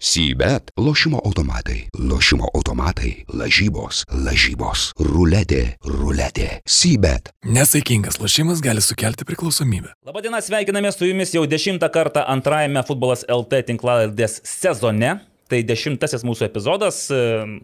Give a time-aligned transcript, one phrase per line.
[0.00, 6.60] Sybet- lošimo automatai, lošimo automatai, lažybos, lažybos, ruletė, ruletė.
[6.62, 7.32] Sybet.
[7.42, 9.90] Nesaikingas lošimas gali sukelti priklausomybę.
[10.06, 15.18] Labadiena, sveikinamės su jumis jau dešimtą kartą antrajame futbolas LT tinklaladės sezone.
[15.48, 17.18] Tai dešimtasis mūsų epizodas e,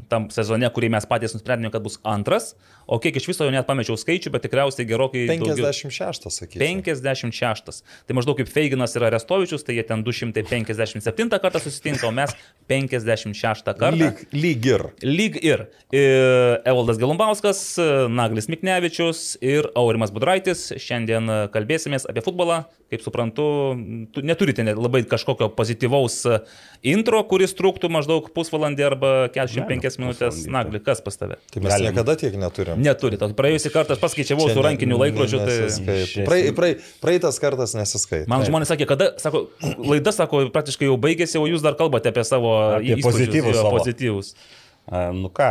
[0.09, 2.55] tam sezone, kurį mes patys nusprendėme, kad bus antras.
[2.89, 5.27] O kiek iš viso jau net pamečiau skaičių, bet tikriausiai gerokai.
[5.29, 6.61] 56, sakyčiau.
[6.81, 7.83] 56.
[8.09, 12.33] Tai maždaug kaip Feiginas ir Arestovičius, tai jie ten 257 kartą susitinka, o mes
[12.73, 13.93] 56 kartą.
[13.97, 14.87] Lyg, lyg ir.
[15.05, 15.67] Lyg ir.
[15.93, 16.05] E,
[16.65, 17.63] Evaldas Galumbauskas,
[18.13, 20.71] Naglis Miknevičius ir Aurimas Budraitis.
[20.81, 22.63] Šiandien kalbėsimės apie futbolą.
[22.93, 23.45] Kaip suprantu,
[24.23, 26.21] neturite labai kažkokio pozityvaus
[26.87, 30.41] intro, kuris truktų maždaug pusvalandį arba 45 minutės.
[30.51, 31.39] Nagli, kas pas tave?
[31.51, 31.91] Tai mes Galim.
[31.91, 32.81] niekada tiek neturim.
[32.81, 33.19] Neturi.
[33.19, 35.41] Praėjusį kartą aš paskaičiavau su rankiniu laikrodžiu.
[35.43, 36.27] Tai...
[36.29, 38.29] Prae, prae, praeitas kartas nesiskaito.
[38.31, 39.49] Man žmonės sakė, kada, sako,
[39.83, 43.59] laida, sako, praktiškai jau baigėsi, o jūs dar kalbate apie savo apie pozityvus.
[43.59, 44.35] Jo, pozityvus.
[44.85, 45.49] Nu ką.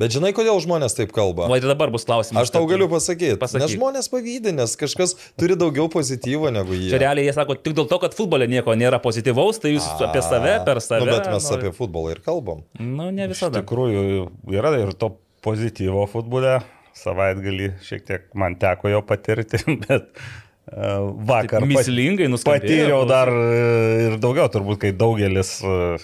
[0.00, 1.46] Bet žinai, kodėl žmonės taip kalba?
[1.46, 2.48] O tai dabar bus klausimas.
[2.48, 3.36] Aš tau galiu pasakyti.
[3.38, 3.62] Pasakyk.
[3.62, 6.90] Nes žmonės pavydė, nes kažkas turi daugiau pozityvo negu jie.
[6.90, 10.08] Čia realiai jie sako tik dėl to, kad futbole nieko nėra pozityvaus, tai jūs A,
[10.08, 11.06] apie save, per save.
[11.06, 11.62] Nu, bet mes nori...
[11.62, 12.66] apie futbolą ir kalbam.
[12.82, 13.62] Nu, ne visada.
[13.62, 15.14] Iš tikrųjų, yra ir to
[15.46, 16.58] pozityvo futbole.
[16.98, 20.10] Savaitgalį šiek tiek man teko jo patirti, bet
[20.70, 21.64] vakar.
[21.66, 22.62] Mislingai nuskambėjo.
[22.62, 25.98] Patyriau dar e, ir daugiau, turbūt, kai daugelis, e,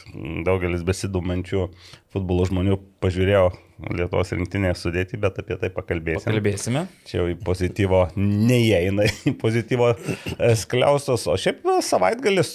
[0.46, 1.68] daugelis besidumančių
[2.14, 3.48] futbolo žmonių pažiūrėjo
[3.94, 6.24] Lietuvos rinktinėje sudėti, bet apie tai pakalbėsime.
[6.24, 6.80] Pakalbėsime.
[7.06, 11.28] Čia jau į pozityvo neįeina, į pozityvo e, skliaustos.
[11.30, 12.50] O šiaip savaitgalis,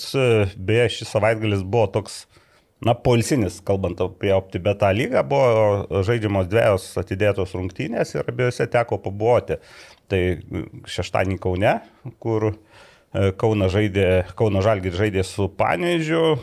[0.57, 2.25] beje, šis savaitgalis buvo toks,
[2.83, 9.61] na, polsinis, kalbant apie OptiBeta lygą, buvo žaidžiamos dviejos atidėtos rungtynės ir abiejose teko pabuoti.
[10.11, 10.19] Tai
[10.91, 11.77] šeštadienį Kaune,
[12.21, 12.55] kur e,
[13.37, 16.33] Kauna, žaidė, Kauna Žalgir žaidė su Panežiu,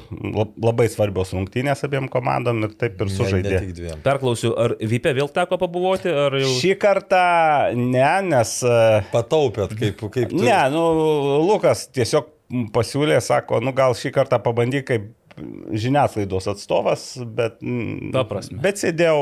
[0.62, 3.56] labai svarbios rungtynės abiem komandom ir taip ir sužaidė.
[3.74, 6.12] Ne, Perklausiu, ar Vypė vėl teko pabuvoti?
[6.12, 6.52] Jau...
[6.60, 7.22] Šį kartą
[7.74, 8.54] ne, nes...
[8.62, 10.44] E, Pataupėt, kaip, kaip tu.
[10.46, 10.84] Ne, nu,
[11.48, 12.30] Lukas tiesiog
[12.74, 15.10] pasiūlė, sako, nu gal šį kartą pabandyk kaip
[15.74, 17.60] žiniasklaidos atstovas, bet...
[18.14, 18.60] Paprasme.
[18.62, 19.20] Bet sėdėjau...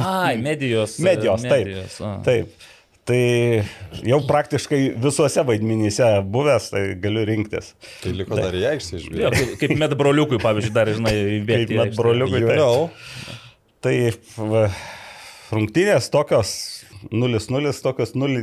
[0.00, 0.98] Ai, medijos.
[1.02, 2.06] medijos, medijos taip.
[2.06, 2.16] A.
[2.26, 2.68] taip.
[3.10, 7.72] Tai jau praktiškai visuose vaidmenyse buvęs, tai galiu rinktis.
[8.04, 9.22] Tai liko dar į aikštę išbėgti.
[9.24, 11.74] Ja, kaip, kaip met broliukui, pavyzdžiui, dar, žinai, įbėgti.
[11.74, 12.44] Kaip met broliukui.
[12.46, 12.68] Tai,
[13.82, 14.62] tai
[15.50, 16.54] rungtynės tokios
[17.10, 18.40] 0-0, tokios 0,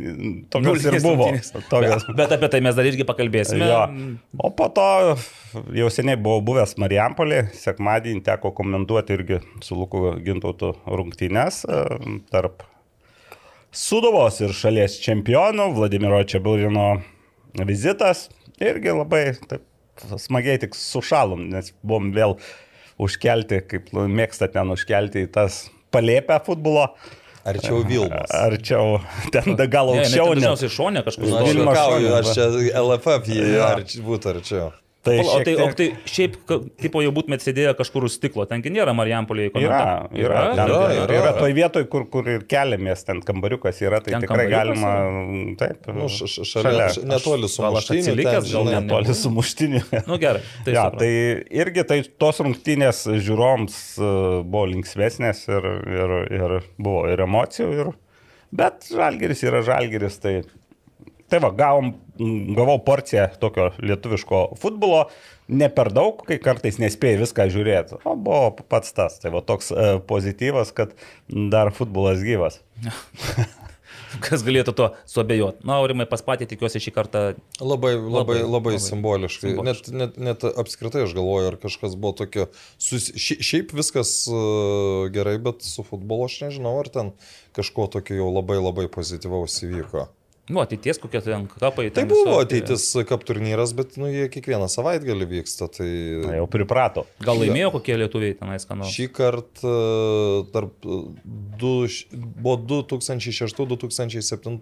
[0.52, 1.32] tokios ir buvo.
[1.70, 2.08] Tokios.
[2.10, 3.68] Bet, bet apie tai mes dar irgi pakalbėsime.
[3.70, 3.84] Jo.
[4.42, 4.88] O po to
[5.78, 11.86] jau seniai buvau buvęs Marijampolė, sekmadienį teko komentuoti irgi su Luku Gintautu rungtynės e,
[12.34, 12.66] tarp
[13.78, 16.88] Sudovos ir šalies čempionų Vladimiro Čiaburino
[17.68, 18.26] vizitas
[18.58, 19.62] irgi labai taip,
[20.18, 22.34] smagiai tik sušalom, nes buvom vėl
[23.02, 26.88] užkelti, kaip mėgsta ten užkelti į tas palėpę futbolo.
[27.48, 28.34] Arčiau Vilmos.
[28.36, 28.98] Arčiau,
[29.32, 30.34] ten gal aukščiau.
[30.36, 31.30] Ne, ne, šonė kažkur.
[31.30, 32.50] Nu, aš, aš čia
[32.82, 34.74] LFF jį arč, būtų arčiau.
[35.08, 35.62] Tai o, tai, tiek...
[35.64, 36.36] o tai šiaip,
[36.82, 39.54] tipo, jau būtumėt sėdėję kažkur už stiklo, tengi nėra Marijampolėje.
[39.58, 39.80] Yra,
[40.12, 44.16] yra, yra, yra, yra, yra toj vietoje, kur, kur ir keliamės, ten kambariukas yra, tai
[44.16, 44.92] ten tikrai galima,
[45.62, 48.18] taip, nu, šalia, šalia netoli su muštiniu.
[48.48, 49.84] Gal netoli su muštiniu.
[50.10, 50.44] nu gerai.
[50.68, 51.12] Tai, ja, tai
[51.64, 54.12] irgi tai tos rungtynės žiūroms e,
[54.44, 57.92] buvo linksmesnės ir, ir, ir buvo ir emocijų, ir,
[58.56, 60.40] bet žalgeris yra žalgeris, tai
[61.28, 61.90] Tai va, gavom,
[62.58, 65.06] gavau porciją tokio lietuviško futbolo,
[65.48, 68.02] ne per daug, kai kartais nespėjai viską žiūrėti.
[68.08, 70.96] O buvo pats tas, tai va toks e, pozityvas, kad
[71.28, 72.62] dar futbolas gyvas.
[74.24, 75.66] Kas galėtų to suabejoti?
[75.68, 77.22] Na, aurimai, pas patį tikiuosi šį kartą.
[77.60, 79.52] Labai, labai, labai, labai simboliškai.
[79.52, 79.94] simboliškai.
[80.00, 82.48] Net, net, net apskritai aš galvoju, ar kažkas buvo tokio.
[82.82, 83.10] Sus...
[83.18, 87.12] Šiaip viskas uh, gerai, bet su futbolu aš nežinau, ar ten
[87.58, 90.08] kažko tokio jau labai labai pozityvaus įvyko.
[90.48, 91.90] Nu, ateities kokie ten kapai.
[91.92, 95.68] Tai buvo ateitis kap turnyras, bet nu, jie kiekvieną savaitgalį vyksta.
[95.68, 95.90] Tai...
[96.24, 97.04] Na, jau priprato.
[97.24, 98.92] Gal laimėjo kokie lietuviai tenais kanalai?
[98.96, 99.74] Šį kartą
[100.54, 100.72] tarp
[101.60, 101.74] du,
[102.40, 104.56] buvo 2006-2007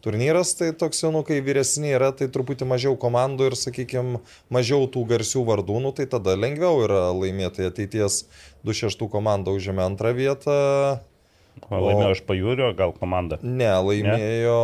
[0.00, 4.22] turnyras, tai toks jau, nu, kai vyresni yra, tai truputį mažiau komandų ir, sakykime,
[4.52, 7.66] mažiau tų garsių vardų, nu, tai tada lengviau yra laimėti.
[7.68, 8.24] Ateities
[8.62, 10.56] 26 komanda užėmė antrą vietą,
[11.68, 13.38] O laimėjo iš pajūrio, gal komanda?
[13.42, 14.56] Ne, laimėjo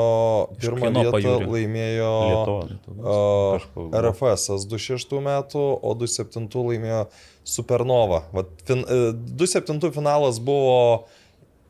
[0.51, 0.57] ne?
[0.63, 1.51] pirmą vietą, pajūrio?
[1.53, 3.69] laimėjo Lietuvos,
[4.01, 7.05] RFS 26 metų, o 27 laimėjo
[7.47, 8.25] Supernova.
[8.35, 11.07] Vat, fin, 27 e, finalas buvo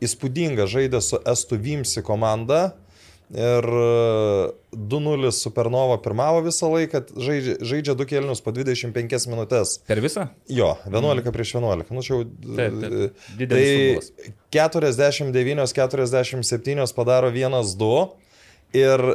[0.04, 2.70] įspūdingas, žaidė su Estų Vimsi komanda.
[3.34, 9.80] Ir e, 2-0 Supernova pirmavo visą laiką, žaidžia, žaidžia du kelnius po 25 minutės.
[9.88, 10.28] Per visą?
[10.46, 11.90] Jo, 11 prieš 11.
[11.90, 12.22] Nu, čia jau.
[12.28, 13.12] Taip, taip.
[13.40, 14.30] Didelis tai
[14.70, 17.90] 49-47 padaro 1-2
[18.78, 19.14] ir e,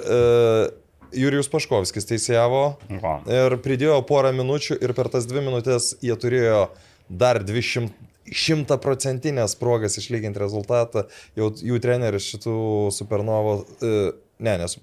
[1.12, 2.62] Jurijus Paškovskis teisėjavo
[3.04, 3.18] Va.
[3.28, 6.70] ir pridėjo porą minučių ir per tas dvi minutės jie turėjo
[7.08, 7.92] dar 200
[8.30, 11.06] šimtaprocentinės progas išlyginti rezultatą.
[11.40, 12.56] Jau jų treneris šitų
[12.96, 14.78] supernovo, e, ne, nes.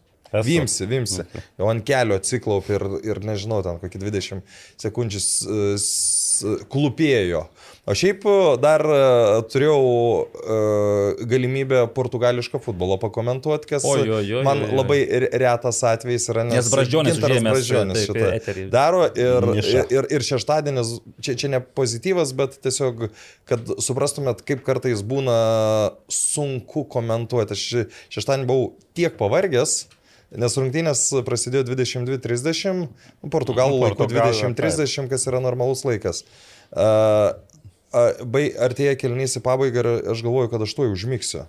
[0.45, 1.23] Vimsi, Vimsi.
[1.57, 2.83] Jau ant kelio atsiklaupė ir,
[3.15, 4.43] ir nežinau, ten kokį 20
[4.83, 7.47] sekundžių s- klupėjo.
[7.89, 8.97] O šiaip e, dar e,
[9.49, 10.57] turėjau e,
[11.31, 16.59] galimybę portugališką futbolą pakomentuoti, kas Oi, oi, oi, man labai re- retas atvejis yra, nes,
[16.59, 17.17] Nes Brazdžionis
[18.03, 18.67] taip, šitą eterį.
[18.75, 19.87] daro ir, Niša.
[19.95, 20.91] ir, ir, šeštadienis,
[21.25, 23.07] čia, čia ne pozityvas, bet tiesiog,
[23.49, 25.39] kad suprastumėt, kaip kartais būna
[26.13, 27.57] sunku komentuoti.
[27.57, 27.87] Aš še-
[28.19, 28.69] šeštadienį buvau
[28.99, 29.79] tiek pavargęs,
[30.37, 36.21] nes rungtynės prasidėjo 22.30, nu, portugalų laiko Portugalija, 20.30, kas yra normalus laikas.
[36.69, 37.33] Uh,
[37.93, 41.47] artėja kelnys į pabaigą ir aš galvoju, kad aš tuoj užmigsiu.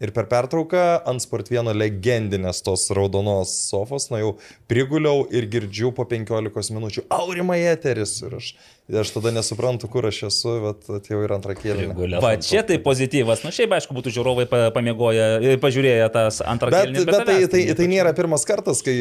[0.00, 4.30] Ir per pertrauką ant Sport 1 legendinės tos raudonos sofos, na jau
[4.70, 8.14] priguliau ir girdžiu po 15 minučių, aurimai eteris.
[8.24, 8.54] Ir aš,
[9.00, 12.18] aš tada nesuprantu, kur aš esu, bet atėjau ir antrą kėlinį.
[12.22, 13.44] Va, čia tai pozityvas.
[13.46, 17.24] Na, šiaip, aišku, būtų žiūrovai pa- pamiegoję, e, pažiūrėję tas antrą Bet, kėlinį, bet tai,
[17.24, 17.92] tavęs tai, nieko tai čia.
[17.94, 18.96] nėra pirmas kartas, kai,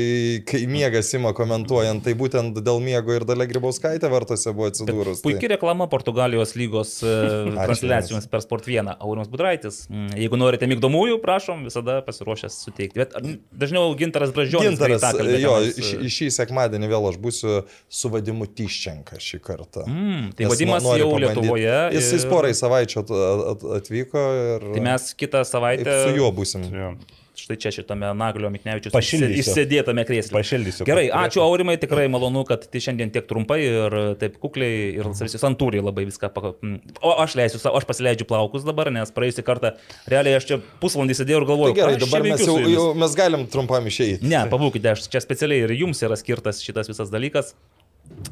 [0.45, 5.21] kai miegas ima komentuojant, tai būtent dėl miego ir dalia Grybauskaitė vartose buvo atsidūrus.
[5.23, 7.15] tai- Puikiai reklama Portugalijos lygos e,
[7.55, 8.95] transliacijoms per Sport 1.
[8.99, 9.87] Aurimas Budraitis.
[9.89, 12.95] Mm, Jeigu norite mygdomųjų, prašom, visada pasiruošęs suteikti.
[12.99, 13.13] Bet
[13.55, 14.77] dažniau Gintaras Bražionis.
[14.77, 15.03] Gintaras,
[15.41, 19.78] jo, e, šį sekmadienį vėl aš būsiu su vadimu Tyščenka šį kartą.
[19.87, 21.37] Mm, tai vadimas nori jau pabandyt.
[21.39, 21.77] Lietuvoje.
[21.95, 22.27] Jis ir- ir...
[22.33, 23.15] porai savaičių at,
[23.53, 26.01] at, atvyko ir Tai mes kitą savaitę.
[26.07, 26.67] su juo būsim.
[26.73, 26.93] Jo.
[27.39, 29.39] Štai čia šitame Naglio Miknevičius Pašildysiu.
[29.39, 30.35] išsėdėtame krėsle.
[30.35, 35.07] Pašildysiu, Gerai, ačiū Aurimai, tikrai malonu, kad tai šiandien tiek trumpai ir taip kukliai ir
[35.15, 36.27] visi santūriai labai viską.
[36.35, 36.97] mm.
[36.99, 39.71] O aš leisiu, aš pasileidžiu plaukus dabar, nes praėjusią kartą
[40.11, 42.87] realiai aš čia pusvalandį sėdėjau ir Tai galvojau, gerai, aš čia dabar mes jau, jau
[43.05, 44.27] mes galim trumpam išeiti.
[44.27, 47.55] Ne, pabūkite, aš čia specialiai ir jums yra skirtas šitas visas dalykas.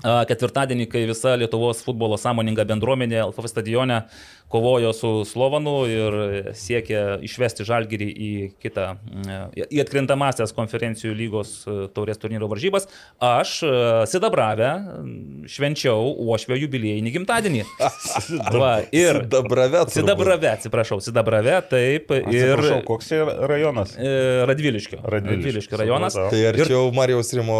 [0.03, 4.03] Ketvirtadienį, kai visa Lietuvos futbolo sąmoninga bendruomenė LFF stadione
[4.47, 6.15] kovojo su Slovanu ir
[6.55, 8.31] siekė išvesti Žalgirį į
[8.63, 12.87] kitą, mm, į atkrintamasias konferencijų lygos e, taurės turnyro varžybas,
[13.23, 13.71] aš e,
[14.07, 17.65] Sidabravę mm, švenčiau Uošvio jubiliejinį gimtadienį.
[18.61, 19.83] Va, ir Dabrave.
[19.91, 23.97] Sidabrave, atsiprašau, Sidabrave, taip, ir Atsiprašau, koks yra rajonas?
[23.99, 24.15] e,
[24.47, 25.01] Radviliškio.
[25.11, 26.15] Radviliškio, rajonas.
[26.15, 27.59] Tai arčiau Marijos Rimo.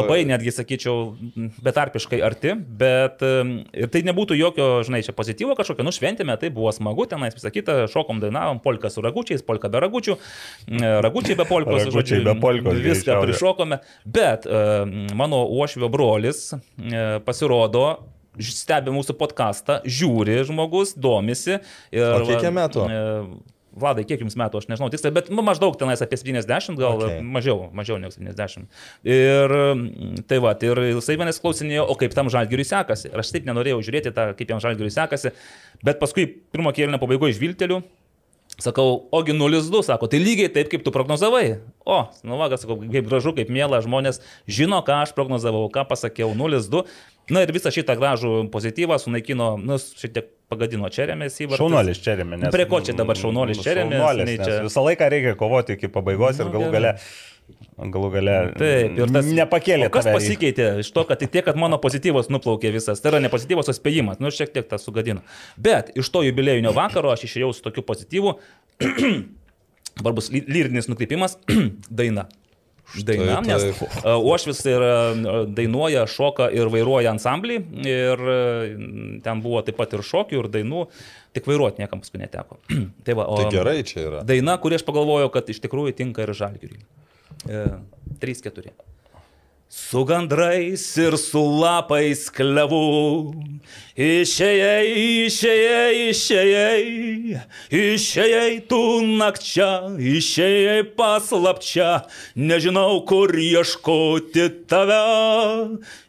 [0.00, 1.14] Labai netgi sakyčiau,
[1.62, 6.72] betarpiškai arti, bet ir tai nebūtų jokio, žinai, čia pozityvo kažkokio, nu šventėme, tai buvo
[6.72, 10.16] smagu, tenais visą kitą, šokom, dainavom, polka su ragučiais, polka be ragučių,
[11.04, 14.60] ragučiai be polkos, Ragučiai be polkos, viską prišokome, bet e,
[15.14, 17.86] mano uošvio brolis e, pasirodo,
[18.36, 21.58] stebi mūsų podcastą, žiūri žmogus, domisi.
[21.92, 22.88] Ir, O kiek metų?
[22.88, 26.96] e, Vladai, kiek jums metų, aš nežinau tiksliai, bet nu, maždaug tenais apie 70, gal
[26.96, 27.20] Okay.
[27.20, 28.64] mažiau, mažiau negu 70.
[29.04, 33.10] Ir mm, tai va, ir jisai manęs klausinėjo, o kaip tam žalgiriui sekasi.
[33.12, 35.34] Ir aš taip nenorėjau žiūrėti, tą, kaip jam žalgiriui sekasi,
[35.84, 37.82] bet paskui pirmo kėlinio pabaigoje žvilgteliu.
[38.56, 41.58] Sakau, ogi 0-2, sako, tai lygiai taip, kaip tu prognozavai.
[41.84, 46.32] O, nu va, sakau, kaip gražu, kaip mėla, žmonės žino, ką aš prognozavau, ką pasakiau,
[46.32, 46.86] 0-2.
[47.30, 51.58] Na ir visą šitą gražų pozityvą sunaikino, nu, šiek tiek pagadino Čeremės įvartį.
[51.58, 52.38] Šaunuolis čia remė.
[52.38, 56.38] nes- Prie ko čia dabar šaunuolis nei nes čia- Visą laiką reikia kovoti iki pabaigos
[56.38, 56.92] ir Nu, galų gerai.
[56.94, 59.90] gale, galų gale Taip, ir tas nepakėlė.
[59.90, 63.02] Kas pasikeitė iš to, kad tik tiek, kad mano pozityvas nuplaukė visas.
[63.02, 64.20] Tai yra ne pozityvas, o spėjimas.
[64.22, 65.22] Nu, šiek tiek tą sugadino.
[65.58, 68.38] Bet iš to jubiliejinio vakaro aš išėjau su tokiu pozityvu.
[69.96, 71.38] Dabar bus ly- lyrinis nukreipimas.
[71.90, 72.28] Daina.
[73.06, 73.96] Daina, Štai nes taip.
[74.06, 77.56] uh, Uošvis ir uh, dainuoja, šoka ir vairuoja ansamblį.
[77.82, 80.84] Ir uh, ten buvo taip pat ir šokių, ir dainų.
[81.36, 82.60] Tik vairuoti niekam paskui neteko.
[83.04, 84.22] tai va, o, Tai gerai čia yra.
[84.28, 86.84] Daina, kurį aš pagalvojau, kad iš tikrųjų tinka ir žalgiriui.
[87.50, 87.64] E,
[88.22, 88.70] 3-4.
[89.68, 93.34] Su gandrais ir su lapais klevu.
[93.98, 94.86] Išėjai,
[95.26, 97.40] išėjai, išėjai.
[97.74, 98.80] Išėjai tu
[99.18, 99.68] nakčia,
[99.98, 102.06] išėjai paslapčia.
[102.38, 105.02] Nežinau, kur ieškoti tave.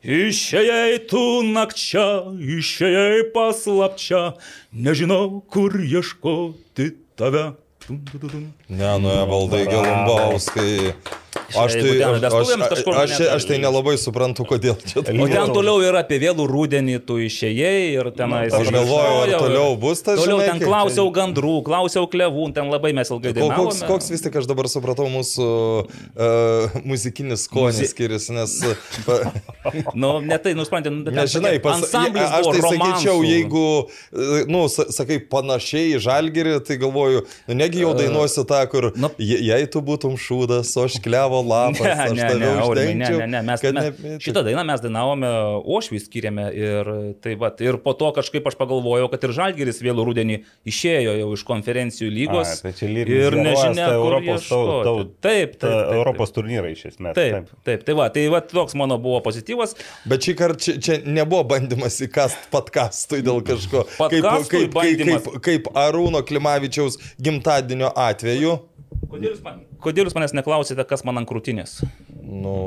[0.05, 4.25] Išėjai tu nakčia, išėjai paslapčia.
[4.71, 7.47] Nežinau, kur ieškoti tave.
[7.89, 10.93] Ne, nu, valdai Galumbauskai.
[11.57, 15.15] Aš tai, ten aš, aš, aš, aš, tai nelabai suprantu, kodėl čia taip.
[15.23, 18.51] O ten toliau yra apie vėlų rudenį, tu išėjai ir tenais.
[18.53, 22.91] Aš galvoju, ar toliau bus tas, Toliau žinai, ten klausiau gandrų, klausiau klevų, ten labai
[22.97, 23.71] mes ilgai dainavome.
[23.71, 25.47] Koks, koks vis tik aš dabar supratau mūsų
[25.87, 28.57] uh, muzikinis skonis Muzi- skiriasi, nes...
[29.07, 29.23] Uh,
[29.97, 33.63] Nu, ne tai, nusprendė, nu, ten Nežinai, tokie pas, aš tai sakyčiau, jeigu,
[34.15, 38.89] e, nu, sa- sakai, panašiai į žalgerį, tai galvoju, nu, negi jau dainuosi tą, kur,
[38.95, 42.47] nu- je- jei tu būtum šūdas, o aš klevo lapas, Ne, aš ne, tave ne,
[42.47, 43.17] Aurimai, ne, uždengčiau.
[43.19, 45.27] ne, ne, mes, mes ne- šitą dainą mes dainavome,
[45.77, 46.89] Ošvį skiriame ir
[47.21, 51.29] tai va, ir po to kažkaip aš pagalvojau, kad ir Žalgeris vėlų rudenį išėjo jau
[51.35, 55.17] iš konferencijų lygos Ai, tai čia lyrinis ir nežinia, tai kur Europos tau- tau- Taip,
[55.21, 57.13] taip, Ta taip, Europos turnyrai iš esmės.
[57.17, 59.75] Taip, taip, tai va, tai va, toks mano buvo pozityvas.
[60.07, 63.83] Bet šį kartą čia, čia nebuvo bandymas įkast podcastui dėl kažko.
[63.87, 65.23] Kaip, Podcastui kaip, kaip, bandymas.
[65.27, 68.59] kaip, kaip Arūno Klimavičiaus gimtadienio atveju.
[69.11, 71.79] Kodėl jūs, man, kodėl jūs manęs neklausėte, kas man ant krūtinės?
[72.23, 72.57] Nu,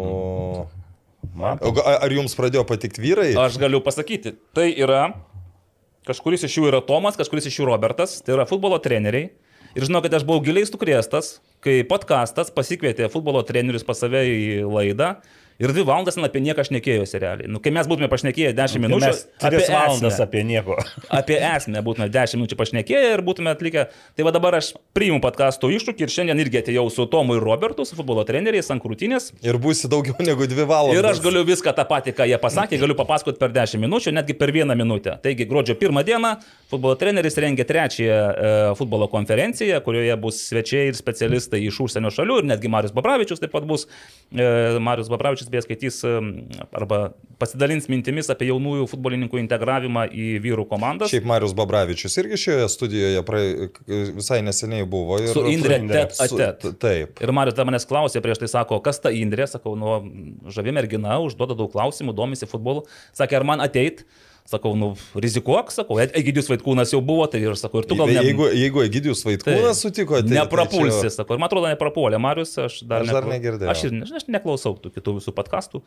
[1.36, 3.30] Man, ar jums pradėjo patikti vyrai?
[3.38, 5.10] Aš galiu pasakyti, tai yra,
[6.08, 9.30] kažkuris iš jų yra Tomas, kažkuris iš jų Robertas, tai yra futbolo treneriai.
[9.78, 15.12] Ir žinokit, aš buvau giliai sukrėstas, kai podcastas pasikvietė futbolo trenerius pas save į laidą.
[15.60, 17.48] Ir dvi valandas ten apie nieką aš nekėjosi realiai.
[17.52, 20.76] Nu, kai mes būtume pašnekėję 10 minučių mes tris valandas esmę, apie nieko.
[21.20, 23.84] apie esmę būtume 10 minučių pašnekėję ir būtume atlikę.
[24.16, 27.84] Tai va dabar aš priimu podkasto iššūkį ir šiandien irgi atėjau su Tomu ir Robertu,
[27.84, 29.34] su futbolo treneriais ant krūtinės.
[29.44, 30.96] Ir būsi daugiau negu dvi valandas.
[30.96, 34.38] Ir aš galiu viską tą patį, ką jie pasakė, galiu papasakoti per 10 minučių, netgi
[34.40, 35.18] per vieną minutę.
[35.20, 36.32] Taigi, gruodžio pirmą dieną
[36.70, 42.40] futbolo treneris rengia trečiąją e, futbolo konferenciją, kurioje bus svečiai ir specialistai iš užsienio šalių
[42.40, 43.88] ir netgi Marius Babravičius taip pat bus.
[44.30, 46.00] E, Marius Babravičius beje skaitys
[46.76, 47.00] arba
[47.40, 51.10] pasidalins mintimis apie jaunųjų futbolininkų integravimą į vyrų komandas.
[51.12, 53.68] Šiaip Marius Babravičius irgi šioje studijoje prae...
[54.18, 55.18] visai neseniai buvo.
[55.22, 55.32] Ir...
[55.34, 55.80] Su Indre.
[55.90, 56.60] Tet Su- Atet.
[56.64, 57.22] t- Taip.
[57.24, 59.98] Ir Marius dar manęs klausė prieš tai, sako, kas ta Indrė, sakau, nu,
[60.52, 62.84] žavi mergina, užduoda daug klausimų, domisi futbolu.
[63.16, 64.04] Sakė, ar man ateit?
[64.50, 68.08] Sakau, nu, rizikuok, sakau, E- Egidijus Vaitkūnas jau buvo, tai ir sakau, ir tu gal
[68.10, 70.32] ne, Jeigu, jeigu Egidijus Vaitkūnas sutiko, tai...
[70.40, 72.18] neprapulsi, tai čia- sakau, ir man atrodo, neprapuolė.
[72.18, 73.70] Marius, aš dar, Aš dar nekla- negirdėjau.
[73.70, 75.82] Aš, ir, ne- aš neklausau tų kitų visų podkastų.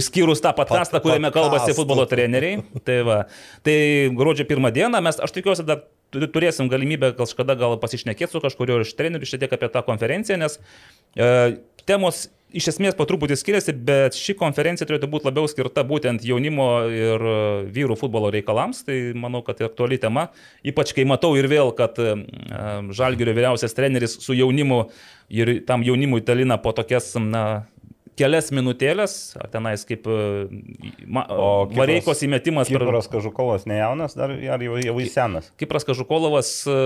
[0.00, 1.76] Išskyrus tą podcastą, Pod- kuriame kalbasi podcastų.
[1.82, 2.62] futbolo treneriai.
[2.88, 3.18] Tai, va.
[3.66, 3.76] tai
[4.16, 8.80] gruodžio pirmą dieną mes, aš tikiuosi, dar tu- turėsim galimybę kažkada gal pasišnekėti su kažkurio
[8.86, 10.56] iš trenerių šiek tiek apie tą konferenciją, nes
[11.20, 16.24] e, temos iš esmės po truputį skiriasi, bet ši konferencija turėtų būti labiau skirta būtent
[16.26, 17.36] jaunimo ir e,
[17.74, 18.84] vyrų futbolo reikalams.
[18.86, 20.28] Tai manau, kad tai aktuali tema.
[20.66, 22.14] Ypač kai matau ir vėl, kad e,
[22.96, 24.86] Žalgirio vyriausias treneris su jaunimu
[25.34, 27.66] ir tam jaunimui talina po tokias, na,
[28.16, 30.16] kelias minutėlės, ar tenais kaip e,
[31.06, 32.80] ma, O Kipras- vareikos įmetimas per...
[32.84, 35.50] Kipras Kažukovas ne jaunas, dar ar jau, jau jis senas?
[35.60, 36.76] Kipras Kažukolovas e,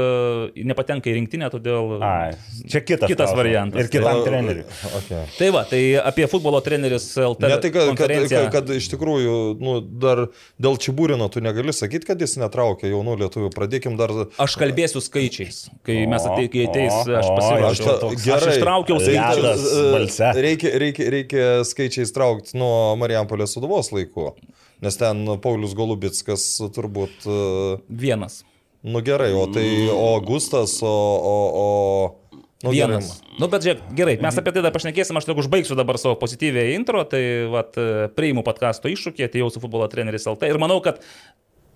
[0.66, 1.96] nepatenka į rinktinę, todėl...
[2.02, 2.32] Ai,
[2.70, 3.84] čia kitas, Kitas variantas.
[3.86, 4.64] Ir kitam treneriui.
[5.00, 5.22] Okay.
[5.38, 7.46] Tai va, tai apie futbolo trenerius LT.
[7.46, 8.42] Ne tai, kad, kad, konferenciją.
[8.50, 10.24] kad, kad iš tikrųjų, nu, dar
[10.60, 13.52] dėl Čiabūrino tu negali sakyti, kad jis netraukia jaunų lietuvių.
[13.54, 14.12] Pradėkim dar.
[14.40, 17.86] Aš kalbėsiu skaičiais, kai O, mes atei, kai ateis, aš o, pasiruošiu.
[17.86, 18.38] ta- Aš, gerai.
[18.40, 19.64] aš ištraukiau skaičius.
[19.94, 20.30] balse.
[20.40, 24.32] Reikia, reikia, reikia skaičiais traukti nuo Marijampolės suduvos laikų.
[24.80, 28.42] Nes ten Paulius Golubitskas turbūt, e, Vienas.
[28.82, 30.94] nu gerai, o tai o Gustas, o...
[31.20, 32.96] o, o nu, gerai.
[32.96, 33.18] Vienas.
[33.40, 36.70] Nu, bet žiūrėk, gerai, mes apie tai dar pašnekėsim, aš tik užbaigsiu dabar savo pozityvę
[36.74, 37.22] intro, tai
[37.52, 41.04] vat, e, priimu podkasto iššūkį, atėjau su futbolo treneris LT ir manau, kad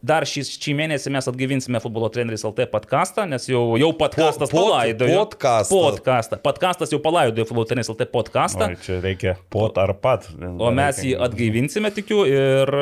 [0.04, 4.58] dar šį, šį mėnesį mes atgyvinsime futbolo treneris LT podcastą, nes jau, jau podcastas Po-
[4.58, 5.16] pod- palaidojo.
[5.23, 5.78] podcastą.
[5.87, 6.38] Podcastą.
[6.44, 8.68] Podcastas jau palaidojo futbolo treneris LT podcastą.
[8.75, 10.28] Oi, čia reikia pot ar pat.
[10.58, 12.75] O mes jį atgaivinsime, tikiu, ir,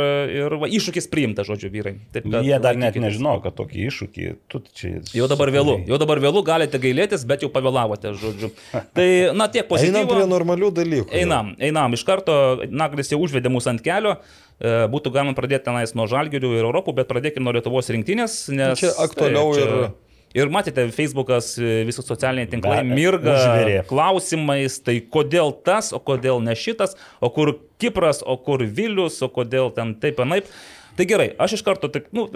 [0.42, 1.94] ir va, iššūkis priimtas, žodžiu, vyrai.
[2.14, 4.94] Taip, kad Jie dar net nežino, kad tokį iššūkį tu čia.
[5.14, 8.50] Jau dabar vėlu, jau dabar vėlu, galite gailėtis, bet jau pavėlavote, žodžiu.
[8.72, 11.10] Tai, na, tiek Einam prie normalių dalykų.
[11.22, 12.34] Einam, einam, iš karto
[12.68, 14.16] Naglis jau užvedė mus ant kelio.
[14.60, 18.78] E, Būtų galima pradėti tenais nuo Žalgirių ir Europų, bet pradėkime nuo Lietuvos rinktinės, nes...
[18.78, 19.92] Čia aktualiau taip, ir-
[20.32, 23.74] Ir matėte, Facebookas, e, visi socialiniai tinklai Be- mirga užvirė.
[23.84, 29.28] klausimais, tai kodėl tas, o kodėl ne šitas, o kur Kipras, o kur Vilius, o
[29.28, 30.48] kodėl ten taip anaip.
[30.96, 32.30] Tai gerai, aš iš karto, tik, nu,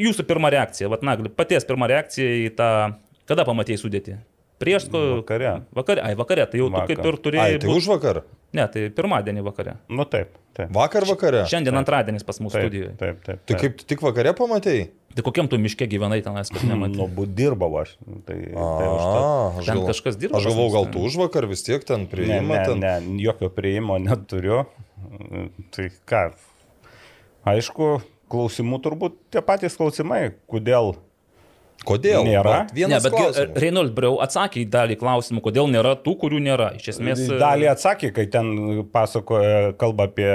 [0.00, 2.70] jūsų pirma reakcija, vat Nagli, paties pirma reakcija į tą,
[3.28, 4.16] kada pamatėjai sudėti?
[4.56, 5.20] Prieš ko?
[5.20, 5.52] Vakare.
[5.76, 6.88] Vakare, ai, vakare, tai jau tu Vakar.
[6.96, 7.52] kaip ir turėjai.
[7.52, 8.22] Ai, tai būt- už vakar.
[8.52, 9.78] Ne, tai pirmadienį vakare.
[9.88, 10.68] Nu taip, taip.
[10.76, 11.44] Vakar vakare.
[11.48, 12.90] Šiandien antradienis pas mus Taip, studijoje.
[13.00, 13.38] taip, taip.
[13.48, 14.90] Tai kaip tik vakare pamatėjai?
[15.16, 16.96] Tai kokiam tu miške gyvenai tenais, kad nematai?
[17.00, 17.94] Nu, būt dirbau aš.
[18.28, 18.36] Tai, tai.
[18.52, 18.68] A,
[19.60, 20.92] aš Ten galvo- kažkas dirba Aš galvau, gal ne?
[20.92, 22.40] tu už vakar vis tiek ten Ne, priima.
[22.44, 22.80] ne, ten...
[22.84, 24.66] ne, jokio prieimo neturiu.
[25.72, 26.22] Tai ką?
[27.48, 27.88] Aišku,
[28.32, 30.94] klausimų turbūt tie patys klausimai, kodėl
[31.86, 32.24] Kodėl?
[32.26, 32.56] Nėra.
[32.76, 33.56] Ne, bet klausimas.
[33.62, 36.70] Reinhold Breu atsakė į dalį klausimų, kodėl nėra tų, kurių nėra.
[36.78, 37.22] Iš esmės.
[37.42, 38.52] Dalį atsakė, kai ten
[38.92, 40.28] pasakoja, kalba apie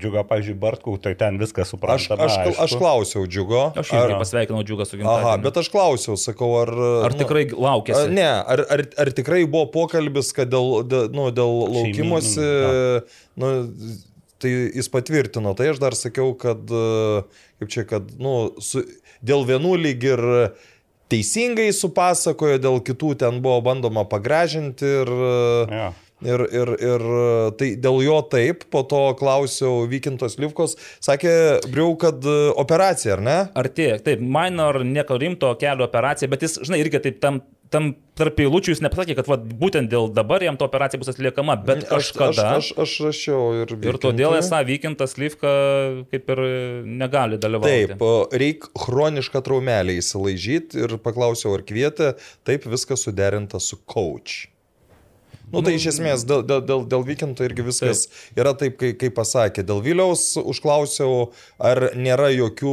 [0.00, 2.26] džiugą, pažiūrėjau, Bartkų, tai ten viskas Aš, suprantama.
[2.26, 2.64] aš, aišku.
[2.64, 3.62] aš klausiau džiugo.
[3.76, 5.28] Aš irgi pasveikinau džiugą su gimtadieniu.
[5.28, 6.72] Aha, bet aš klausiau, sakau, ar...
[7.10, 8.10] Ar tikrai A, laukėsi?
[8.16, 12.46] Ne, ar, ar, ar tikrai buvo pokalbis, kad dėl, dėl, nu, dėl laukimosi,
[13.42, 13.52] nu,
[14.42, 17.24] tai jis patvirtino, tai aš dar sakiau, kad, e,
[17.60, 18.84] kaip čia, kad, nu, su,
[19.24, 20.24] dėl vienų lyg ir
[21.12, 25.14] teisingai supasakojo, dėl kitų ten buvo bandoma pagražinti ir...
[25.70, 25.92] Jo.
[26.24, 27.02] Ir, ir, ir
[27.60, 31.34] tai dėl jo taip, po to klausiau Vykintos Livkos, sakė,
[31.68, 33.36] Briau, kad e, operacija, ar ne?
[33.60, 38.40] Artėja, taip, minor, nieko rimto kelio operacija, bet jis, žinai, irgi taip tam, tam tarp
[38.40, 41.92] eilučių jis nepasakė, kad va, būtent dėl dabar jam ta operacija bus atliekama, bet Aš,
[42.14, 42.48] kažkada.
[42.54, 43.76] aš, aš, aš rašiau ir...
[43.76, 45.54] Ir todėl esą vykintas Lyvka
[46.08, 46.44] kaip ir
[47.04, 47.92] negali dalyvauti.
[47.92, 52.14] Taip, reikia chronišką traumelę įsilaižyti ir paklausiau, ar kvietė,
[52.48, 54.46] taip viskas suderinta su coach.
[55.52, 58.40] Nu, tai iš esmės dėl, dėl, dėl, dėl Vykinto irgi viskas taip.
[58.42, 59.62] yra taip, kaip, kaip pasakė.
[59.66, 61.28] Dėl Viliaus užklausiau,
[61.62, 62.72] ar nėra jokių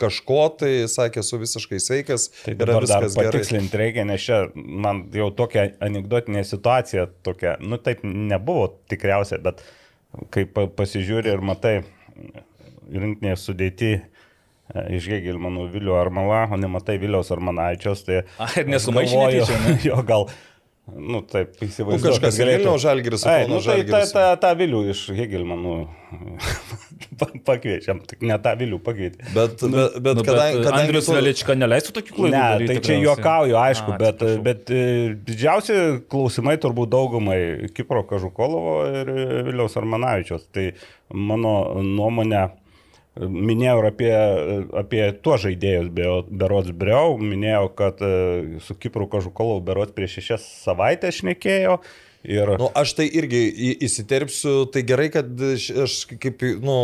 [0.00, 2.28] kažko, tai sakė, esu visiškai sveikas.
[2.42, 3.30] Tai yra viskas gerai.
[3.30, 9.62] patikslinti reikia, nes čia man jau tokia anegdotinė situacija, tokia, nu taip nebuvo tikriausiai, bet
[10.34, 11.76] kai pa- pasižiūri ir matai
[12.92, 14.02] rinktinėje sudėti e,
[14.98, 18.24] iš Hegelmanų Vilių Armala, o nematai Viliaus Armanaičios, tai...
[18.42, 19.78] A, ir nesumaišė galvoju, netyčia, ne?
[19.92, 20.32] Jo, gal...
[20.92, 22.10] Nu, taip, Nu, įsivaizduoju.
[22.16, 24.12] kažkas ir Vilniaus Žalgiris, Ai, nu, tai ta, Žalgiris.
[24.12, 25.74] ta, ta Vilių iš Hegelmanų
[27.20, 29.22] pa- pakviečiam, tik ne tą Vilių pakvietė.
[29.34, 30.58] Bet, bet, bet Nu, kadangi...
[30.58, 32.32] bet kadangi Andrius tu- Velička neleistų tokių klaidų.
[32.34, 34.82] Ne, daryt tai čia juokauju, aišku, A, bet, bet e,
[35.30, 35.78] didžiausi
[36.12, 37.38] klausimai turbūt daugumai
[37.78, 39.14] Kipro Kažukolovo ir
[39.52, 40.48] Viliaus Armanavičios.
[40.52, 40.66] Tai
[41.14, 42.48] mano nuomonė,
[43.20, 44.12] minėjau apie,
[44.82, 48.12] apie tuos žaidėjus, be- berods Breu, minėjau, kad e,
[48.64, 51.78] su Kipru Kažukolovu berods prieš šešias savaitės šnekėjo.
[52.22, 53.42] Ir, Nu, aš tai irgi
[53.82, 55.26] įsiterpsiu, tai gerai, kad
[55.84, 56.76] aš kaip, nu,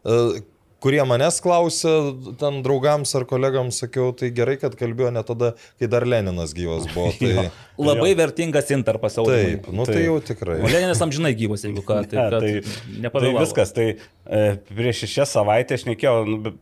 [0.00, 0.40] e,
[0.82, 1.92] kurie manęs klausė,
[2.40, 6.88] ten draugams ar kolegams sakiau, tai gerai, kad kalbėjau ne tada, kai dar Leninas gyvas
[6.94, 7.10] buvo.
[7.20, 7.84] Tai, Jo.
[7.92, 9.52] Labai vertingas interpas Aurimai.
[9.54, 10.04] taip, nu tai Taip.
[10.08, 10.56] jau tikrai.
[10.66, 12.00] Leninas amžinai gyvas, jeigu ką.
[12.10, 14.40] Tai, kad tai, tai viskas, tai e,
[14.74, 16.54] prieš šešias savaitės šnekėjau, nu, be-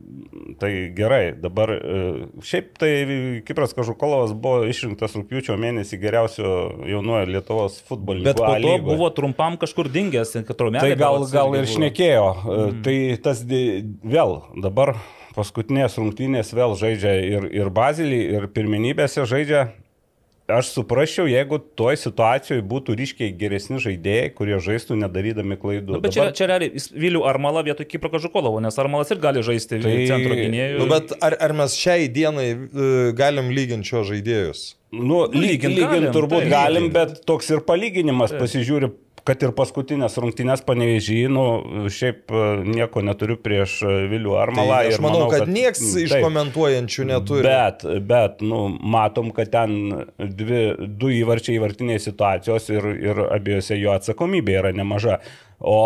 [0.61, 2.03] tai gerai, dabar e,
[2.45, 2.91] šiaip tai
[3.47, 6.53] Kipras Kažukolovas buvo išrinktas rūpiučio mėnesį geriausio
[6.85, 8.29] jaunuojo Lietuvos futbolininko.
[8.29, 8.85] Bet po to lygoje.
[8.85, 10.93] buvo trumpam kažkur dingęs, kad trumelė.
[10.93, 12.27] Tai gal, gal ir šnekėjo.
[12.45, 12.81] Mm.
[12.85, 14.95] Tai tas vėl dabar
[15.37, 19.67] paskutinės rungtynės vėl žaidžia ir, ir Bazilį, ir pirmenybėse žaidžia.
[20.47, 25.97] Aš suprasčiau, jeigu toj situacijoje būtų ryškiai geresni žaidėjai, kurie žaistų nedarydami klaidų.
[25.97, 29.75] Nu, bet čia, čia realiai Vilių Armalą vietoj Kipro Kažukolovo, nes Armalas ir gali žaisti
[29.75, 30.05] Tai- tai...
[30.07, 30.77] centro gynėjų.
[30.79, 34.63] Nu, bet ar, ar mes šiai dienai e, galim lyginti šio žaidėjus?
[34.95, 36.53] Nu, lygint lygint, galim, turbūt taip.
[36.55, 38.93] galim, bet toks ir palyginimas pasižiūri,
[39.27, 41.43] kad ir paskutinės rungtynės panevežį, nu,
[41.91, 44.77] šiaip e, nieko neturiu prieš e, Vilių Tai Armalą.
[44.79, 46.25] aš ir manau, kad, kad nieks mm, iš taip.
[46.25, 47.47] komentuojančių neturi.
[47.47, 48.61] Bet, bet, nu,
[48.95, 55.19] matom, kad ten dvi, du įvarčiai įvartiniai situacijos ir, ir abiejose jo atsakomybė yra nemaža.
[55.57, 55.77] O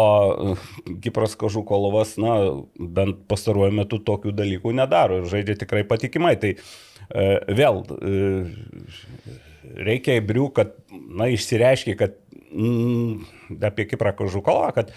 [0.51, 0.63] uh,
[1.01, 2.33] Kipras Kažukolovas, na,
[2.75, 6.33] bent pastaruoju metu tokių dalykų nedaro ir žaidžia tikrai patikimai.
[6.41, 8.25] Tai e, vėl e,
[9.87, 12.19] reikia įbrių, kad, na, išsireiškia, kad
[12.51, 14.93] mm, apie Kiprą Kažukolovą, kad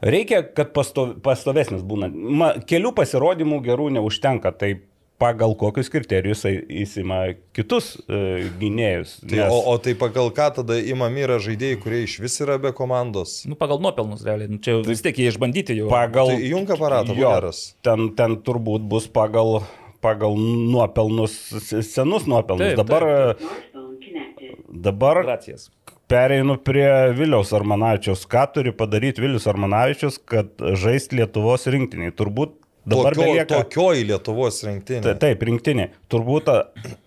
[0.00, 2.12] reikia, kad pasto, pastovesnis būna.
[2.12, 4.52] Ma, kelių pasirodymų gerų neužtenka.
[4.56, 4.74] Tai
[5.20, 7.20] pagal kokius kriterijus įsima
[7.56, 9.18] kitus e, gynėjus.
[9.28, 12.72] Tai, o, o tai pagal ką tada įmami yra žaidėjai, kurie iš vis yra be
[12.76, 13.42] komandos?
[13.48, 14.48] Nu, pagal nuopelnus, realiai.
[14.54, 15.90] Nu, čia vis tiek jie išbandyti jau.
[15.92, 16.32] pagal...
[16.32, 17.62] Tai įjunk aparatą, geras.
[17.84, 19.60] ten, ten turbūt bus pagal,
[20.04, 21.36] pagal nuopelnus,
[21.68, 22.72] senus nuopelnus.
[22.72, 24.64] Taip, dabar, Smartphone connected.
[24.88, 25.68] dabar Gracijas.
[26.10, 28.26] Pereinu prie Viliaus Armanavičiaus.
[28.30, 32.14] Ką turi padaryti Vilius Armanavičius, kad žaist Lietuvos rinktiniai?
[32.16, 32.56] Turbūt
[32.88, 33.60] dabar Tokio, belieka...
[33.62, 35.02] Tokioj Lietuvos rinktinė.
[35.06, 35.90] Ta- Taip, rinktinė.
[36.10, 36.50] Turbūt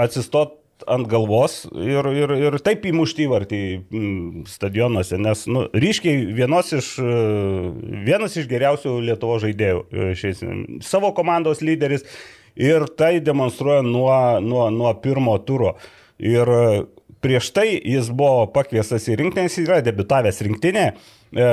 [0.01, 6.73] atsistot ant galvos ir, ir, ir taip įmušti įvartį mm, stadionuose, nes nu, ryškiai vienos
[6.75, 7.13] iš, e,
[8.03, 10.41] vienas iš geriausių Lietuvo žaidėjų e, šiais,
[10.83, 12.03] savo komandos lyderis
[12.59, 15.77] ir tai demonstruoja nuo, nuo, nuo pirmo turo.
[16.23, 16.49] Ir
[17.23, 20.86] prieš tai jis buvo pakviestas į rinktinę, jis yra debitavęs rinktinė.
[21.33, 21.49] E,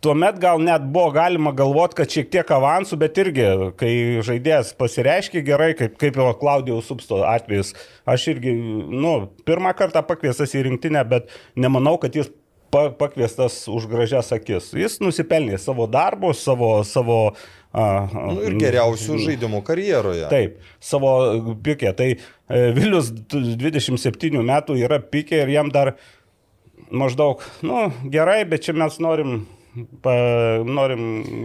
[0.00, 3.44] Tuomet gal net buvo galima galvoti, kad šiek tiek avansų, bet irgi,
[3.76, 3.90] kai
[4.24, 7.74] žaidėjas pasireiškia gerai, kaip, kaip jo Klaudijaus Substo atvejus,
[8.08, 9.12] aš irgi, nu,
[9.44, 12.32] pirmą kartą pakviesas į rinktinę, bet nemanau, kad jis
[12.70, 14.70] pakviestas už gražias akis.
[14.76, 16.80] Jis nusipelnė savo darbo, savo...
[16.84, 17.22] savo
[17.70, 20.24] Nu, ir geriausių žaidimų karjeroje.
[20.26, 21.12] Taip, savo
[21.62, 21.92] pikė.
[21.94, 25.92] Tai e, Vilius 27 metų yra pikė ir jam dar
[26.90, 29.44] maždaug, nu, gerai, bet čia mes norim,
[30.04, 30.12] pa,
[30.66, 31.02] norim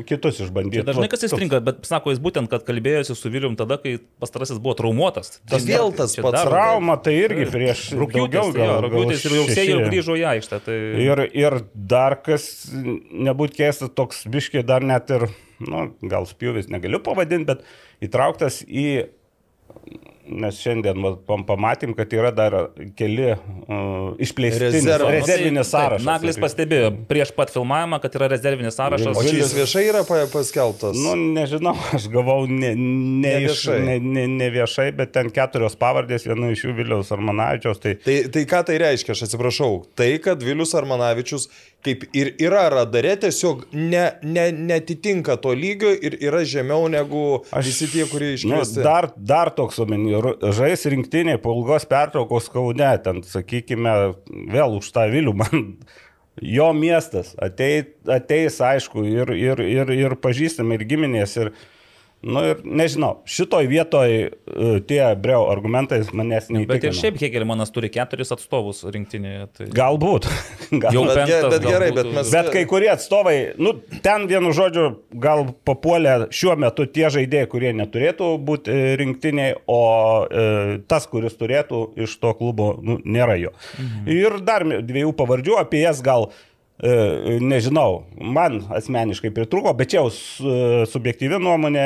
[0.08, 0.82] kitus išbandyti.
[0.82, 4.60] Tai dažnai kas įstringa, bet sako jis būtent, kad kalbėjosi su Vilium tada, kai pastarasis
[4.62, 5.38] buvo traumuotas.
[5.50, 9.80] Tai vėl tas pats dar- Trauma tai irgi prieš Rūkiutis, gal rūkiutis ir jau jau
[9.90, 10.62] grįžo į aikštę.
[10.66, 10.78] Tai...
[11.06, 15.28] Ir, ir dar kas, nebūt keistas, toks biškiai dar net ir,
[15.64, 18.88] nu, gal spjūvis negaliu pavadinti, bet įtrauktas į,
[20.28, 22.56] nes šiandien pamatėm, kad yra dar
[22.98, 24.16] keli uh,
[24.66, 25.12] Rezervas.
[25.14, 26.02] rezervinis sąrašas.
[26.04, 29.12] Taip, Naglis pastebėjo prieš pat filmavimą, kad yra rezervinis sąrašas.
[29.18, 30.98] O čia jis viešai yra pa- paskelbtas.
[30.98, 33.80] Nu, nežinau, aš gavau ne, ne, Ne iš, viešai.
[33.86, 37.82] ne, ne, ne viešai, bet ten keturios pavardės, viena iš jų Viliaus Armanavičiaus.
[37.84, 39.72] Tai Tai, tai ką tai reiškia, aš atsiprašau.
[39.98, 41.48] Tai, kad Vilius Armanavičius
[41.86, 47.70] kaip ir yra radare, tiesiog ne, ne, netitinka to lygio ir yra žemiau negu aš,
[47.70, 48.82] visi tie, kurie nu, iškviesti.
[48.86, 50.16] dar, dar toks omeny,
[50.56, 53.96] žais rinktiniai po ilgos pertraukos kaune, ten, sakykime,
[54.54, 55.70] vėl už tą Vilių man.
[56.44, 61.54] Jo miestas atei, ateis, aišku, ir, ir, ir, ir pažįstami, ir giminės, ir,
[62.26, 64.30] nu, ir nežinau, šitoj vietoj e,
[64.88, 66.72] tie breu argumentai manęs neįtikina.
[66.72, 69.48] Bet ir šiaip Hegelmanas turi keturis atstovus rinktinėje.
[69.58, 69.68] Tai...
[69.76, 70.30] Galbūt.
[70.72, 70.90] Gal...
[70.96, 73.76] Jau Bet penktas bet gerai, gal bet mes- Bet kai kurie atstovai, nu,
[74.06, 74.88] ten vienu žodžiu,
[75.22, 79.82] gal papuolė šiuo metu tie žaidėjai, kurie neturėtų būti e, rinktiniai, o
[80.26, 80.48] e,
[80.90, 83.54] tas, kuris turėtų iš to klubo, nu, nėra jo.
[83.78, 84.10] Mhm.
[84.16, 86.30] Ir dar dviejų pavardžių, apie jas gal
[86.84, 91.86] nežinau, man asmeniškai pritruko, bet čia jau su- subjektyvi nuomonė,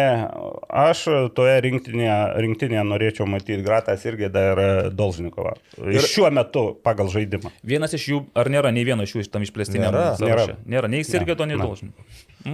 [0.69, 1.03] aš
[1.37, 5.53] toje rinktinėje, rinktinėje norėčiau matyti Gratas irgi dar Dolžnikovą.
[5.93, 7.51] Ir šiuo metu pagal žaidimą.
[7.61, 10.07] Vienas iš jų, ar nėra nei vieno iš jų tam išplėstiniam Nėra.
[10.23, 10.47] Nėra.
[10.65, 11.63] Nėra, nei Sirgeto, nei Ne.
[11.69, 12.09] Dolžniko.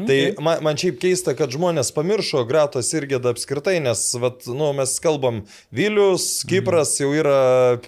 [0.10, 4.74] Tai man, man šiaip keista, kad žmonės pamiršo Gratos ir Gėdą apskritai, nes vat, nu,
[4.74, 7.80] mes kalbam, Vilius, Kipras jau yra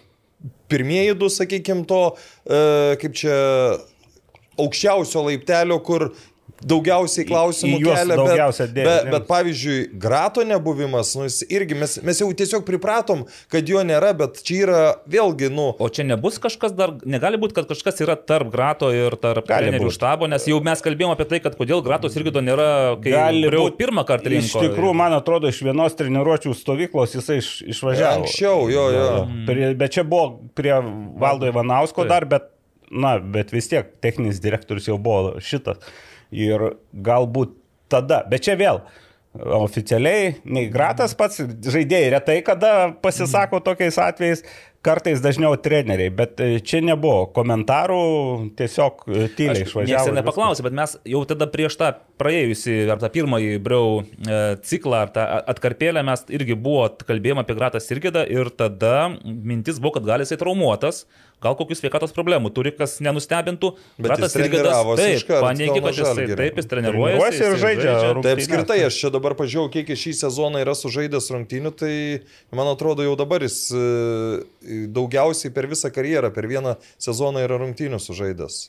[0.70, 2.02] pirmieji du, sakykime, to,
[2.46, 3.34] e, kaip čia,
[4.58, 6.12] aukščiausio laiptelio, kur
[6.58, 12.30] daugiausiai klausimų kelia, daugiausia bet, bet, bet pavyzdžiui, Grato nebuvimas, nu, irgi mes, mes jau
[12.40, 16.96] tiesiog pripratom, kad jo nėra, bet čia yra vėlgi, nu, O čia nebus kažkas dar,
[17.06, 20.82] negali būti, kad kažkas yra tarp Grato ir tarp Gali trenerių štabo, nes jau mes
[20.82, 22.72] kalbėjome apie tai, kad kodėl Gratos irgi to nėra,
[23.06, 23.78] kai jau būt.
[23.78, 24.66] pirmą kartą Iš rinko.
[24.66, 28.24] tikrųjų, man atrodo, iš vienos treniruočio stovyklos jisai iš, išvažiavo.
[28.24, 29.08] anksčiau, jo, jo.
[29.46, 30.74] Prie, bet čia buvo prie
[31.22, 32.16] Valdo Ivanausko Taip.
[32.16, 32.50] dar, bet,
[32.92, 35.82] na, bet vis tiek techninis direktorius jau buvo šitas.
[36.32, 37.56] Ir galbūt
[37.92, 38.82] tada, bet čia vėl.
[39.38, 42.72] Oficialiai, nei Gratas pats, žaidėjai retai kada
[43.04, 44.42] pasisako tokiais atvejais,
[44.88, 48.00] kartais dažniau treneriai, bet e, čia nebuvo komentarų,
[48.58, 50.12] tiesiog e, tyliai išvažiavo.
[50.12, 55.04] ir nepaklausė, bet mes jau tada prieš tą praėjusi, ar tą pirmąjį Breu e, ciklą,
[55.06, 60.08] ar tą atkarpėlę, mes irgi buvo kalbėjome apie Gratą Sirgidą ir tada mintis buvo, kad
[60.08, 61.06] gali jisai traumuotas,
[61.44, 63.72] gal kokius sveikatos problemų turi, kas nenustebintų.
[64.00, 67.94] Bet Gratas jis treniravosi taip, paneigė, kad jisai taip, jis treniruojasi Treniruojasi ir jisai žaidžia
[68.26, 71.94] Tai apskritai, aš čia dabar pažiūrėjau, kiek šį sezoną yra sužaidęs rungtynių, tai
[72.58, 73.86] man atrodo jau dabar jis e,
[74.94, 78.64] daugiausiai per visą karjerą, per vieną sezoną yra rungtynių sužaidęs.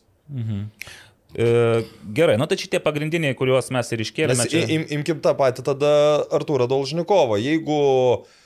[1.37, 4.45] E, gerai, nu tai šitie pagrindiniai, kuriuos mes ir iškėlėme.
[4.45, 4.65] Nes Čia...
[4.77, 5.93] im, imkim tą patį tada
[6.33, 7.37] Arturą Dolžnikovą.
[7.41, 8.38] Jeigu e,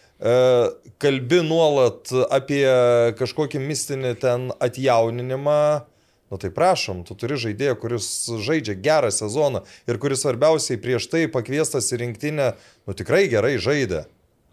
[1.03, 2.67] kalbi nuolat apie
[3.19, 5.63] kažkokį mistinį ten atjauninimą,
[6.33, 8.09] nu tai prašom, tu turi žaidėją, kuris
[8.47, 12.53] žaidžia gerą sezoną ir kuris svarbiausiai prieš tai pakviestas į rinktinę,
[12.87, 14.07] nu tikrai gerai žaidė.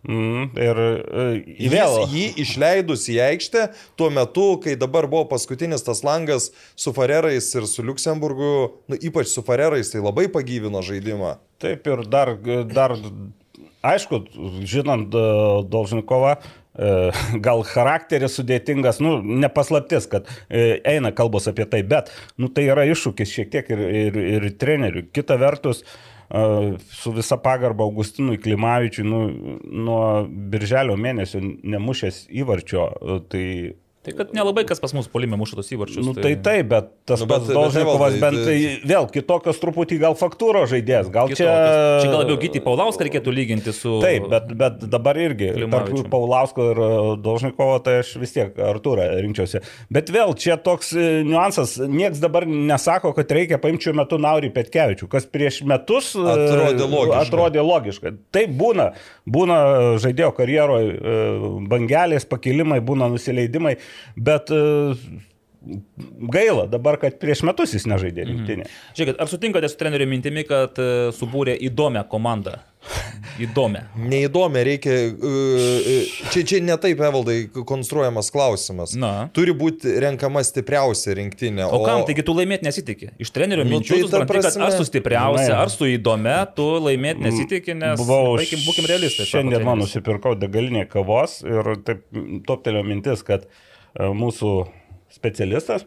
[0.08, 1.24] Mm, ir e,
[1.60, 1.96] Jis vėl.
[2.08, 3.66] jį išleidus į aikštę
[4.00, 8.52] tuo metu, kai dabar buvo paskutinis tas langas su Farerais ir su Luksemburgu,
[8.88, 11.36] nu, ypač su Farerais, tai labai pagyvino žaidimą.
[11.60, 12.38] Taip ir dar,
[12.72, 12.96] dar
[13.82, 14.24] aišku,
[14.68, 15.24] žinant e,
[15.72, 16.94] Dolžnikovą, e,
[17.46, 22.88] gal charakteris sudėtingas, nu, nepaslaptis, kad e, eina kalbos apie tai, bet, nu, tai yra
[22.90, 25.10] iššūkis šiek tiek ir, ir, ir treneriui.
[25.16, 25.84] Kita vertus,
[26.94, 29.22] su visa pagarba Augustinui Klimavičiui, nu,
[29.66, 32.84] nuo birželio mėnesio nemušęs įvarčio,
[33.34, 33.46] tai
[34.00, 36.06] Tai kad nelabai kas pas mus polime muša tos įvarčius.
[36.08, 39.08] Nu, tai taip, bet tas Nu, pats bet- bet Dolžnikovas Evaldai, bent tai tai- vėl
[39.12, 41.10] kitokios truputį gal faktūro žaidėjas.
[41.12, 41.50] Gal čia...
[42.00, 43.98] Čia gal labiau Gyti Paulauską reikėtų lyginti su...
[44.00, 45.92] Taip, bet, bet dabar irgi tarp.
[46.14, 46.88] Paulausko ir e,
[47.26, 49.60] Dolžnikovo, tai aš vis tiek Arturą rinkčiausi.
[49.92, 54.54] Bet vėl čia toks e, niuansas, nieks dabar nesako, kad reikia paimti šiuo metu Naurį
[54.56, 57.20] Petkevičių, kas prieš metus e, Atrodė logiška.
[57.28, 58.16] Atrodė logiška.
[58.32, 58.94] Taip būna,
[59.28, 59.60] būna
[60.00, 60.96] žaidėjo karjeroje
[61.68, 63.76] bangelės, pakilimai, būna nusileidimai,
[64.18, 64.62] bet e,
[66.32, 68.64] gaila dabar, kad prieš metus jis nežaidė rinktinė.
[68.66, 68.78] Mhm.
[68.96, 72.62] Žiūrėkit, ar sutinkate su treneriu mintimi, kad e, subūrė įdomią komandą?
[73.44, 73.82] Įdomią.
[74.12, 74.94] Neįdomi, reikia.
[75.12, 75.98] e,
[76.32, 78.96] Čia, čia ne taip, Evaldai, konstruojamas klausimas.
[79.00, 79.12] Na.
[79.36, 81.68] Turi būti renkama stipriausia rinktinė.
[81.76, 83.12] O kam, taigi tu laimėti nesitikė?
[83.20, 86.70] Iš trenerio Nu, minčių, tai supranti, kad prasme- aš su stipriausia, ar su įdomia, tu
[86.88, 88.00] laimėti nesitikė, nes...
[88.00, 89.28] Buvau, baikim, būkim realistai.
[89.28, 92.08] Šiandien man nusipirkau degalinė kavos ir taip
[92.48, 94.54] toptelio mintis, kad e, mūsų
[95.14, 95.86] specialistas,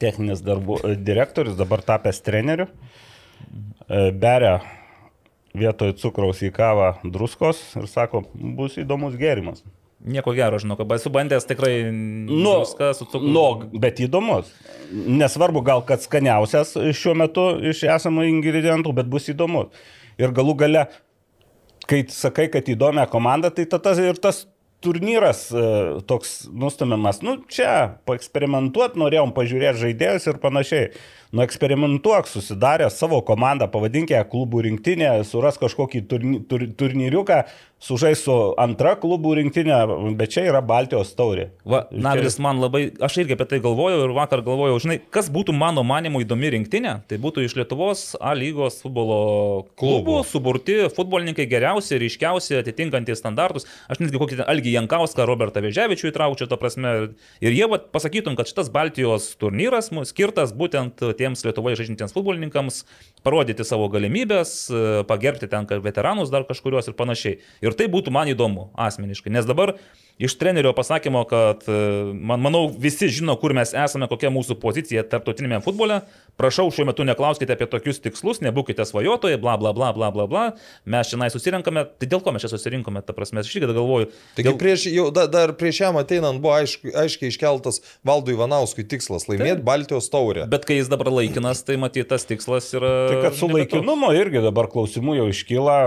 [0.00, 2.68] techninis darbų e, direktorius, dabar tapęs treneriu,
[3.88, 4.58] e, beria
[5.58, 9.64] vietoj cukraus į kavą druskos ir sako, bus įdomus gėrimas.
[9.98, 11.88] Nieko gero, žinau, kad esu bandęs tikrai...
[11.90, 13.32] Nu, viską su cukru.
[13.34, 14.52] nu, bet įdomus.
[14.92, 19.74] Nesvarbu gal, kad skaniausias šiuo metu iš esamų ingredientų, bet bus įdomus.
[20.22, 20.84] Ir galų gale,
[21.90, 24.44] kai sakai, kad įdomią komandą, tai tada ir tas
[24.84, 25.62] turnyras e,
[26.06, 27.22] toks nustumiamas.
[27.26, 30.90] Nu, čia paeksperimentuot norėjom, pažiūrėti žaidėjus ir panašiai.
[31.28, 37.42] Nu, eksperimentuok, susidarę savo komandą, pavadink ją klubų rinktinė, suras kažkokį turny, tur, turnyriuką,
[37.84, 39.76] sužais su antra klubų rinktinė,
[40.16, 41.50] bet čia yra Baltijos taurė.
[41.68, 45.52] Va, Naglis man labai, aš irgi apie tai galvojau ir vakar galvojau, žinai, kas būtų
[45.52, 49.20] mano manimu įdomi rinktinė, tai būtų iš Lietuvos A lygos futbolo
[49.76, 50.16] klubų, Klubų.
[50.30, 53.68] suburti futbolininkai geriausi, ryškiausi, atitinkantys standartus.
[53.92, 56.96] Aš netgi kokį Algį Jankauską, Robertą Veževičių įtraukčiau, to prasme.
[57.44, 62.82] Ir jie vat, pasakytum, kad šitas Baltijos turnyras skirtas būtent tiems Lietuvoje žaidžiantiems futbolininkams
[63.26, 67.40] parodyti savo galimybės, e, pagerbti ten veteranus dar kažkurios ir panašiai.
[67.64, 69.76] Ir tai būtų man įdomu asmeniškai, nes dabar
[70.18, 71.78] iš trenerio pasakymo, kad e,
[72.14, 76.00] man, manau visi žino, kur mes esame, kokia mūsų pozicija tarptautinėme futbole.
[76.38, 80.44] Prašau, šiuo metu neklauskite apie tokius tikslus, nebūkite svajotojai, bla bla bla bla bla bla.
[80.86, 84.10] Mes čia susirenkame, tai dėl ko mes čia susirinkome, ta prasme, aš irgi galvoju.
[84.36, 84.58] Taigi Dėl...
[84.60, 89.64] prieš, jau, da, dar prieš jam ateinant buvo aiškiai, aiškiai iškeltas Valdui Ivanauskui tikslas- laimėti
[89.66, 90.46] Baltijos taurę.
[90.50, 92.92] Bet kai jis dabar laikinas, tai matyt, tas tikslas yra...
[93.12, 95.78] Tai kad su laikinumu irgi dabar klausimų jau iškyla,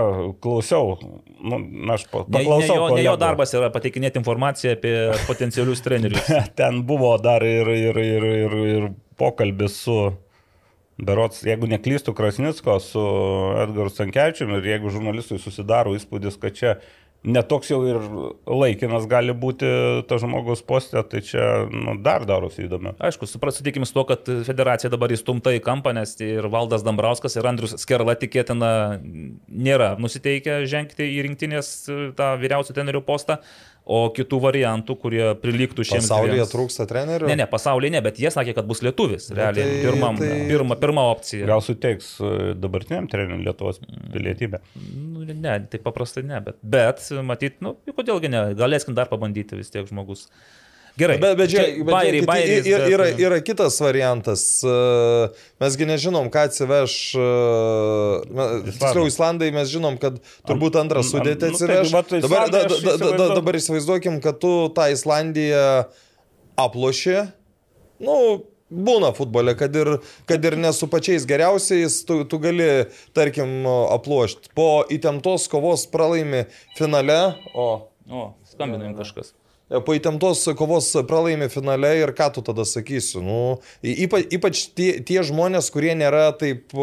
[0.44, 0.96] klausiau,
[1.40, 1.60] nu,
[1.96, 2.76] aš pa- Ne, ne, paklausau.
[2.76, 6.30] jo, ne jo darbas yra pateikinėti informaciją apie potencialius trenerius.
[6.60, 9.98] Ten buvo dar ir, ir, ir, ir, ir pokalbis su,
[11.02, 13.04] berots, jeigu neklystų Krasnicko, su
[13.66, 16.76] Edgaru Stankiečiumi ir jeigu žurnalistui susidaro įspūdis, kad čia
[17.22, 17.98] netoks jau ir
[18.50, 19.68] laikinas gali būti
[20.10, 22.96] tas žmogus postė, tai čia nu, dar darosi įdomiau.
[23.02, 27.38] Aišku, supras, sutikim su to, kad federacija dabar įstumta į kampą, nes ir Valdas Dambrauskas
[27.38, 31.72] ir Andrius Skerla tikėtina nėra nusiteikę žengti į rinktinės
[32.18, 33.38] tą vyriausią trenerių postą,
[33.84, 36.06] o kitų variantų, kurie prilygtų šiems.
[36.06, 37.26] Pasaulyje dviems- trūksta trenerių.
[37.26, 39.30] Ne, ne, pasaulyje ne, bet jie sakė, kad bus lietuvis.
[39.34, 41.46] Realiai, tai- pirmam, tai- pirma, pirma opcija.
[41.50, 43.80] Gal suteiks e, dabartiniam treneriui Lietuvos
[44.12, 44.60] pilietybę?
[44.94, 49.70] Nu, ne, tai paprastai ne, bet, bet matyt, nu, kodėlgi ne, galėskim dar pabandyti vis
[49.74, 50.28] tiek žmogus.
[51.00, 51.16] Gerai.
[51.22, 54.42] Bet, bet, čia žiūrėk, bet bairiai, žiūrėkit, bairiais, ir, bet- yra, yra kitas variantas.
[54.60, 54.74] E,
[55.62, 56.96] Mesgi nežinom, ką atsiveš.
[57.16, 57.28] e,
[58.68, 61.92] Tiksliau, Islandai mes žinom, kad turbūt antrą sudėtį nu, atsiveš.
[61.96, 65.66] va, tai Dabar, da, da, da, dabar įsivaizduokim, kad tu tą Islandiją
[66.60, 67.18] aploši.
[68.02, 68.18] Nu,
[68.72, 74.48] Būna futbole, kad ir, kad ir ne su pačiais geriausiais, tu, tu gali, tarkim, aplošti.
[74.56, 76.46] Po įtemptos kovos pralaimi
[76.78, 77.18] finale,
[77.52, 77.66] o
[78.08, 79.28] O, skambina jums kažkas.
[79.86, 83.22] Po įtemptos kovos pralaimi finale ir ką tu tada sakysi?
[83.24, 83.38] Nu,
[83.80, 86.74] ypač, ypač tie, tie žmonės, kurie nėra taip,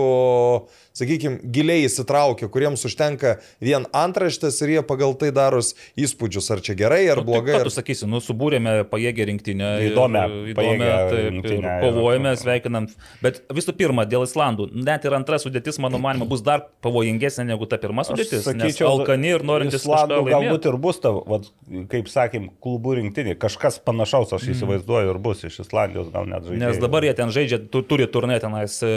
[0.98, 6.76] sakykime, giliai įsitraukę, kuriems užtenka vien antraštės ir jie pagal tai daros įspūdžius, ar čia
[6.80, 7.54] gerai, ar Nu, blogai.
[7.56, 7.70] ką Ar...
[7.70, 9.70] tu sakysi, nu, subūrėme pajėgę rinktinę.
[9.86, 10.24] ir- Įdomią,
[10.54, 12.88] įdomią taip, kovojame, sveikinam.
[13.24, 17.68] Bet visų pirma, dėl Islandų, net ir antra sudėtis, mano manimo, bus dar pavojingesnė negu
[17.70, 18.44] ta pirma sudėtis.
[18.48, 21.48] Sakyčiau, alkani ir norintis Islandų galbūt ir bus tavo, vat,
[21.92, 23.36] kaip sakėm, klubų rinktinė.
[23.40, 26.60] Kažkas panašaus, aš įsivaizduoju, ir bus iš Islandijos gal net žaidėjai.
[26.60, 26.72] Mm.
[26.72, 28.92] Nes dabar jie ten žaidžia, tu, turi turnė tenais e,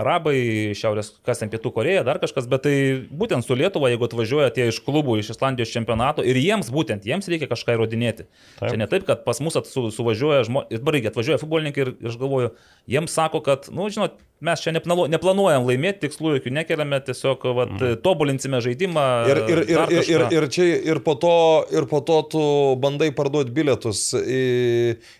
[0.00, 2.74] Arabai, Šiaurės, kas ten Pietų Koreja, dar kažkas, bet tai
[3.10, 7.30] būtent su Lietuva, jeigu atvažiuoja tie iš klubų, iš Islandijos čempionato ir jiems būtent, jiems
[7.30, 8.26] reikia kažką įrodinėti.
[8.58, 8.66] Taip.
[8.66, 12.12] Čia ne taip, kad pas mus su, suvažiuoja žmonės, dabar reikia atvažiuoja futbolininkai ir, ir
[12.12, 12.52] aš galvoju,
[12.90, 17.72] jiems sako, kad, na, nu, žinot, mes čia neplanuojam laimėti, tikslų jokių nekeliame, tiesiog vat,
[17.76, 17.98] mm.
[18.04, 19.06] tobulinsime žaidimą.
[19.28, 21.34] Ir, ir, ir, ir, ir, ir, čia, ir, po to,
[21.74, 22.44] ir po to tu
[22.80, 24.44] bandai parduoti bilietus į,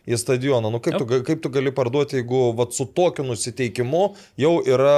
[0.08, 0.72] į stadioną.
[0.72, 4.08] Nu, kaip, tu, ga- kaip tu gali parduoti, jeigu vat, su tokiu nusiteikimu
[4.40, 4.96] jau yra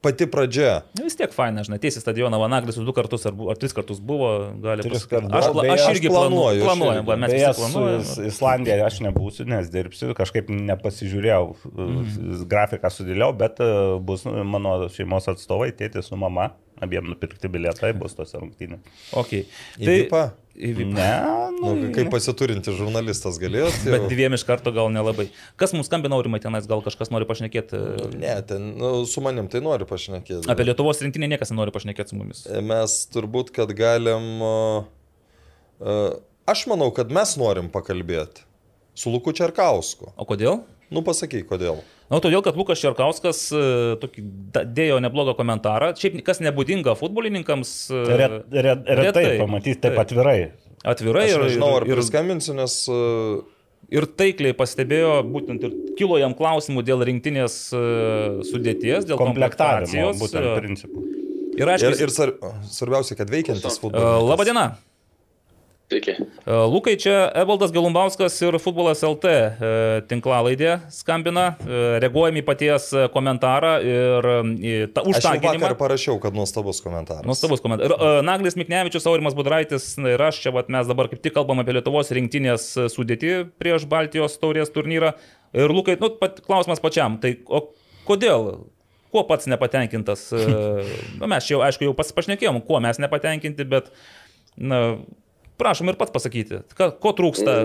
[0.00, 0.80] pati pradžia.
[0.96, 4.00] Nu, Vis tiek faina, žinai, tiesiai stadioną Vanaglis du kartus ar, bu- ar tris kartus
[4.00, 4.30] buvo,
[4.62, 5.04] gali kartus.
[5.28, 7.10] Aš, pla, aš aš irgi planuoju, planuoju, aš planuojam, irgi.
[7.10, 12.46] va, mes Beje, visi su Islandija aš nebūsiu, nes dirbsiu, kažkaip nepasižiūrėjau, mm.
[12.50, 16.50] grafiką sudėliau, bet e, bus mano šeimos atstovai, tėtis su mama
[16.84, 18.94] abiem nupirkti bilietai bus tose rungtynėse.
[19.20, 19.44] Okay.
[19.80, 20.22] Įvypa?
[20.56, 20.94] įvypa.
[20.96, 21.10] Ne,
[21.60, 23.74] Nu, kaip pasiturinti žurnalistas galėjot?
[23.84, 23.92] jau?
[23.92, 25.26] Bet dviem iš karto gal nelabai.
[25.60, 27.80] Kas mums skambina, aurimai tenais, gal kažkas nori pašnekėti
[28.16, 30.48] Ne, ten nu, su manim tai noriu pašnekėti.
[30.50, 32.44] apie Lietuvos rinktinę, niekas nenori pašnekėti su mumis.
[32.64, 34.30] Mes turbūt, kad galim.
[34.40, 36.16] Uh,
[36.48, 38.44] aš manau, kad mes norim pakalbėti
[38.96, 40.12] su Luku Čerkausku.
[40.16, 40.62] O kodėl?
[40.90, 41.78] Nu, pasakyk, kodėl.
[42.10, 43.60] Na, todėl, kad Lukas Čerkauskas e,
[44.02, 44.24] tokį
[44.74, 45.92] dėjo neblogą komentarą.
[45.98, 47.70] Šiaip kas nebūdinga futbolininkams.
[47.94, 50.02] e, ret, ret, retai, retai pamatys taip Taip.
[50.02, 50.38] atvirai.
[50.90, 53.42] Atvirai Aš ir, nežinau, ar ir, ir, priskambinsiu, nes uh,
[53.92, 57.80] ir taikliai pastebėjo, būtent ir kilo jam klausimų dėl rinktinės e,
[58.48, 60.20] sudėties, dėl Komplektavimo, komplektacijos.
[60.22, 61.04] būtent e, principų.
[61.58, 62.32] Ir ir, aišku, ir sar,
[62.70, 64.28] svarbiausia, kad veikiantis e, futbolas.
[64.30, 64.66] Labadiena.
[65.90, 66.12] Sveiki.
[66.46, 69.70] E, Lukai, čia Evaldas Galumbauskas ir Futbolas LT e,
[70.06, 74.28] tinklalaidė skambina, e, reaguojam į paties komentarą ir
[74.94, 75.64] ta, Aš jau užtaginimą.
[75.64, 77.26] vakar parašiau, kad nuostabus komentaras.
[77.26, 77.98] Nuostabus komentaras.
[77.98, 81.74] Ir Naglis Miknevičius, Aurimas Budraitis ir aš čia vat, mes dabar kaip tik kalbam apie
[81.74, 85.16] Lietuvos rinktinės sudėtį prieš Baltijos taurės turnyrą.
[85.58, 87.66] Ir Lukai, nu, pat, klausimas pačiam, tai o
[88.06, 88.52] kodėl?
[89.10, 90.28] Kuo pats nepatenkintas?
[91.18, 93.90] Na, mes čia jau, aišku, jau pasipašnekėjom, kuo mes nepatenkinti, bet,
[94.54, 95.00] na,
[95.60, 97.56] prašom ir pats pasakyti, ka, ko trūksta,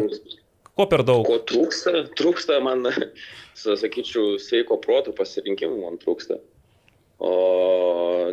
[0.76, 1.28] ko per daug.
[1.28, 2.06] Ko trūksta?
[2.20, 2.86] Trūksta man,
[3.64, 6.40] sakyčiau, sveiko proto pasirinkimų man trūksta.
[7.24, 7.34] O,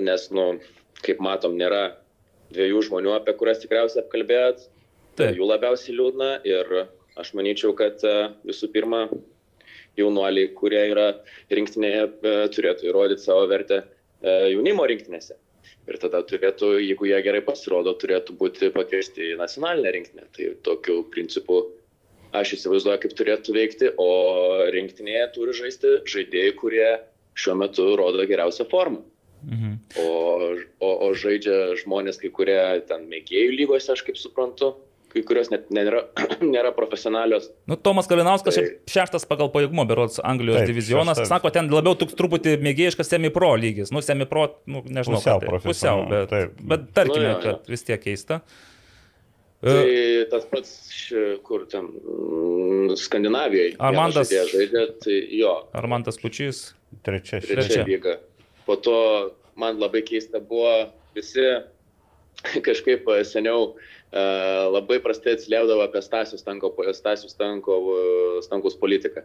[0.03, 0.46] nes, nu,
[1.07, 1.92] kaip matom, nėra
[2.53, 4.66] dviejų žmonių, apie kurias tikriausiai apkalbėt.
[5.18, 5.37] Taip.
[5.37, 6.70] Jų labiausiai liūdna ir
[7.20, 8.14] aš manyčiau, kad e,
[8.48, 9.05] visų pirma,
[10.01, 11.09] jaunuoliai, kurie yra
[11.53, 15.37] rinktinėje, e, turėtų įrodyti savo vertę e, jaunimo rinktinėse.
[15.90, 20.26] Ir tada turėtų, jeigu jie gerai pasirodo, turėtų būti pakviesti į nacionalinę rinktinę.
[20.36, 21.64] Tai tokiu principu
[22.38, 24.10] aš įsivaizduoju, kaip turėtų veikti, o
[24.72, 26.86] rinktinėje turi žaisti žaidėjai, kurie
[27.34, 29.02] šiuo metu rodo geriausią formą.
[29.42, 29.74] Mhm.
[29.98, 30.08] O,
[30.78, 34.76] o, o žaidžia žmonės, kai kurie ten mėgėjų lygose, aš kaip suprantu,
[35.12, 36.07] kai kurios net nėra,
[36.55, 37.51] nėra profesionalios.
[37.68, 41.29] Nu, Tomas Kalinauskas, Tai- šeštas pagal pajėgumą, berods Anglijos Taip, divizionas, šeštas.
[41.35, 43.92] sako, ten labiau toks truputį mėgėjiškas semi-pro lygis.
[43.92, 45.20] Nu, semi-pro, nu, nežinau.
[45.20, 46.57] Pusiau tai- Pusiau, bet, taip.
[46.72, 47.42] bet tarkime, Nu, jo, jo.
[47.44, 48.40] kad vis tiek keista.
[49.62, 50.70] Tai E, tas pats,
[51.46, 53.77] kur ten mm, Skandinavijoje.
[53.79, 56.72] Armandas- žaidžia, tai jo, Armantas Pučys.
[57.07, 57.85] Trečia, Trečia.
[57.87, 58.16] lyga.
[58.66, 58.96] Po to
[59.55, 61.44] man labai keista buvo, visi
[62.66, 63.81] kažkaip e, seniau e,
[64.12, 69.25] labai prastai atsiliepdavo apie Stasius Stanko, Stasius Stanko, e, Stankus politiką.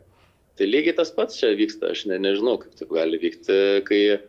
[0.57, 4.19] Tai lygiai tas pats čia vyksta, aš ne, nežinau, kaip taip gali vykti, kai e,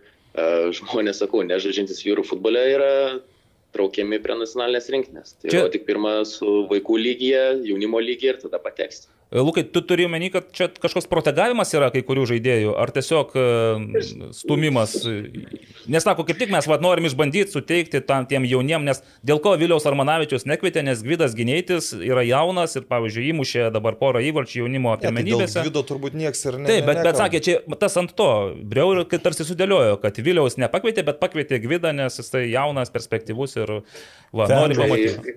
[0.80, 2.90] žmonės, sakau, nežaidžiantis vyrų futbole yra
[3.76, 5.36] traukiami prie nacionalinės rinkinės.
[5.38, 5.62] Tai čia...
[5.72, 9.06] tik pirmą su vaikų lygyje, jaunimo lygyje ir tada pateks.
[9.30, 13.34] E, Lukai, tu turi omeny, kad čia kažkoks protegavimas yra kai kurių žaidėjų, ar tiesiog
[13.36, 13.42] e,
[14.32, 14.94] stumimas?
[15.90, 19.84] Nesako, kaip tik mes vat, norim išbandyti, suteikti tam tiem jauniem, nes dėl ko Viliaus
[19.90, 25.02] Armanavičius nekvietė, nes Gvidas Gineitis yra jaunas ir, pavyzdžiui, įmušė dabar porą įvarčių jaunimo Ne,
[25.02, 25.64] tai dėl pirmenybėse.
[25.66, 26.68] Gvido turbūt nieks ir ne.
[26.72, 28.30] Taip, bet, bet sakė, čia tas ant to,
[28.64, 32.88] Breu ir kai tarsi sudėliojo, kad Viliaus nepakvietė, bet pakvietė Gvidą, nes jis tai jaunas,
[32.96, 33.80] perspektyvus ir,
[34.32, 35.36] va, nori pamatyti.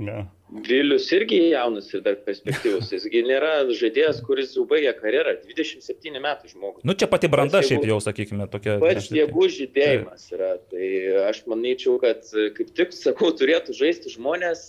[0.51, 2.89] Vilius irgi jaunas ir dar perspektyvus.
[2.91, 5.37] Jisgi nėra žaidėjas, kuris jau baigė karjerą.
[5.47, 6.83] 27 metų žmogus.
[6.87, 8.75] Nu, čia pati branda šiaip jau, sakykime, tokia.
[8.83, 10.51] Pats jėgų žydėjimas yra.
[10.73, 10.89] Tai
[11.29, 14.65] aš manyčiau, kad kaip tik, sakau, turėtų žaisti žmonės,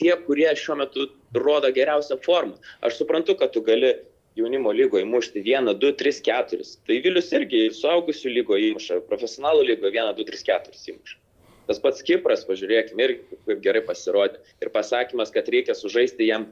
[0.00, 2.56] tie, kurie šiuo metu rodo geriausią formą.
[2.86, 3.92] Aš suprantu, kad tu gali
[4.40, 6.64] jaunimo lygoje įmušti 1, 2, 3, 4.
[6.88, 11.20] Tai Vilius irgi suaugusių lygoje įmuša, profesionalų lygoje 1, 2, 3, 4 įmuša.
[11.66, 14.38] Tas pats Kipras, pažiūrėkime, irgi kaip gerai pasirodė.
[14.62, 16.46] Ir pasakymas, kad reikia sužaisti jam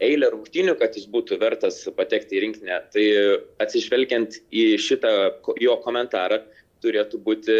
[0.00, 2.78] eilę rungtynių, kad jis būtų vertas patekti į rinkinę.
[2.94, 3.06] Tai
[3.64, 5.12] atsižvelgiant į šitą
[5.60, 6.40] jo komentarą,
[6.84, 7.58] turėtų būti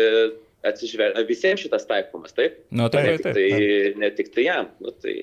[0.67, 1.19] atsižvel...
[1.29, 2.61] visiems šitas taikomas, taip?
[2.71, 3.37] Nu, tikrai tik taip.
[3.37, 4.71] tai, ne tik tai jam.
[4.81, 5.17] Nu, tai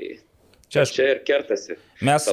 [0.67, 2.27] Čia aš čia ir kertasi Mes,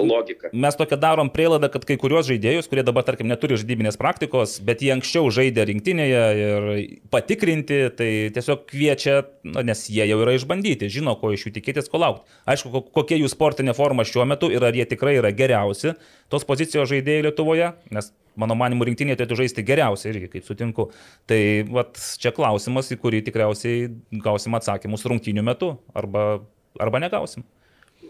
[0.53, 4.83] mes tokią darom prielaidą, kad kai kurios žaidėjus, kurie dabar, tarkim, neturi žaidybinės praktikos, bet
[4.85, 6.67] jie anksčiau žaidė rinktinėje ir
[7.15, 11.89] patikrinti, tai tiesiog kviečia, na, nes jie jau yra išbandyti, žino, ko iš jų tikėtis,
[11.89, 12.29] ko laukti.
[12.53, 15.95] Aišku, ko- kokia jų sportinė forma šiuo metu ir ar jie tikrai yra geriausi
[16.29, 20.91] tos pozicijos žaidėjai Lietuvoje, nes mano manimu rinktinėje turėtų žaisti geriausiai irgi, kaip sutinku.
[21.31, 21.41] Tai
[21.73, 23.89] vat, čia klausimas, į kurį tikriausiai
[24.21, 26.43] gausim atsakymus rungtynių metu arba,
[26.77, 27.47] arba negausim.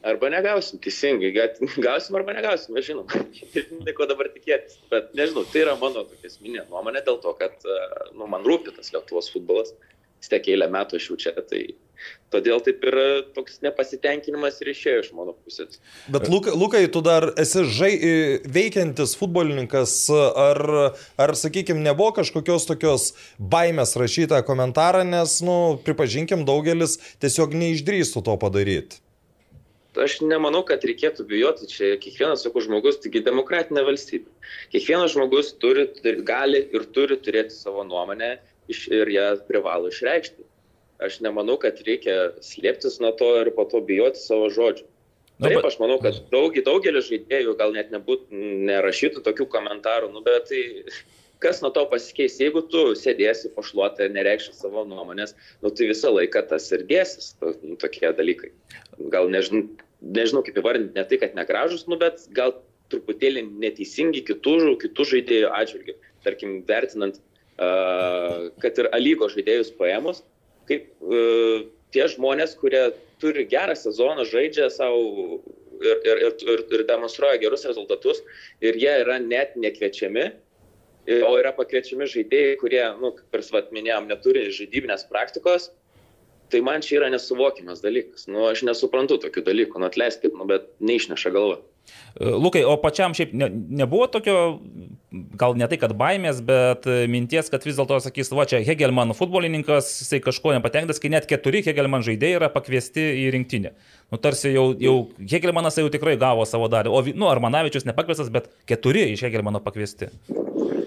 [0.05, 3.09] Arba negausim, teisingai, Ga- gausim arba negausim, mes žinom.
[3.87, 4.77] Tai ko dabar tikėtis.
[4.93, 7.57] Bet nežinau, tai yra mano tokia esminė nuomonė dėl to, kad
[8.13, 9.73] nu, man rūpi tas Lietuvos futbolas.
[10.25, 11.67] vis tiek eilę metų aš jau čia, tai
[12.33, 12.97] todėl taip ir
[13.37, 15.79] toks nepasitenkinimas ir išėjo iš mano pusės.
[16.09, 17.93] Bet Lukai, Lukai, tu dar esi žai,
[18.57, 20.61] veikiantis futbolininkas, ar,
[21.21, 28.37] ar sakykime, nebuvo kažkokios tokios baimės rašytą komentarą, nes, nu, pripažinkim, daugelis tiesiog neišdrįstų to
[28.41, 29.04] padaryti.
[30.01, 34.33] Aš nemanau, kad reikėtų bijoti, čia kiekvienas, sakau, žmogus, taigi demokratinė valstybė.
[34.73, 35.87] Kiekvienas žmogus turi,
[36.27, 38.35] gali ir turi turėti savo nuomonę
[38.73, 40.43] ir ją privalo išreikšti
[40.99, 44.87] aš nemanau, kad reikia slėptis nuo to ir po to bijoti savo žodžių.
[45.43, 50.23] Nu, Taip, aš manau, kad daug, daugelis žaidėjų gal net nebūt, nerašytų tokių komentarų, nu,
[50.23, 50.61] bet tai
[51.43, 56.13] kas nuo to pasikeis, jeigu tu sėdėsi pašluotą ir nereikši savo nuomonės, nu, tai visą
[56.15, 58.53] laiką tas ir dėsis, nu, tokie dalykai.
[59.13, 59.67] Gal nežinau,
[60.01, 62.57] nežinau kaip įvardinti, ne tai, kad negražus, nu, bet gal
[62.93, 65.97] truputėlį neteisingi kitų, kitų žaidėjų atžvilgių.
[66.25, 67.19] Tarkim, vertinant,
[67.57, 70.23] uh, kad ir alygo žaidėjus paėmus,
[70.69, 72.87] kaip uh, tie žmonės, kurie
[73.23, 75.43] turi gerą sezoną, žaidžia savo
[75.81, 78.23] ir, ir, ir, ir, ir demonstruoja gerus rezultatus
[78.65, 80.31] ir jie yra net nekviečiami,
[81.05, 85.71] o yra pakviečiami žaidėjai, kurie, nu, kaip ir svat minėjom, neturi žaidybinės praktikos,
[86.53, 88.29] tai man čia yra nesuvokimas dalykas.
[88.31, 91.63] Nu, aš nesuprantu tokių dalykų, nu atleiskit, nu, bet neišneša galva.
[92.15, 93.49] Lukai, o pačiam šiaip ne,
[93.81, 94.37] nebuvo tokio,
[95.41, 99.91] gal ne tai, kad baimės, bet minties, kad vis dėlto sakys, va čia Hegelman futbolininkas,
[100.05, 103.75] jisai kažko nepatenkintas, kai net keturi Hegelman žaidėjai yra pakviesti į rinktinę.
[104.15, 108.49] Nu, tarsi jau, jau Hegelmanas jau tikrai gavo savo dalį, o, nu, Armanavičius nepakviestas, bet
[108.71, 110.13] keturi iš Hegelmano pakviesti.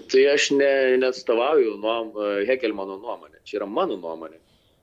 [0.08, 0.70] Tai aš ne,
[1.02, 2.14] neatstovauju nuom,
[2.48, 4.38] Hegelmano nuomonę, čia yra mano nuomonė.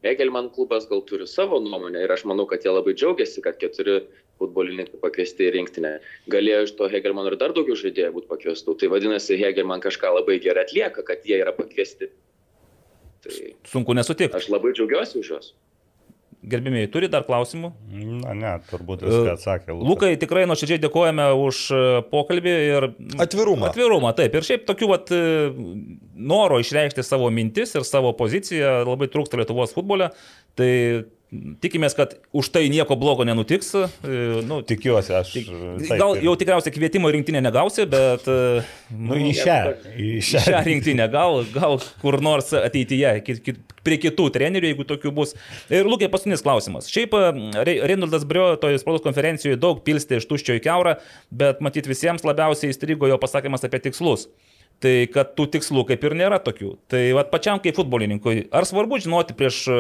[0.06, 4.04] Hegelman klubas gal turi savo nuomonę ir aš manau, kad jie labai džiaugiasi, kad keturi
[4.38, 5.94] futbolininkai pakviesti į rinktinę.
[6.30, 8.76] Galėjo iš to Hegelman ir dar daugiau žaidėjų būti pakviestų.
[8.82, 12.12] Tai vadinasi, Hegelman kažką labai gerai atlieka, kad jie yra pakviesti.
[13.26, 13.40] Tai
[13.72, 14.38] Sunku nesutikti.
[14.38, 15.54] Aš labai džiaugiuosi už juos.
[16.50, 17.72] Gerbimiai, turi dar klausimų?
[18.22, 19.72] Na, ne, turbūt viską atsakė.
[19.74, 19.90] Lukas.
[19.90, 21.82] Lukai, tikrai nuoširdžiai dėkojame už e,
[22.12, 22.88] pokalbį ir
[23.26, 23.72] atvirumą.
[23.72, 24.38] Atvirumą, taip.
[24.38, 25.50] Ir šiaip tokių vat, e,
[26.16, 30.12] noro išreikšti savo mintis ir savo poziciją labai trūksta Lietuvos futbole.
[30.56, 30.72] Tai
[31.64, 33.72] Tikimės, kad už tai nieko blogo nenutiks.
[33.76, 35.34] E, nu, Tikiuosi, aš.
[35.36, 35.52] Tik,
[35.84, 38.28] taip, gal jau tikriausiai kvietimo rinktinę negausi, bet...
[38.30, 38.64] E,
[38.96, 39.58] nu, į šią.
[39.94, 43.14] Į šią, šią rinktinę, gal, gal kur nors ateityje,
[43.86, 45.36] prie kitų trenerių, jeigu tokių bus.
[45.74, 46.90] Ir Lūkiai, paskutinis klausimas.
[46.92, 47.28] Šiaip e,
[47.86, 50.98] Reinoldas Brio toje spaudos konferencijoje daug pilstė iš tuščio į keurą,
[51.30, 54.30] bet matyt visiems labiausiai įstrigo jo pasakymas apie tikslus.
[54.84, 56.74] Tai kad tų tikslų kaip ir nėra tokių.
[56.92, 59.78] Tai vat, pačiam kaip futbolininkui, ar svarbu žinoti prieš e,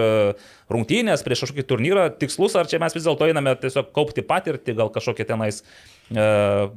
[0.71, 4.89] rungtynės, prieš kažkokį turnyrą tikslus, ar čia mes vis dėlto einame tiesiog kaupti patirtį, gal
[4.95, 6.71] kažkokie tenais uh,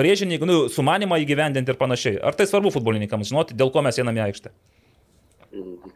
[0.00, 2.18] brėžinį, nu, sumanimą įgyvendinti ir panašiai.
[2.18, 4.52] Ar tai svarbu futbolininkams žinoti, dėl ko mes einame į aikštę?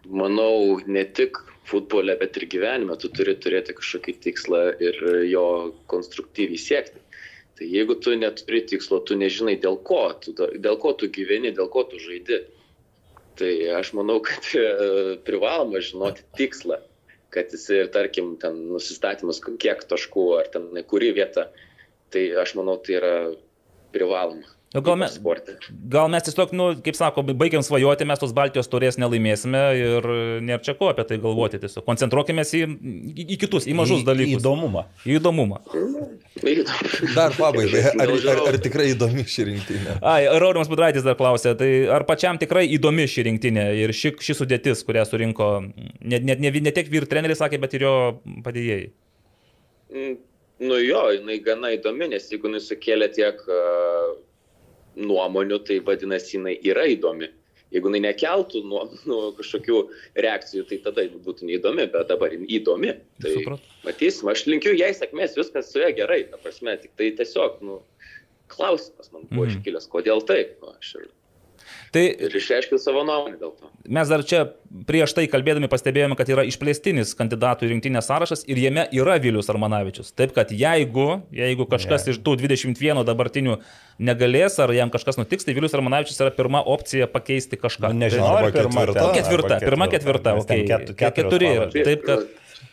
[0.07, 4.98] Manau, ne tik futbole, bet ir gyvenime tu turi turėti kažkokį tikslą ir
[5.30, 5.46] jo
[5.90, 7.03] konstruktyviai siekti.
[7.61, 11.66] Tai jeigu tu neturi tikslo, tu nežinai dėl ko, tu, dėl ko tu gyveni, dėl
[11.68, 12.38] ko tu žaidi.
[13.36, 14.62] Tai aš manau, kad e,
[15.26, 16.78] privaloma žinoti tikslą,
[17.36, 21.50] kad jis ir, tarkim, ten nusistatymas, kiek taškų ar ten kuri vieta.
[22.08, 23.12] Tai aš manau, tai yra
[23.92, 24.48] privaloma.
[24.70, 25.16] Nu, gal, mes,
[25.90, 30.06] gal mes tiesiog, nu, kaip sako, baigiam svajoti, mes tos Baltijos turės nelaimėsime ir
[30.46, 31.58] nėra čia ko apie tai galvoti.
[31.58, 32.60] Tiesiog koncentruokime į,
[33.24, 34.36] į, kitus, į mažus dalykus.
[34.36, 34.84] Į įdomumą.
[35.02, 35.58] Į įdomumą.
[37.16, 39.98] Dar pabaigai, ar, ar, ar tikrai įdomi ši rinktinė?
[40.06, 44.38] Ai, Raurimas Budraitis dar klausė, tai ar pačiam tikrai įdomi ši rinktinė ir ši, ši
[44.44, 47.94] sudėtis, kurią surinko net ne, ne, ne tiek vyr treneris sakė, bet ir jo
[48.46, 48.88] padėjėjai?
[49.90, 50.18] Mm,
[50.70, 54.18] nu jo, jinai gana įdomi, nes jeigu nusukėlė tiek uh,
[55.03, 57.30] nuomonių, tai vadinasi, jinai yra įdomi.
[57.70, 59.80] Jeigu jinai nekeltų nuo, nuo kažkokių
[60.18, 62.96] reakcijų, tai tada būtų neįdomi, bet dabar įdomi.
[63.22, 63.68] Tai Suprat.
[63.86, 67.78] matysim, aš linkiu jai sėkmės, viskas su ja gerai, ta prasme, tik tai tiesiog, nu,
[68.51, 69.55] klausimas man buvo mm.
[69.55, 70.57] iškilęs, kodėl taip.
[70.64, 71.07] Nu, aš ir
[71.91, 73.68] Tai, ir išreiškiu savo nuomonę dėl to.
[73.91, 74.45] Mes dar čia
[74.86, 79.51] prieš tai kalbėdami pastebėjome, kad yra išplėstinis kandidatų į rinktinės sąrašas ir jame yra Vilius
[79.51, 80.12] Armanavičius.
[80.14, 82.14] Taip kad jeigu, jeigu kažkas yeah.
[82.14, 83.59] iš tų 21 dabartinių
[84.07, 87.91] negalės ar jam kažkas nutiks, tai Vilius Armanavičius yra pirma opcija pakeisti kažką.
[87.91, 89.09] Nu, nežinau, tai, ar pirma, ketvirta.
[89.18, 89.61] ketvirta.
[89.66, 90.36] Pirma ketvirta.
[90.45, 91.11] Okay.
[91.18, 91.55] Keturi.
[91.74, 92.28] Taip kad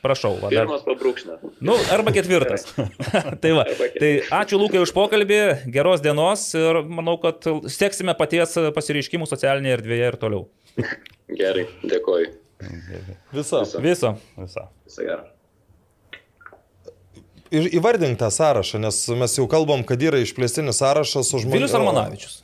[0.08, 0.34] Prašau.
[0.42, 1.38] Va, Pirmas pabrūkšnė.
[1.68, 2.68] Nu, arba ketvirtas.
[3.44, 3.68] tai va.
[3.98, 5.42] Tai ačiū Lūkai už pokalbį,
[5.74, 10.46] geros dienos ir manau, kad seksime paties pasireiškimų socialinėje erdvėje ir toliau.
[11.28, 12.36] Gerai, dėkoju.
[13.34, 13.64] Viso.
[13.64, 13.82] Viso.
[13.82, 14.14] Viso.
[14.38, 14.70] Viso.
[14.88, 15.26] Viso gero.
[17.48, 21.56] Įvardink tą sąrašą, nes mes jau kalbam, kad yra išplėstinis sąrašas su žmonėmis.
[21.56, 22.42] Vilius Armanavičius.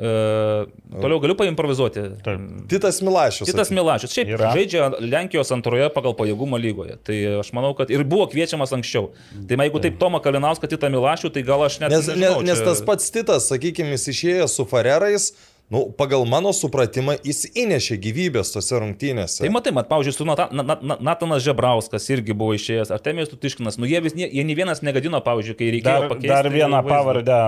[0.00, 2.02] E, toliau galiu paimprovizuoti.
[2.24, 2.44] Taip.
[2.72, 3.50] Titas Milašius.
[3.50, 4.14] Titas Milašius.
[4.16, 4.52] Šiaip Yra.
[4.56, 6.96] žaidžia Lenkijos antroje pagal pajėgumo lygoje.
[7.04, 9.10] Tai aš manau, kad ir buvo kviečiamas anksčiau.
[9.48, 11.92] Tai jeigu taip Toma Kalinauską, Titą Milašių, tai gal aš net...
[11.92, 15.34] Nes, nežinau, nes, nes čia- tas pats Titas, sakykime, jis išėjo su Farerais,
[15.70, 19.44] nu, pagal mano supratimą, jis įnešė gyvybės tose rungtynėse.
[19.44, 23.78] Tai matai, mat, pavyzdžiui, su Nata- Na- Na- Natanas Žebrauskas irgi buvo išėjęs, Artemijus Tutiškinas,
[23.78, 26.28] nu jie vis, nie- jie nei vienas negadino, pavyzdžiui, kai reikėjo Dar, pakeisti.
[26.34, 27.38] dar vieną pavardę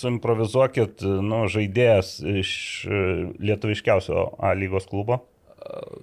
[0.00, 2.50] suimprovizuokit, nu, žaidėjas iš
[2.88, 3.00] e,
[3.40, 5.20] lietuviškiausio A lygos klubo.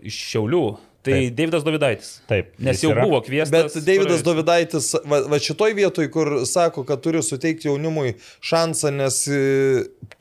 [0.04, 0.64] Iš Šiaulių.
[1.04, 1.34] Tai Taip.
[1.36, 2.12] Davidas Dovydaitis.
[2.30, 2.54] Taip.
[2.64, 3.04] Nes jau yra.
[3.04, 3.52] buvo kviestas.
[3.76, 8.92] Bet Davidas kuris- Dovidaitis, va, va šitoj vietoj, kur sako, kad turi suteikti jaunimui šansą,
[8.96, 9.42] nes e,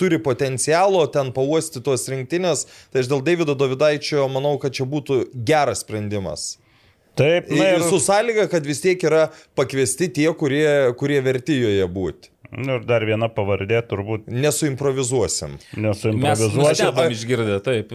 [0.01, 5.20] turi potencialo ten pauosti tos rinktinės, tai aš dėl Davido Dovidaičio manau, kad čia būtų
[5.47, 6.57] geras sprendimas.
[7.14, 10.66] Taip, na Ir ir su sąlyga, kad vis tiek yra pakviesti tie, kurie,
[10.99, 12.32] kurie vertijoje būti.
[12.53, 15.59] Nu, ir dar viena pavardė turbūt Nesuimprovizuosim.
[15.74, 16.62] Mes nesuimprovizuosiu.
[16.62, 17.92] nustebom išgirdę, taip.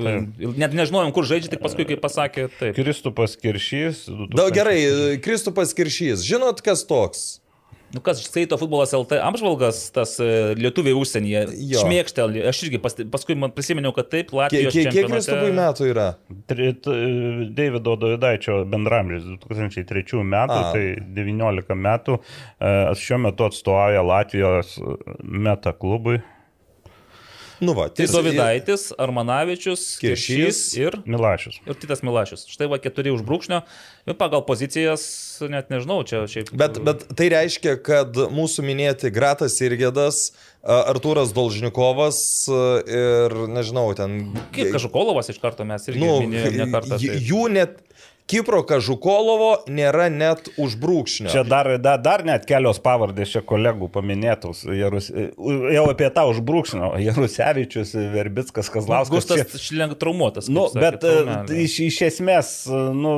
[0.57, 2.77] Net nežinojom, kur žaidžia, tik paskui, kai pasakė, taip.
[2.77, 4.05] Kristupas Kiršys.
[4.33, 4.79] Da, gerai,
[5.23, 7.27] Kristupas Kiršys, žinot, kas toks?
[7.95, 10.27] Nu kas, Seito futbolas LT apžvalgas, tas e,
[10.59, 11.45] lietuviai užsienyje.
[11.79, 12.41] Šmėkštelį.
[12.51, 16.07] Aš irgi pasti, paskui man prisiminiau, kad taip, Latvijos kiek, kiek čempionate- Kristupui metų yra?
[17.57, 20.71] Davido Davidaičio bendramžis 2003 metų, A.
[20.75, 20.85] tai
[21.15, 22.19] 19 metų.
[22.59, 24.75] E, Šiuo metu atstovauja Latvijos
[25.23, 26.19] meta klubui.
[27.59, 30.59] Nu, va, Tai Dovydaitis, Armanavičius, Kiršys.
[30.77, 31.57] Ir Milašius.
[31.65, 32.45] Ir Titas Milašius.
[32.51, 33.63] Štai va keturi už brūkšnio.
[34.05, 35.03] Ir pagal pozicijas,
[35.49, 36.51] net nežinau, čia šiaip.
[36.53, 40.21] Bet, bet tai reiškia, kad mūsų minėti Gratas Irgėdas,
[40.67, 42.19] Artūras Dolžnikovas
[42.51, 44.19] ir, nežinau, ten...
[44.53, 47.01] Kaip Kažukolovas iš karto mes irgi Nu, minėjome kartą.
[47.01, 47.79] tai- jų net...
[48.27, 51.29] Kipro Kažukolovo nėra net už brūkšnio.
[51.31, 54.65] Čia dar, dar, dar net kelios pavardės čia kolegų paminėtos.
[54.67, 56.89] Jarus, jau apie tą užbrūkšnio.
[57.05, 59.13] Jarusevičius, Verbickas, Kazlauskas.
[59.15, 60.49] Gustas čia- šlenk traumuotas.
[60.51, 61.61] Nu, sakė, bet e, traumelė.
[61.63, 63.13] iš, iš esmės, e, nu,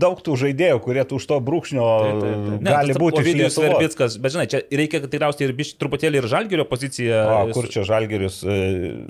[0.00, 2.48] daug tų žaidėjų, kurie tų už to brūkšnio taip, taip.
[2.64, 3.60] Ne, gali tas būti Ovidijus.
[3.60, 7.20] Verbickas, bet žinai, čia reikia tikriausiai ir biš, truputėlį ir Žalgirio poziciją.
[7.36, 8.56] O, kur čia Žalgeris e,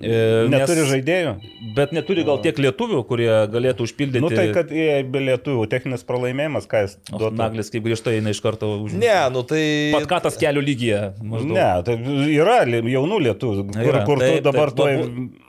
[0.02, 0.18] E,
[0.50, 1.32] neturi nes- žaidėjų?
[1.78, 4.24] Bet neturi gal tiek lietuvių, kurie galėtų užpildyti.
[4.26, 7.36] Nu tai, kad be lietuvių techninis pralaimėjimas, ką jis O, duotų.
[7.38, 8.96] Naglis kaip grįžta eina iš karto už...
[8.98, 9.62] Ne, nu tai...
[9.94, 11.02] Pat ką tas kelių lygyje.
[11.22, 11.54] maždaug.
[11.54, 11.98] Ne, tai
[12.34, 15.46] yra jaunų lietuvių, kur, kur tu taip, dabar taip, tuoj...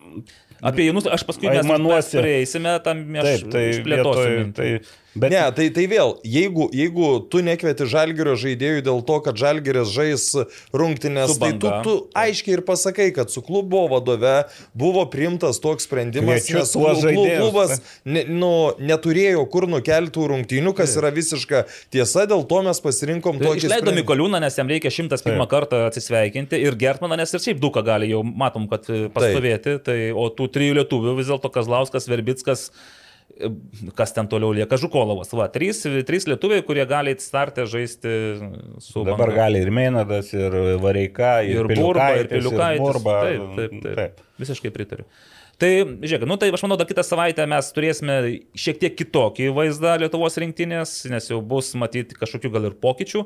[0.59, 2.17] Apie jaunus, aš paskui mes, mes Aimanuosi.
[2.19, 4.23] prieisime, tam aš Taip, tai išplėtosiu.
[4.27, 4.65] vietoj, tai,
[5.16, 9.89] bet Ne, tai, tai vėl, jeigu, jeigu tu nekvieti žalgerio žaidėjų dėl to, kad žalgeris
[9.93, 10.26] žais
[10.76, 14.36] rungtynės, tai tu, tu aiškiai ir pasakai, kad su klubo vadove
[14.78, 17.74] buvo priimtas toks sprendimas, Kviečiu nes tuos klu- klu- žaidėjus, klubas
[18.05, 23.49] ne, nu, neturėjo kur nukeltų rungtynių, kas yra visiška tiesa, dėl to mes pasirinkom Tai
[23.49, 24.03] tokį Išleido sprendimą.
[24.03, 25.43] Mikoliūną, nes jam reikia 101 Taip.
[25.49, 29.80] kartą atsisveikinti ir Gertmaną, nes ir šiaip duka gali, jau matom, kad e, pastovėti.
[29.84, 32.99] Tai, o tų trijų lietuvių vis dėlto Kazlauskas, Verbickas, e,
[33.95, 35.31] kas ten toliau lieka, Žukolovas.
[35.37, 38.13] Va, trys, trys lietuviai, kurie gali startę žaisti
[38.83, 39.45] su dabar Banga.
[39.45, 42.85] gali ir Meinadas, ir Vareika, ir, ir Burba, ir Piliukaitis, Piliukaitis.
[42.85, 43.19] Burba.
[43.25, 44.23] Taip, taip, taip, taip.
[44.39, 45.07] Visiškai pritariu.
[45.60, 48.14] Tai, žiūrėk, nu tai aš manau, dar kitą savaitę mes turėsime
[48.55, 53.26] šiek tiek kitokį vaizdą Lietuvos rinktinės, nes jau bus matyti kažkokių gal ir pokyčių.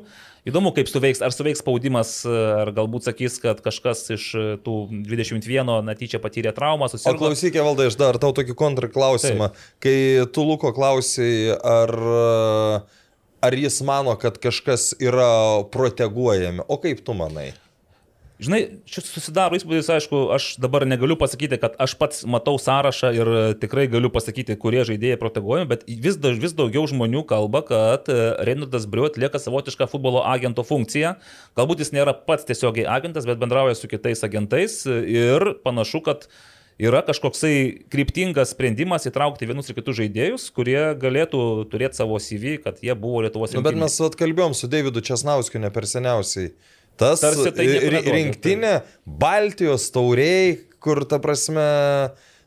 [0.50, 4.26] Įdomu, kaip suveiks, ar suveiks spaudimas, ar galbūt sakys, kad kažkas iš
[4.66, 4.76] tų
[5.06, 7.22] 21 netyčia patyrė traumą, O susirgo.
[7.22, 9.52] klausykė, valdai, aš dar tau tokį kontrklausimą.
[9.78, 9.96] Kai
[10.34, 11.94] tu Luko klausai, ar,
[13.46, 17.52] ar jis mano, kad kažkas yra proteguojami, o kaip tu manai?
[18.42, 23.28] Žinai, šis susidaro įspūdis, aišku, aš dabar negaliu pasakyti, kad aš pats matau sąrašą ir
[23.30, 28.10] e, tikrai galiu pasakyti, kurie žaidėjai proteguojami, bet vis, daž, vis daugiau žmonių kalba, kad
[28.10, 28.16] e,
[28.48, 31.14] Reinaldas Briu atlieka savotišką futbolo agento funkciją.
[31.54, 36.26] Galbūt jis nėra pats tiesiogiai agentas, bet bendrauja su kitais agentais e, ir panašu, kad
[36.82, 42.82] yra kažkoksai kryptingas sprendimas įtraukti vienus ir kitus žaidėjus, kurie galėtų turėti savo CV, kad
[42.82, 46.50] jie buvo Lietuvos Nu, bet mes atkalbėjom su Davidu Česnauskiu ne per seniausiai.
[47.00, 47.22] Tas
[47.56, 47.66] tai
[48.06, 48.74] rinktinė,
[49.04, 51.64] Baltijos tauriai, kur ta prasme,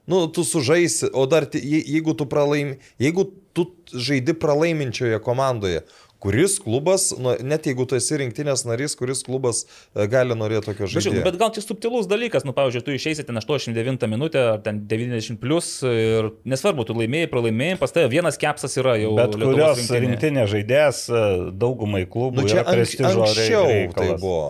[0.08, 3.28] nu, tu sužaisi, o dar jeigu tu pralaimi, jeigu
[3.58, 5.82] tu žaidi pralaiminčioje komandoje,
[6.24, 9.64] kuris klubas, nu, net jeigu tu esi rinktinės narys, kuris klubas
[9.94, 11.26] e, gali norėti tokio Bet, žiūrėk, žaidėjo.
[11.28, 15.38] bet gal čia subtilus dalykas, nu, pavyzdžiui, tu išeisi ten 89 minutę ar ten 90
[15.42, 19.14] plus ir nesvarbu, tu laimėjai, pralaimėjai, pas tavai vienas kepsas yra jau.
[19.20, 20.06] Bet Lietuvos kurios rinktinėje.
[20.08, 21.22] rinktinė žaidėjas e,
[21.54, 24.22] daugumai klubų Nu, čia yra anks, prestižo anksčiau tai reikalas.
[24.26, 24.42] buvo.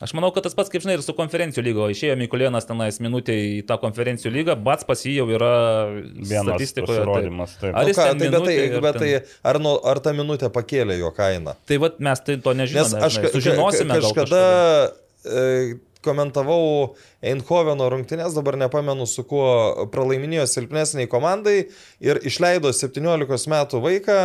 [0.00, 1.86] Aš manau, kad tas pats, kaip žinai, ir su konferencijų lygo.
[1.92, 5.50] Išėjo Mikulėnas tenais minutė į tą konferencijų lygą, bats pas jį jau yra
[6.16, 7.02] Vienas statistikoje.
[7.04, 7.74] pasirodymas, taip.
[7.76, 10.96] Ar Nu, ką, tai, bet tai, bet tai ten- ar, nu, ar ta minutė pakėlė
[11.02, 11.54] jo kainą?
[11.68, 13.02] Tai vad mes tai to Nes nežinome.
[13.04, 13.32] aš žinai.
[13.36, 14.92] Sužinosime ka- gal kažkada,
[15.24, 21.68] e, komentavau Eindhoveno rungtynės, dabar nepamenu su kuo pralaiminėjo silpnesniai komandai
[22.00, 24.16] ir išleido 17 metų vaiką,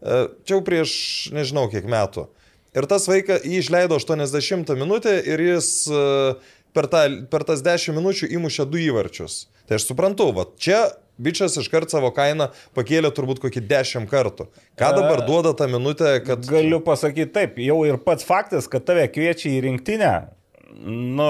[0.00, 0.94] e, čia jau prieš
[1.36, 2.24] nežinau kiek metų.
[2.74, 6.02] Ir tas vaikas jį išleido 80 minutę ir jis e,
[6.74, 9.44] per, tą, per tas 10 minučių įmušė du įvarčius.
[9.68, 10.80] Tai aš suprantu, va čia
[11.22, 14.48] bičias iškart savo kainą pakėlė turbūt kokį 10 kartų.
[14.80, 16.42] Ką dabar duoda tą minutę, kad...
[16.50, 20.14] Galiu pasakyti taip, jau ir pats faktas, kad tave kviečia į rinktinę,
[20.82, 21.28] nu,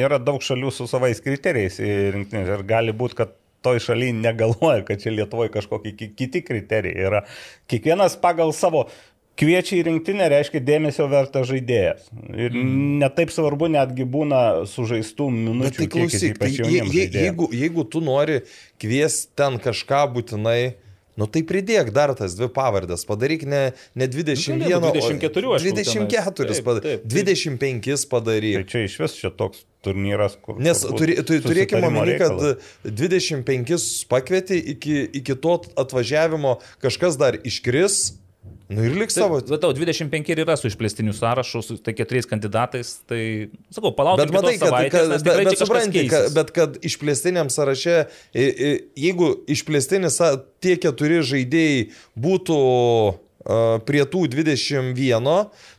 [0.00, 3.36] yra daug šalių su savais kriterijais į rinktinę ir gali būti, kad
[3.66, 7.22] toj šalyje negalvoja, kad čia Lietuvoje kažkokie ki- kiti kriterijai yra.
[7.70, 8.86] Kiekvienas pagal savo
[9.38, 12.08] kviečia į rinktinę reiškia dėmesio vertas žaidėjas.
[12.32, 12.96] Ir mm.
[13.02, 15.76] netaip svarbu netgi būna sužaistų Bet minučių.
[15.76, 18.42] tai klausyk, tai, je, je, jeigu, jeigu tu nori
[18.82, 20.60] kviesti ten kažką būtinai,
[21.16, 23.62] nu tai pridėk dar tas dvi pavardės, padaryk ne,
[23.96, 26.60] ne 21, Galėtų o 24, aišku, 24 tenais.
[26.66, 27.56] padaryk, Taip, taip, taip.
[27.56, 28.68] 25 Tai padaryk.
[28.72, 30.60] čia iš vis čia toks turnyras, kur...
[30.60, 32.76] Nes turi, tu, turėkime omeny, kad reikalas.
[32.84, 38.16] 25 pakvieti, iki, iki to atvažiavimo kažkas dar iškris,
[38.68, 39.38] nu ir liks savo.
[39.46, 43.20] Bet tau 25 ir yra su išplėstiniu sąrašu, su tai keturiais kandidatais, tai,
[43.74, 44.28] sakau, palaukime.
[44.32, 47.96] Bet matai, kad, kad, bet, bet, supranti, kad, bet kad išplėstiniam sąraše,
[48.34, 50.18] jeigu išplėstinis
[50.64, 51.88] tie keturi žaidėjai
[52.26, 53.16] būtų uh,
[53.86, 55.32] prie tų 21,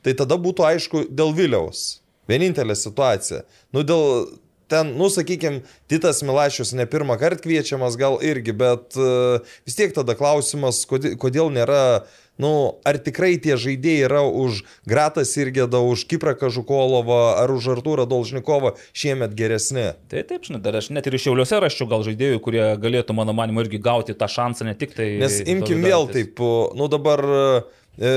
[0.04, 2.02] tai tada būtų aišku dėl Viliaus.
[2.28, 3.46] Vienintelė situacija.
[3.72, 4.28] Nu, dėl
[4.68, 9.96] ten, nu, sakykime, Titas Milašius ne pirmą kartą kviečiamas gal irgi, bet uh, vis tiek
[9.96, 12.04] tada klausimas, kodėl, kodėl nėra,
[12.42, 12.52] nu,
[12.88, 18.76] ar tikrai tie žaidėjai yra už Gratą Sirgėdą, už Kiprą Kažukolovą ar už Artūrą Dolžnikovą
[18.94, 19.92] šiemet geresni.
[20.12, 23.36] Tai taip, žinai, dar aš net ir iš Šiauliuose raščiau gal žaidėjų, kurie galėtų, mano
[23.38, 25.16] manimu, irgi gauti tą šansą, ne tik tai...
[25.22, 26.42] Nes imkim vėl taip,
[26.78, 27.26] nu dabar,
[27.98, 28.14] e,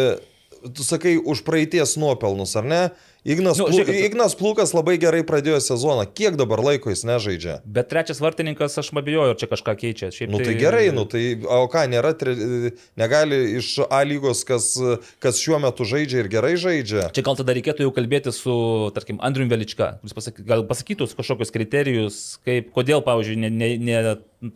[0.68, 2.82] tu sakai, už praeities nuopelnus, ar ne?
[3.24, 6.06] Ignas, Nu, nu, žiūrėkit, Ignas Plukas labai gerai pradėjo sezoną.
[6.16, 7.58] Kiek dabar laiko jis nežaidžia?
[7.68, 10.08] Bet trečias vartininkas, aš abejoju, čia kažką keičia.
[10.14, 12.34] Šiaip Nu tai gerai, nu tai, o ką, nėra, tre,
[13.00, 14.72] negali iš A lygos, kas,
[15.20, 17.10] kas šiuo metu žaidžia ir gerai žaidžia.
[17.16, 18.54] Čia gal tada reikėtų jau kalbėti su,
[18.96, 22.18] tarkim, Andriu Velička, kuris pasaky, gal pasakytų kažkokius kriterijus,
[22.48, 24.00] kaip, kodėl, pavyzdžiui, ne, ne, ne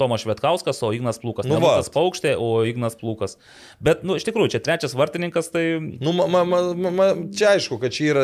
[0.00, 1.44] Tomas Švetkauskas, o Ignas Plūkas.
[1.44, 1.58] Nu.
[1.60, 3.36] Lukas Paukštė, o Ignas Plūkas.
[3.84, 5.64] Bet, nu, iš tikrųjų, čia trečias vartininkas, tai...
[6.00, 8.22] Nu, ma, ma, ma, ma, čia aišku, kad čia yra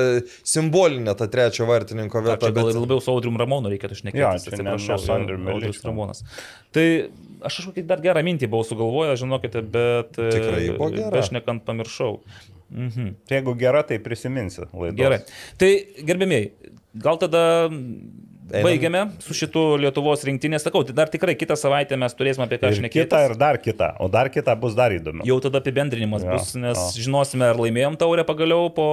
[0.49, 2.49] simbolinė ta trečio vartininko Ar vieta.
[2.49, 2.79] gal Bet...
[2.81, 4.23] labiau su Audriu Ramonu reikėtų šnekėti.
[5.05, 5.83] su Andrium Audrius.
[5.85, 6.25] Ramonas.
[6.73, 6.87] Tai
[7.45, 10.17] aš kažkokį dar gerą mintį buvau sugalvojęs, žinokite, bet...
[10.17, 11.13] e, Tikrai buvo gera.
[11.19, 12.15] Bešnekant pamiršau.
[12.71, 13.15] Mhm.
[13.29, 14.97] Tai Jeigu gera, tai prisiminsi laidą.
[14.97, 15.21] Gerai.
[15.61, 15.71] Tai
[16.07, 16.51] gerbėmiai,
[17.03, 17.43] gal tada
[18.51, 18.67] Einam.
[18.67, 20.65] baigiame su šitu Lietuvos rinktinės.
[20.67, 23.07] Sakau, tai dar tikrai kitą savaitę mes turėsime apie ką šnekėti.
[23.07, 23.93] kita, ir dar kita.
[24.01, 25.25] O dar kita bus dar įdomiau.
[25.29, 27.03] Jau tada apibendrinimas Jo, bus, nes jo.
[27.07, 28.89] žinosime, ar laimėjom taurę pagaliau po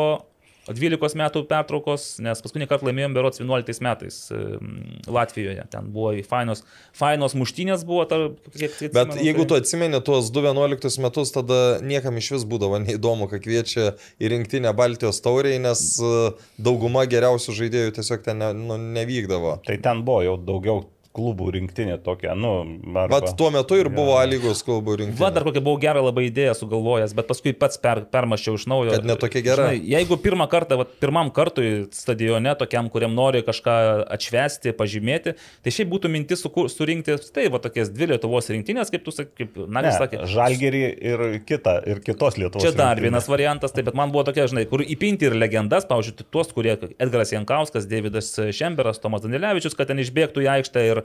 [0.67, 4.73] 12 metų pertraukos, nes paskutinį kartą laimėjom berots 11 metais em,
[5.07, 5.63] Latvijoje.
[5.71, 6.63] Ten buvo fainos,
[6.97, 8.03] fainos muštynės buvo.
[8.09, 8.19] Ta,
[8.57, 12.45] kiek, kiek Bet atsimenu, jeigu tai- tu atsimeni tuos 2-11 metus, tada niekam iš vis
[12.45, 16.13] būdavo neįdomu, kad kviečia į rinktinę Baltijos tauriai, nes e,
[16.59, 19.59] dauguma geriausių žaidėjų tiesiog ten ne, nu, nevykdavo.
[19.65, 20.83] Tai ten buvo jau daugiau
[21.17, 22.53] klubų rinktinė tokia, nu,
[22.93, 23.17] arba...
[23.17, 25.19] Vat tuo metu ir buvo A lygos klubų rinktinė.
[25.19, 28.93] Va, dar kokią buvau gerą labai idėją sugalvojęs, bet paskui pats per, permašiau iš naujo.
[28.93, 29.69] Kad ne tokia gera.
[29.71, 33.77] Žinai, jeigu pirmą kartą, va, pirmam kartui stadione, tokiam, kuriam nori kažką
[34.17, 39.05] atšvesti, pažymėti, tai šiaip būtų mintis sukur, surinkti, tai va, tokias dvi Lietuvos rinktinės, kaip
[39.07, 40.21] tu sakai, kaip Nagis sakė.
[40.31, 42.63] Žalgerį ir kitą, ir kitos Lietuvos.
[42.63, 43.09] Čia dar rinktinę.
[43.09, 46.75] vienas variantas, tai bet man buvo tokia, žinai, kur įpinti ir legendas, pavyzdžiui, tuos, kurie
[46.97, 51.03] Edgaras Jankauskas, Davidas Šemberas, Tomas Danilevičius, kad ten išbėgtų į aikštę ir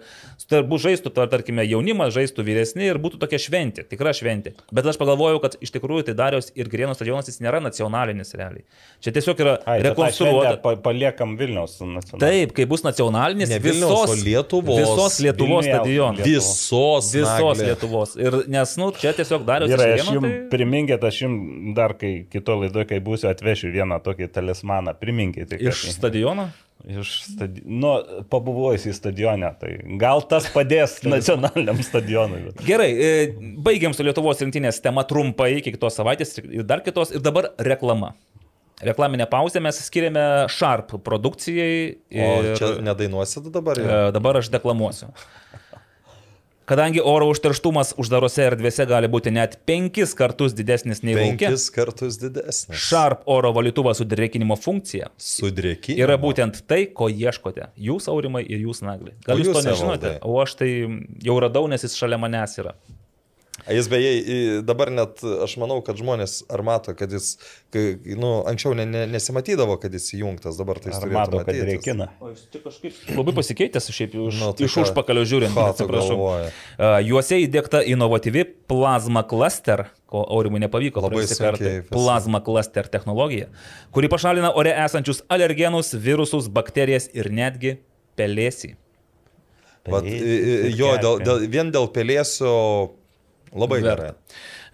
[0.51, 4.55] turbūt žaistų, tar- tarkime, jaunimas, žaistų vyresni ir būtų tokia šventė, tikra šventė.
[4.75, 8.65] Bet aš pagalvojau, kad iš tikrųjų tai Dariaus ir Grieno stadionas jis nėra nacionalinis realiai.
[9.05, 10.57] Čia tiesiog yra Ai, rekonstruota.
[10.63, 12.23] Pa, paliekam Vilniaus nacionalinį.
[12.23, 14.81] Taip, kai bus nacionalinis, Ne Vilniaus, visos Lietuvos.
[14.83, 16.25] Visos Lietuvos stadionas.
[16.27, 17.13] Visos.
[17.15, 17.63] Visos.
[17.63, 18.17] Lietuvos.
[18.21, 20.35] Ir nes, nu, čia tiesiog Dariaus ir Gerai, aš jums tai...
[20.53, 24.97] priminkit, aš jums dar kai kito laidoje, kai būsiu, atvešiu vieną tokį talismaną.
[25.01, 25.57] Priminkit.
[25.61, 26.51] Iš stadiono.
[26.89, 27.63] Iš stadi...
[27.63, 27.93] Nu,
[28.31, 32.41] pabuvojus į stadioną, tai gal tas padės nacionaliniam stadionui.
[32.49, 32.65] Bet...
[32.67, 33.13] Gerai, e,
[33.63, 37.15] baigiam su Lietuvos rinktinės tema trumpai iki kitos savaitės ir dar kitos.
[37.15, 38.17] Ir dabar reklama.
[38.83, 41.77] Reklaminę pauzę mes skiriame Sharp produkcijai.
[42.19, 43.79] O Ir, čia nedainuosit dabar?
[43.79, 43.87] jau?
[43.87, 45.13] e, dabar aš deklamuosiu.
[46.69, 52.19] Kadangi oro užterštumas uždarose erdvėse gali būti net penkis kartus didesnis nei laukia, Penkis kartus
[52.23, 52.79] didesnis.
[52.79, 55.97] Sharp oro valytuvas su drėkinimo funkcija Sudrėki.
[55.99, 57.71] yra būtent tai, ko ieškote.
[57.77, 59.11] Jūs aurimai ir jūs nagli.
[59.27, 60.23] Gal O jūs to jūs, nežinote, Evaldai?
[60.23, 60.71] o aš tai
[61.27, 62.77] jau radau, nes jis šalia manęs yra.
[63.71, 64.11] Jis beje,
[64.67, 67.37] dabar net aš manau, kad žmonės ar mato, kad jis,
[67.71, 71.47] kai, nu, anksčiau ne, ne, nesimatydavo, kad jis įjungtas, dabar tai jis Ar mato, kad
[71.53, 71.69] matytis.
[71.69, 72.09] reikina?
[72.19, 75.55] O jis tik kažkaip labai pasikeitęs šiaip iš, Nu, tai iš užpakalio žiūrint.
[75.55, 76.17] atsiprašau.
[76.19, 76.51] galvoji?
[76.79, 83.47] A, Juose įdėkta inovatyvi plasma cluster, ko aurimui nepavyko Labai vis- Plasma cluster technologija,
[83.95, 87.77] kuri pašalina ore esančius alergenus, virusus, bakterijas ir netgi
[88.19, 88.75] pelėsį.
[89.87, 92.91] Vat, i- ir jo, dėl, dėl, vien dėl pelėsio
[93.55, 93.97] labai Verta.
[93.97, 94.13] gerai.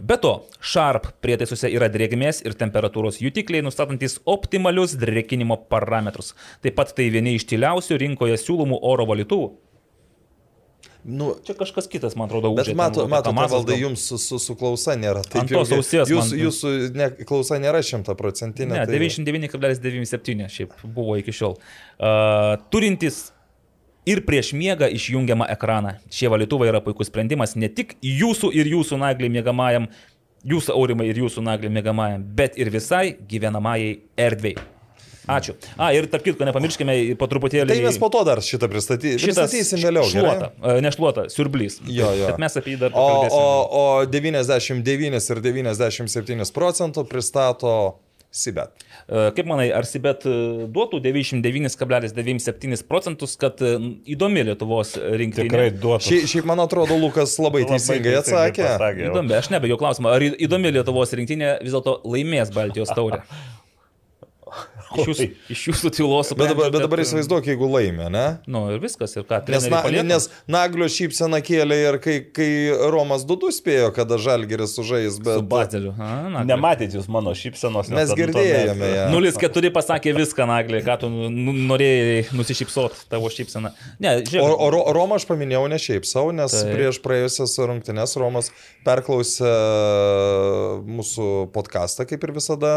[0.07, 6.35] Be to, Sharp prietaisuose yra drėgmės ir temperatūros jutikliai, nustatantis optimalius drėkinimo parametrus.
[6.63, 9.49] Taip pat tai vieni iš tyliausių rinkoje siūlomų oro valytuvų.
[11.09, 12.77] Nu, Čia kažkas kitas, man atrodo, Bet užžiūrė.
[12.77, 15.23] mato, mato valdai, jums su, su, su klausa nėra.
[15.25, 18.75] Taip Ant tos ausies jūs, man- jūsų ne, klausa nėra šimtaprocentinė.
[18.75, 21.57] Ne, tai- 99,97 šiaip buvo iki šiol.
[21.99, 23.31] Uh, turintis
[24.09, 25.97] ir prieš miegą išjungiamą ekraną.
[26.13, 29.91] Šie valytuvai yra puikus sprendimas ne tik jūsų ir jūsų nagliai mėgamajam,
[30.49, 33.95] jūsų aurimai ir jūsų nagliai mėgamajam, bet ir visai gyvenamajai
[34.29, 34.67] erdvėjai.
[35.29, 35.53] Ačiū.
[35.77, 37.69] A, ir tarp kitko, nepamirškime po truputėlį.
[37.69, 39.13] Tai mes po to dar šitą pristaty...
[39.21, 40.07] pristatysim vėliau.
[40.09, 41.83] Šluota, e, ne šluota, siurblys.
[41.85, 42.31] Jo, jo.
[42.33, 43.43] Bet mes apie jį dar O, pakalbėsime.
[43.43, 47.75] o, o 99 ir 97 procentų pristato
[48.33, 48.73] Sibet.
[49.09, 50.33] Kaip manai, ar Sibet e,
[50.69, 53.71] duotų 99,97 procentus, kad e,
[54.13, 55.47] įdomi Lietuvos rinktinė?
[55.49, 56.05] Tikrai duotų.
[56.05, 58.67] Šiaip, šiaip man atrodo, Lukas labai teisingai atsakė.
[59.09, 63.25] Įdomi, aš nebejau klausimą, ar įdomi Lietuvos rinktinė vis dėlto laimės Baltijos taurę?
[64.89, 68.23] Iš jūsų, iš jūsų tylos Bet dabar, bet dabar įsivaizduok, jeigu laimė, ne?
[68.49, 70.05] Nu ir viskas, ir ką, Nes, na, palieka?
[70.09, 72.49] nes Naglio šypsena kėlė ir kai, kai
[72.93, 75.75] Romas Dudu spėjo, kada Žalgeris sužais, Su bet...
[75.99, 77.91] A, na, Nematėt jūs mano šypsenos.
[77.93, 79.05] nes Mes tada girdėjome ją.
[79.13, 83.75] 0,4 pasakė viską, Naglį, ką tu nu, norėjai nusišypsot tavo šypseną.
[84.01, 84.57] Ne, O, žiūrėk.
[84.57, 86.53] o Ro- Romą aš paminėjau ne šiaip savo, nes.
[86.57, 86.73] Taip.
[86.75, 88.49] prieš praėjusias rungtynes Romas
[88.89, 89.53] perklausė
[90.89, 92.73] mūsų podcastą, kaip ir visada.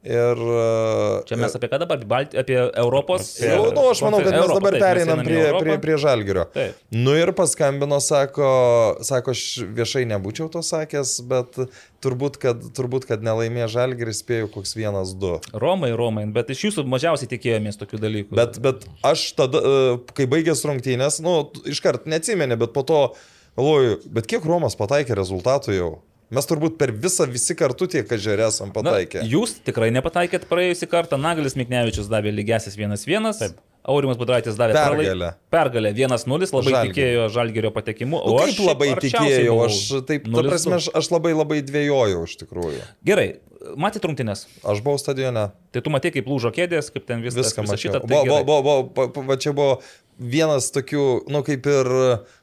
[0.00, 0.38] Ir...
[1.28, 2.00] Čia mes apie ką dabar?
[2.08, 3.34] Balti, apie Europos.
[3.36, 5.74] Apie- Jau, nu, aš manau, kad mes dabar taip, mes pereinam einam į prie, prie,
[5.82, 6.44] prie Žalgirio.
[6.54, 6.78] Taip.
[6.96, 8.48] Nu ir paskambino, sako,
[9.04, 9.44] sako, aš
[9.76, 11.60] viešai nebūčiau to sakęs, bet
[12.00, 15.36] turbūt, kad, turbūt, kad nelaimė Žalgiris, spėjau koks vienas, du.
[15.52, 18.38] Romai, Romai, bet iš jūsų mažiausiai tikėjomės tokių dalykų.
[18.40, 23.02] Bet, bet aš tada, e, kai baigęs rungtynės, nu, iškart neatsimeni, bet po to
[23.60, 25.90] galvoju, bet kiek Romas pataikė rezultatų jau?
[26.30, 29.24] Mes turbūt per visą visi kartu tiek kažerė esam Na, pataikę.
[29.26, 31.18] jūs tikrai nepataikėt praėjusį kartą.
[31.18, 33.32] Nagalis Miknevičius davė lygiasis 1-1.
[33.40, 33.58] Taip.
[33.90, 35.30] Aurimas Budraitis davė Pergalę.
[35.50, 36.90] Pergalę 1-0, labai Žalgiriui.
[36.92, 38.18] tikėjo Žalgerio patekimu.
[38.20, 40.50] Nu, O kaip aš labai tikėjau, aš taip, ta 0-2.
[40.52, 42.82] prasme, aš, aš labai labai dvėjojau iš tikrųjų.
[43.08, 43.26] Gerai,
[43.80, 44.44] matėt rungtynės.
[44.68, 45.46] Aš buvau stadione.
[45.72, 47.94] Tai tu matei, kaip lūžo kėdės, kaip ten viskas Viską visa mačiau.
[47.96, 49.80] šita, tai Buvo, buvo, buvo, va čia buvo
[50.20, 51.88] vienas tokių, nu kaip ir,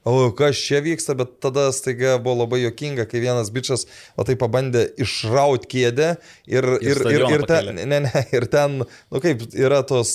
[0.08, 3.86] o kas čia vyksta, bet tada staiga buvo labai jokinga, kai vienas bičias,
[4.18, 6.16] o tai pabandė išraut kėdę
[6.50, 10.12] ir, ir, ir, ir, ten, ne, ne, ir ten, nu kaip yra tos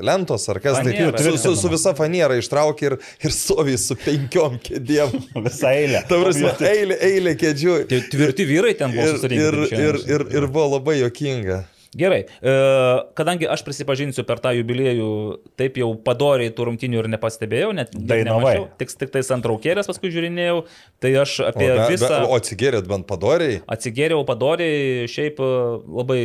[0.00, 3.96] lentos ar kas, Faniera, tai su, su, su visa faniera ištraukė ir, ir stovi su
[4.00, 5.16] penkiom kėdėm.
[5.48, 6.04] Visą eilę.
[6.08, 7.80] Ta prasme, eilė, eilė kėdžių.
[7.90, 9.42] Tai Tvirti vyrai ten buvo Ir, susirinkę.
[9.44, 9.88] ir, šiandien.
[9.88, 11.64] ir, ir, ir buvo labai jokinga.
[11.96, 12.52] Gerai, e,
[13.16, 15.06] kadangi aš prisipažinsiu per tą jubiliejų,
[15.56, 20.58] taip jau padoriai tų rungtinių ir nepastebėjau, net nemačiau, tik, tik tais antraukėlės paskui žiūrinėjau,
[21.00, 22.10] tai aš O, apie be, visą...
[22.12, 23.62] be, o atsigėrėt bent padoriai?
[23.72, 25.50] Atsigėriau padoriai, šiaip e,
[26.02, 26.20] labai,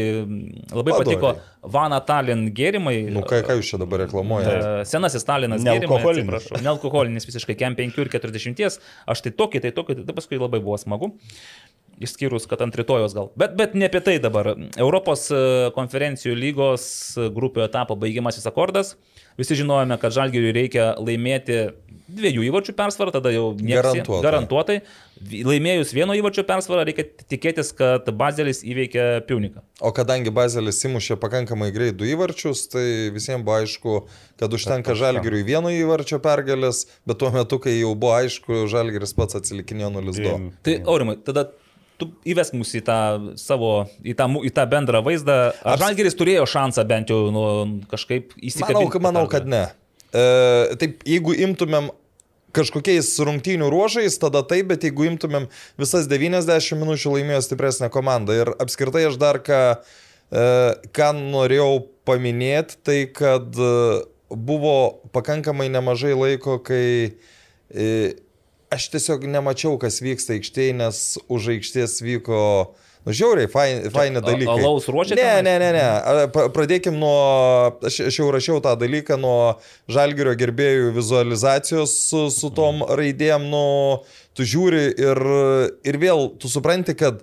[0.73, 0.99] labai Padoriai.
[0.99, 1.33] patiko
[1.73, 2.97] Vana Talin gėrimai.
[3.15, 4.83] Nu, ką, ką jūs čia dabar reklamuojate?
[4.89, 6.27] Senasis Stalinas gėrimai, Nealkoholinis.
[6.27, 6.63] atsiprašau.
[6.65, 8.81] Nealkoholinis visiškai, kem 5 ir 40.
[9.15, 11.13] Aš tai tokį, tai tokį, tai paskui labai buvo smagu.
[12.01, 13.29] Išskyrus, kad ant rytojos gal.
[13.37, 14.53] Bet, bet ne apie tai dabar.
[14.81, 15.41] Europos e,
[15.75, 16.85] konferencijų lygos
[17.17, 18.95] e, grupių etapo baigiamasis akordas.
[19.37, 21.59] Visi žinojome, kad Žalgiriui reikia laimėti
[22.13, 24.21] dviejų įvarčių persvarą, tada jau Garantuotai.
[24.25, 24.75] garantuotai.
[25.23, 29.63] Laimėjus vieno įvarčio persvarą, reikia tikėtis, kad Bazelis įveikia Piuniką.
[29.81, 32.85] O kadangi Bazelis įmušė pakankamai greit du įvarčius, tai
[33.15, 33.97] visiems buvo aišku,
[34.41, 39.39] kad užtenka Žalgiriui vieno įvarčio pergalės, bet tuo metu, kai jau buvo aišku, Žalgiris pats
[39.39, 40.37] atsilikinėjo 0-2.
[40.67, 41.47] Tai, Aurimai, tada
[42.03, 42.97] tu įvesk mus į tą
[43.39, 43.71] savo,
[44.03, 45.39] į tą, į tą bendrą vaizdą.
[45.63, 47.43] Ar Aps- Žalgeris turėjo šansą bent jau nu,
[47.91, 48.91] kažkaip Manau, įsikabinti?
[48.93, 49.63] kad- manau, kad ne.
[50.13, 51.89] E, taip, jeigu imtumėm
[52.53, 55.47] kažkokiais rungtynių ruožais, tada taip, bet jeigu imtumėm
[55.81, 58.35] visas 90 minučių laimėjo stipresnė komanda.
[58.37, 59.61] Ir apskritai aš dar ką,
[60.29, 60.43] e,
[60.93, 63.71] ką norėjau paminėti, tai kad e,
[64.29, 64.75] buvo
[65.13, 67.13] pakankamai nemažai laiko, kai
[67.73, 68.13] e,
[68.73, 72.41] aš tiesiog nemačiau, kas vyksta aikštėje, nes už aikštės vyko
[73.03, 74.61] Nu, žiauriai, faini, faini dalykai.
[74.63, 76.27] alaus ruošiate Ne, ne, ne, ne.
[76.55, 79.57] Pradėkim nuo, aš, aš jau rašiau tą dalyką nuo
[79.91, 83.65] žalgerio gerbėjų vizualizacijos su, su tom raidėm, nu,
[84.31, 85.23] tu žiūri ir,
[85.83, 87.19] ir vėl tu supranti, kad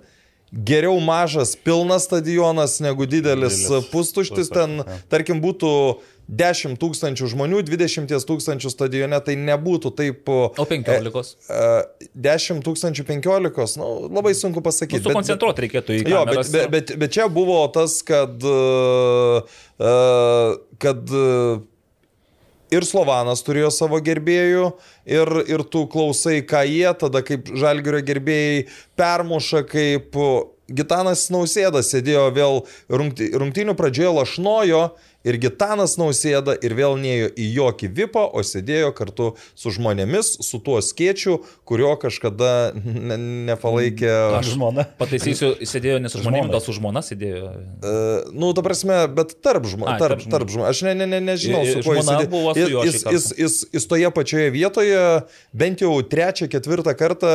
[0.53, 5.71] geriau mažas pilnas stadionas negu didelis, Didelis pustuštis, ten, tarkim, būtų
[6.31, 10.29] 10 tūkstančių žmonių, 20 tūkstančių stadione, tai nebūtų taip...
[10.31, 11.33] O 15.
[11.51, 15.01] e, 10 tūkstančių 15, nu, labai sunku Nu, pasakyti.
[15.01, 19.43] bet- sukoncentruoti reikėtų į Jo, bet, bet, bet, bet čia buvo tas, kad, uh,
[20.79, 21.11] kad
[22.71, 24.69] ir Slovanas turėjo savo gerbėjų,
[25.11, 28.65] ir, ir tu klausai, ką jie, tada kaip žalgerio gerbėjai
[28.99, 30.15] permuša, kaip
[30.71, 34.83] Gitanas Nausėda sėdėjo vėl rungty, rungtynių pradžioje lašnojo.
[35.27, 40.59] Ir Gitanas nausėda ir vėl neėjo į jokį vipą, o sėdėjo kartu su žmonėmis, su
[40.63, 43.17] tuo skėčiu, kurio kažkada ne,
[43.51, 44.09] nepalaikė.
[44.39, 44.87] Aš žmona.
[44.97, 47.51] Pataisysiu, sėdėjo ne su žmonėmis, gal su žmona sėdėjo.
[47.51, 49.99] Uh, nu, ta prasme, bet tarp žmonių.
[50.01, 50.33] Tarp, tarp žmonių.
[50.37, 50.69] tarp žmonių.
[50.71, 52.73] Aš ne, ne, ne, nežinau, su kuo jis buvo Jis,
[53.05, 55.05] šį jis, jis, jis toje pačioje vietoje
[55.53, 57.31] bent jau trečią, ketvirtą kartą,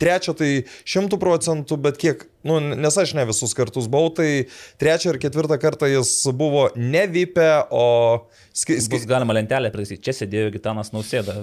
[0.00, 0.50] trečią tai
[0.88, 4.46] šimtų procentų, bet kiek, nu, nes aš ne visus kartus buvau, tai
[4.80, 7.86] trečią ir ketvirtą kartą jis buvo ne vipę, o...
[8.56, 10.00] Ski, ski, Bus galima lentelę pritaisyti.
[10.06, 11.34] Čia sėdėjo Gitanas Nausėda.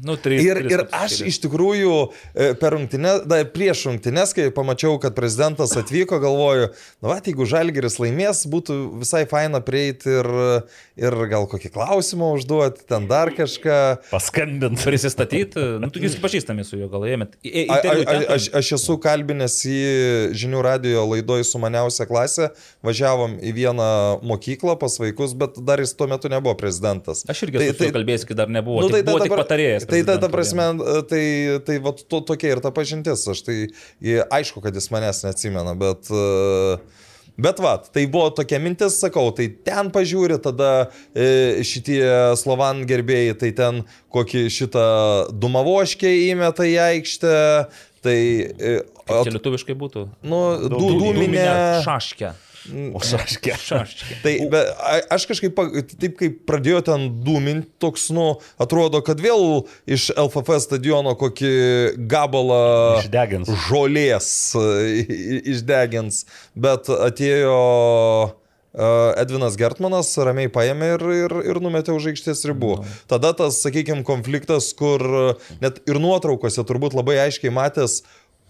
[0.00, 4.46] Nu, trys, Ir, tris ir aš iš tikrųjų e, per rungtynės, da, prieš rungtynės, kai
[4.54, 6.70] pamačiau, kad prezidentas atvyko, galvoju,
[7.04, 10.30] na, va, jeigu Žalgeris laimės, būtų visai faina prieiti ir,
[11.04, 13.76] ir gal kokį klausimą užduoti, ten dar kažką.
[14.08, 14.80] Paskambint.
[14.88, 17.36] Prisistatyti, nu, jūs pažįstami su juo, gal ėmėt.
[18.38, 19.78] Aš, aš esu kalbinęs į
[20.44, 22.50] žinių radio laidoj su maniausia klasė,
[22.86, 23.90] važiavom į vieną
[24.24, 27.24] mokyklą pas vaikus, bet dar jis tuo metu nebuvo prezidentas.
[27.28, 28.84] Aš irgi esu tai, kalbėjęs, kai dar nebuvo.
[28.84, 29.88] Nu, tai buvo ta tik patarėjas.
[29.90, 30.68] Tai ta, ta prasme,
[31.10, 31.24] tai,
[31.66, 33.26] tai va, to, tokia ir ta pažintis.
[33.34, 33.58] Aš tai
[34.04, 36.12] aišku, kad jis manęs neatsimena, bet...
[36.12, 37.02] e,
[37.34, 41.98] Bet va, tai buvo tokia mintis, sakau, tai ten pažiūri, tada e, šitie
[42.38, 43.80] Slovan gerbėjai, tai ten
[44.14, 44.84] kokį šitą
[45.42, 47.34] dumavoškę įmeta į aikštę,
[48.04, 48.18] tai...
[48.54, 48.74] E,
[49.04, 50.06] Kaip Čia lietuviškai būtų.
[50.24, 50.40] nu,
[50.72, 51.46] du, Dūminė
[51.84, 52.30] šaškė.
[52.96, 53.52] O šaškė.
[53.68, 54.14] Šaškė.
[54.24, 55.58] Tai be, a- aš kažkaip,
[56.00, 61.52] taip kaip pradėjo ten dūminti, toks, nu, atrodo, kad vėl iš LFF stadiono kokį
[62.08, 62.62] gabalą
[63.02, 63.52] Išdegins.
[63.68, 65.04] žolės e,
[65.52, 66.22] išdegins,
[66.56, 67.58] bet atėjo
[68.74, 72.76] Edvinas Gertmanas ramiai paėmė ir, ir, ir numetė už aikštės ribų.
[73.10, 75.04] Tada tas, sakykime, konfliktas, kur
[75.62, 78.00] net ir nuotraukose turbūt labai aiškiai matęs,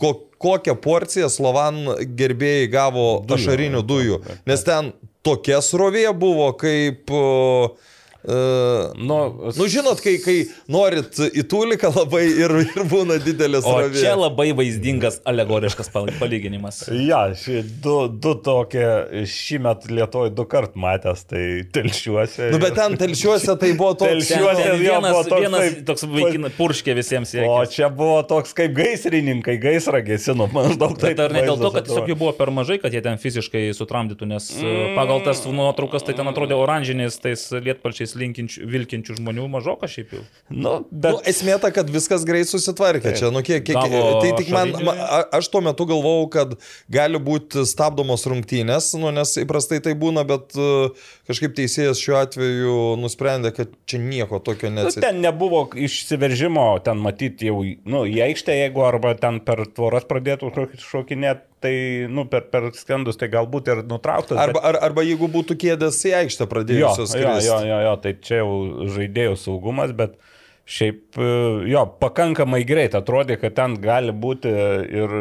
[0.00, 1.84] ko, kokią porciją Slovan
[2.16, 3.36] gerbėjai gavo Dujų.
[3.36, 4.22] ašarinių dujų.
[4.48, 4.94] Nes ten
[5.26, 7.12] tokia srovė buvo, kaip...
[7.12, 7.92] Uh,
[8.24, 9.18] Nu,
[9.56, 10.36] nu, žinot, kai, kai
[10.72, 14.00] norit į tuliką labai ir, ir būna didelės O srovė.
[14.00, 16.82] čia labai vaizdingas alegoriškas pal- palyginimas.
[17.04, 18.86] Ja, ši, du, du tokie
[19.28, 21.44] šįmet Lietuvoje du kart matęs, tai
[21.74, 22.48] telšiuosi.
[22.54, 24.08] Nu, bet ten telšiuose tai buvo toks...
[24.08, 27.74] Ten, Telšiuose ten jo vienas, buvo toks, vienas taip, toks vaikinas purškė visiems O jiems.
[27.76, 31.12] čia buvo toks kaip gaisrininkai, gaisrą gesino, maždaug taip.
[31.12, 33.66] Bet ar ne dėl to, kad tiesiog jų buvo per mažai, kad jie ten fiziškai
[33.76, 34.96] sutramdytų, nes mm.
[34.96, 40.22] pagal tas nuotraukas tai ten atrodė oranžiniais, tais lietpalčiais linkinčių, vilkinčių žmonių mažoka šiaip jau.
[40.50, 41.16] Nu, Bet...
[41.16, 43.30] Nu, esmė ta, kad viskas greit susitvarkė čia.
[43.34, 44.86] Nu, kiek, kiek, tai tik man, ašarinį.
[44.88, 46.54] ma, a- aš tuo metu galvojau, kad
[46.92, 50.92] gali būti stabdomos rungtynės, nu, nes įprastai tai būna, bet uh,
[51.30, 55.06] kažkaip teisėjas šiuo atveju nusprendė, kad čia nieko tokio Nu, neatsitiko.
[55.06, 60.52] ten nebuvo išsiveržimo, ten matyti jau, nu, į aikštę, jeigu arba ten per tvoras pradėtų
[60.84, 61.74] šokinėti, tai,
[62.12, 64.36] nu, per, per skendus, tai galbūt ir nutrauktas.
[64.40, 67.48] Arba, ar, arba jeigu būtų kėdės į aikštę jo, pradėjusios jo, skristi.
[67.48, 68.54] jo, jo, jo, tai čia jau
[68.98, 70.18] žaidėjų saugumas, bet
[70.64, 71.30] šiaip, e,
[71.68, 75.16] jo, pakankamai greit atrodė, kad ten gali būti ir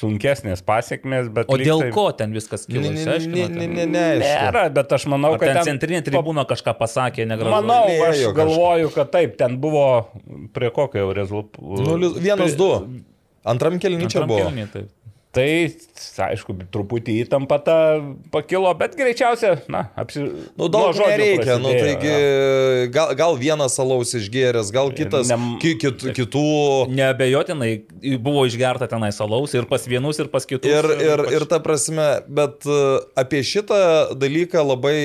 [0.00, 1.48] sunkesnės pasiekmes, bet...
[1.48, 2.84] O dėl tai- ko ten viskas kilo?
[2.84, 4.04] Ne, ne, ne, ne, ne, ne.
[4.24, 7.54] Nėra, bet aš manau, kad ten centrinė tribūna kažką pasakė, negražu.
[7.56, 8.34] Manau, Lėjo aš kažką.
[8.42, 9.86] galvoju, kad taip, ten buvo
[10.56, 11.16] prie kokio jau
[12.20, 12.70] Vienas, du.
[13.44, 14.44] Antram kelnyčia Antram buvo.
[14.44, 14.92] kėlinyje, taip.
[15.34, 15.46] Tai,
[16.28, 17.76] aišku, truputį įtampa ta
[18.30, 20.22] pakilo, bet greičiausia, na, apsi...
[20.54, 22.90] Nu, daug žodžių nereikia, nu, prasidėjo, taigi jo.
[22.94, 26.44] gal, gal vienas alaus išgėręs, gal kitas, Nem- ki, kit, kitų.
[26.94, 27.72] Neabejotinai
[28.22, 30.70] buvo išgerta tenai salaus ir pas vienus, ir pas kitus.
[30.70, 35.02] Ir, ir, ypač- ir ta prasme, bet uh, apie šitą dalyką labai,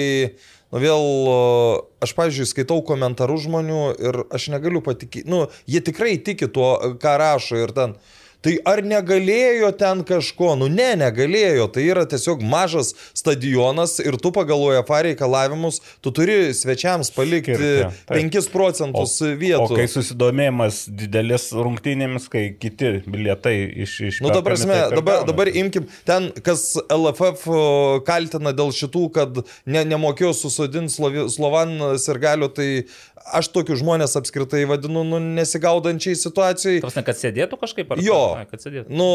[0.70, 1.74] nu vėl, uh,
[2.06, 7.18] aš, pavyzdžiui, skaitau komentarų žmonių ir aš negaliu patikėti, nu, jie tikrai tiki tuo, ką
[7.18, 7.98] rašo ir ten,
[8.46, 10.54] Tai ar negalėjo ten kažko?
[10.60, 11.68] Nu ne, negalėjo.
[11.76, 17.90] Tai yra tiesiog mažas stadionas ir tu pagal UEFA reikalavimus, tu turi svečiams palikti Skirti,
[18.08, 18.32] taip.
[18.32, 19.76] 5 procentus O vietų.
[19.76, 23.98] kai susidomėjimas didelis rungtynėmis, kai kiti bilietai iš...
[24.08, 27.62] iš Nu, ta prasme, dabar, dabar imkim, ten, kas LFF o,
[28.08, 32.70] kaltina dėl šitų, kad ne, nemokėjo susodinti Slovan sirgalių, tai
[33.36, 36.82] aš tokius žmonės apskritai vadinu nu, nesigaudančiai situacijai.
[36.84, 38.20] Tarsi, kad sėdėtų kažkaip ar Jo.
[38.40, 38.94] Ai, kad sėdėtų.
[38.94, 39.10] Nu,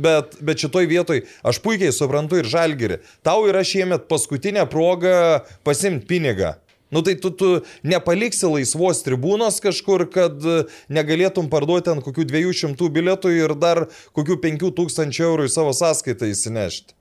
[0.00, 3.00] bet, bet šitoj vietoj aš puikiai suprantu ir žalgerį.
[3.26, 6.56] Tau yra šiemet paskutinė proga pasimti pinigą.
[6.94, 7.48] Nu tai tu, tu
[7.82, 10.60] nepaliksi laisvos tribūnos kažkur, kad e,
[10.94, 16.94] negalėtum parduoti ant kokių 200 bilietų ir dar kokių 5000 eurų į savo sąskaitą įsinešti.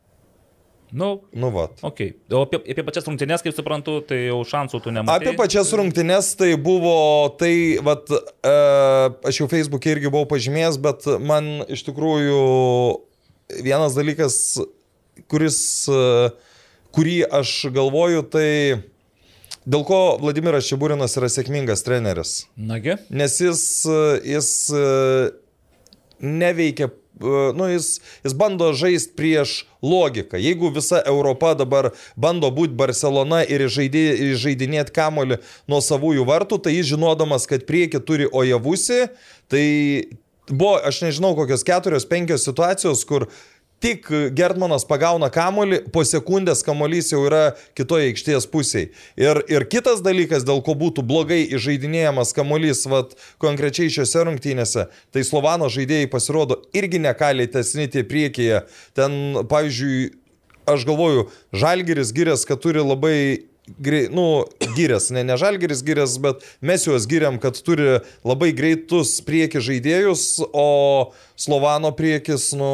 [0.93, 1.79] Nu, Nu vat.
[1.81, 2.13] Okay.
[2.29, 5.31] O apie, apie pačias rungtynės, kaip suprantu, tai jau šansų tu nematai.
[5.31, 6.93] Apie pačias rungtynes tai buvo,
[7.39, 8.53] tai, vat, e,
[9.25, 12.43] aš jau Facebook'e irgi buvau pažymėjęs, bet man iš tikrųjų
[13.65, 14.37] vienas dalykas,
[15.33, 16.29] kuris, e,
[16.93, 18.49] kurį aš galvoju, tai
[19.65, 22.43] dėl ko Vladimiras Čiburinas yra sėkmingas treneris.
[22.53, 22.99] Nagi.
[23.09, 24.01] Nes jis, e,
[24.35, 24.83] jis e,
[26.21, 30.39] neveikia, e, nu, jis, jis bando žaisti prieš logiką.
[30.41, 35.39] Jeigu visa Europa dabar bando būti Barcelona ir žaidinėti kamolį
[35.69, 39.07] nuo savųjų vartų, tai jis žinodamas, kad prieki turi ojavusi,
[39.51, 39.65] tai
[40.49, 43.29] buvo, aš nežinau, kokios keturios, penkios situacijos, kur
[43.83, 47.41] Tik Gertmanas pagauna kamolį, po sekundės kamolys jau yra
[47.75, 48.93] kitoje aikštės pusėje.
[49.19, 55.25] Ir, ir kitas dalykas, dėl ko būtų blogai įžeidinėjamas kamolys, vat, konkrečiai šiuose rungtynėse, tai
[55.27, 58.63] Slovano žaidėjai pasirodo irgi nekaliai tesnyti priekyje.
[58.95, 60.13] Ten, pavyzdžiui,
[60.71, 63.17] aš galvoju, Žalgeris gyrės, kad turi labai
[63.83, 64.45] grei, nu,
[64.77, 70.43] gyrės, ne, ne žalgeris gyrės, bet mes juos gyrėm, kad turi labai greitus prieki žaidėjus,
[70.51, 72.71] o Slovano priekis, nu,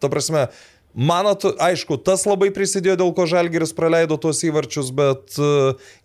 [0.00, 0.48] ta prasme,
[0.94, 5.50] manot, aišku, tas labai prisidėjo, dėl ko žalgeris praleido tuos įvarčius, bet e,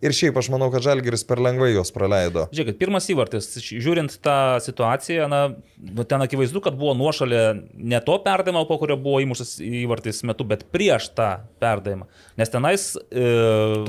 [0.05, 2.45] ir šiaip aš manau, kad žalgeris per lengvai juos praleido.
[2.55, 5.41] Žiūrėkit, pirmas įvartis, žiūrint tą situaciją, na,
[5.81, 7.41] nu, ten akivaizdu, kad buvo nuošalė
[7.73, 11.31] ne to perdavimo, po kurio buvo įmuštas įvartis metu, bet prieš tą
[11.63, 12.09] perdavimą.
[12.39, 12.87] Nes tenais...
[13.09, 13.25] E,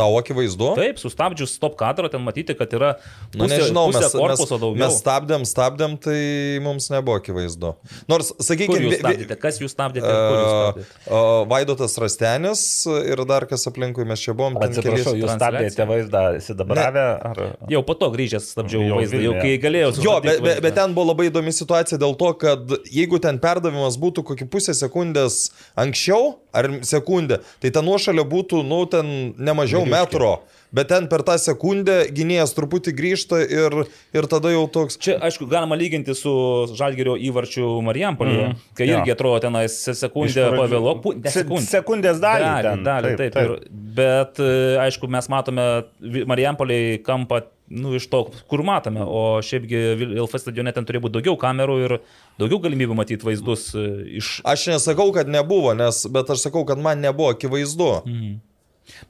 [0.00, 0.72] Tau akivaizdu?
[0.80, 2.94] Taip, sustabdžius stop kadrą, ten matyti, kad yra...
[3.34, 4.80] Nu, pusė- nežinau, pusė mes, mes, daugiau.
[4.80, 6.18] mes stabdėm, stabdėm, tai
[6.64, 7.74] mums nebuvo akivaizdu.
[8.10, 9.40] Nors, sakykime, jūs stabdėte?
[9.42, 10.06] Kas jūs stabdėte?
[10.06, 10.85] stabdėte?
[11.46, 12.60] Vaidotas Rastenis
[13.06, 14.56] ir dar kas aplinkui mes čia buvom.
[14.58, 17.04] ten Atsiprašau, jūs stabdėte vaizdą sidabravę?
[17.30, 17.42] Ar...
[17.70, 20.96] Jau po to grįžęs stabdžiau Jau vaizdą, jau kai galėjau Jo, bet, bet, bet ten
[20.96, 26.36] buvo labai įdomi situacija dėl to, kad jeigu ten perdavimas būtų kokį pusę sekundės anksčiau
[26.56, 30.40] ar sekundę, tai ta nuošalė būtų, nu, ten nemažiau metro.
[30.76, 33.76] Bet ten per tą sekundę gynėjas truputį grįžta ir,
[34.12, 34.98] ir tada jau toks...
[35.00, 36.32] Čia, aišku, galima lyginti su
[36.76, 38.60] Žalgerio įvarčiu Marijampolėje, Mhm.
[38.76, 38.98] kai Jo.
[39.00, 40.92] irgi atrodo tenais sekundę pavėlo.
[41.02, 41.66] pu- ne Se- sekundę.
[41.70, 43.50] sekundės dalį Dalį, ten, dalį, taip, taip, taip.
[43.50, 45.66] Ir, bet, e, aišku, mes matome
[46.26, 48.20] Marijampolėje kampą, nu, iš to,
[48.50, 51.94] kur matome, o šiaipgi Vil- LF stadione ten turėjo būti daugiau kamerų ir
[52.38, 53.86] daugiau galimybių matyti vaizdus e,
[54.20, 54.40] iš...
[54.44, 57.90] Aš nesakau, kad nebuvo, nes, bet aš sakau, kad man nebuvo akivaizdu.
[58.06, 58.36] Mhm.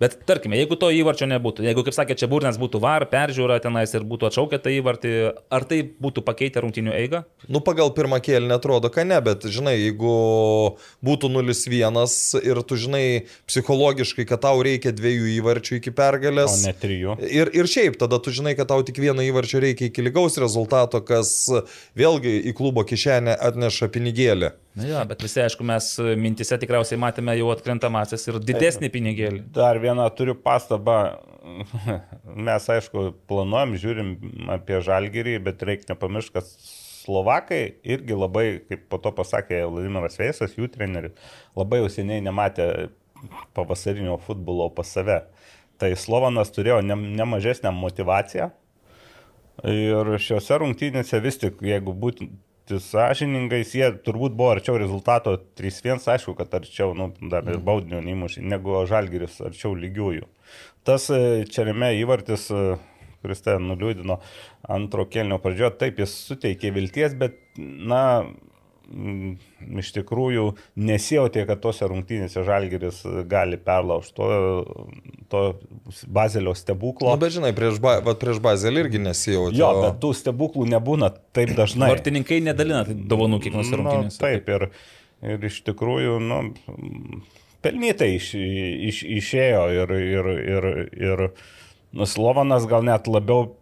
[0.01, 3.93] Bet tarkime, jeigu to įvarčio nebūtų, jeigu, kaip sakė, čia burnas būtų var, peržiūra tenais
[3.97, 5.13] ir būtų atšaukę tą įvartį,
[5.53, 7.23] ar tai būtų pakeitę rungtinių eigą?
[7.53, 10.15] Nu, pagal pirmą kėlinį atrodo, kad ne, bet žinai, jeigu
[11.07, 13.05] būtų 0-1 ir tu žinai
[13.49, 16.61] psichologiškai, kad tau reikia dviejų įvarčių iki O pergalės.
[16.67, 17.19] ne trijų.
[17.25, 21.01] Ir, ir šiaip, tada tu žinai, kad tau tik vieno įvarčio reikia iki lygaus rezultato,
[21.05, 21.33] kas
[21.97, 24.53] vėlgi į klubo kišenę atneša pinigėlį.
[24.77, 25.87] Na jo, bet visi, aišku, mes
[26.21, 29.45] mintise tikriausiai matėme jau atkrintamasis ir didesnį pinigėlį.
[29.57, 30.99] Dar vieną turiu pastabą.
[32.49, 34.11] Mes, aišku, planuojam, žiūrim
[34.53, 36.51] apie žalgyrį, bet reikia nepamiršti, kad
[37.07, 41.15] Slovakai irgi labai, kaip po to pasakė Vladimiras Veisas, jų treneris,
[41.57, 42.67] labai jau seniai nematė
[43.57, 45.23] pavasarinio futbolo pas save.
[45.81, 48.51] Tai Slovanas turėjo ne, ne mažesnę motivaciją.
[49.71, 52.29] Ir šiuose rungtynėse vis tik, jeigu būtų
[52.71, 58.43] sąžiningais, jie turbūt buvo arčiau rezultato 3-1, aišku, kad arčiau, nu, dar ir baudinio neįmušė,
[58.47, 60.27] negu Žalgiris arčiau lygiųjų.
[60.87, 62.77] Tas e, Čerime įvartis, e,
[63.23, 64.19] kuris ten nuliūdino
[64.77, 68.03] antro kelnio pradžioje, taip jis suteikė vilties, bet, na,
[69.81, 70.45] iš tikrųjų
[70.79, 74.29] nesijautė, kad tose rungtynėse Žalgiris gali perlaužti to,
[75.33, 75.41] to
[76.07, 77.11] Bazelio stebuklo.
[77.11, 79.59] Na, Nu, bet žinai, prieš, ba, vat prieš Bazelį irgi nesijautė.
[79.59, 81.91] Jo, bet tų stebuklų nebūna taip dažnai.
[81.95, 84.21] Vartininkai nedalina tai dovanų kiekvienose Nu, rungtynėse.
[84.23, 84.69] taip, ir,
[85.35, 86.41] ir iš tikrųjų, nu,
[87.67, 91.25] pelnytai iš, iš, išėjo ir, ir, ir, ir
[91.97, 93.55] nu, Slovanas gal net labiau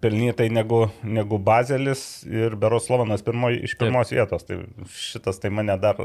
[0.00, 4.18] pelnytai negu, negu Bazelis ir Beroslovanas pirmo, iš pirmos Taip.
[4.18, 4.46] vietos.
[4.48, 4.60] Tai
[4.96, 6.00] šitas tai mane dar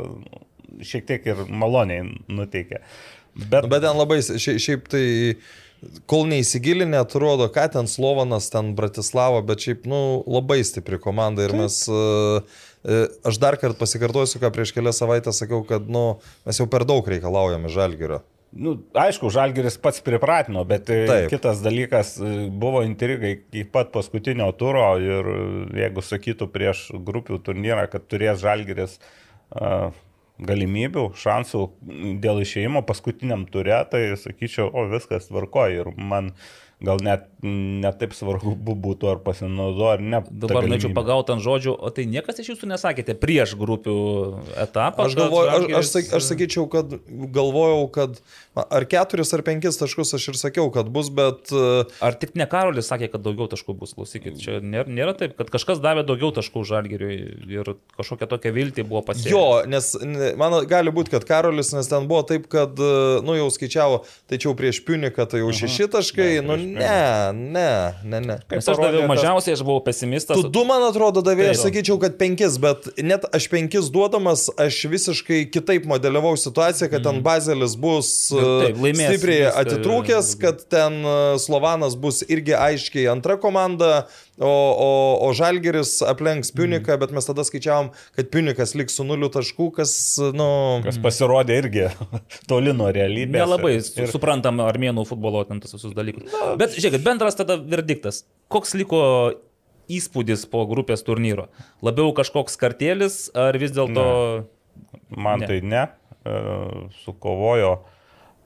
[0.84, 2.82] šiek tiek ir maloniai nuteikė.
[3.36, 5.06] Bet, nu, bet ten labai, šiaip, tai
[6.10, 11.56] kol neįsigilinę, atrodo, ką ten Slovanas, ten Bratislava, bet šiaip, nu, labai stipri komanda ir
[11.56, 11.66] Taip.
[11.66, 11.84] mes...
[11.91, 12.64] Uh,
[13.26, 17.08] Aš dar kartą pasikartosiu, ką prieš kelias savaitės sakiau, kad nu, mes jau per daug
[17.10, 18.20] reikalaujame žalgerio.
[18.56, 21.28] Nu, aišku, Žalgeris pats pripratino, bet e, Taip.
[21.34, 25.39] kitas dalykas e, buvo intrigai iki pat paskutinio turo ir e,
[25.82, 29.91] jeigu sakytų prieš grupių turnyrą, kad turės Žalgeris uh,
[30.39, 31.66] galimybių, šansų
[32.24, 38.13] dėl išėjimo paskutiniam turė, tai sakyčiau, o viskas tvarkoja ir man uh, gal net netaip
[38.15, 40.21] svarbu būtų ar pasinaudo ar ne.
[40.30, 43.95] Dabar norėčiau pagauti ant žodžių, o tai niekas iš jūsų nesakėte prieš grupių
[44.65, 45.05] etapą.
[45.05, 46.95] Aš, galvoju, aš, aš, sak, aš sakyčiau, kad
[47.36, 48.19] galvojau, kad
[48.55, 51.51] ar keturis ar penkis taškus aš ir sakiau, kad bus, bet...
[51.53, 55.36] E, ar tik ne Karolis sakė, kad daugiau taškų bus, klausykit, čia nėra, nėra taip,
[55.39, 57.19] kad kažkas davė daugiau taškų žalgiriui
[57.59, 59.34] ir kažkokia tokia viltį buvo pasiekta.
[59.34, 59.91] Jo, nes
[60.39, 64.39] man gali būti, kad Karolis, nes ten buvo taip, kad, e, nu jau skaičiavo, tai
[64.39, 67.70] čia jau prieš Piuniką, tai jau šeši taškai, ne, nu Ne, ne,
[68.03, 68.38] ne, ne.
[68.49, 70.39] Kaip aš daviau mažiausiai, aš buvau pesimistas.
[70.39, 74.82] Tu du, man atrodo, davėjai, aš sakyčiau, kad penkis, bet net aš penkis duodamas, aš
[74.91, 77.26] visiškai kitaip modeliavau situaciją, kad ten mhm.
[77.26, 84.05] Bazelis bus taip, laimės, stipriai atitrūkęs, kad ten e, Slovanas bus irgi aiškiai antra komanda,
[84.39, 84.89] o, o,
[85.27, 87.01] o Žalgeris aplenks Piuniką, mm.
[87.03, 89.93] bet mes tada skaičiavom, kad Piunikas liks su nuliu taškų, kas,
[90.36, 90.47] nu...
[90.86, 91.88] Kas pasirodė irgi
[92.51, 93.39] toli nuo realybės.
[93.39, 94.09] Nelabai ir...
[94.11, 96.27] suprantam armėnų futbolo ten tas visus dalykus.
[96.33, 98.25] Na, bet žiūrėkit, bendras tada verdiktas.
[98.51, 99.01] Koks liko
[99.91, 101.47] įspūdis po grupės turnyro?
[101.86, 104.05] Labiau kažkoks kartėlis ar vis dėlto...
[105.15, 105.47] Man ne.
[105.47, 105.88] tai ne.
[106.25, 106.38] E,
[107.05, 107.75] sukovojo,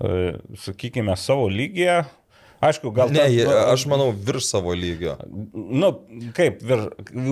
[0.04, 2.04] e, sakykime, savo lygiją
[2.60, 3.12] Aišku, gal...
[3.16, 5.14] Ne, ta, aš manau, virš savo lygio.
[5.56, 5.94] Nu,
[6.36, 6.82] kaip, vir,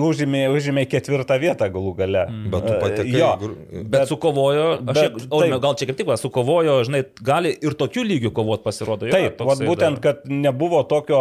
[0.08, 2.22] užėmė, užėmė ketvirtą vietą galų gale.
[2.30, 2.46] Mm.
[2.54, 3.12] Bet tu patekai.
[3.12, 7.52] Jo, bet, bet sukovojo, aš bet, o, gal čia kaip tik, va, sukovojo, žinai, gali
[7.52, 9.10] ir tokiu lygiu kovot pasirodo.
[9.12, 10.22] Taip, vat, būtent, dar.
[10.22, 11.20] kad nebuvo tokio,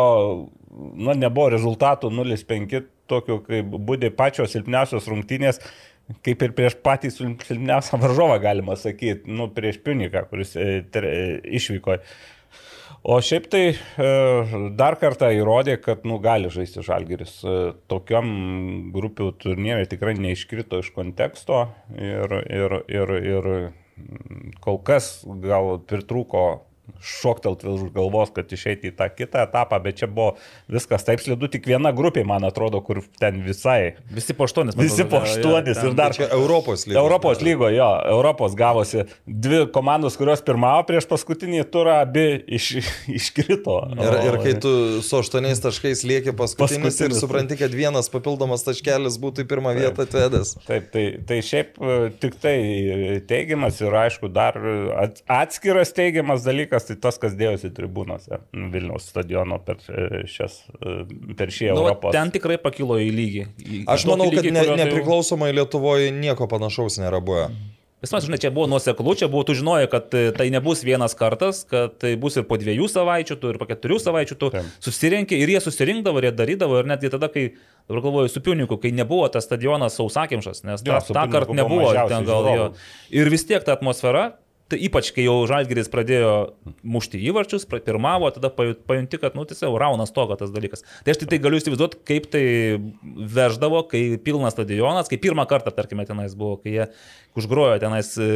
[0.72, 5.60] nu, nebuvo rezultatų 0-5, tokio, kaip būdė pačios silpniausios rungtynės
[6.24, 11.38] kaip ir prieš patį silpniausią varžovą, galima sakyti, nu, prieš Piuniką, kuris e, ter, e,
[11.60, 11.98] išvyko.
[13.08, 14.08] O šiaip tai e,
[14.76, 17.38] dar kartą įrodė, kad nu, gali žaisti Žalgeris.
[17.48, 17.54] E,
[17.88, 18.28] tokiam
[18.92, 21.62] grupių turnyrė tikrai neiškrito iš konteksto
[21.96, 23.48] ir, ir, ir, ir
[24.60, 26.44] kol kas gal pritrūko
[27.04, 30.36] šoktelt už galvos, kad išeiti į tą kitą etapą, bet čia buvo
[30.72, 33.98] viskas taip slidu, tik viena grupė, man atrodo, kur ten visai.
[34.14, 34.78] Visi po aštuonis.
[34.80, 36.16] Visi po aštuonis ir dar.
[36.18, 37.00] Čia Europos lygo.
[37.02, 42.26] Europos lygo, jo, Europos gavosi dvi komandos, kurios pirmavo prieš paskutinį turą, abi
[42.58, 42.70] iš,
[43.20, 43.78] iškrito.
[43.98, 44.74] Ir, ir kai tu
[45.06, 49.76] su aštuoniais taškais lieki paskutinis, paskutinis ir supranti, kad vienas papildomas taškelis būtų į pirmą
[49.78, 50.56] vietą atvedęs.
[50.68, 52.58] Taip, tai, tai šiaip e, tik tai
[53.30, 54.58] teigiamas ir aišku, dar
[55.38, 61.34] atskiras teigiamas dalykas dalykas tai tas, kas dėjosi tribūnose Vilniaus stadiono per, e, šias, e,
[61.38, 62.14] per šį nu, Europos.
[62.14, 63.48] Ten tikrai pakilo į lygį.
[63.58, 67.50] Į, Aš manau, lygį, kad ne, nepriklausomai Lietuvoje nieko panašaus nėra buvę.
[67.98, 71.18] Vis man, žinai, čia buvo nuoseklu, čia buvo, tu žinojai, kad e, tai nebus vienas
[71.18, 74.68] kartas, kad tai bus ir po dviejų savaičių, tu ir po keturių savaičių tu Taip.
[74.86, 77.48] susirinkė ir jie susirinkdavo, ir jie darydavo, ir netgi tada, kai,
[77.90, 82.30] dabar galvoju, su Piuniku, kai nebuvo tas stadionas sausakimšas, nes jo, tą kartą nebuvo ten
[82.30, 82.68] gal jo.
[83.18, 84.28] Ir vis tiek ta atmosfera,
[84.68, 86.32] Tai ypač, kai jau Žalgiris pradėjo
[86.84, 90.84] mušti įvarčius, pirmavo, tada pajunti, kad, nu, tiesiog raunas toga tas dalykas.
[91.06, 92.44] Tai aš tik tai galiu įsivaizduoti, kaip tai
[93.38, 96.90] veždavo, kai pilnas stadionas, kai pirmą kartą, tarkime, tenais buvo, kai jie
[97.40, 98.30] užgrojo tenais e,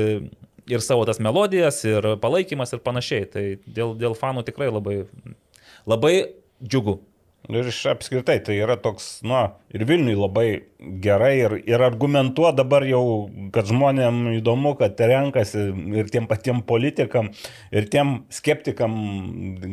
[0.72, 3.28] ir savo tas melodijas, ir palaikymas ir panašiai.
[3.28, 5.02] Tai dėl, dėl fanų tikrai labai,
[5.84, 6.16] labai
[6.64, 7.02] džiugu.
[7.50, 10.48] Ir iš apskritai tai yra toks, na, ir Vilniui labai
[11.02, 15.64] gerai ir, ir argumentuo dabar jau, kad žmonėm įdomu, kad renkasi
[15.98, 17.32] ir tiem patiem politikam,
[17.74, 18.94] ir tiem skeptikam,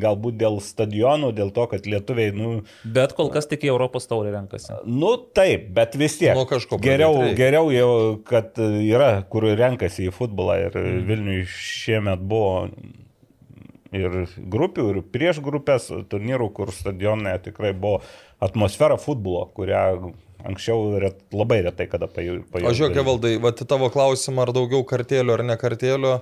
[0.00, 2.52] galbūt dėl stadionų, dėl to, kad lietuviai, nu...
[2.84, 4.80] Bet kol kas tik į Europos taurį renkasi.
[4.88, 6.32] Nu taip, bet vis tiek.
[6.38, 6.48] Nu,
[6.80, 7.90] geriau, geriau jau,
[8.28, 11.04] kad yra, kur renkasi į futbolą ir mm.
[11.08, 12.68] Vilniui šiemet buvo
[13.96, 18.02] ir grupių, ir prieš grupės turnyrų, kur stadionai tikrai buvo
[18.44, 20.12] atmosfera futbolo, kurią
[20.48, 22.60] anksčiau ret, labai retai kada pajutau.
[22.62, 26.12] O žiūrėk, valdai, va, tavo klausimą, ar daugiau kartėlių ar ne kartėlių,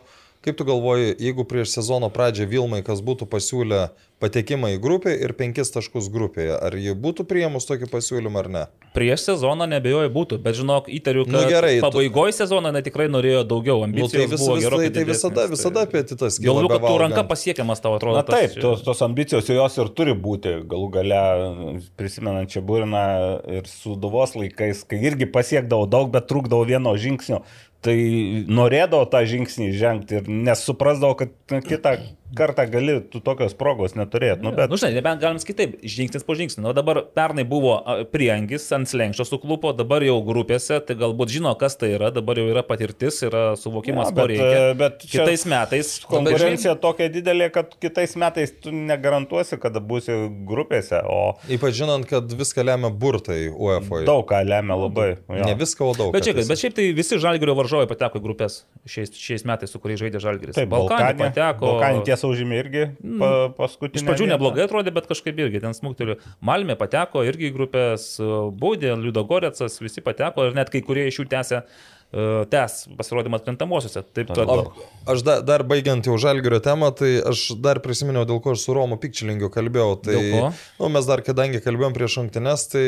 [0.44, 3.88] kaip tu galvoji, jeigu prieš sezono pradžią Vilmai kas būtų pasiūlę
[4.20, 6.54] patekimą į grupę ir 5 taškus grupėje.
[6.56, 8.62] Ar ji būtų prieimus tokį pasiūlymą ar ne?
[8.96, 13.10] Prieš sezoną nebejoju būtų, bet žinok, įtariu, kad Nu, gerai, tu- pabaigoje sezono jinai tikrai
[13.12, 14.12] norėjo daugiau Nu, ambicijų.
[14.16, 16.46] tai, vis, vis, tai, tai visada, visada apetitas kyla.
[16.48, 18.16] Galvoju, kad tu ranka pasiekiamas tavo atrodo.
[18.16, 21.20] Na tas- taip, tos, tos ambicijos jos ir turi būti, galų gale,
[22.00, 23.04] prisimenant čia burną
[23.52, 27.42] ir suduvos laikais, kai irgi pasiekdavo daug, bet trukdavo vieno žingsnio,
[27.84, 27.96] tai
[28.48, 31.96] norėdavo tą žingsnį žengti ir nesuprasdavo, kad na, kitą
[32.34, 34.42] kartą gali tu tokios progos neturėti.
[34.42, 36.64] Nu, bet Nu, žinai, nebent galim sakyti taip, žingsnis po žingsnio.
[36.66, 37.76] Nu, dabar pernai buvo
[38.12, 42.48] priengis ant slengščio suklupo, dabar jau grupėse, tai galbūt žino, kas tai yra, dabar jau
[42.50, 44.58] yra patirtis, yra suvokimas, Ja, ko bet, reikia.
[44.70, 50.16] e, bet čia Kitais metais konkurencija tokia didelė, kad kitais metais tu negarantuosi, kada būsi
[50.48, 54.02] grupėse, o Ypač žinant, kad viską lemia burtai UEFA.
[54.08, 55.08] daug ką lemia labai.
[55.30, 55.44] Jo.
[55.46, 56.12] Ne viską, o daug.
[56.14, 56.48] Bet, tiesiog.
[56.50, 60.20] bet šiaip tai visi žalgerio varžovai pateko į grupės šiais, šiais metais, su kuriais žaidė
[60.22, 60.56] žalgeris.
[60.58, 61.66] Taip, Balkanė Balkanė pateko.
[61.72, 62.84] Balkanė tiesa užėmė irgi
[63.20, 64.02] pa, paskutinį.
[64.02, 66.18] Iš pradžių neblogai atrodė, bet kažkaip irgi ten smūgteliu.
[66.44, 68.08] Malmė pateko irgi į grupės,
[68.60, 71.62] Baudė, Liudo Gorecas, visi pateko ir net kai kurie iš jų tęsė,
[72.50, 74.02] tęs pasirodymą atkrintamosiose.
[74.16, 74.48] Taip, kad...
[74.48, 74.72] O,
[75.10, 78.76] aš da, dar baigiant jau žalgerio temą, tai aš dar prisiminiau, dėl ko aš su
[78.76, 79.90] Romu Pikčilingiu kalbėjau.
[80.06, 80.16] Tai?
[80.80, 82.86] Nu, mes dar, kadangi kalbėjom prieš rungtynes, tai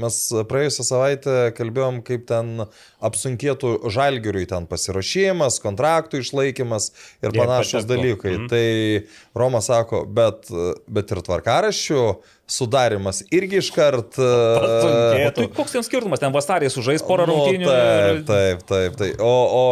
[0.00, 0.20] mes
[0.50, 2.66] praėjusią savaitę kalbėjom, kaip ten
[3.04, 6.90] apsunkėtų žalgeriui ten pasirašymas, kontraktų išlaikymas
[7.24, 8.38] ir panašus dalykai.
[8.38, 8.48] Mhm.
[8.50, 10.50] Tai Romas sako, bet,
[10.90, 12.06] bet ir tvarkaraščių
[12.46, 14.18] sudarimas irgi iškart...
[14.18, 15.28] e.
[15.36, 17.68] Tai koks ten skirtumas, ten vasarį sužais porą Nu, rungtynių.
[17.68, 18.98] Taip, taip, taip.
[19.00, 19.22] taip.
[19.24, 19.64] O, o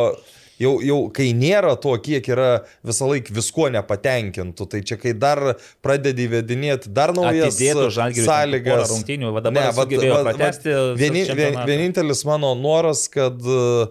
[0.62, 2.50] jau, jau kai nėra to, kiek yra
[2.86, 5.42] visą laiką viskuo nepatenkintų, tai čia kai dar
[5.84, 8.88] pradedi įvedinėti dar naujas sąlygas.
[8.94, 13.90] rungtynių, va dabar sugebėjo pratęsti vieni, vien, vienintelis mano noras, kad e,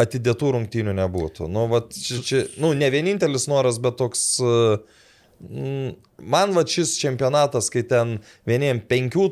[0.00, 1.50] atidėtų rungtynių nebūtų.
[1.50, 4.32] Nu, vat, čia, čia, nu, ne vienintelis noras, bet toks...
[4.44, 4.98] mm,
[5.40, 8.18] Man va šis čempionatas, kai ten
[8.48, 9.30] vieniem penkių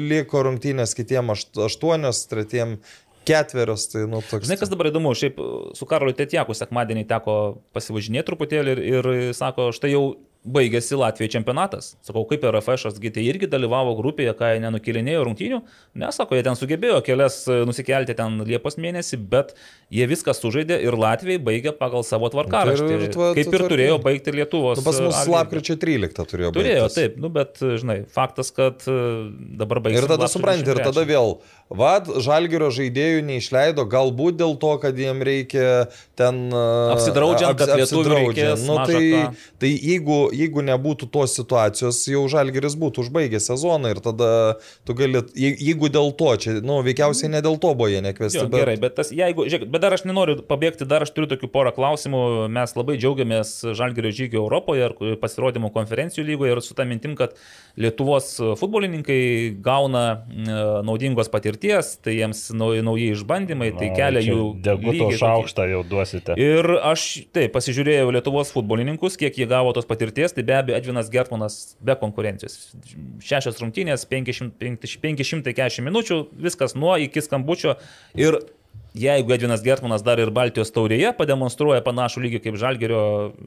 [0.00, 2.78] liko rungtynės, kitiem ašt- aštuonios, tretiem
[3.28, 4.48] ketverios, tai nu toks.
[4.48, 5.36] Žinai, kas dabar įdomu, šiaip
[5.78, 7.36] su Karoliu Tetjaku sekmadienį teko
[7.76, 10.04] pasivažinėti truputėlį ir, ir sako, štai jau
[10.42, 11.92] baigėsi Latvijos čempionatas.
[12.02, 15.60] Sakau, kaip RFŠ, tai irgi dalyvavo grupėje, ką jie nenukilinėjo rungtynių.
[16.02, 19.54] Nesako, jie ten sugebėjo kelias e, nusikelti ten Liepos mėnesį, bet
[19.92, 22.88] jie viską sužaidė ir Latvijai baigė pagal savo tvarkaraštį.
[22.90, 24.80] Tai ir tva- kaip ir turėjo baigti Lietuvos.
[24.82, 25.36] Nu, pas mus lyga.
[25.36, 26.58] lapkričio 13 turėjo būti.
[26.58, 28.98] Turėjo, taip, nu, bet, žinai, faktas, kad e,
[29.62, 30.02] dabar baigėsi.
[30.02, 31.36] Ir tada supranti, ir tada vėl,
[31.70, 35.86] vad, žalgerio žaidėjų neišleido, galbūt dėl to, kad jiem reikia
[36.18, 36.48] ten...
[36.52, 39.30] uh, Apsidraudžiant, kad lietuvių reikės Nu, tai,
[39.62, 44.30] tai jeigu, jeigu nebūtų tos situacijos, jau žalgeris būtų užbaigęs sezoną ir tada
[44.86, 48.42] tu gali, je- jeigu dėl to, čia, nu, veikiausiai ne dėl to buvo jie nekvesti.
[48.42, 51.48] Jo, gerai, bet, tas, jeigu, žiūrėk, bet dar aš nenoriu pabėgti, dar aš turiu tokių
[51.52, 52.22] porą klausimų.
[52.52, 57.32] Mes labai džiaugiamės Žalgerio žygio Europoje ir pasirodymų konferencijų lygoje ir su tą mintim, kad
[57.80, 59.20] Lietuvos futbolininkai
[59.64, 61.60] gauna e, naudingos patirties,
[62.02, 64.38] tai jiems nauji, nauji išbandymai, tai kelia jų...
[64.64, 66.36] Deguto šaukštą jau duosite.
[66.40, 71.10] Ir aš taip pasižiūrėjau Lietuvos futbolininkus, kiek jie gavo tos patirties, tai be abejo Edvinas
[71.12, 72.72] Gertmanas be konkurencijos.
[73.24, 74.56] Šešios rungtynės, 500
[75.02, 76.18] 540 minučių,
[76.48, 77.76] viskas nuo iki skambučio.
[78.18, 78.40] Ir
[78.94, 83.02] jeigu Edvinas Gertmanas dar ir Baltijos taurėje pademonstruoja panašų lygį kaip Žalgerio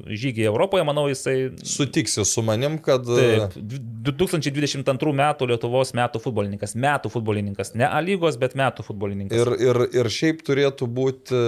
[0.10, 3.06] žygiai Europoje, manau, jisai Sutiksi su manim, kad...
[3.06, 3.58] Taip,
[4.06, 6.76] 2022 metų Lietuvos metų futbolininkas.
[6.78, 7.74] Metų futbolininkas.
[7.78, 9.38] Ne A lygos, bet metų futbolininkas.
[9.38, 11.42] Ir, ir, ir šiaip turėtų būti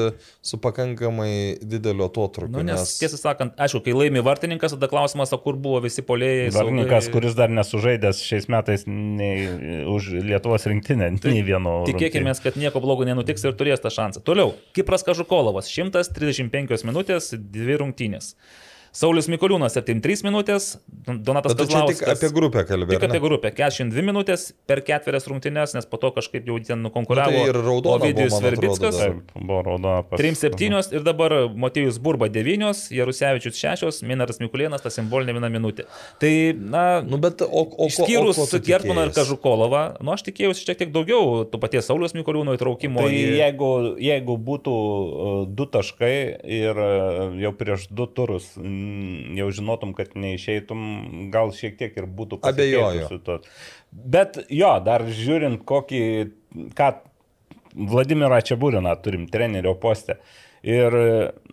[0.46, 2.54] su pakankamai dideliu atotrukiu.
[2.56, 6.50] Nu, nes, tiesą sakant, aišku, kai laimi vartininkas, tada klausimas, o kur buvo visi polėjai.
[6.56, 7.16] Varnikas, saugai.
[7.18, 11.80] kuris dar nesužaidęs šiais metais nei už Lietuvos rinktinę, nei vieno.
[11.90, 14.24] Tikėkime, kad nieko blogo nenutiks ir turės tą šansą.
[14.28, 18.34] Toliau, Kipras Kažukolovas, 135 minutės, dvi rungtynės.
[18.98, 20.72] Saulis Mikoliūnas 73 minutės,
[21.08, 22.10] Donatas čia tik Kazlauskas.
[22.18, 22.98] apie grupę kalbėjai.
[22.98, 23.52] Tik apie grupę.
[23.54, 27.30] 42 minutės per ketverias rungtynes, nes po to kažkaip jau ten nukonkuravo.
[27.32, 28.98] Nu, tai ir raudona Ovidijus Verbickas.
[28.98, 30.18] Taip, buvo raudona pas.
[30.20, 35.86] 3-7 ir dabar Motėjus Burba 9, Jarusevičius 6, Minaras Mikulėnas, ta simbolinė viena minutė.
[36.20, 39.14] Tai, na, Nu, bet o, o, Išskyrus Gertmaną ir?
[39.16, 43.06] Kažukolovą, nu aš tikėjausi šiek tiek daugiau to paties Saulius Mikoliūno įtraukimo.
[43.06, 43.72] Tai į- jeigu,
[44.02, 46.14] jeigu būtų uh, du taškai
[46.58, 48.50] ir uh, jau prieš du turus
[49.38, 50.82] jau žinotum, kad neišeitum,
[51.34, 53.06] gal šiek tiek ir būtų Abejoju.
[53.08, 53.40] pasikeitusi to.
[53.92, 56.02] Bet jo, dar žiūrint, kokį,
[56.78, 56.92] ką
[57.78, 60.18] Vladimirą Čiaburiną turim trenerio postę.
[60.68, 60.92] Ir,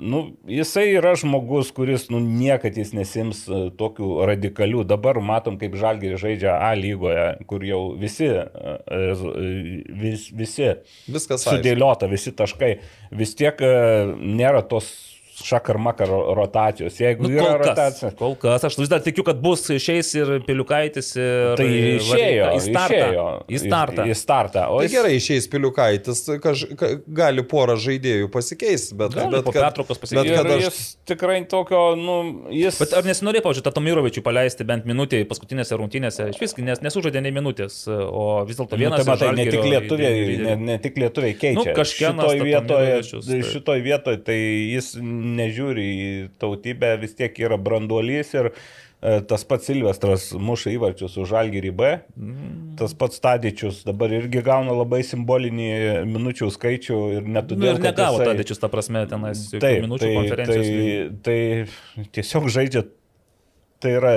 [0.00, 4.80] nu, jisai yra žmogus, kuris, nu, niekad jis nesims e, tokių radikalių.
[4.88, 9.02] Dabar matom, kaip Žalgirį žaidžia A lygoje, kur jau visi, e, e,
[10.00, 10.70] vis, visi
[11.06, 11.58] Viskas aišku.
[11.58, 12.72] sudėliota, visi taškai.
[13.14, 14.88] Vis tiek nėra tos
[15.42, 16.98] šakar makar rotacijos.
[17.00, 18.10] Jeigu Nu, yra kol kas, rotacija.
[18.18, 22.60] kol kas, aš vis dar tikiu, kad bus išeis ir Piliukaitis ir Tai išėjo į
[22.68, 23.00] startą.
[23.00, 24.04] Išėjo, Į startą.
[24.06, 24.64] Į, į startą.
[24.70, 26.90] O Tai jis- gerai, išeis piliukaitis, kaž, ka,
[27.20, 30.30] gali porą žaidėjų pasikeisti, bet, Gali bet po pertraukos pasikeisti.
[30.30, 30.64] Bet kad aš...
[30.68, 30.80] jis
[31.10, 32.16] tikrai tokio, nu,
[32.54, 32.78] jis...
[32.82, 36.28] Bet ar nesinorėjo, pavyzdžiui, tą Tomirovičių paleisti bent minutę paskutinėse rungtynėse?
[36.34, 39.64] Iš vis, nes nesužaidė nei minutės, o vis dėlto Nu, vienas tai matai, ne tik
[39.70, 41.58] lietuviai, ne, ne tik lietuviai keičia.
[41.58, 44.38] Nu, kažkienas šitoj tą vietoje, šitoj vietoje, tai
[44.74, 44.92] jis
[45.24, 46.08] nežiūri į
[46.42, 51.90] tautybę, vis tiek yra branduolys ir e, tas pats Silvestras muša įvarčius už Algirį B,
[52.16, 52.76] Mm.
[52.78, 55.68] tas pats Tadičius dabar irgi gauna labai simbolinį
[56.08, 58.12] minučių skaičių ir net Nu, todėl, ir negavo kad jisai...
[58.14, 61.22] jisai- Tadičius, ta prasme, tenais Taip, minučių tai, konferencijos.
[61.24, 61.40] tai,
[62.04, 62.84] tai tiesiog žaidžia,
[63.84, 64.12] tai yra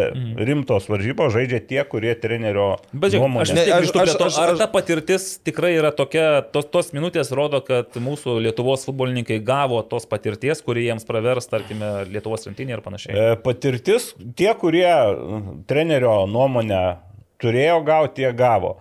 [0.48, 3.00] rimtos varžybos, žaidžia tie, kurie trenerio Mhm.
[3.04, 3.44] Bet žiūrėk, aš nuomonė.
[3.44, 6.92] vis Ne, aš- aš- to, aš- ar aš- ta patirtis tikrai yra tokia, tos, tos
[6.96, 12.78] minutės rodo, kad mūsų Lietuvos futbolininkai gavo tos patirties, kurie jiems pravers, tarkime, Lietuvos rinktinė
[12.78, 13.14] ir panašiai.
[13.18, 16.98] E, Patirtis, tie, kurie mm, trenerio nuomonę
[17.42, 18.78] turėjo gauti, tie gavo.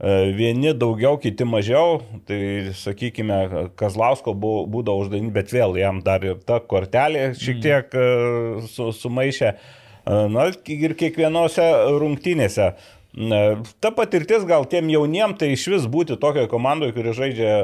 [0.00, 2.00] E, Vieni daugiau, kiti mažiau.
[2.26, 2.38] Tai,
[2.72, 8.06] sakykime, Kazlausko būdavo uždavinys, bet vėl jam dar ir ta kortelė šiek tiek e,
[8.66, 9.50] su, sumaišė.
[9.52, 9.79] E,
[10.10, 11.66] Na ir kiekvienose
[12.00, 12.72] rungtynėse.
[13.14, 13.40] E,
[13.82, 17.54] Ta patirtis gal tiem jauniem, tai iš vis būti tokioje komandoje, kuri žaidžia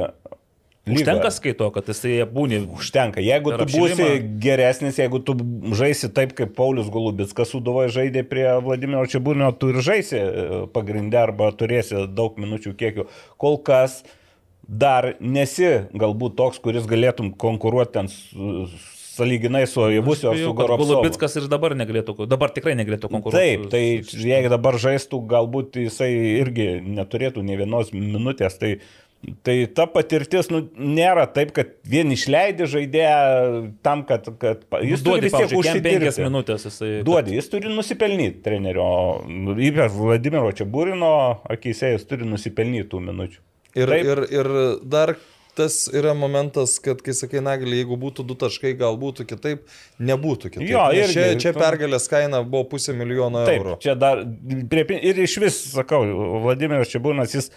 [0.87, 1.03] lygoje.
[1.03, 2.61] Užtenka skaito, kad jisai būni.
[2.79, 3.23] Užtenka.
[3.25, 4.35] Jeigu tu būsi apšilimą.
[4.43, 5.37] geresnis, jeigu tu
[5.79, 11.23] žaisi taip, kaip Paulius Golubitskas suduvoje žaidė prie Vladimiro Čiabūnio, tu ir žaisi e, pagrindę
[11.25, 13.09] arba turėsi daug minučių kiekių.
[13.43, 14.05] Kol kas
[14.67, 18.67] dar nesi galbūt toks, kuris galėtum konkuruoti ten su,
[19.17, 20.91] saliginai su Jėvusiu ar su Gorovcu.
[20.91, 23.41] Golubitskas ir dabar negalėtų, dabar tikrai negalėtų konkuruoti.
[23.41, 23.83] Taip, tai
[24.29, 26.13] jeigu dabar žaistų, galbūt jisai
[26.43, 28.59] irgi neturėtų ne vienos minutės.
[28.61, 28.75] Tai,
[29.47, 33.15] tai ta patirtis nu, nėra taip, kad vien išleidži žaidėją
[33.87, 36.27] tam, kad, kad jis turi duodi, vis tiek užsidirbti.
[36.27, 36.93] minutės jisai.
[37.07, 38.91] Duodi, jis turi nusipelnyti trenerio,
[39.57, 41.15] ypač Vladimiro Čiabūrino
[41.57, 43.43] akise, jis turi nusipelnyti tų minučių.
[43.77, 44.07] Ir, Taip.
[44.09, 44.49] ir, ir
[44.89, 45.19] dar
[45.57, 49.65] tas yra momentas, kad kai sakai naglį, jeigu būtų du taškai, gal būtų kitaip,
[49.99, 50.69] nebūtų kitaip.
[50.71, 53.79] Jo, irgi, čia, čia pergalės kaina buvo pusė milijono Taip, eurų.
[53.85, 54.23] čia dar
[54.71, 56.03] prie, ir iš vis, sakau,
[56.45, 57.51] Vladimiras Čiabūnas, jis,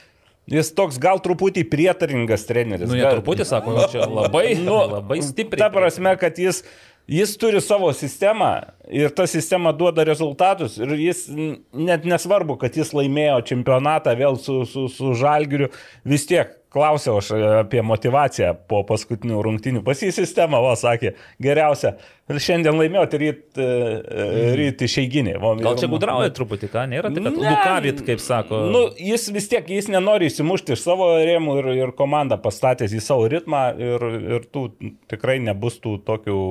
[0.50, 2.88] jis toks gal truputį prietaringas treneris.
[2.90, 5.66] Nu, Gal- netruputį, sako, čia labai, nu, labai stipriai.
[5.68, 6.64] Ta prasme, kad jis,
[7.10, 8.52] jis turi savo sistemą
[8.94, 14.62] ir ta sistema duoda rezultatus ir jis net nesvarbu, kad jis laimėjo čempionatą vėl su,
[14.70, 15.72] su, su Žalgiriu,
[16.06, 17.32] vis tiek klausiau aš
[17.64, 19.82] apie motivaciją po paskutinių rungtinių.
[19.86, 21.96] Pas jį sistema, va, sakė, geriausia.
[22.30, 24.52] Šiandien laimėjo, tai ryt, mm.
[24.60, 25.34] ryt išeiginį.
[25.64, 27.54] Gal čia gudrauja truputį, ką, nėra tai, kad Ne.
[27.56, 28.60] Lukavit, kaip sako.
[28.70, 33.02] Nu, jis vis tiek, jis nenori įsimušti iš savo rėmų ir, ir komanda pastatęs į
[33.02, 34.06] savo ritmą ir,
[34.38, 34.68] ir tų
[35.10, 36.44] tikrai nebus tų tokių.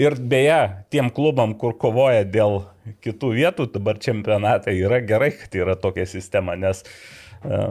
[0.00, 0.60] Ir beje,
[0.92, 2.62] tiem klubam, kur kovoja dėl
[3.04, 7.21] kitų vietų, dabar čempionatai yra gerai, kad yra tokia sistema, nes, e,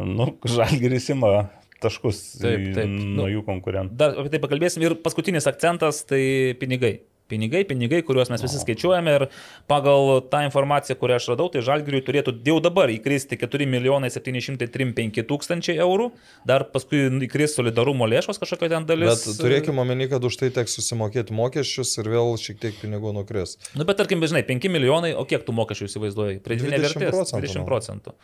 [0.06, 1.50] nu, žalgeris ima
[1.82, 2.90] taškus Taip, taip.
[2.90, 3.98] nuo Nu, jų konkurentų.
[3.98, 4.84] Dar apie tai pakalbėsim.
[4.86, 6.22] Ir paskutinis akcentas- tai
[6.62, 7.00] pinigai.
[7.32, 9.24] Pinigai, pinigai, kuriuos mes visi skaičiuojame ir
[9.72, 15.24] pagal tą informaciją, kurią aš radau, tai Žalgiriui turėtų jau dabar įkristi 4 milijonai 735
[15.30, 16.10] tūkstančiai eurų,
[16.44, 19.24] dar paskui įkris solidarumo lėšos kažkokia ten dalis.
[19.24, 23.56] Bet turėkime omeny, kad už tai teks susimokėti mokesčius ir vėl šiek tiek pinigų nukris.
[23.80, 26.44] Nu, bet tarkim, žinai, 5 milijonai, o kiek tų mokesčių įsivaizduoji?
[26.44, 27.70] Pridėtinė 20 vertė procentų, 20 nu.
[27.72, 28.18] procentų.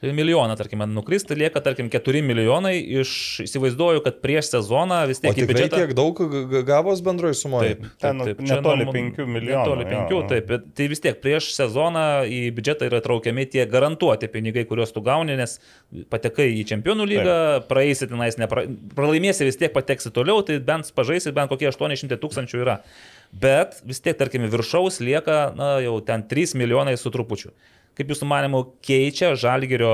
[0.00, 3.10] Tai milijoną, tarkim, nukris, tai lieka, tarkim, 4 milijonai iš,
[3.44, 5.80] įsivaizduoju, kad prieš sezoną vis O tiek į tikrai biudžetą...
[5.82, 6.22] tiek daug
[6.64, 7.74] gavos bendroji sumoje?
[7.74, 8.46] Taip, Ten taip, taip.
[8.48, 10.22] Čia netoli norma- penkių milijonų, Netoli jo, penkių, jo.
[10.30, 10.46] taip.
[10.48, 15.02] Bet tai vis tiek prieš sezoną į biudžetą yra traukiami tie garantuoti pinigai, kuriuos tu
[15.04, 15.58] gauni, nes
[16.08, 17.36] patekai į čempionų lygą,
[17.68, 18.64] praeisi tenais, nepra...
[18.96, 22.78] pralaimėsi vis tiek pateksi toliau, tai bent pažaisi, bent kokie 800 tūkstančių yra.
[23.36, 27.52] Bet vis tiek, tarkim, viršaus lieka, na, jau ten 3 milijonai su trupučiu.
[27.98, 29.90] Kaip jūsų manimų keičia žalgerio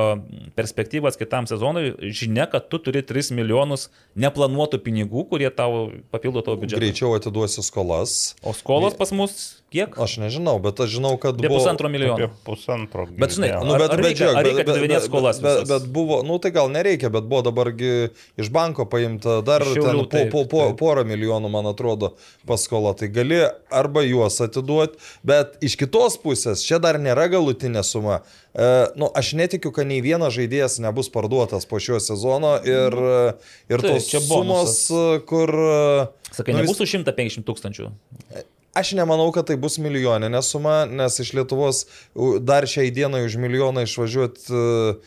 [0.55, 6.61] perspektyvas kitam sezonui žinia, kad tu turi 3 milijonus neplanuotų pinigų, kurie tau papildo tavo
[6.61, 6.79] biudžetą.
[6.85, 8.37] Greičiau atiduosi skolas.
[8.47, 9.35] O skolos pas mus
[9.75, 9.97] kiek?
[9.99, 11.59] Aš nežinau, bet aš žinau, kad Apie buvo...
[11.59, 12.29] pusantro Apie milijono.
[12.47, 13.09] pusantro.
[13.19, 15.73] Bet žinai, nu, Ar- ar reikia- ar reikia atidavinėt skolas bet, visas?
[15.73, 17.91] bet buvo, nu tai gal nereikia, bet buvo dabargi
[18.39, 20.79] iš banko paimta dar Iš ten Šiaulių, po, taip, po, po, taip.
[20.85, 22.13] porą milijonų, man atrodo,
[22.47, 22.95] paskola.
[22.95, 23.43] Tai gali
[23.75, 27.96] arba juos atiduoti, bet iš kitos pusės čia dar nėra galutinė suma.
[28.03, 28.67] E,
[29.01, 32.99] nu, aš netikiu, kad nei vienas žaidėjas nebus parduotas po šio sezono ir,
[33.71, 35.25] ir Taip, tos sumos, bonusas.
[35.31, 35.55] kur...
[36.33, 37.91] Sakai, nu, nebus už 150 tūkstančių.
[38.77, 41.87] Aš nemanau, kad tai bus milijoninė suma, nes iš Lietuvos
[42.45, 44.99] dar šiai dienai už milijoną išvažiuoti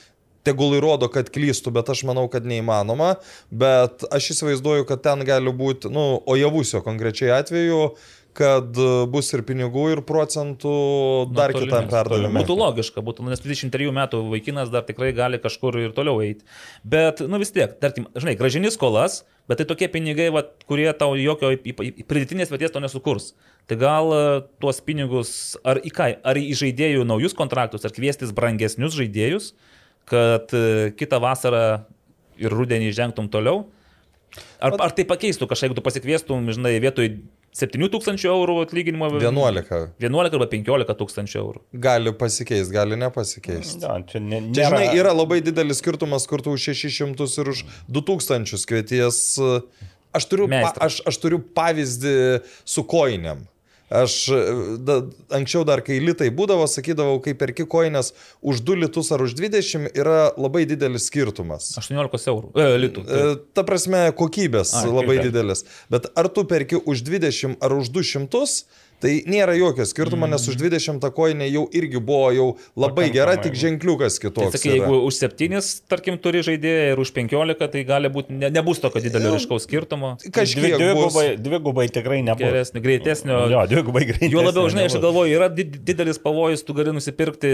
[0.47, 3.17] tegul įrodo, kad klystų, bet aš manau, kad neįmanoma.
[3.51, 7.91] Bet aš įsivaizduoju, kad ten gali būti, nu, o javusio konkrečiai atveju,
[8.37, 10.73] kad e, bus ir pinigų, ir procentų
[11.33, 12.41] dar Nuo kitam perdavimui.
[12.41, 16.45] Būtų logiška, būtų, nu, nes 23 metų vaikinas dar tikrai gali kažkur ir toliau eiti.
[16.83, 21.17] Bet, nu vis tiek, tarkim, žinai, gražini skolas, bet tai tokie pinigai, va, kurie tau
[21.19, 23.33] jokio pridėtinės vertės to nesukurs.
[23.69, 24.21] Tai gal e,
[24.61, 25.33] tuos pinigus
[25.67, 29.51] ar į ką, ar į žaidėjų naujus kontraktus, ar kviestis brangesnius žaidėjus,
[30.09, 31.65] kad e, kitą vasarą
[32.39, 33.67] ir rudenį žengtum toliau.
[34.61, 37.09] Ar, ar tai pakeistų kažką, jeigu tu pasikviestum, žinai, vietoj
[37.55, 41.61] 7000 eurų atlyginimo 11 11 arba 15 tūkstančių eurų.
[41.73, 43.81] gali pasikeisti, gali nepasikeisti.
[43.83, 47.49] Ja, čia ne, Čia, žinai, nėra- yra labai didelis skirtumas, kur tu už 600 ir
[47.55, 49.19] už 2000 kvieties.
[50.13, 50.81] Aš turiu, pa, Meistras.
[50.85, 52.13] aš, aš turiu pavyzdį
[52.65, 53.43] su koinėm.
[53.89, 54.15] Aš
[54.85, 54.99] da,
[55.33, 58.11] anksčiau dar, kai litai būdavo, sakydavau, kai perki koinės
[58.45, 61.71] už 2 litus ar už 20 yra labai didelis skirtumas.
[61.81, 62.51] 18 eurų.
[62.53, 63.05] E, litų.
[63.05, 63.23] E,
[63.57, 65.65] Ta prasme, kokybės Ai, labai didelis.
[65.89, 68.45] Bet ar tu perki už 20 ar už 200,
[68.99, 73.13] tai nėra jokio skirtumo, nes už 20 tą koinę jau irgi buvo jau labai Pakankamai.
[73.15, 74.51] gera, tik ženkliukas Tai kitoks.
[74.57, 74.85] sakai, yra.
[74.85, 79.01] jeigu už 7, tarkim, turi žaidėją ir už 15, tai gali būti, ne, nebus tokio
[79.01, 80.17] didelio ryškaus skirtumo.
[80.19, 80.79] Dvi, Kažkiek bus.
[80.83, 82.43] dvigubai, dvigubai tikrai nebus.
[82.43, 83.39] Geresnio, greitesnio.
[83.51, 84.31] Jo, dvigubai greičiau.
[84.39, 87.53] Jo labiau, žinai, aš galvoju, yra did- didelis pavojus, tu gali nusipirkti,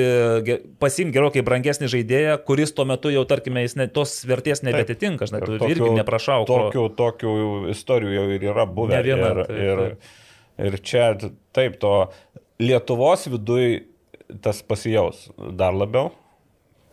[0.82, 5.44] pasiimti gerokai brangesnį žaidėją, kuris tuo metu jau, tarkime, jis ne, tos vertės nebetitinka, žinai,
[5.46, 6.46] tu irgi neprašau.
[6.50, 7.34] Tokių, tokių
[7.74, 8.96] istorijų jau ir yra buvę.
[8.98, 9.98] Ne viena, ir, taip, ir,
[10.62, 11.14] ir čia
[11.56, 11.96] taip, to
[12.62, 13.82] Lietuvos viduj
[14.42, 15.26] tas pasijaus
[15.60, 16.08] dar labiau,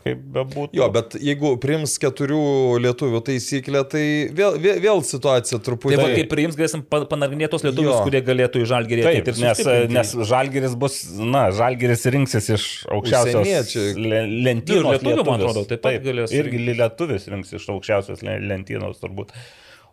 [0.03, 0.75] kaip bebūtų.
[0.75, 2.41] Jo, bet jeigu priims keturių
[2.83, 4.03] lietuvių taisyklę, tai
[4.35, 5.95] vėl, vėl, vėl situacija truputį...
[5.95, 8.03] Tai va, kaip priims, galėsim pa- panagrinėti tos lietuvius, Jo.
[8.09, 9.63] kurie galėtų į žalgerį Taip, ir nes,
[9.95, 12.67] nes Žalgeris bus, na, Žalgeris rinksis iš
[12.99, 14.83] aukščiausios lentynos.
[14.83, 19.31] Ir lietuvių, man atrodo, taip pat galės Irgi lietuvis rinks iš aukščiausios le- lentynos turbūt.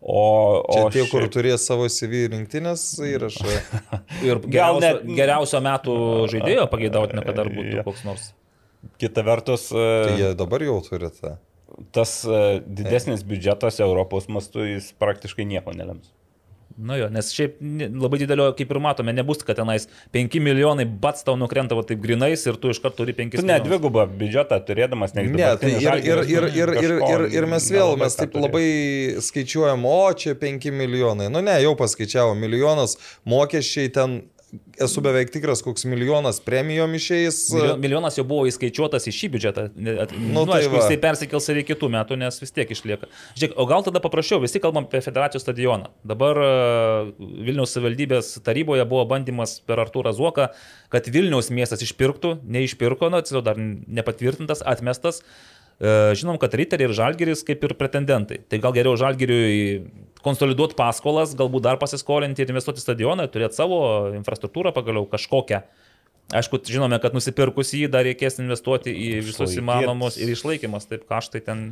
[0.01, 3.49] O, Čia o tie, kur šiaip- turės savo CV rinktinės įrašą.
[4.27, 5.95] Ir Gal geriausio, net- geriausio metų
[6.31, 7.83] žaidėjo pageidautina, kad dar būtų Jo.
[7.83, 8.29] koks nors.
[9.01, 11.33] Kita vertus, Tai e, jie dabar jau turite.
[11.91, 16.07] tas e, didesnis biudžetas Europos mastu jis praktiškai nieko nelems.
[16.79, 20.85] Na jo, nes šiaip ne- labai didelio, kaip ir matome, nebus, kad tenais 5 milijonai
[20.87, 24.05] bats tau nukrenta va taip grinais ir tu iš karto turi 5 Tu net dvigubą
[24.21, 28.15] biudžetą turėdamas, negi Ne, tai ir, ir, ir, ir, ir, ir, ir mes vėl, mes
[28.15, 28.65] taip labai
[29.27, 31.27] skaičiuojam, o čia 5 milijonai.
[31.33, 32.95] Nu ne, jau paskaičiavo milijonas,
[33.27, 34.21] mokesčiai ten,
[34.81, 37.39] esu beveik tikras, koks milijonas premijom išeis.
[37.81, 39.65] Milijonas jau buvo įskaičiuotas į šį biudžetą.
[40.05, 40.81] At- Nu, tai aišku, va.
[40.83, 43.09] jisai persikels ir į kitų metų, nes vis tiek išlieka.
[43.37, 45.91] Žiūrėk, o gal tada paprasčiau, visi kalbam apie federacijos stadioną.
[46.07, 46.49] Dabar e,
[47.19, 50.49] Vilniaus savivaldybės taryboje buvo bandymas per Artūrą Zuoką,
[50.89, 55.21] kad Vilniaus miestas išpirktų, neišpirko, na, tiesiog dar nepatvirtintas, atmestas.
[55.79, 58.41] E, Žinom, kad Riteriai ir Žalgeris kaip ir pretendentai.
[58.51, 59.85] Tai gal geriau Žalgeriui
[60.25, 63.79] konsoliduoti paskolas, galbūt dar pasiskolinti ir investuoti stadioną, turėti savo
[64.17, 65.63] infrastruktūrą pagaliau kažkokią.
[66.29, 71.41] Aišku, žinome, kad nusipirkus jį dar reikės investuoti į visus įmanomus ir išlaikymas, taip kaštai
[71.41, 71.63] ten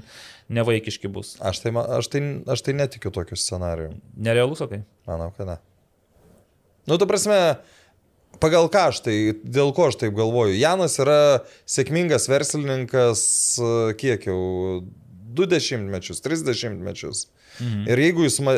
[0.49, 1.35] nevaikiški bus.
[1.45, 3.91] Aš tai, aš, tai, aš tai netikiu tokiu scenariju.
[4.17, 4.81] Nerealus, sakai?
[5.05, 5.59] Manau, kad ne.
[6.89, 7.37] Nu, tu prasme,
[8.41, 10.57] pagal ką aš tai, dėl ko aš taip galvoju.
[10.57, 11.19] Janas yra
[11.69, 13.21] sėkmingas verslininkas,
[14.01, 14.41] kiek jau,
[15.37, 17.27] du dešimtmečius, tris dešimtmečius.
[17.59, 17.83] Mhm.
[17.89, 18.55] Ir jeigu jis e,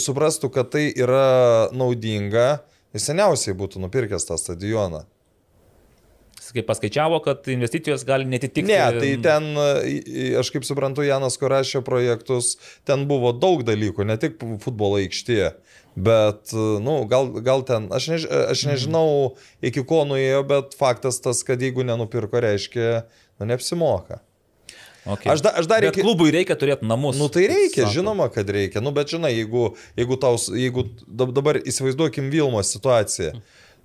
[0.00, 2.48] suprastų, kad tai yra naudinga,
[2.96, 5.04] jis seniausiai būtų nupirkęs tą stadioną.
[6.48, 8.70] Kaip paskaičiavo, kad investicijos gali netitikti.
[8.70, 12.54] Ne, tai ten, e, aš kaip suprantu, Janas Korašio projektus,
[12.88, 15.50] ten buvo daug dalykų, ne tik futbolo aikštė,
[16.08, 19.10] bet, e, nu, gal, gal ten, aš, než, aš nežinau,
[19.60, 23.02] iki ko nuėjo, bet faktas tas, kad jeigu nenupirko, reiškia,
[23.36, 24.22] nu, neapsimoka.
[25.06, 25.30] Okay.
[25.32, 26.02] Aš, da, aš dar Bet iki...
[26.04, 27.16] klubui reikia turėti namus.
[27.20, 27.94] Nu tai reikia, sako.
[27.94, 28.82] žinoma, kad reikia.
[28.84, 33.38] Nu bet žinai, jeigu, jeigu, taus, jeigu dab- dabar įsivaizduokim Vilmos situaciją.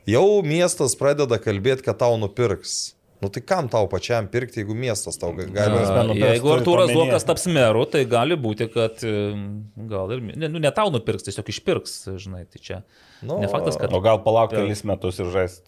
[0.09, 2.93] Jau miestas pradeda kalbėti, kad tau nupirks.
[3.23, 5.77] Nu tai kam tau pačiam pirkti, jeigu miestas tau ga- gali...
[6.09, 6.91] Nupirks, Jeigu Artūras.
[6.91, 8.99] Zuokas taps meru, tai gali būti, kad
[9.93, 12.81] gal ir ne, nu, ne tau nupirks, tiesiog išpirks, žinai, tai čia.
[13.23, 15.63] Nu, ne faktas, kad O gal palauk kelis metus ir žaisti.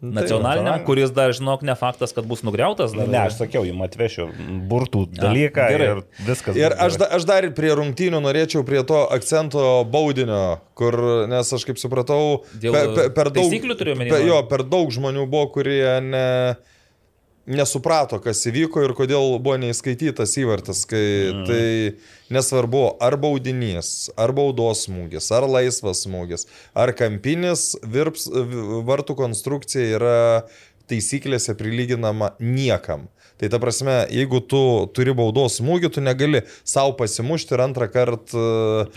[0.00, 0.84] Nacionaliniam, nacionaliniam.
[0.86, 2.92] kuris dar, žinok, ne faktas, kad bus nugriautas.
[2.94, 4.28] Dar, Ne, aš sakiau, jums atvešiu
[4.70, 5.88] burtų dalyką gerai.
[5.90, 6.56] ir viskas.
[6.56, 10.94] Ir aš, da, aš dar ir prie rungtynių norėčiau prie to akcento baudinio, kur,
[11.28, 13.42] nes aš kaip supratau, Dėl pe- pe- per daug...
[13.50, 14.06] taisyklių turiu man?
[14.26, 16.26] Jo, per daug žmonių buvo, kurie ne,
[17.48, 20.84] nesuprato, kas įvyko ir kodėl buvo neįskaitytas įvartis.
[20.88, 21.44] Kai, mm.
[21.48, 28.28] Tai nesvarbu, ar baudinys, ar baudos smūgis, ar laisvas smūgis, ar kampinis, virps,
[28.88, 30.18] vartų konstrukcija yra
[30.88, 33.08] taisyklėse prilyginama niekam.
[33.38, 34.60] Tai ta prasme, jeigu tu
[34.96, 38.46] turi baudos smūgį, tu negali savo pasimušti ir antrą kartą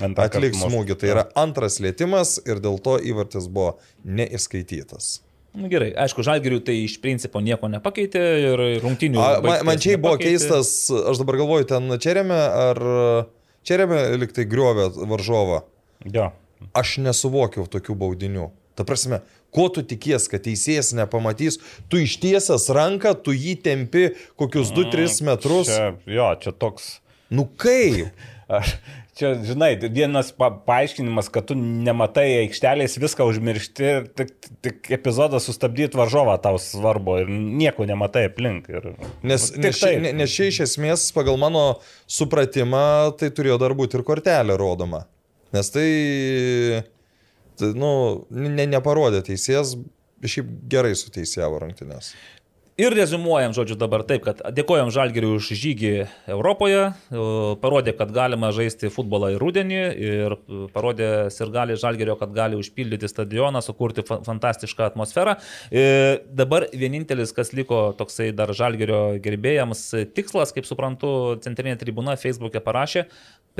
[0.09, 0.65] atliks mušt.
[0.65, 0.97] smūgį.
[0.97, 5.19] Tai yra antras lėtimas ir dėl to įvartis buvo neįskaitytas.
[5.51, 9.19] Na gerai, aišku, Žalgiriui tai iš principo nieko nepakeitė ir rungtinių.
[9.19, 12.79] A, man, man čia buvo keistas, aš dabar galvoju, ten Čerėme ar
[13.67, 15.61] Čerėme liktai griovė varžovą.
[16.07, 16.31] Jo.
[16.77, 18.47] Aš nesuvokiau tokių baudinių.
[18.79, 19.19] Ta prasme,
[19.51, 21.59] ko tu tikies, kad teisėjas nepamatys,
[21.91, 24.07] tu ištiesęs ranką, tu jį tempi
[24.39, 25.69] kokius 2-3 metrus.
[25.69, 26.93] Čia, jo, čia toks.
[27.27, 28.15] Nu kaip?
[28.51, 28.77] Aš,
[29.21, 34.33] čia, žinai, vienas pa, paaiškinimas, kad tu nematai aikštelės, viską užmiršti ir tik,
[34.65, 37.29] tik epizodą sustabdyti varžovą tau svarbu ir
[37.61, 38.67] nieko nematai aplink.
[38.73, 38.89] Ir,
[39.21, 40.01] Nes, nes, taip.
[40.03, 41.63] ne- nes čia iš esmės, pagal mano
[42.09, 42.83] supratimą,
[43.21, 45.05] tai turėjo dar būti ir kortelė rodoma.
[45.53, 45.87] Nes tai,
[47.59, 47.93] tai nu,
[48.33, 49.75] ne, neparodė teisėjas,
[50.21, 52.13] šiaip gerai suteisėjavo rungtynės.
[52.79, 55.89] Ir rezumuojam, žodžiu, dabar taip, kad dėkojam Žalgiriui už žygį
[56.31, 56.93] Europoje,
[57.61, 62.55] parodė, kad galima žaisti futbolą ir rudenį, ir e, parodė ir gali Žalgirio, kad gali
[62.57, 65.35] užpildyti stadioną, sukurti fa- fantastišką atmosferą.
[65.67, 65.83] E,
[66.31, 69.83] Dabar vienintelis, kas liko toksai dar Žalgirio gerbėjams
[70.15, 71.11] tikslas, kaip suprantu,
[71.43, 73.05] centrinė tribūna Facebook'e parašė,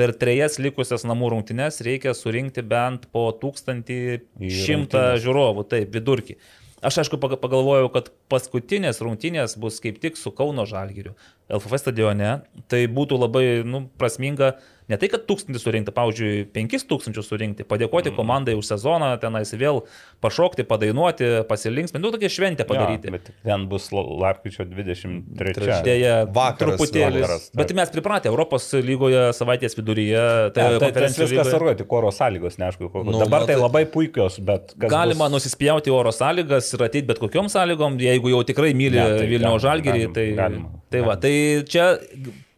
[0.00, 5.22] per trejas likusias namų rungtynes reikia surinkti bent po 1100 rungtynes.
[5.22, 6.40] žiūrovų, taip, vidurkį.
[6.82, 11.14] Aš aišku paga- pagalvojau, kad paskutinės rungtynės bus kaip tik su Kauno Žalgiriu,
[11.46, 12.42] LFF stadione.
[12.66, 14.56] Tai būtų labai nu, prasminga
[14.92, 18.16] ne tai, kad tūkstantį surinkti, pavyzdžiui, penkis tūkstančius surinkti, padėkoti mm.
[18.18, 19.80] komandai už sezoną, tenais vėl
[20.22, 23.08] pašokti, padainuoti, pasilinksminti, nu tokia šventė padaryti.
[23.10, 25.80] Jo, bet ten bus la- lapkričio 23.
[25.86, 27.22] Dėja, Vakaras, truputėlį.
[27.24, 27.58] vakaras, taip.
[27.62, 30.22] Bet mes pripratę, Europos lygoje savaitės viduryje,
[30.56, 33.10] tai, Tai, tai tas viskas svarbu, tik oro sąlygos, neaišku, kokios.
[33.12, 34.74] Nu, Dabar tai tai- labai puikios, bet...
[34.78, 38.98] kas Galima bus- nusispjauti oro sąlygas ir ateiti bet kokiom sąlygom, jeigu jau tikrai myli
[39.00, 40.02] ne, tai Vilnių galima, Žalgirį.
[40.02, 41.32] galima, Tai, galima, tai, va, tai
[41.72, 41.86] čia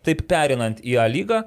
[0.05, 1.45] taip perinant į A lygą.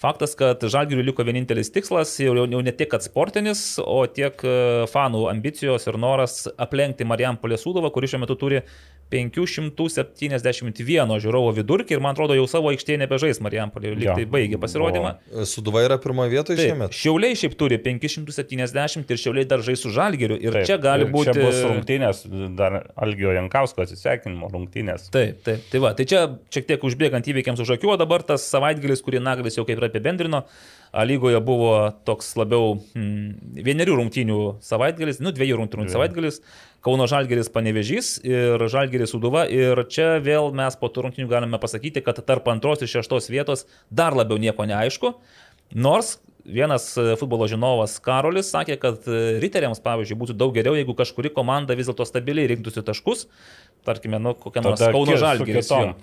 [0.00, 4.54] Faktas, kad Žalgiriui liko vienintelis tikslas, jau, jau, ne tiek, sportinis, o tiek e,
[4.88, 8.62] fanų ambicijos ir noras aplenkti Marijampolės Sūduvą, kuris šiuo metu turi
[9.10, 15.10] 571 žiūrovo vidurkį ir man atrodo jau savo aikštėje nebežais Marijampolė, lyg tai baigė pasirodymą.
[15.50, 16.90] Suduva yra pirmoje vietoje šiemet.
[16.96, 21.12] Šiauliai šiaip turi 570 ir Šiauliai dar žais su Žalgiriu ir Taip, čia gali ir
[21.14, 21.34] būti...
[21.34, 22.16] Čia bus rungtynės,
[22.58, 25.00] dar Algio Jankausko atsisveikinimo rungtynės.
[25.14, 26.20] Taip, taip, tai va, tai čia
[26.54, 29.86] šiek tiek užbėgant įvykiams už akių, o dabar tas savaitgalis, kurį Naglis jau kaip ir
[29.90, 30.40] apibendrino,
[30.90, 36.40] A lygoje buvo toks labiau hmm, vienerių rungtynių savaitgalis, nu dviejų rungtynių Dviejų.
[36.80, 42.00] Kauno Žalgeris panevežys ir Žalgeris Suduva ir čia vėl mes po tų rungtynių galime pasakyti,
[42.04, 45.14] kad tarp antros ir šeštos vietos dar labiau nieko neaišku,
[45.76, 50.94] nors Vienas e, futbolo žinovas Karolis sakė, kad e, riteriams, pavyzdžiui, būtų daug geriau, jeigu
[50.96, 53.26] kažkuri komanda vis dėlto stabiliai rinktųsi taškus,
[53.86, 55.20] tarkime, nu, kokia nors Kauno jo,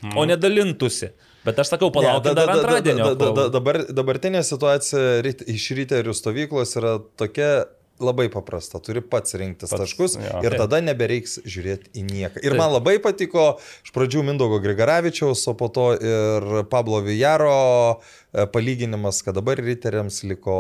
[0.04, 0.18] Mhm.
[0.18, 1.10] o nedalintųsi.
[1.48, 2.54] Bet aš sakau, Ne, palaukit da- dar
[3.52, 7.66] Dabar, dabartinė situacija iš ryterių stovyklos yra tokia
[8.04, 8.82] labai paprasta.
[8.84, 10.42] Turi pats rinktis Pats, taškus jo.
[10.46, 12.44] ir tada nebereiks žiūrėti į nieką.
[12.44, 12.62] Ir Taip.
[12.62, 13.50] man labai patiko
[13.86, 17.58] iš pradžių Mindogo Grigaravičiaus, o po to ir Pablo Vijaro
[17.98, 20.58] e, palyginimas, kad dabar ryteriams liko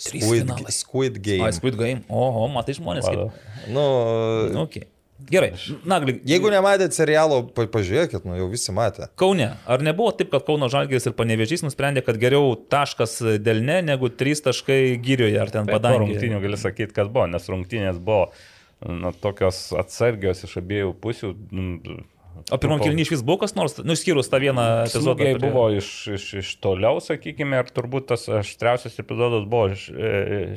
[0.00, 0.48] Squid.
[0.72, 1.44] Squid Game.
[1.44, 2.00] Ai, Squid Game.
[2.08, 3.04] Oho, matai žmonės.
[3.04, 3.36] Kaip...
[3.68, 3.84] Nu,
[4.48, 4.88] Nu, okay.
[5.30, 5.50] Gerai,
[5.84, 6.14] Nagli.
[6.26, 9.08] jeigu nematėte serialo, pa, pažiūrėkit, nu jau visi matė.
[9.20, 14.08] Kaune, ar nebuvo taip, kad Kauno Žalgiris ir Panevežys nusprendė, kad geriau taškas delne negu
[14.08, 16.06] trys taškai gyrioje ar ten Tai po padangėje?
[16.16, 18.30] rungtynių gali sakyti, kad buvo, nes rungtynės buvo
[18.88, 21.34] nu, tokios atsargios iš abiejų pusių.
[21.52, 22.00] nu,
[22.54, 25.18] O pirmam kilniui iš vis buvo kas nors, nu, išskyrus tą vieną epizodą.
[25.18, 29.94] Prie- buvo iš, iš, iš toliau, sakykime, ir turbūt tas aštriausias epizodas buvo iš e,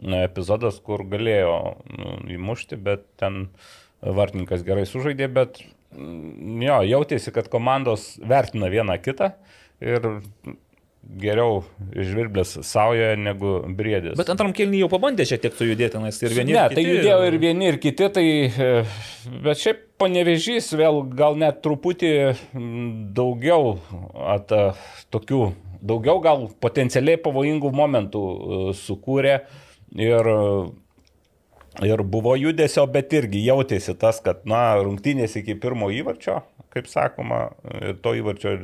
[0.00, 1.56] epizodas, kur galėjo
[1.96, 3.48] nu, įmušti, bet ten
[4.00, 5.60] vartininkas gerai sužaidė, bet
[5.92, 9.34] mm, jo, jautėsi, kad komandos vertina vieną kitą
[9.84, 10.06] ir
[11.20, 11.62] geriau
[11.96, 14.18] žvirblės saujoje negu briedis.
[14.20, 16.52] Bet antram kilniui jau pabandė šiek tiek sujudėti, nes ir vieni.
[16.52, 18.68] Ne, ir tai kiti- judėjo ir vieni, ir kiti, tai, e,
[19.46, 22.12] bet šiaip panevežys vėl gal net truputį
[23.16, 23.78] daugiau
[24.36, 24.52] at,
[25.12, 25.40] tokių,
[25.80, 29.40] daugiau gal potencialiai pavojingų momentų e, sukūrė
[29.98, 30.30] ir,
[31.86, 36.40] ir buvo judesio, bet irgi jautėsi tas, kad, na, rungtynės iki pirmo įvarčio,
[36.70, 37.48] kaip sakoma,
[38.02, 38.54] to įvarčio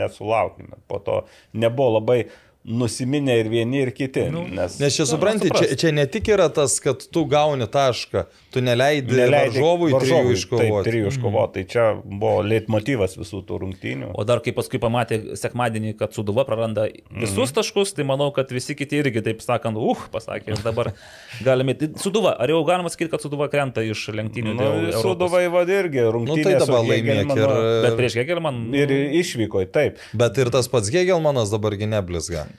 [0.00, 0.80] nesulaukime.
[0.88, 1.22] Po to
[1.52, 2.22] nebuvo labai
[2.64, 4.26] nusiminę ir vieni, ir kiti.
[4.32, 8.26] Nu, nes, Nes čia supranti, čia, čia ne tik yra tas, kad tu gauni tašką,
[8.52, 10.66] tu neleidi, neleidi varžovui trijų iškovoti.
[10.66, 11.54] Taip, trijų iškovoti.
[11.54, 14.10] Tai čia buvo leitmotivas visų tų rungtynių.
[14.12, 17.54] O dar kai paskui pamatė sekmadienį, kad Suduva praranda visus mm -hmm.
[17.60, 20.92] taškus, tai manau, kad visi kiti irgi taip sakant, uh, pasakė, dabar
[21.46, 21.76] galime.
[21.96, 24.54] Suduva, ar jau galima sakyti, kad Suduva krenta iš lenktynių?
[24.54, 26.36] Nu, Suduvai vad irgi rungtynės.
[26.36, 27.48] Nu, tai dabar laimėk ir...
[27.88, 28.62] Bet prieš Hegelman.
[28.74, 28.90] Ir
[29.24, 29.96] išvyko, taip.
[30.12, 32.49] Bet ir tas pats Hegelmanas dabargi neblizga.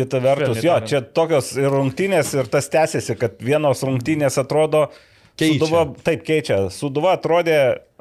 [0.00, 4.88] Kita vertus, jo, čia tokios ir rungtynės ir tas tęsiasi, kad vienos rungtynės atrodo...
[5.40, 5.56] Keičia.
[5.56, 6.56] Suduva, taip keičia.
[6.74, 7.56] Suduva atrodė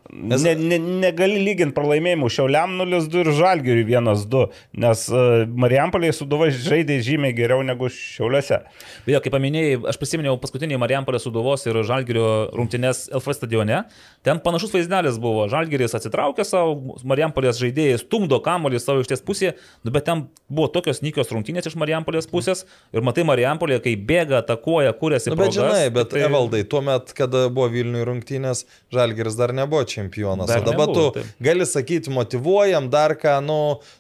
[0.10, 0.42] Nes...
[0.42, 4.40] Ne, ne, negali lyginti pralaimėjimų Šiauliam 0-2 ir Žalgiriui 1-2,
[4.82, 8.64] nes uh, Marijampolėje Suduva žaidė žymiai geriau negu Šiauliuose.
[9.06, 12.26] Beje, kaip paminėjai, aš prisiminiau paskutinį Marijampolės Suduvos ir Žalgirio
[12.58, 13.84] rungtynės LF stadione.
[14.26, 15.46] Ten panašus vaizdelis buvo.
[15.52, 19.54] Žalgiris atsitraukė savo, Marijampolės žaidėjai stumdo kamolį savo išties pusėje,
[19.86, 22.66] nu, bet ten buvo tokios nykios rungtynės iš Marijampolės pusės
[22.96, 25.30] ir matai Marijampolė, kai bėga, atakuoja, kūrėsi.
[25.30, 26.26] Nu, bet progas, žinai, bet tai...
[26.26, 28.66] Evaldai, tuo metu, kada buvo Vilniuje rungtynės,
[28.96, 30.50] Žalgiris dar nebuvo čia čempionas.
[30.50, 31.34] Dar o dabar nebuvo, tu taip.
[31.50, 33.60] gali sakyti, motivuojam dar ką, nu,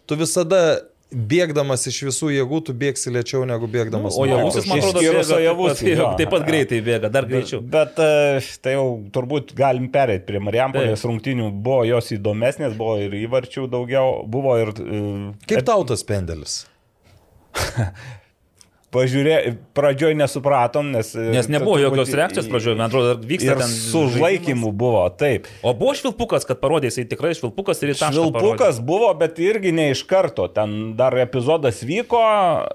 [0.09, 0.63] tu visada
[1.09, 4.17] bėgdamas iš visų jėgų, tu bėgsi lėčiau negu bėgdamas.
[4.19, 7.61] O javusis, man atrodo, bėga, javus, taip, pat, taip pat greitai bėga, dar greičiau.
[7.65, 8.85] Bet, bet tai jau
[9.15, 11.49] turbūt galim perėti prie Marijampolės rungtinių.
[11.65, 14.73] Buvo jos įdomesnės, buvo ir įvarčių daugiau, buvo ir...
[15.49, 16.61] Kaip tau tas pendelis?
[18.93, 19.35] pažiūrė,
[19.77, 21.11] pradžioj nesupratom, nes...
[21.13, 23.69] Nes nebuvo jokios reakcijos pradžioj, man atrodo, vyksta ten...
[23.69, 25.47] Su užlaikymu buvo, taip.
[25.61, 28.11] O buvo švilpukas, kad parodė, jisai tikrai švilpukas ir į tą...
[28.15, 30.49] Švilpukas buvo, bet irgi ne iš karto.
[30.53, 32.23] Ten dar epizodas vyko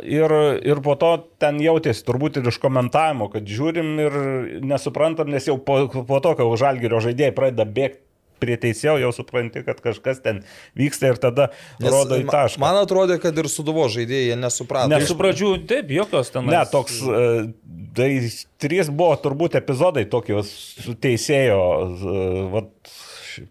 [0.07, 4.19] ir, ir po to ten jautėsi turbūt ir iš komentavimo, kad žiūrim ir
[4.65, 8.03] nesuprantam, nes jau po, po to, kai užalgerio žaidėjai pradeda bėgti
[8.45, 10.43] prie teisėjo jau supranti, kad kažkas ten
[10.79, 11.49] vyksta ir tada
[11.81, 12.63] Nes rodo į tašką.
[12.63, 14.93] Man atrodo, kad ir suduvo žaidėjai nesuprato.
[14.93, 16.49] Ne, su pradžių taip, jokios ten.
[16.53, 17.25] Ne, toks, e,
[17.97, 18.11] tai
[18.63, 20.53] trys buvo turbūt epizodai tokios
[20.85, 21.65] su teisėjo,
[21.95, 22.95] e, vat,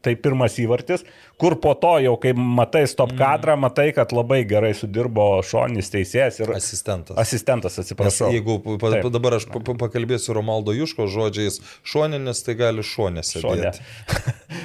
[0.04, 1.04] tai pirmas įvartis,
[1.42, 3.20] kur po to jau, kai matai stop mm.
[3.20, 7.18] kadrą, matai, kad labai gerai sudirbo šonis teisėjas ir asistentas.
[7.20, 8.30] Asistentas, atsiprašau.
[8.30, 9.10] Nes jeigu pa, Taip.
[9.14, 13.42] dabar aš pakalbėsiu Romaldo Juško žodžiais, šoninis tai gali šonėse.
[13.44, 13.74] Šonė.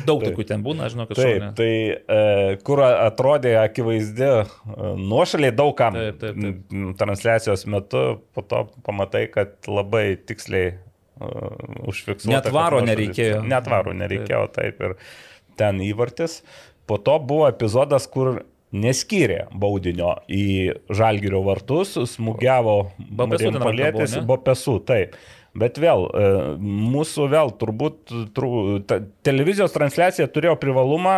[0.09, 1.23] Daug tokių ten būna, žinau, kad.
[1.23, 1.53] Šonė.
[1.59, 4.43] Tai e, kur atrodė akivaizdi e,
[4.99, 6.77] nuošaliai daugam taip, taip, taip.
[7.01, 8.05] transliacijos metu,
[8.35, 10.77] po to pamatai, kad labai tiksliai
[11.19, 12.35] užfiksuota.
[12.35, 13.43] Net varo nereikėjo.
[13.49, 14.83] Net varo nereikėjo, taip.
[14.85, 14.97] Ir
[15.59, 16.41] ten įvartis.
[16.89, 18.43] Po to buvo epizodas, kur
[18.73, 20.45] neskyrė baudinio į
[20.93, 22.79] Žalgirio vartus, smūgiavo
[23.17, 25.17] Marijampolėtis, buvo pesų, taip.
[25.59, 26.27] Bet vėl, e,
[26.61, 28.51] mūsų vėl turbūt tru,
[28.87, 31.17] ta, televizijos transliacija turėjo privalumą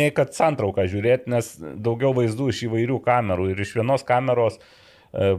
[0.00, 5.36] ne kad santrauką žiūrėti, nes daugiau vaizdų iš įvairių kamerų ir iš vienos kameros e,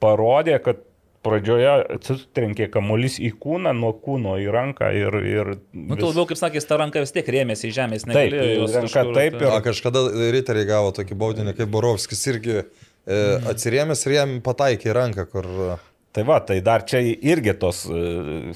[0.00, 0.86] parodė, kad
[1.26, 5.18] pradžioje atsitrenkė kamuolys į kūną, nuo kūno į ranką ir...
[5.26, 5.90] ir vis...
[5.90, 8.16] Nu, tu labiau, kaip sakė, ta ranka vis tiek rėmėsi į žemės, ne?
[8.16, 9.40] Taip, ranka kažkur, taip.
[9.40, 9.50] Ir...
[9.50, 12.64] A, kažkada riteriai gavo tokį baudinį, kaip Borovskis irgi e,
[13.52, 15.52] atsirėmės ir jam pataikė į ranką, kur...
[16.16, 18.54] Tai va, tai dar čia irgi tos e,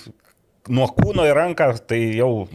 [0.71, 2.47] nuo kūno į ranką, tai jau,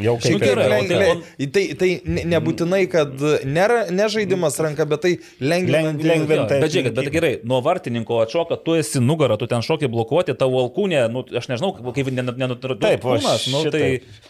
[0.00, 0.80] jau kaip ir gerai.
[0.88, 1.90] Tai, tai, tai
[2.32, 5.12] nebūtinai, kad nėra nežaidimas ranka, bet tai
[5.42, 6.02] lengvinant.
[6.06, 10.36] lengvinant bet žiūrėk, bet gerai, nuo vartininko atšoka, tu esi nugarą, tu ten šoki blokuoti,
[10.38, 12.80] tavo alkūnė, nu, aš nežinau, kaip nenutrūktų.
[12.82, 13.84] Taip, kūnas, nu, tai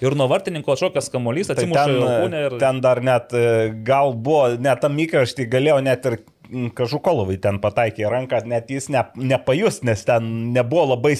[0.05, 2.44] ir nuo vartininko atšokas kamuolys, atsimuša tai alkūnė.
[2.48, 2.59] Ir...
[2.62, 8.10] Ten dar net, e, gal buvo, net tam įkraštį galėjau net ir Kažukolovai ten pataikė
[8.12, 11.14] ranką, net jis ne, nepajus, nes ten nebuvo labai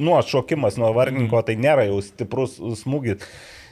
[0.00, 3.24] nu, atšokimas nuo vardininko, tai nėra jau stiprus smūgis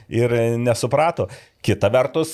[0.07, 1.27] ir nesuprato.
[1.65, 2.33] Kita vertus,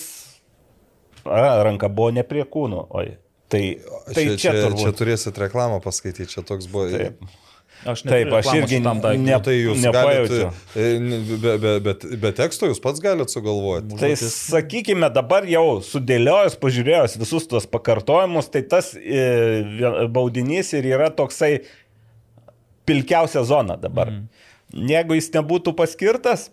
[1.26, 2.88] a, ranka buvo ne prie kūno.
[2.94, 3.16] Oi.
[3.54, 3.64] Tai,
[4.10, 4.82] tai čia, čia, turbūt...
[4.82, 6.90] čia turėsit reklamą paskaityti, čia toks buvo.
[6.94, 7.22] Taip.
[7.84, 10.46] Aš Taip, aš irgi tam tai ne, tai jūs nepajaučiu.
[10.74, 13.98] Be, be, be, be teksto jūs pats galite sugalvoti.
[14.00, 21.12] Tai sakykime, dabar jau sudėliojus, pažiūrėjus visus tuos pakartojimus, tai tas e, baudinys ir yra
[21.12, 21.58] toksai
[22.86, 24.12] pilkiausia zona dabar.
[24.12, 24.28] Mm.
[24.90, 26.48] Jeigu jis nebūtų paskirtas,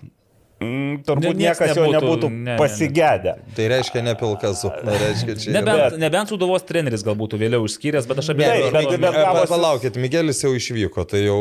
[0.61, 3.33] Mm, turbūt ne, niekas nebūtų, jo nebūtų ne, pasigėdę.
[3.39, 3.55] Ne, ne.
[3.57, 4.65] Tai reiškia ne pilkas
[5.05, 5.55] reiškia čia.
[5.57, 6.01] Nebent, yra...
[6.03, 8.69] nebent Sudovos treneris galbūt vėliau išskyręs, bet aš abejoju.
[8.75, 11.41] Bet, bet, bet, bet palaukit, Miguelis jau išvyko, tai jau...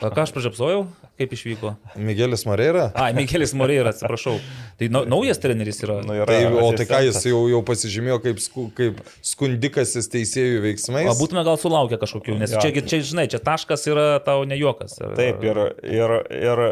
[0.00, 0.86] A, ką aš pražiapsojau?
[1.20, 1.74] Kaip išvyko?
[2.00, 2.86] Miguelis Moreira?
[2.96, 4.38] A, Miguelis Moreira, atsiprašau.
[4.80, 5.98] Tai na, naujas treneris yra.
[6.00, 10.62] Nu, yra tai, o tai ką jis jau, jau pasižymėjo kaip, sku, kaip skundikasis teisėjų
[10.64, 11.10] veiksmais?
[11.12, 12.64] O būtume gal sulaukę kažkokių, nes ja.
[12.64, 14.96] čia, čia, žinai, čia taškas yra tau ne juokas.
[14.96, 16.64] Taip, ir, ir, ir,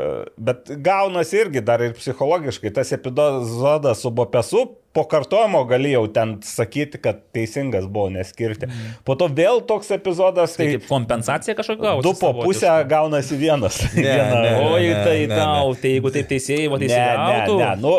[0.49, 4.64] bet gaunasi irgi irgi dar ir psichologiškai, tas epizodas su Bopesu,
[4.94, 8.66] po kartojimo galėjau ten sakyti, kad teisingas buvo neskirti.
[9.06, 12.06] Po to vėl toks epizodas, Tai tai kaip kompensacija kažkokia gausi.
[12.09, 13.80] du po pusę gaunasi vienas.
[13.94, 17.16] Ne, Viena- ne, Oi, ne, tai ne, tau, tai jeigu taip teisėjai, Ne, teisėjai.
[17.18, 17.94] ne, ne, nu,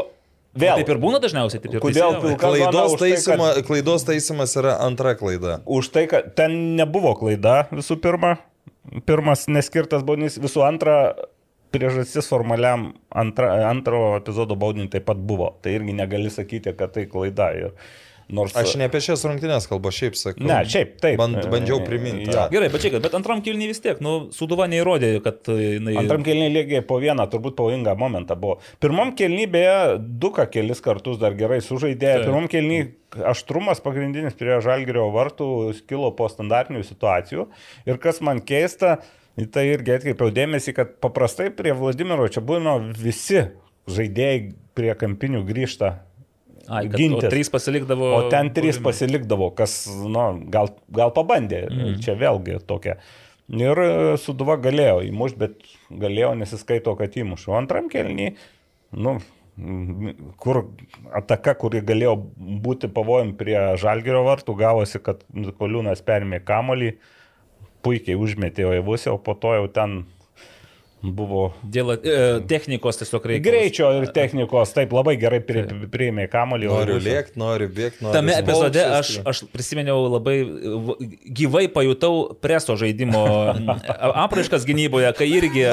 [0.60, 0.76] vėl.
[0.82, 5.16] Taip ir būna dažniausiai, taip ir Kodėl Klaidos, už tai, kad- klaidos taisymas yra antra
[5.16, 5.60] klaida.
[5.66, 8.38] Už tai, kad ten nebuvo klaida visų pirma.
[9.06, 11.14] Pirmas neskirtas baudinys, visų antra
[11.74, 15.54] priežastis formaliam antra, antro epizodo baudiniui taip pat buvo.
[15.64, 17.52] Tai irgi negali sakyti, kad tai klaida.
[17.58, 17.74] Ir
[18.34, 18.54] nors...
[18.58, 20.46] Aš ne apie šias rungtynės kalbu, šiaip sakau.
[20.50, 21.18] Ne, šiaip taip.
[21.22, 22.30] Band, bandžiau priminti.
[22.30, 22.46] Jo.
[22.54, 25.98] Gerai, bet čia, bet antram kilniui vis tiek, nu, Suduva neįrodė, kad e, jinai...
[26.04, 28.60] Antram kelniui lygiai po vieną, turbūt pavojingą momentą buvo.
[28.84, 29.76] Pirmam kelniui beje,
[30.22, 32.16] duka kelis kartus dar gerai sužaidė.
[32.20, 32.28] Taip.
[32.30, 32.84] Pirmam kelniui
[33.30, 35.50] aštrumas pagrindinis prie žalgerio vartų
[35.90, 37.50] kilo po standartinių situacijų.
[37.90, 39.00] Ir kas man keista,
[39.40, 43.48] į tai irgi atkreipiau dėmesį, kad paprastai prie Vladimiro čia būna visi
[43.90, 45.96] žaidėjai prie kampinių grįžta.
[46.70, 47.32] Ai, kad, o gintis.
[47.34, 48.12] trys pasilikdavo.
[48.14, 48.86] O ten trys buvime.
[48.92, 51.64] pasilikdavo, kas, nu, gal, gal pabandė.
[51.72, 51.98] Mm.
[52.04, 53.00] Čia vėlgi tokia.
[53.50, 53.90] Ir e,
[54.22, 57.56] Suduva galėjo įmušti, bet galėjo nesiskaito, kad įmušo.
[57.58, 58.36] Antram kelniui,
[58.94, 59.16] nu,
[60.40, 60.62] kur
[61.18, 65.26] ataka, kuri galėjo būti pavojim prie Žalgerio vartų, gavosi, kad
[65.60, 66.94] Koliūnas perėmė kamolį,
[67.86, 70.02] puikiai užmetė Oivusį, o po to jau ten
[71.00, 72.00] buvo Dėl e,
[72.50, 73.44] technikos tiesiog reikia.
[73.46, 76.68] greičio ir technikos, taip labai gerai pri, priėmė kamolį.
[76.68, 78.16] Noriu lėkti, noriu bėgti, noriu.
[78.18, 80.36] Tame epizode aš, aš prisiminiau labai
[81.40, 83.24] gyvai pajutau preso žaidimo
[84.26, 85.64] apraiškas gynyboje, kai irgi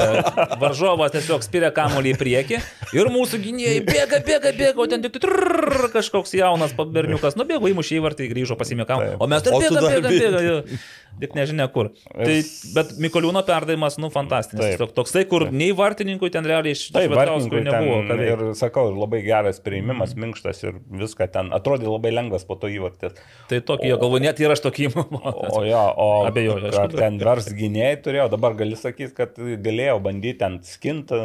[0.61, 2.61] varžovas tiesiog spiria kamuolį į priekį
[2.95, 7.99] ir mūsų gynėjai bėga, bėga, bėga, o ten tik trrrr, kažkoks jaunas berniukas nubėgo, įmušė
[7.99, 9.19] į vartą, grįžo pasimė kamuolį.
[9.19, 10.81] O mes dar bėga, bėga, bėga.
[11.17, 11.89] Tik nežinia kur.
[12.13, 12.35] Tai,
[12.75, 14.61] bet Mikoliūno perdavimas, nu, fantastinis.
[14.61, 14.75] Taip.
[14.75, 17.99] Tiesiog toksai, kur nei vartininkui ten realiai iš Taip, Vartininkui nebuvo.
[18.09, 22.69] ten, ir sakau, labai geras priėmimas, minkštas ir viską ten atrodė labai lengvas po to
[22.69, 23.17] įvartis.
[23.49, 25.23] Tai tokį, jo galvo, net ir aš tokį įmamą.
[25.57, 30.37] O jo, o Abejoju, bet- ten vers gynėjai turėjo, dabar gali sakyti, kad galėjau bandyti
[30.43, 31.17] ten skinti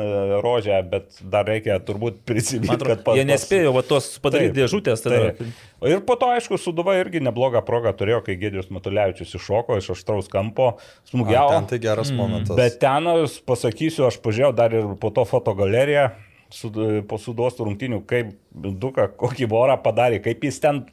[0.45, 5.05] rožę, bet dar reikia turbūt prisiminti, kad pas- jie nespėjo va, tos padaryti Taip, dėžutės.
[5.05, 5.21] Tada.
[5.37, 5.69] Taip.
[5.89, 10.31] Ir po to, aišku, Suduva irgi neblogą progą turėjo, kai Gėdrius Matulevičius iššoko iš aštraus
[10.33, 10.77] kampo,
[11.11, 11.55] smūgiavo.
[11.57, 12.55] Ten tai geras momentas.
[12.59, 13.09] Bet ten,
[13.49, 16.11] pasakysiu, aš pažiūrėjau dar ir po to fotogaleriją
[16.53, 16.71] su,
[17.09, 20.85] po sudos rungtinių, kaip Duka kokį vorą padarė, kaip jis ten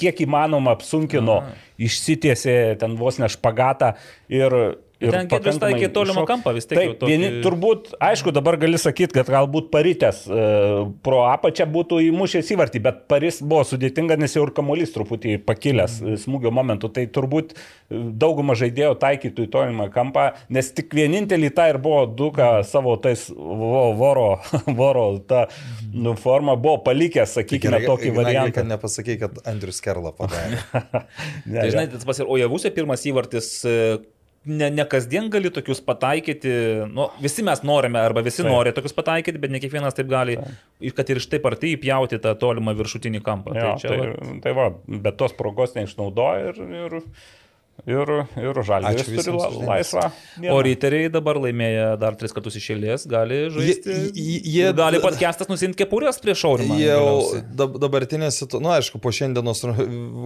[0.00, 1.42] kiek įmanoma apsunkino,
[1.80, 3.96] išsitiesė ten vos ne špagatą
[4.32, 4.60] ir...
[5.00, 8.32] ir Ten pakankamai taikė tolimą iššok- kampą, vis tiek jau Taip, tokį- vieni, turbūt, aišku,
[8.36, 13.62] dabar gali sakyti, kad galbūt parytės e, pro apačią būtų įmušęs įvartį, bet paris buvo
[13.64, 16.90] sudėtinga, nes jau ir kamuolys truputį pakilęs e, smūgio momentu.
[16.92, 22.04] Tai turbūt e, dauguma žaidėjų taikytų į tolimą kampą, nes tik vienintelį tą ir buvo
[22.06, 24.28] duka savo tais vo, voro,
[24.82, 25.46] voro tą
[25.94, 28.58] nu, formą buvo palikęs, sakykime, tokį variantą.
[28.60, 30.60] Kad nepasakai, kad Andrius Kerla padarė.
[31.50, 33.48] Ne, Tai žinai, tas pas ir Ojavusė pirmas įvartis.
[34.48, 36.52] Ne, ne kasdien gali tokius pataikyti,
[36.88, 38.48] nu, visi mes norime, arba visi Taip.
[38.48, 40.38] nori tokius pataikyti, bet ne kiekvienas taip gali,
[40.80, 43.52] ir kad ir štai arti įpjauti tą tolimą viršutinį kampą.
[43.58, 44.64] Jo, tai čia, tai, va, tai va,
[45.04, 46.96] bet tos progos neišnaudoja ir, ir,
[47.86, 50.04] ir, ir žalgeris Ačiū turi visiems la, laisvą.
[50.40, 50.54] dieną.
[50.54, 53.96] o ryteriai dabar laimėję dar tris kartus iš eilės, gali žaisti.
[54.14, 56.78] Jie- jie- gali podcastas nusimti kepurės prieš aurimą.
[56.80, 59.62] Jau dabartinė situacija, nu, aišku, po šiandienos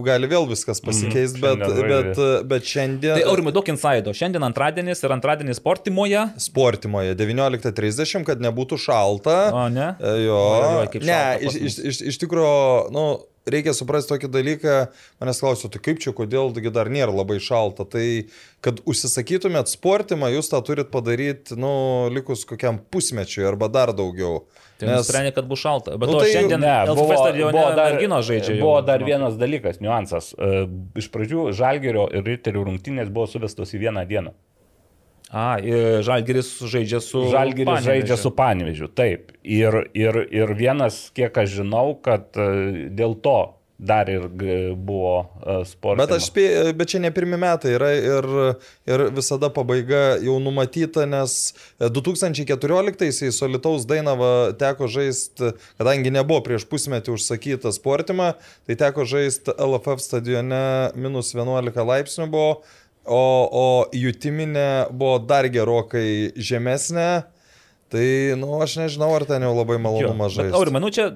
[0.07, 2.47] gali vėl viskas pasikeisti, Mhm, bet, šiandien bet, žaidė.
[2.47, 3.15] bet šiandien...
[3.19, 4.13] Tai aurimai daug insaido.
[4.15, 6.25] Šiandien antradienis ir antradienis sportimoje.
[6.41, 9.37] Sportimoje 19.30, kad nebūtų šalta.
[9.55, 9.93] O ne?
[9.99, 13.03] E, Jo, Oi, oi, kaip ne, iš, iš, iš, iš tikrųjų, nu,
[13.49, 14.75] reikia suprasti tokį dalyką,
[15.21, 17.85] manęs klausiu, tai kaip čia, kodėl dar nėra labai šalta.
[17.85, 18.05] Tai,
[18.65, 24.45] kad užsisakytumėt sportimą, jūs tą turit padaryti, nu, likus kokiam pusmečiui arba dar daugiau.
[24.79, 25.05] Tai Nes...
[25.05, 25.93] nusprendė, kad bus šalta.
[25.95, 28.55] Bet Nu, nu, tai- šiandien Ne, LFF buvo, stadione buvo dar, merginos žaidžia.
[28.57, 28.63] jau.
[28.65, 30.33] buvo dar Nu, vienas dalykas, niuansas.
[30.35, 30.65] E,
[30.99, 34.33] Iš pradžių Žalgerio ir Riterių rungtynės buvo suvestos į vieną dieną.
[35.35, 37.25] A, ir Žalgiris žaidžia su.
[37.33, 37.91] Žalgeris Panevėžiu.
[37.91, 39.33] žaidžia su Panevežiu, taip.
[39.43, 43.35] Ir, ir, ir vienas, kiek aš žinau, kad e, dėl to
[43.75, 44.29] dar ir
[44.75, 45.25] buvo
[45.67, 46.07] sportas.
[46.07, 48.27] Bet, aš bet čia ne pirmi metai yra ir,
[48.87, 51.35] ir visada pabaiga jau numatyta, nes
[51.83, 58.31] 2014-aisiais Solitaus Dainava teko žaisti, kadangi nebuvo prieš pusmetį užsakyta sportimą,
[58.63, 62.63] tai teko žaisti LFF stadione minus 11 laipsnių buvo,
[63.05, 63.21] o,
[63.51, 67.09] o jutiminė buvo dar gerokai žemesnė.
[67.93, 68.07] Tai,
[68.41, 70.57] nu, aš nežinau, ar ten jau labai Jo, malonuma bet žaisti.
[70.57, 71.11] Aurimai, nu čia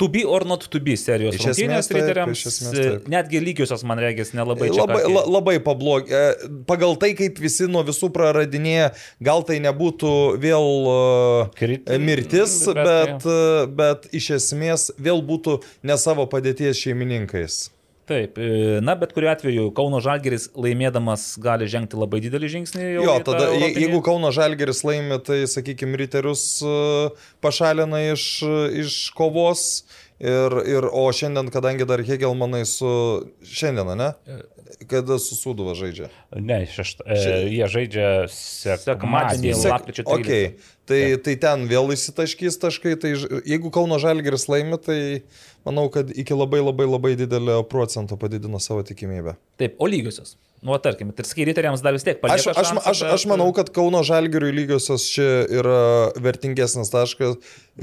[0.00, 2.40] To be or not to be serijos Iš rungtynės riteriams.
[2.72, 3.04] taip.
[3.12, 4.82] Netgi lygiosios, man regis, nelabai čia.
[4.82, 6.22] Labai, la, labai pablogė.
[6.66, 8.88] Pagal tai, kaip visi nuo visų praradinėja,
[9.22, 10.10] gal tai nebūtų
[10.42, 16.82] vėl uh, Kriti- mirtis, bet- bet, bet, bet iš esmės vėl būtų ne savo padėties
[16.82, 17.60] šeimininkais.
[18.10, 22.86] Taip, e, na bet kuriuo atveju Kauno Žalgeris laimėdamas gali žengti labai didelį žingsnį.
[22.96, 27.14] Jo, tada europinį- jeigu Kauno Žalgeris laimi, tai, sakykime, riterius uh,
[27.44, 28.24] pašalina iš,
[28.82, 29.84] iš kovos.
[30.22, 32.88] Ir, ir, o šiandien, kadangi dar Hegelmanai su...
[33.42, 34.10] Šiandieną, ne?
[34.86, 36.12] Kada su Sūduva žaidžia?
[36.38, 40.22] Ne, šešta, e, jie žaidžia Sekmadienį, lap- lapkričio 13.
[40.22, 40.52] Okay.
[40.86, 44.98] Tai, tai ten vėl įsitaškys taškai, tai jeigu Kauno Žalgeris laimi, tai
[45.66, 49.34] manau, kad iki labai labai labai didelio procento padidino savo tikimybę.
[49.58, 50.36] Taip, o lygiosios.
[50.62, 52.52] Nu, tarkim, ir sakai, riteriams dar vis tiek Aš, palieka.
[52.54, 57.34] aš, šansą, aš, aš bet- manau, kad Kauno Žalgeriui lygiosios čia yra vertingesnis taškas.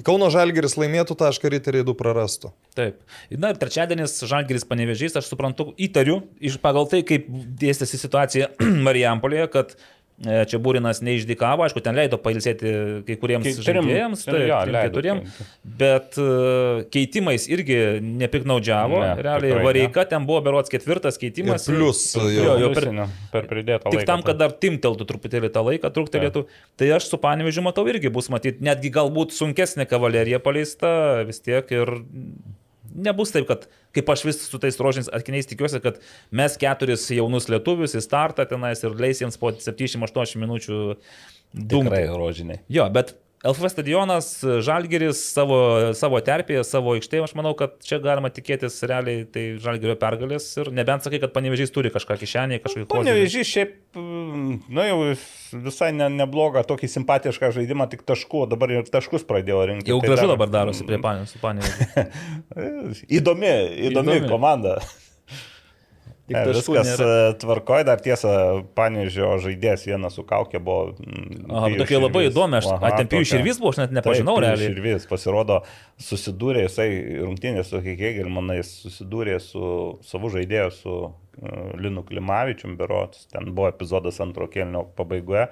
[0.08, 2.54] Kauno Žalgeris laimėtų tašką, riteriai du prarastų.
[2.80, 3.02] Taip.
[3.36, 7.28] Na ir trečiadienis Žalgiris panevežys, aš suprantu, įtariu, iš pagal tai, kaip
[7.60, 8.54] dėstėsi situacija
[8.88, 9.80] Marijampolėje, kad e,
[10.20, 12.72] čia Būrinas neišdikavo, aišku, ten leido pailsėti
[13.08, 15.22] kai kuriems žaidėjams, leido, keturiem,
[15.80, 16.28] bet e,
[16.92, 19.00] keitimais irgi nepiknaudžiavo.
[19.04, 21.68] Ne, Realiai tikrai Vareika ten buvo berots ketvirtas keitimas.
[21.70, 22.90] Ir plius, jo, jo, jo, per,
[23.34, 24.08] per pridėtą Tik laiką.
[24.12, 26.46] tam, kad dar timteltų truputėlį tą laiką, truktelėtų.
[26.80, 30.92] Tai aš su panevežiu matau irgi bus matyti, netgi galbūt sunkesnė kavalerija paleista
[31.28, 31.96] vis tiek ir
[32.96, 36.00] nebus taip, kad kaip aš vis su tais rožiniais atkiniais tikiuosi, kad
[36.36, 40.80] mes keturis jaunus lietuvius į startą tenais ir leis jiems po 70-80 minučių
[41.54, 41.90] dumti.
[41.90, 42.64] Tikrai rožiniai.
[42.72, 44.26] Jo, bet LFF stadionas,
[44.68, 45.58] Žalgeris savo,
[45.96, 50.72] savo terpėje, savo aikštėje, aš manau, kad čia galima tikėtis realiai tai Žalgerio pergalės ir
[50.76, 53.00] nebent sakai, kad panevežys turi kažką kišenėje, kažkokį kozirį.
[53.00, 55.00] Panevežys šiaip, mm, nu jau
[55.70, 59.94] visai ne, neblogą, tokį simpatišką žaidimą, tik taškų, dabar ir taškus pradėjo rinkti.
[59.96, 61.32] Jau Tai gražu dar- dabar darosi prie panės.
[63.20, 63.54] Įdomi,
[63.88, 64.28] įdomi, Įdomi.
[64.28, 64.82] komanda.
[66.34, 67.08] Ne, viskas nėra.
[67.30, 68.32] e, tvarkoja, dar tiesa,
[68.78, 70.94] panežio žaidėjas vienas su kaukė buvo.
[71.00, 72.34] mm, Aha, tokia labai Širvys.
[72.36, 73.30] įdomi, aš tokia.
[73.32, 74.70] širvys buvo, aš net nepažinau Taip, realiai.
[74.74, 75.60] Širvys pasirodo,
[76.10, 76.90] susidūrė jisai
[77.24, 79.66] rungtynės su Hegelmanais, susidūrė su
[80.06, 81.14] savo žaidėju, su uh,
[81.82, 85.50] Linu Klimavičium, berots, ten buvo epizodas antro kelnio pabaigoje.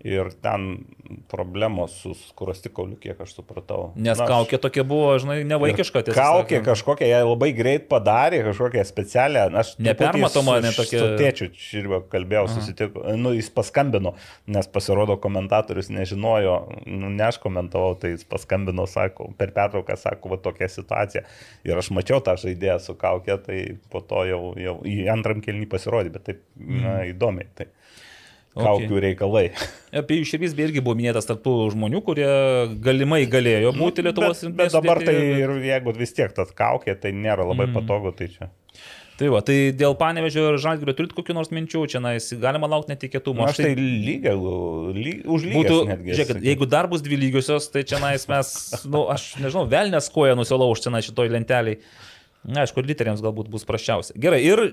[0.00, 0.86] Ir ten
[1.28, 3.90] problemos su skurastikauliu, kiek aš supratau.
[4.00, 6.02] Nes Na, kaukė tokia buvo, žinai, nevaikiška.
[6.06, 6.68] tiesą Kaukė sakant.
[6.70, 9.42] kažkokią, jie labai greit padarė, kažkokią specialią.
[9.60, 14.14] Aš Nepermatoma, ne tokia- Su tėčiu Širvio kalbėjau, susitiko, nu, jis paskambino,
[14.46, 16.56] nes pasirodo komentatorius nežinojo,
[16.86, 21.24] nu, ne aš komentavau, tai jis paskambino, sako, per pertrauką sako, va tokia situacija.
[21.64, 25.68] Ir aš mačiau tą žaidėją su kaukė, tai po to jau, jau į antram kelnį
[25.68, 27.46] pasirodė, bet taip na, įdomiai.
[27.54, 27.66] Tai.
[28.58, 29.44] Kaukių reikalai.
[29.94, 32.30] Apie jų beje irgi buvo minėtas tarptų žmonių, kurie
[32.82, 37.14] galimai galėjo būti Lietuvos bet, bet dabar tai ir jeigu vis tiek tas kaukė, tai
[37.14, 37.76] nėra labai mm.
[37.78, 38.50] patogu, tai čia.
[39.20, 42.94] Tai va, tai dėl panevežio ir žalgirio turit kokių nors minčių, čia nais, galima laukti
[42.94, 43.44] netikėtumų.
[43.50, 44.32] Aš tai lygiai,
[44.96, 45.56] ly, už lygį.
[45.58, 46.14] Būtų, netgi.
[46.14, 46.48] žiūrėkit, sakyčiau.
[46.48, 50.38] jeigu dar bus dvi lygiosios, tai čia nais mes, na, nu, aš nežinau, velnės koja
[50.40, 51.82] nusilauž čia šitoj lenteliai.
[52.48, 54.16] Na, aišku, literiams galbūt bus praščiausia.
[54.16, 54.64] Gerai, ir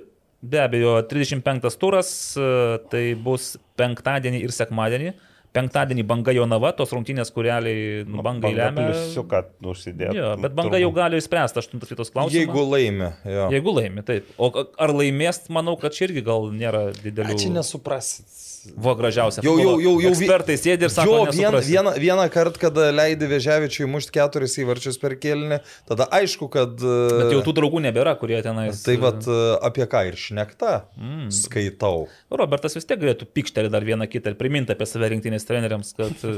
[0.41, 5.13] be abejo, 35 turas, e, tai bus penktadienį ir sekmadienį.
[5.57, 8.91] Penktadienį banga Jonava, tos rungtynės, kurialiai nu, bangai lemia.
[8.91, 9.39] Pliusiuką
[9.71, 10.19] užsidėti.
[10.19, 12.43] Jo, bet banga jau gali išspręsti aštuntas vietos klausimą.
[12.43, 13.47] Jeigu laimi, jo.
[13.55, 14.27] Jeigu laimi, taip.
[14.37, 17.39] O ar laimės, manau, kad čia irgi gal nėra didelių.
[17.41, 18.27] čia nesuprasit.
[18.75, 19.41] Vo gražiausia.
[19.45, 23.29] Jau- jau- jau- jau- Ekspertai sėdi ir sako, Jo, vien, vieną, vieną kartą, kada leidai
[23.31, 26.75] Veževičiui mušti keturis įvarčius per kelnį, tada aišku, kad...
[26.77, 28.83] Bet jau tų draugų nebėra, kurie tenais.
[28.83, 29.27] Tai vad
[29.63, 31.29] apie ką ir šnekta, mm.
[31.31, 32.07] skaitau.
[32.31, 36.25] Robertas vis tiek galėtų pikštelį dar vieną kitą ir priminti apie save rinktinės treneriams, kad
[36.27, 36.33] e,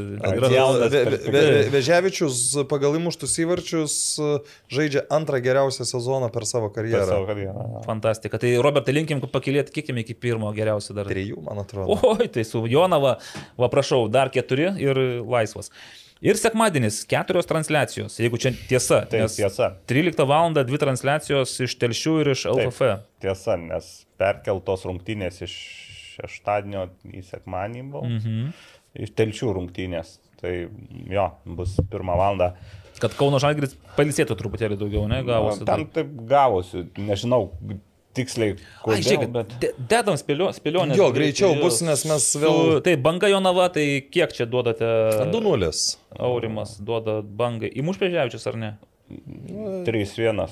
[1.74, 2.40] Veževičius
[2.70, 4.30] pagal įmuštus įvarčius e,
[4.74, 7.06] žaidžia antrą geriausią sezoną per savo Per karjerą.
[7.08, 7.84] savo karjerą.
[7.86, 8.40] fantastika.
[8.42, 11.08] Tai Robertai linkim pakilėti, kikim iki pirmo geriausio dar.
[11.10, 11.98] Trijų, man atrodo.
[12.20, 13.18] Oi, tai su Jonava,
[13.60, 15.72] va prašau, dar keturi ir laisvas.
[16.20, 19.06] Ir sekmadienis keturios transliacijos, jeigu čia tiesa.
[19.08, 19.70] Tai tiesa.
[19.88, 20.52] 13 val.
[20.52, 22.98] dvi transliacijos iš Telšių ir iš LFF.
[23.24, 25.56] Tiesa, nes perkeltos rungtynės iš
[26.20, 28.10] šeštadienio į sekmanį buvo.
[28.10, 28.52] Mhm.
[29.00, 30.18] Iš telšių rungtynės.
[30.40, 30.52] Tai
[31.12, 31.26] jo,
[31.58, 32.54] bus pirmą valandą.
[33.00, 35.64] Kad Kauno Žalgris palisėtų truputėlį daugiau, ne, gavosi.
[35.68, 37.46] Ten taip gavosi, nežinau
[38.18, 39.54] tiksliai, Ai, kodėl, žiūrėkit, bet...
[39.62, 40.98] de- dedam spėlio- spėlionės.
[40.98, 44.86] Jo, greičiau bus, nes mes vėl- Tai banga Jonava, tai kiek čia duodate?
[45.32, 45.98] 2-0.
[46.20, 47.70] Aurimas duoda bangai.
[47.80, 48.72] Įmuš Pežiavičius ar ne?
[49.86, 50.50] 3-1.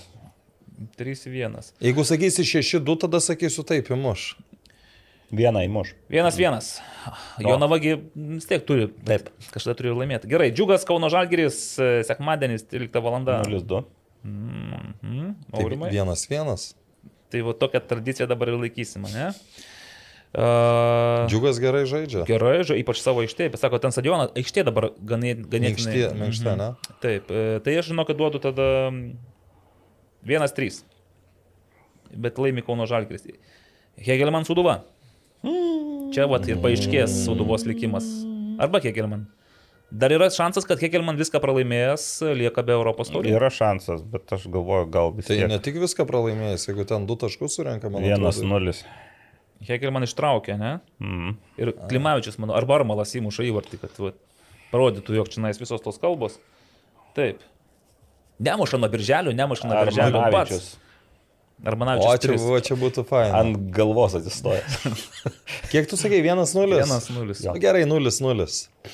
[0.97, 1.71] 3-1.
[1.81, 4.35] Jeigu sakysi 6-2, tada sakysiu taip, įmuš.
[5.33, 5.89] Vieną įmuš.
[6.07, 6.67] Vienas vienas.
[7.43, 8.85] Jonavagi vis tiek turi.
[9.09, 9.27] Taip.
[9.51, 10.29] Kažkada turi laimėti.
[10.31, 13.17] Gerai, Džiugas Kauno Žalgiris, e, sekmadienis, 13 val.
[13.25, 13.81] 0-2.
[14.23, 15.33] Mhm.
[15.51, 15.89] Tai Aurimai.
[15.91, 16.69] vienas vienas.
[17.33, 19.31] Tai va tokią tradiciją dabar ir laikysime, ne?
[20.37, 22.25] Uh, Džiugas gerai žaidžia.
[22.27, 25.71] gerai, ža, ypač savo aikštėje, bet sako, ten stadionas, aikštė dabar ganė, ganėtinai.
[25.71, 26.67] Minkštė, minkštė, ne?
[27.01, 28.67] Taip, e, tai aš žinau, kad duodu tada
[30.27, 30.83] 1-3.
[32.11, 33.25] Bet laimi Kauno Žalgiris.
[34.03, 34.81] Hegelman suduva.
[36.13, 38.05] Čia vat ir paaiškės suduvos likimas.
[38.61, 39.25] Arba Hegelman.
[39.87, 42.05] Dar yra šansas, kad Hegelman viską pralaimėjęs,
[42.35, 43.31] lieka be Europos taurės.
[43.31, 45.47] Yra šansas, bet aš galvoju, gal vis Tai tiek.
[45.47, 48.33] ne tik viską pralaimėjęs, jeigu ten du taškus surenka, man atrodo.
[48.35, 48.73] 1-0.
[49.67, 50.73] Hegelman ištraukė, ne?
[50.99, 51.37] Mm.
[51.57, 54.19] Ir Klimavičius, manau, arba Armalas įmuša įvartį, kad vat,
[54.73, 56.35] parodytų, jog čia nais visos tos kalbos.
[57.15, 57.39] Taip.
[58.43, 60.75] Nemuša nuo birželio, nemuša nuo birželio pats.
[61.65, 63.31] Armanavičius O čia, va, čia būtų fain.
[63.33, 64.61] ant galvos atsistoja.
[65.71, 66.85] Kiek tu sakai, vienas nulis?
[66.85, 67.39] 1-0.
[67.47, 68.59] Nu, gerai, nulis nulis.
[68.85, 68.91] E,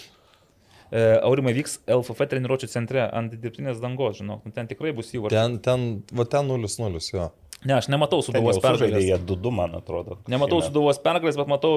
[0.93, 5.37] Aurimai vyks LFF treniruočio centre ant dirbtinės dangos, žinok, nu, ten tikrai bus įvartis.
[5.37, 7.31] Ten, ten, va ten nulis nulis, jo.
[7.63, 9.05] Ne, aš nematau suduvos pergalės.
[9.07, 10.19] jie 2-2, man atrodo.
[10.31, 11.73] Nematau suduvos pergalės, bet matau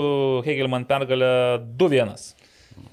[0.47, 1.31] Hegelman pergalę
[1.79, 2.17] 2-1.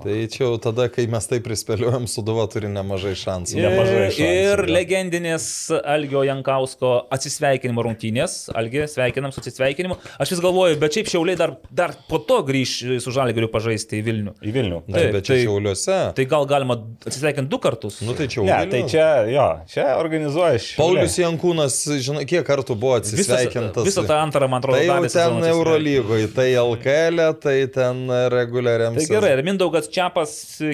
[0.03, 3.55] Tai čia jau tada, kai mes tai prispėliuojam, Suduva turi nemažai šansų.
[3.55, 4.73] Ir, Nemažai šansų, ir jo.
[4.75, 5.45] legendinės
[5.79, 8.49] Algio Jankausko atsisveikinimo rungtynės.
[8.57, 9.95] Algi, sveikinam su atsisveikinimu.
[10.23, 12.73] Aš vis galvoju, bet šiaip šiauliai dar, dar po to grįž
[13.03, 14.33] su Žalgiriu pažaisti į Vilnių.
[14.43, 14.81] Į Vilnių.
[14.91, 15.99] Na, Taip, bet čia tai- šiauliuose.
[16.19, 16.77] Tai gal galima
[17.07, 18.01] atsisveikinti du kartus?
[18.03, 18.45] Nu tai čia jau.
[18.49, 18.73] Ne, Vilnius.
[18.73, 20.75] tai čia, jo, čia organizuoja šį.
[20.81, 23.87] Paulius Jankūnas, žinai, kiek kartų buvo atsisveikintas.
[23.87, 25.39] Visą tą antrą, man atrodo, Tai jau ten.
[25.53, 28.03] Eurolygoje, tai LKL, tai ten
[28.33, 28.95] reguliariam.
[28.99, 29.43] Tai gerai, ir
[29.73, 30.31] Mindaugas Čiapas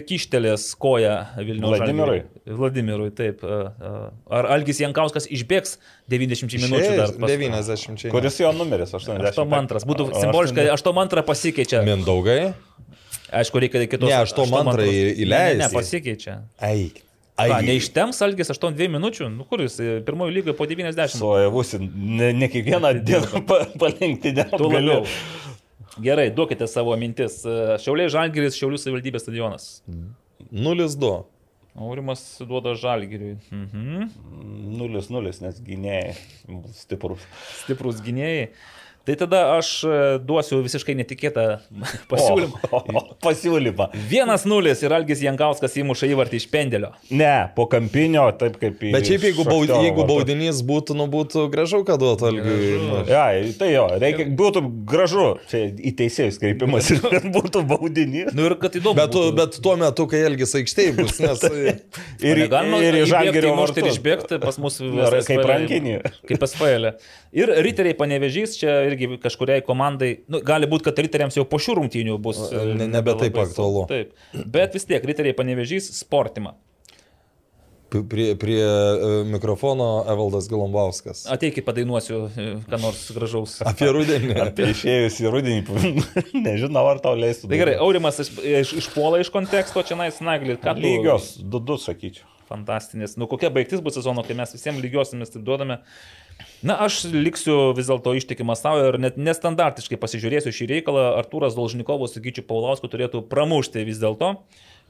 [0.07, 2.19] kištelės koją Vilnių Vladimirui.
[2.45, 3.43] Vladimirui, taip.
[3.47, 5.77] Ar Algis Jankauskas išbėgs
[6.11, 7.13] 90 minučių dar?
[7.15, 8.09] pas- 90.
[8.11, 8.91] Kuris jo numeris?
[8.91, 9.31] 80.
[9.31, 9.85] 82.
[9.87, 11.83] Būtų simboliškai, 82 pasikeičia.
[11.87, 12.53] Mindaugai.
[13.31, 14.09] Aišku, reikia kitos.
[14.09, 15.55] Ne, 82 į- įleis.
[15.57, 16.41] Ne, ne, pasikeičia.
[16.61, 17.03] Eik.
[17.39, 19.29] Ką, neištems Algis 82 minučių?
[19.31, 21.07] Nu, kuris pirmojo lygoje po 90.
[21.15, 25.05] Suojavus, ne, ne kiekvieną dieną pa- palinkti Tu labiau.
[25.05, 25.07] dėl
[26.01, 27.41] Gerai, duokite savo mintis.
[27.83, 29.67] Šiauliai Žalgiris, Šiaulių savivaldybės stadionas.
[30.51, 31.11] 0-2.
[31.79, 33.37] Aurimas duoda Žalgiriui.
[33.51, 34.09] Mhm.
[34.79, 36.15] 0-0, nes gynėjai
[36.75, 37.23] stiprus.
[37.63, 38.49] Stiprus gynėjai.
[39.09, 39.91] Tai tada aš e,
[40.21, 41.43] duosiu visiškai netikėtą
[42.11, 42.59] pasiūlymą.
[42.69, 43.87] O, o, pasiūlymą.
[44.11, 46.91] 1-0 ir Algis Jankauskas įmuša įvartį iš pendelio.
[47.09, 48.91] Ne, po kampinio, taip kaip į...
[48.93, 52.67] Bet šiaip jeigu, baud, jeigu baudinys būtų, nu būtų gražu, kad duotų Algiui.
[53.09, 53.23] Ja,
[53.57, 58.29] tai jo, reikia, būtų gražu, čia į teisėjus kreipimas ir kad būtų baudinys.
[58.37, 58.93] Nu ir kad įdomu.
[58.99, 59.37] Bet, tu, būtų.
[59.41, 61.47] bet tuo metu, kai Elgis aikštėje bus, nes...
[62.21, 63.81] Ir, Galima ir į žalgerio vartus.
[63.81, 64.77] Ir išbėgti pas mus
[65.25, 65.97] kaip rankinį.
[66.29, 66.91] Kaip SPL.
[67.33, 71.79] Ir riteriai panevežys, čia irgi kažkuriai komandai, nu, gali būti, kad riteriams jau po šių
[71.79, 72.41] rungtynių bus.
[72.51, 73.85] E, ne- nebe taip aktualu.
[73.89, 74.11] Taip.
[74.45, 76.55] Bet vis tiek riteriai panevežys sportimą.
[77.89, 81.23] Prie, prie e, mikrofono Evaldas Galombauskas.
[81.33, 83.55] Ateikit padainuosiu, e, ką nors gražaus.
[83.65, 84.35] Apie rudenį.
[84.45, 85.63] Apie išėjus į rudenį,
[86.45, 87.49] nežinau, ar tau leistų.
[87.49, 91.79] Tai gerai, Aurimas iš, iš, išpuola iš konteksto, čia nais naglį, ką Lygios, du du,
[91.81, 92.29] sakyčiau.
[92.49, 93.17] Fantastinis.
[93.17, 95.81] Nu, kokia baigtis bus sezono, kai mes visiems lygiosimės taip duodame.
[96.65, 101.05] Na, aš liksiu vis dėlto ištikimas savo ir net nestandartiškai pasižiūrėsiu šį reikalą.
[101.19, 104.35] Artūras Dolžnikovas su Gyčiu Paulausku turėtų pramušti vis dėlto.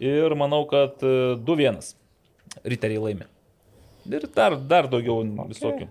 [0.01, 1.93] Ir manau, kad e, 2-1
[2.63, 3.27] riteriai laimi.
[4.09, 5.49] Ir dar, dar daugiau okay.
[5.53, 5.89] visokių.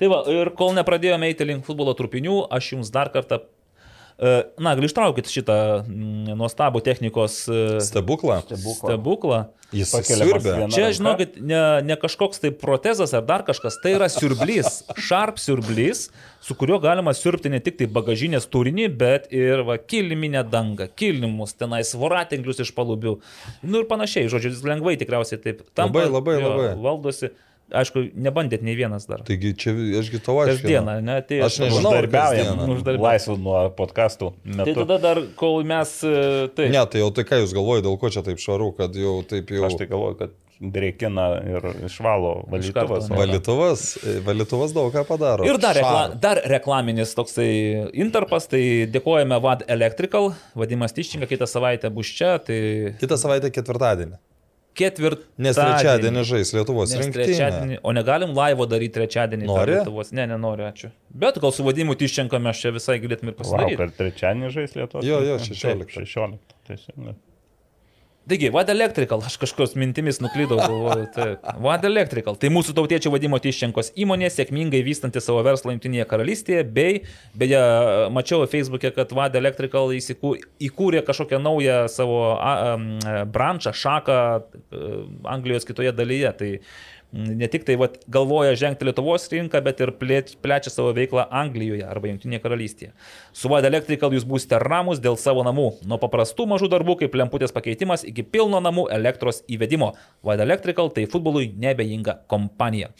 [0.00, 3.59] Tai va, ir kol nepradėjome eiti link futbolo trupinių, aš jums dar kartą, e,
[4.60, 8.42] na, gal ištraukit šitą mm, nuostabų technikos e, Stebuklą.
[8.50, 9.46] stebuklą.
[9.72, 10.54] Jis Pakeliamas siurbia.
[10.58, 15.38] viena Čia, žinokit, ne, ne kažkoks tai protezas ar dar kažkas, tai yra siurblys, sharp
[15.38, 16.08] siurblys,
[16.42, 21.54] su kuriuo galima siurbti ne tik tai bagažinės turinį, bet ir va, kiliminę dangą, kilnimus,
[21.54, 23.20] tenais voratinklius iš palubių.
[23.62, 26.02] Nu ir panašiai, žodžiu, jis lengvai tikriausiai taip tampa.
[26.02, 26.74] Labai, labai, jo, labai.
[26.90, 27.30] Valdosi.
[27.70, 29.22] Aišku, nebandėt nei vienas dar.
[29.26, 30.56] Taigi čia ašgi tavo aš.
[30.56, 31.20] Kasdieną, ne?
[31.22, 35.96] Tai Aš nežinau, ar Uždarbiaujam, laisvų nuo podkastų Tai tada dar, kol mes...
[36.02, 38.94] e, Taip, Ne, tai jau tai ką jūs galvojate, dėl ko čia taip šaru, kad
[38.98, 39.64] jau taip jau...
[39.68, 43.06] Aš tai galvoju, kad dreikina ir išvalo valytuvas.
[43.08, 43.14] ne?
[43.16, 43.84] o- Valytuvas,
[44.26, 45.46] valytuvas daug ką padaro.
[45.48, 47.48] Ir dar, rekla, dar reklaminis toksai
[47.96, 48.60] interpas, tai
[48.92, 52.58] dėkojame VAD Electrical, Vadimas Tiščinga kitą savaitę bus čia, tai
[53.00, 54.18] Kitą savaitę ketvirtadienį.
[54.78, 55.44] Ketvirtadienį.
[55.46, 57.24] Nes trečiadienį žais Lietuvos Nes rinktinė.
[57.26, 59.46] trečiadienį, o negalim laivo daryti trečiadienį.
[59.50, 59.74] Nori?
[59.78, 60.12] Lietuvos.
[60.12, 60.90] Ne, nenoriu, ačiū.
[61.10, 63.76] Bet gal su vadimu Tiščenka mes čia visai galėtume ir Wow, pasidaryti.
[63.76, 65.04] per trečiadienį žais Lietuvos.
[65.04, 66.38] Jo, jo, Taip, 16.
[66.68, 67.14] 16.
[68.28, 71.46] Taigi, VAD Electrical, aš kažkokios mintimis nuklydau, galvoju, taip.
[71.64, 77.00] VAD Electrical, tai mūsų tautiečių vadimo Tiščenkos įmonė, sėkmingai vystanti savo verslą Junktinėje karalystėje, bei,
[77.40, 77.62] beje,
[78.12, 80.34] mačiau Facebook'e, kad VAD Electrical įsikū,
[80.68, 84.94] įkūrė kažkokią naują savo a, a, brančą, šaką a,
[85.32, 86.34] Anglijos kitoje dalyje.
[86.36, 86.52] Tai
[87.12, 92.10] ne tik tai vat, galvoja žengti Lietuvos rinką, bet ir plečia savo veiklą Anglijoje arba
[92.10, 92.90] Junktinėje karalystėje.
[93.36, 95.68] Su Vada Electrical jūs būsite ramus dėl savo namų.
[95.90, 99.94] Nuo paprastų mažų darbų kaip lemputės pakeitimas iki pilno namų elektros įvedimo.
[100.22, 102.92] Vada Electrical tai futbolui nebejinga kompanija.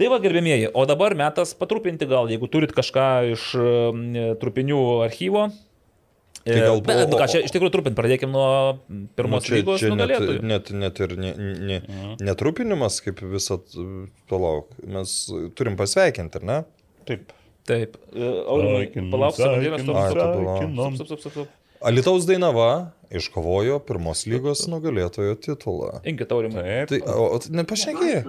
[0.00, 3.50] Tai va, gerbėmieji, o dabar metas patrupinti gal, jeigu turit kažką iš
[4.40, 5.50] trupinių archyvo.
[6.42, 8.46] Tai E, gal bet, nu, ką, čia iš tikrųjų trupint, pradėkime nuo
[9.14, 10.42] pirmos čia, lygos čia net, nugalėtojų.
[10.42, 12.16] net, net ir ne, ne, Mhm.
[12.26, 13.62] netrupinimas, kaip visat,
[14.28, 15.12] palauk, mes
[15.54, 16.58] turim pasveikinti, ar ne?
[17.06, 17.30] Taip.
[17.64, 18.18] Taip, E,
[18.50, 19.46] Aurimai, Sveikinam, palauk, tai
[21.30, 21.48] stop.
[21.82, 26.00] Alitaus Dainava iškovojo pirmos lygos nugalėtojo titulą.
[26.06, 26.86] Inkit, Aurimai.
[26.90, 27.04] Taip.
[27.06, 28.24] Tai, o, o nepašnekėjai?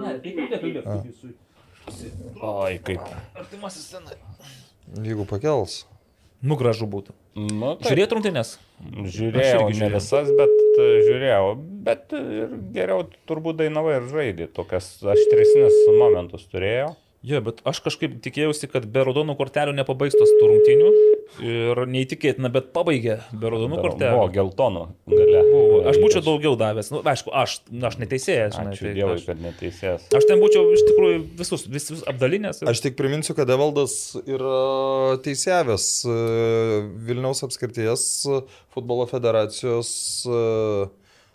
[2.42, 3.00] Oi, kaip.
[3.38, 4.16] Artimasis senai.
[5.04, 5.84] Jeigu pakels.
[6.44, 7.14] Nu, gražu būtų.
[7.40, 7.86] Nu, taip.
[7.88, 8.56] Žiūrėt rungtynės.
[8.84, 11.46] Žiūrėjau, ne visas, bet e, žiūrėjau.
[11.86, 14.50] Bet ir geriau turbūt dainava ir žaidė.
[14.52, 16.92] Tokias aštresnis momentus turėjo.
[17.24, 20.88] Jo, bet aš kažkaip tikėjausi, kad be raudonų kortelių nepabaigs tos tų rungtynių.
[21.40, 24.26] Ir neįtikėtina, bet pabaigė be raudonų kortelių.
[24.34, 25.40] geltonų gale.
[25.48, 25.78] Buvo.
[25.88, 26.90] Aš būčiau daugiau davęs.
[26.92, 27.54] Nu, aišku, aš,
[27.88, 28.58] aš neteisėjas.
[28.58, 30.04] žinai, Ačiū tai Dievui, aš, kad neteisės.
[30.20, 32.60] aš ten būčiau iš tikrųjų visus, visus apdalinęs.
[32.62, 33.96] ir- Aš tik priminsiu, kad Evaldas
[34.28, 36.18] yra teisėjęs e,
[37.08, 38.42] Vilniaus apskrities e,
[38.76, 39.94] futbolo federacijos
[40.28, 40.90] e,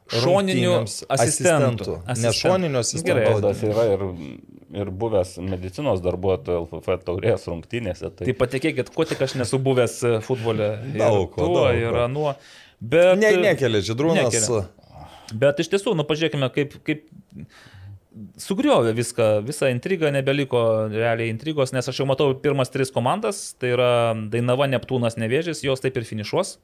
[0.10, 0.72] Šoninių
[1.14, 2.00] asistentų.
[2.06, 2.38] Ne Asistentų.
[2.40, 2.86] šoninių Gerai.
[2.86, 3.34] asistentų.
[3.36, 4.06] Valdas yra ir,
[4.76, 8.12] ir buvęs medicinos darbuotojo LFF taurės rungtynėse.
[8.14, 10.72] Tai, Tai patikėkit, ko tik aš nesu buvęs e, futbole.
[10.92, 12.36] Ir Daug ko, tuo, daug ir anuo.
[12.80, 14.30] Bet, Ne, nekelia, Židrūnas.
[14.30, 14.64] Nekelia.
[15.40, 17.04] Bet iš tiesų, nu pažiūrėkime, kaip, kaip
[18.42, 23.74] sugriovė viską, visą intrigą, nebeliko realiai intrigos, nes aš jau matau pirmas tris komandas, tai
[23.76, 23.92] yra
[24.32, 26.58] Dainava, Neptūnas, Nevėžys, jos taip ir finišuos.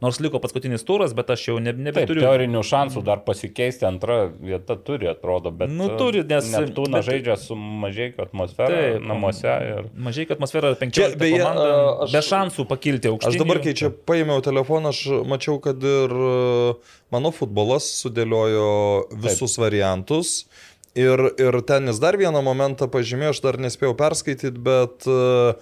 [0.00, 2.22] Nors liko paskutinis turas, bet aš jau ne, Taip, nebeturiu.
[2.24, 7.36] teorinių šansų dar pasikeisti antra vieta turi, atrodo, bet Nu, turi, nes- Neptūna bet- žaidžia
[7.36, 9.02] su mažiekiu atmosfera Taip.
[9.04, 11.68] namuose ir Mažai, atmosfera Čia, 15 beje, komanda,
[12.06, 13.28] aš- be šansų pakilti aukštyn.
[13.28, 16.08] Aš dabar, kai čia paėmiau telefoną, aš mačiau, kad ir
[17.12, 19.64] mano futbolas sudėliojo visus Taip.
[19.66, 20.46] variantus.
[20.96, 25.54] Ir, ir ten jis dar vieną momentą pažymėjo, aš dar nespėjau perskaityti, bet e,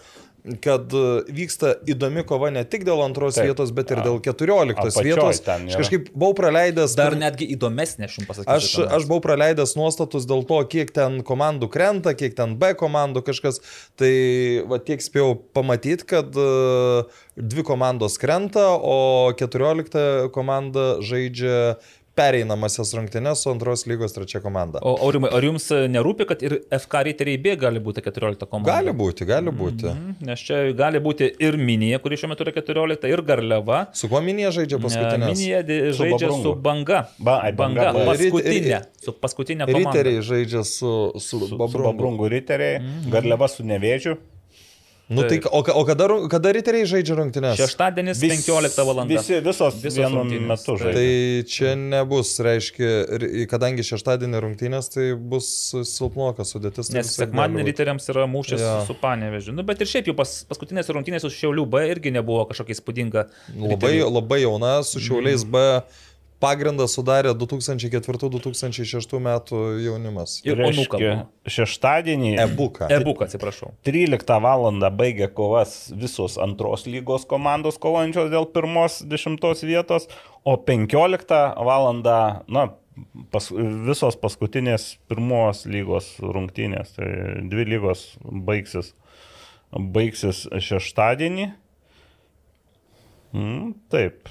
[0.65, 1.05] kad e,
[1.35, 3.51] vyksta įdomi kova ne tik dėl antros Taip.
[3.51, 5.43] Vietos, bet ir dėl keturioliktos vietos.
[5.45, 6.97] ten Aš kažkaip buvau praleidęs.
[6.99, 8.85] Dar kur- netgi įdomesnė, aš jums pasakysiu.
[8.87, 13.25] Aš, aš buvau praleidęs nuostatus dėl to, kiek ten komandų krenta, kiek ten B komandų
[13.27, 13.61] kažkas.
[13.99, 14.13] Tai
[14.71, 17.09] va tiek spėjau pamatyti, kad uh,
[17.39, 21.79] dvi komandos krenta, o 14 komanda žaidžia
[22.19, 24.81] pereinamasias rungtynes su antros lygos trečia komanda.
[24.83, 28.73] O Aurimai, ar jums nerūpi, kad ir FK riteriai B gali būti 14 komanda?
[28.75, 29.87] Gali būti, gali būti.
[29.93, 33.81] Mhm, Nes čia gali būti ir Minija, kuri šiuo metu yra 14, ir Garliava.
[33.95, 35.35] Su kuo minė žaidžia paskutinės?
[35.35, 35.63] Minija
[35.93, 36.43] Su žaidžia Babrungu.
[36.43, 37.01] su Banga.
[37.19, 38.81] Ba- ai, Banga, banga ba- paskutinė.
[39.05, 39.93] Su paskutinė komanda.
[39.95, 42.29] Riteriai žaidžia su, su, su, su Babrungu.
[42.29, 43.11] Riteriai, Mhm.
[43.15, 44.17] Garliava su Nevėžiu.
[45.09, 47.57] Nu, tai, o, o kada, kada riteriai žaidžia rungtynės?
[47.57, 48.99] Šeštadienis 15 val.
[49.09, 50.93] Visi, visos, Visos vienu metu žaidžia.
[50.99, 55.49] Tai čia nebus, reiškia, ir- kadangi šeštadienį rungtynės, tai bus
[55.89, 56.91] silpnoka sudėtis.
[56.93, 58.75] tai Nes vis tiek sekmadienį riteriams yra mūšis Jo.
[58.85, 59.55] su Panevežiu.
[59.57, 63.25] Nu, bet ir šiaip jau pas, paskutinės rungtynės su Šiaulių B irgi nebuvo kažkokia įspūdinga.
[63.57, 65.51] Labai, labai jauna, su šiauliais Mhm.
[65.57, 65.65] B
[66.43, 70.39] pagrindą sudarė 2004-2006 metų jaunimas.
[70.47, 70.59] Ir.
[70.61, 71.13] Reiškia,
[71.49, 72.89] šeštadienį Ebuka.
[72.95, 73.73] Ebuk, atsiprašau.
[73.87, 74.69] 13 val.
[74.99, 80.09] baigė kovas visos antros lygos komandos kovojančios dėl pirmos dešimtos vietos,
[80.45, 81.39] o 15
[81.69, 81.91] val.
[82.49, 82.67] Na,
[83.35, 83.51] pas,
[83.91, 87.09] visos paskutinės pirmos lygos rungtynės, tai
[87.51, 88.95] dvi lygos baigsis,
[89.73, 91.51] baigsis šeštadienį.
[93.37, 94.29] Mm, taip.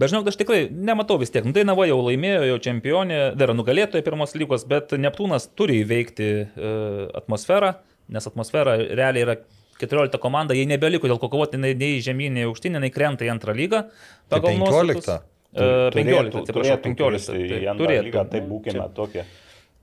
[0.00, 1.44] Bet žinau, aš tikrai nematau vis tiek.
[1.46, 6.72] Nu, Dainava jau laimėjo, jau čempionė, dar nugalėtoja pirmos lygos, bet Neptūnas turi įveikti e,
[7.20, 7.76] atmosferą,
[8.14, 9.36] nes atmosfera realiai yra
[9.80, 13.30] 14 komanda, jie nebeliko dėl ko kovoti nei, nei žemyn, nei aukštyn, nei krenta į
[13.34, 13.84] antrą lygą.
[14.32, 15.20] Tai 15?
[15.54, 17.30] E, 15, atsiprašau, 15.
[17.30, 18.06] Tai taip, antrą turėtų.
[18.08, 19.26] lygą, tai būkime tokie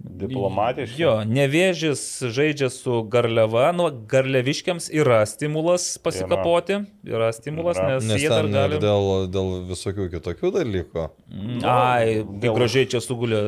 [0.03, 0.99] diplomatiški.
[1.02, 2.02] Jo, nevėžis
[2.34, 7.95] žaidžia su Garliava, nu, Garliaviškiams yra stimulas pasikapoti, yra stimulas, Yra.
[7.95, 8.80] nes, Nes jie dar gali...
[8.82, 11.06] dėl, dėl visokių kitokių dalykų.
[11.64, 13.41] Ai, dėl- kaip gražiai čia sugulė.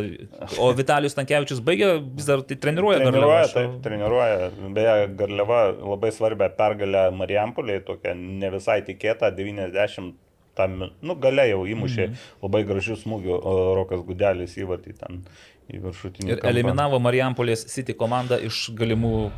[0.62, 3.54] O Vitalijus Tankievičius baigė, vis dar tai treniruoja Treniruoja, Garliavą.
[3.54, 4.52] taip, treniruoja.
[4.78, 10.14] Beje, Garliava labai svarbią pergalę Marijampoliai, tokia ne visai tikėta, 90
[10.56, 12.16] tam, nu, gale jau įmušė Mhm.
[12.44, 13.40] labai gražių smūgių
[13.80, 15.24] Rokas Gudelis įvartį ten
[15.72, 16.30] į viršutinį.
[16.32, 19.32] Ir eliminavo Marijampolės City komandą iš galimų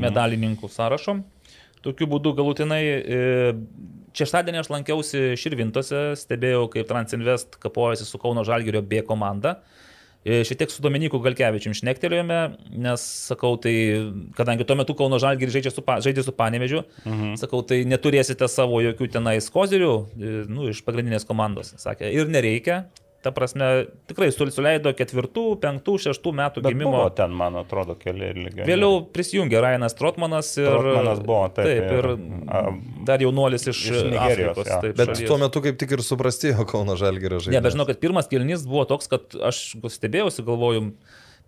[0.00, 1.22] medalininkų sąrašo.
[1.82, 2.82] Tokiu būdu galutinai.
[2.84, 3.54] e,
[4.14, 9.58] Šeštadienį aš lankiausi Širvintose, stebėjau, kaip Transinvest kapojasi su Kauno Žalgirio B komanda.
[9.58, 9.83] E,
[10.24, 12.38] Šiek tiek su Dominiku Galkevičium šnektelėjome,
[12.80, 13.74] nes sakau, tai
[14.38, 17.34] kadangi tuo metu Kauno Žalgirį žaidžia su, žaidė su Panevežiu, mhm.
[17.40, 21.74] sakau, tai neturėsite savo jokių tenais kozirių e, nu, iš pagrindinės komandos.
[21.82, 22.86] Sakė, ir nereikia.
[23.24, 26.90] Ta prasme, tikrai sul- suleido ketvirtų, penktų, šeštų metų Bet gimimo.
[26.92, 28.66] buvo ten, man atrodo, keli lygiai.
[28.68, 32.62] Vėliau prisijungė Rainas Trotmanas ir, Trotmanas buvo, taip, taip, ir, ir, a,
[33.08, 34.68] dar jaunuolis iš, iš Nigerijos, Afrikos.
[34.68, 34.80] jo.
[34.84, 35.26] Taip, Bet šalies.
[35.32, 37.56] tuo metu kaip tik ir suprastėjo Kauno Žalgirio žaidėjas.
[37.56, 39.64] Ne, bet žinau, kad pirmas kilnys buvo toks, kad aš
[39.96, 40.90] stebėjausi, galvoju,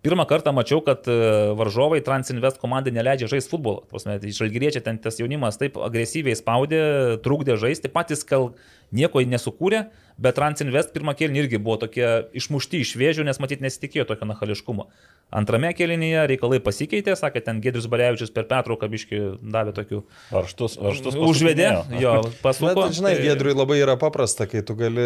[0.05, 3.81] pirmą kartą mačiau, kad e, varžovai Transinvest komandai neleidžia žaisti futbolą.
[3.89, 6.81] Tai Žalgiriečiai ten tas jaunimas taip agresyviai spaudė,
[7.25, 8.51] trukdė žaisti, patys gal
[8.95, 9.87] nieko nesukūrė,
[10.17, 12.07] bet Transinvest pirmą kėlinį irgi buvo tokie
[12.37, 14.87] išmušti iš vėžių, nes matyt nesitikėjo tokio nachališkumo.
[15.27, 19.97] Antrame kėlinyje reikalai pasikeitė, sakė, ten Gedrius Barevičius per pertrauką biški davė tokių
[20.31, 22.01] Varštus, varštus užvedė, pasukinėjo.
[22.05, 22.13] jo,
[22.45, 22.75] pasuko.
[22.77, 25.03] Bet, žinai, tai- Gedriui labai yra paprasta, kai tu gali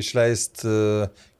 [0.00, 0.74] išleisti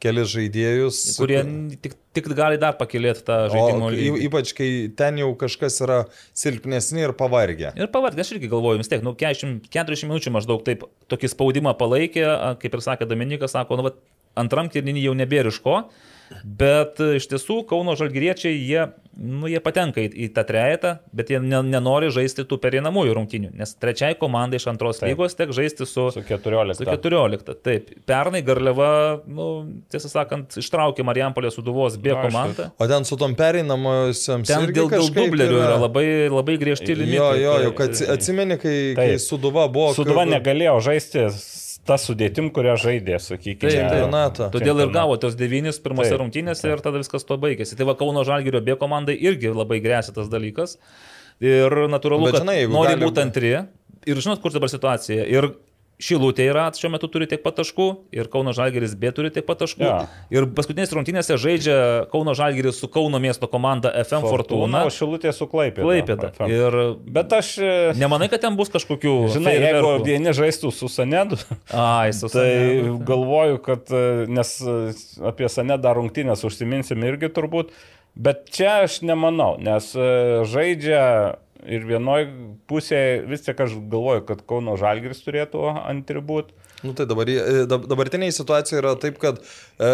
[0.01, 1.01] kelias žaidėjus.
[1.19, 1.41] kurie
[1.83, 4.23] tik, tik gali dar pakilėti tą žaidimo lygį.
[4.29, 5.99] ypač kai ten jau kažkas yra
[6.31, 7.75] silpnesni ir pavargę.
[7.75, 11.75] Ir pavargę, aš irgi galvoju, vis tiek, nu, 40, 40 minučių maždaug taip tokį spaudimą
[11.83, 13.99] palaikė, a, kaip ir sakė Dominikas, sako, nu, vat,
[14.39, 15.81] antram kirninį jau nebėra iš ko,
[16.45, 18.85] bet e, iš tiesų Kauno žalgyriečiai, jie,
[19.21, 23.51] nu, jie patenka į, į tą trejetą, bet jie ne, nenori žaisti tų pereinamųjų rungtynių,
[23.61, 25.11] nes trečiai komandai iš antros Taip.
[25.13, 26.79] lygos tek žaisti su, Su 14.
[26.81, 27.55] su 14.
[27.67, 28.91] Taip, pernai Garliava,
[29.27, 29.49] nu,
[29.93, 32.71] tiesą sakant, ištraukė Marijampolės suduvos B komandą.
[32.81, 34.49] O ten su tom pereinamosiams.
[34.51, 37.17] Ten dėl, dėl dublerių yra labai, labai griežti limitai.
[37.19, 39.09] Jo, jo, jau kad atsi- atsimeni, kai, kai.
[39.23, 39.93] Suduva buvo.
[39.97, 41.27] Suduva kur- negalėjo žaisti
[41.89, 43.61] tą sudėtim, kurią žaidė, sakykime.
[43.61, 43.93] Taip, taip.
[43.93, 44.51] Čempionatą.
[44.55, 47.79] Todėl ir gavo tos devynis pirmose Taip, rungtynėse ir tada viskas to baigėsi.
[47.79, 50.77] Tai va Kauno Žalgirio B komandai irgi labai grėsia tas dalykas.
[51.41, 53.53] Ir natūralu, Bet kad žinai, nori gali būti antri.
[54.09, 55.25] Ir žinot, kur dabar situacija.
[55.29, 55.53] Ir
[56.01, 57.87] Šilutė yra šiuo metu turi tiek pat taškų
[58.17, 59.85] ir Kauno Žalgeris B turi tiek pat taškų.
[59.85, 59.99] Jo.
[60.33, 61.77] Ir paskutinės rungtynėse žaidžia
[62.13, 64.83] Kauno Žalgeris su Kauno miesto komanda FM Fortuna.
[64.89, 65.85] O Šilutė su Klaipėda.
[65.85, 66.31] Klaipėda.
[66.39, 66.55] FM.
[66.57, 66.79] Ir
[67.21, 69.15] Bet aš, e, nemanai, kad ten bus kažkokių...
[69.37, 70.09] žinai, jeigu fejerverkų?
[70.09, 71.37] vieni žaistų su Sanedu,
[71.77, 72.97] Ai, su tai Sanedu.
[73.13, 74.79] galvoju, kad, e, nes e,
[75.31, 77.75] apie Sanedą rungtynės užsiminsim irgi turbūt,
[78.17, 79.93] bet čia aš nemanau, nes
[80.51, 81.05] žaidžia
[81.69, 82.25] ir vienoj
[82.71, 86.55] pusėje vis tiek aš galvoju, kad Kauno Žalgiris turėtų antri būti.
[86.85, 89.41] Nu, tai dabar, e, dab- dabartiniai situacija yra taip, kad
[89.79, 89.93] e,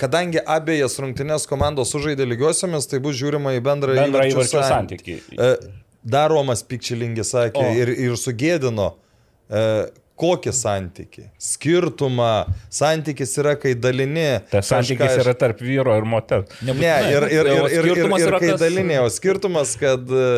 [0.00, 5.18] kadangi abiejas rungtynės komandos sužaidė lygiosiamis, tai bus žiūrima į bendrą, įvarčių santykį.
[5.36, 5.50] E,
[6.04, 7.74] Daromas pikčilingi sakė O.
[7.80, 8.90] ir, ir sugėdino.
[9.48, 9.62] E,
[10.14, 11.24] Kokį santyki?
[11.42, 12.44] Skirtumą.
[12.70, 14.28] Santykis yra, kai dalini.
[14.52, 16.46] Tas santykis kažką yra tarp vyro ir moters.
[16.62, 17.08] Ne, Nebūtinai.
[17.10, 20.12] ir, ir, O ir, ir, ir, skirtumas ir yra kai kas- dalinė, o skirtumas, kad
[20.14, 20.28] e,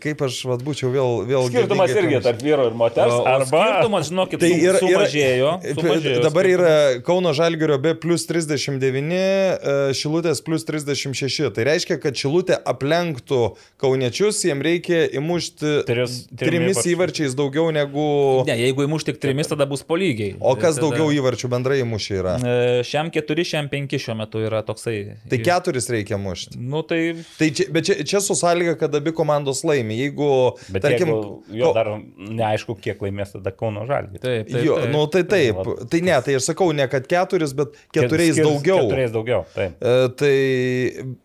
[0.00, 1.12] kaip aš vat, būčiau vėl...
[1.28, 3.12] vėl Skirtumas lygiai irgi tarp vyro ir moters.
[3.12, 5.52] O, o Arba skirtumas, žinokit, Tai yra, sumažėjo.
[5.76, 6.96] sumažėjo dabar skirtumas.
[6.96, 11.50] yra Kauno Žalgirio B plus 39, e, Šilutės plus 36.
[11.56, 13.42] Tai reiškia, kad Šilutė aplenktų
[13.80, 16.96] kauniečius, jiems reikia įmušti Tris- trim trimis įvarčiais.
[16.96, 18.08] įvarčiais daugiau negu...
[18.48, 20.36] Ne, jeigu įmuš tik trimis, tada bus po lygiai.
[20.40, 22.34] O kas Tada- daugiau įvarčių bendrai įmušė yra?
[22.40, 25.16] E, Šiam keturi, šiam penki šiuo metu yra toksai.
[25.28, 26.56] Tai keturis reikia mušti.
[26.58, 27.00] Nu tai
[27.38, 29.98] Tai čia, bet čia, čia su sąlyga, kad abi komandos laimi.
[30.00, 30.30] Jeigu,
[30.72, 34.20] Bet tarkim, jeigu, jo dar neaišku, kiek laimės tada Kauno Žalgiris.
[34.22, 34.48] taip.
[34.50, 34.90] taip, jo, taip.
[34.94, 35.56] nu tai taip.
[35.60, 35.84] vat.
[35.90, 38.86] Tai ne, tai aš sakau ne kad keturis, bet keturiais Skirs- daugiau.
[38.86, 39.76] Keturiais daugiau, taip.
[39.82, 41.16] E, tai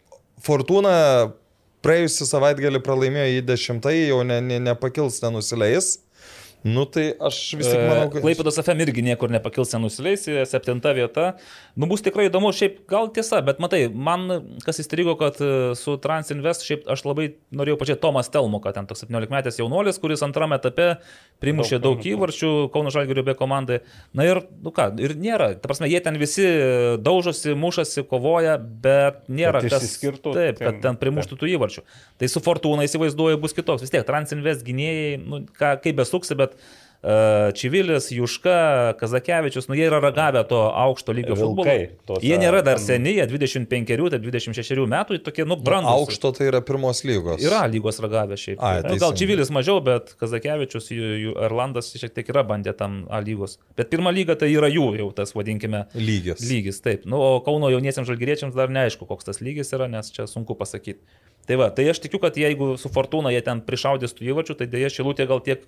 [0.46, 0.96] Fortuna
[1.86, 6.00] praėjusią savaitgalį pralaimėjo į dešimtąjį, jau ne, ne, nepakils, nenusileis.
[6.66, 8.24] Nu tai aš vis tik manau, kad...
[8.24, 11.36] Klaipėdos FM irgi niekur nepakils, nenusileis, septinta vieta.
[11.78, 15.94] Nu bus tikrai įdomu, šiaip gal tiesa, bet matai, man kas įstrigo, kad e, su
[16.02, 20.58] Transinvest šiaip aš labai norėjau pačiai Tomas Telmuką, ten toks 17 metės jaunuolis, kuris antrame
[20.58, 20.96] etape
[21.44, 23.84] primušė daug, daug įvarčių Kauno Žalgirio B komandai.
[24.18, 25.52] Na ir, nu ką, ir nėra.
[25.62, 26.48] Ta prasme, jie ten visi
[27.06, 31.86] daužosi, mušasi, kovoja, bet nėra Kad kas išsiskirtų, Taip, kad ten- ten primuštų tų įvarčių.
[32.18, 33.86] Tai su Fortūna įsivaizduoju bus kitoks.
[33.86, 39.86] Vis tiek Transinvest gynėjai, nu, ką, kaip besuksi, bet uh, Čivilis, Juška, Kazakevičius, nu jie
[39.90, 41.64] yra ragavę to aukšto lygio futbolo.
[41.68, 45.92] Vilkai tose- Jie nėra dar seni, jie 25, tai 26 metų, tokie, nu, brandus.
[45.94, 47.44] Aukšto tai yra pirmos lygos.
[47.46, 48.58] Yra lygos ragavę šiaip.
[48.60, 49.20] Ai, nu, gal teisingai.
[49.22, 50.90] Čivilis mažiau, bet Kazakevičius,
[51.46, 53.60] Erlandas šiek tiek yra bandę tam A lygos.
[53.78, 56.42] Bet pirma lyga tai yra jų jau tas, vadinkime, Lygis.
[56.42, 57.06] Lygis, taip.
[57.06, 61.00] Nu, o Kauno jauniesiams žalgyriečiams dar neaišku, koks tas lygis yra, nes čia sunku pasakyti.
[61.46, 64.66] Tai va, tai aš tikiu, kad jeigu su Fortūna jie ten prišaudys tų įvačių, tai
[64.66, 65.62] dėja Šilutė gal tiek,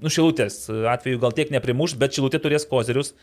[0.00, 3.14] nu Šilutės atveju gal tiek neprimuš, bet Šilutė turės kozerius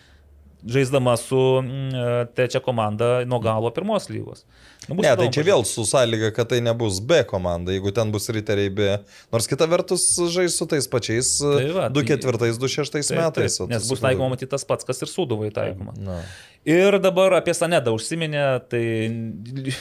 [0.66, 4.46] žaisdama su mm, trečia komanda nuo galo pirmos lygos.
[4.90, 5.50] Nu, Ne, tai įdomu čia pažiūrėti.
[5.52, 8.88] vėl su sąlyga, kad tai nebus B komanda, jeigu ten bus riteriai B.
[9.34, 13.20] Nors kita vertus žais su tais pačiais Tai va, 2 tai- ketvirtais, 2 šeštais Taip,
[13.22, 13.58] metais.
[13.60, 15.94] taip, nes bus taikoma matyti tas pats, kas ir sūduvai taikoma.
[16.02, 16.18] Na.
[16.66, 18.82] Ir dabar apie Sanedą užsiminė, tai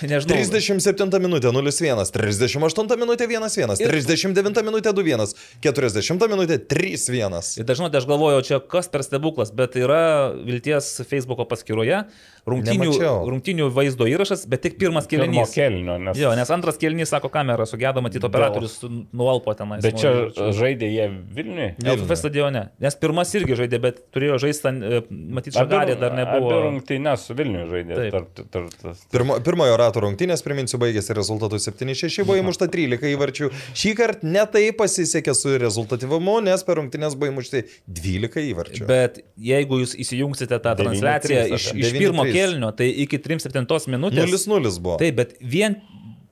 [0.04, 0.36] nežinau.
[0.36, 5.32] 37 minutė 0-1, 38 minutė 1-1, 39 minutė 2-1,
[5.64, 7.38] 40 minutė 3-1.
[7.62, 12.02] Ir dažnai aš galvoju, čia kas per stebuklas, bet yra Vilties Facebook'o paskyroje
[12.48, 13.24] rungtinių, Nemačiau.
[13.32, 15.54] rungtinių vaizdo įrašas, bet tik pirmas Pirmo kelinys.
[15.56, 16.18] kelnio, nes...
[16.20, 18.78] Jo, nes antras kelinys, sako, kamera sugedo, matyti operatorius
[19.16, 19.82] nuolpo tenais.
[19.84, 21.06] Bet čia Nu, žaidė jie
[21.36, 21.68] Vilniui.
[21.80, 22.66] LFF stadione.
[22.82, 24.72] Nes pirmas irgi žaidė, bet turėjo žaisti,
[25.10, 26.52] matyti, žagarė dar nebuvo.
[26.68, 27.96] rungtynės su Vilniui žaidė.
[27.98, 28.12] Taip.
[28.14, 33.50] Tarp, tarp, tarp, Pirmo, pirmojo rato rungtynės, priminsiu, baigėsi rezultatu 7-6, buvo įmušta 13 įvarčių.
[33.78, 38.86] Šį kartą netai pasisekė su rezultatyvumu, nes per rungtynės buvo įmušti 12 įvarčių.
[38.88, 41.98] Bet jeigu jūs įsijungsite tą 9-3 transliaciją iš, iš 9-3.
[42.04, 44.46] pirmo kelnio, tai iki 37 minutės.
[44.46, 44.98] 0-0 buvo.
[45.00, 45.78] Taip, bet vien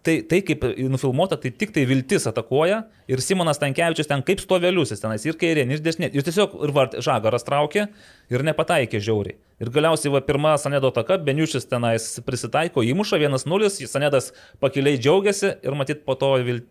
[0.02, 2.82] tai, tai kaip nufilmuota, tai tik tai viltis atakuoja
[3.12, 6.10] ir Simonas Tankievičius ten kaip stoveliusis tenais ir kairė, ir dešinė.
[6.16, 7.86] Ir tiesiog ir vart, žagaras traukė
[8.32, 9.36] ir nepataikė žiauriai.
[9.62, 14.32] Ir galiausiai va, pirma Sanedo ataka, Beniušis tenais prisitaiko, įmuša 1-0, Sanedas
[14.62, 16.62] pakiliai džiaugiasi ir matyt po to, vil,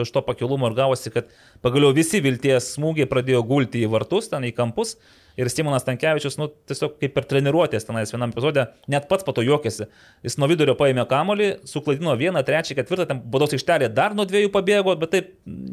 [0.00, 1.28] iš to pakilumo ir gavosi, kad
[1.64, 4.96] pagaliau visi vilties smūgiai pradėjo gulti į vartus, ten į kampus.
[5.38, 9.44] Ir Simonas Tankievičius, nu, tiesiog kaip per treniruotės tenais vienam epizode, net pats po to
[9.46, 9.86] juokėsi.
[10.26, 14.50] Jis nuo vidurio paėmė kamolį, suklaidino vieną, trečią, ketvirtą, ten bodos aikštelė dar nuo dviejų
[14.52, 15.30] pabėgo, bet taip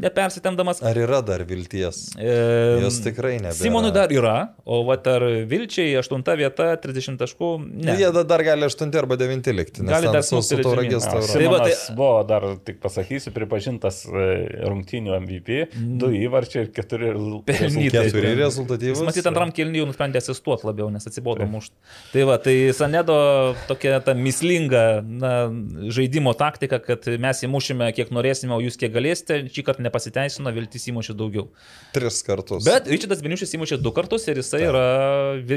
[0.07, 0.81] nepersitemdamas.
[0.85, 2.01] Ar yra dar vilties?
[2.17, 3.57] E, Jos tikrai nebėra.
[3.59, 4.35] Simonui dar yra,
[4.65, 7.91] o va ar Vilčiai 8 vieta, 30 taškų, ne.
[7.91, 7.95] Ne.
[8.01, 9.81] Jie da- dar gali 8 arba 9 likti.
[9.83, 11.11] nes Gali dar su, su tauragės žemyn.
[11.11, 11.33] taura.
[11.33, 14.27] Tai va, tai- buvo dar, tik pasakysiu, pripažintas e,
[14.67, 15.59] rungtynių MVP,
[16.01, 17.13] du įvarčiai ir keturi
[17.47, 17.91] Pelnyti.
[17.91, 19.01] Keturi Jis rezultatyvus.
[19.07, 21.73] matyt, antram kelniui jau nusprendė asistuoti labiau, nes atsibodo mušti.
[22.13, 23.17] Tai va, tai Sanedo
[23.69, 25.31] tokia ta mislinga na,
[25.93, 30.87] žaidimo taktika, kad mes įmušime kiek norėsime, o jūs kiek galėsite, šį kartą nepasiteisino, viltis
[30.91, 31.47] įmušė daugiau.
[31.95, 32.67] Tris kartus.
[32.67, 34.85] Bet Ryčidas Beniušis įmušė du kartus ir jisai yra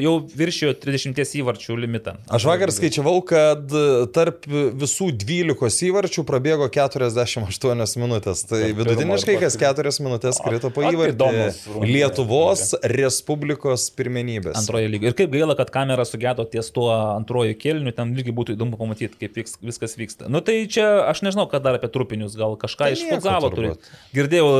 [0.01, 2.16] jau viršijo 30 įvarčių limitą.
[2.32, 3.74] Aš vakar skaičiavau, kad
[4.15, 8.44] tarp visų 12 įvarčių prabėgo 48 minutės.
[8.48, 11.61] Tai vidutiniškai kas 4 minutės krito po rungtynės.
[11.85, 14.57] Lietuvos Respublikos pirmenybės.
[14.61, 15.12] Antroje lygoje.
[15.12, 19.19] Ir kaip gaila, kad kamera sugedo ties tuo antrojo kelniu, ten irgi būtų įdomu pamatyti,
[19.20, 20.31] kaip viskas vyksta.
[20.32, 23.52] Nu tai čia aš nežinau, ką dar apie trupinius, gal kažką Tai iš nieko futzalo
[23.55, 23.73] turi.
[24.20, 24.52] Girdėjau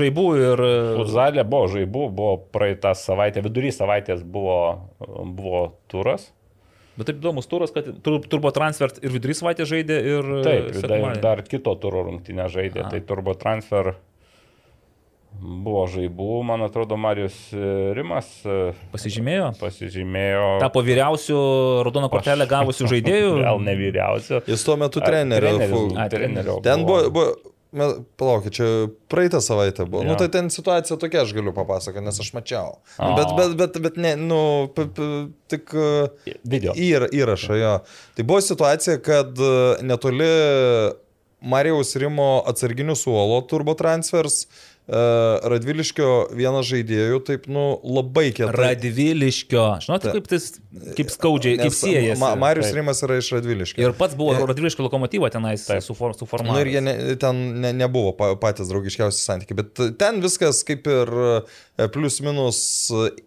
[0.00, 0.64] žaibų ir...
[0.98, 4.60] Futzalė buvo žaibų, buvo praeitą savaitę, vidury savaitės buvo,
[5.38, 6.28] buvo turas.
[7.00, 10.30] Bet taip įdomus turas, kad tur- turbo transfer ir vidury savaitę žaidė ir...
[10.44, 12.84] Taip, ir dar, dar kito turo rungtynę žaidė.
[12.84, 12.92] Aha.
[12.92, 13.94] Tai turbo transfer
[15.40, 19.52] buvo žaibų, man atrodo, Marius e, Rimas e, Pasižymėjo.
[19.60, 20.46] pasižymėjo.
[20.60, 21.38] Tapo vyriausių
[21.86, 23.30] raudoną kortelę gavusių žaidėjų.
[23.46, 24.42] Gal ne vyriausio.
[24.50, 25.54] Jis tuo metu trenerio.
[26.66, 27.49] Ten buvo, buvo
[28.16, 28.68] palaukit, čia
[29.10, 30.02] praeitą savaitę buvo.
[30.02, 30.10] Jo.
[30.10, 32.80] Nu, tai ten situacija tokia, aš galiu papasakoti, nes aš mačiau.
[32.98, 33.12] O.
[33.18, 34.40] Bet, bet, bet, bet ne, nu,
[34.74, 35.10] p, p,
[35.50, 36.74] tik e, Video.
[36.74, 37.76] įra, įrašą jo.
[38.16, 39.52] Tai buvo situacija, kad e,
[39.86, 40.30] netoli
[41.40, 44.42] Marijaus Rimo atsarginių suolo turbo transfers.
[44.44, 48.50] e, Radviliškio vienas žaidėjų, taip, nu, labai kietai.
[48.56, 49.62] Radviliškio.
[49.84, 50.48] Žinote, kaip, tais,
[50.98, 52.18] kaip skaudžiai, kaip siejasi.
[52.18, 52.80] Ma Marius Taip.
[52.80, 53.84] Rimas yra iš Radviliškio.
[53.84, 55.84] Ir pats buvo Radviliškio lokomotyvo tenais Taip.
[55.86, 56.50] sufor, Na.
[56.50, 60.90] Nu, ir jie ne, ten ne, nebuvo pa, patys draugiškiausi santykiai, bet ten viskas kaip
[60.90, 62.62] ir e, plius minus.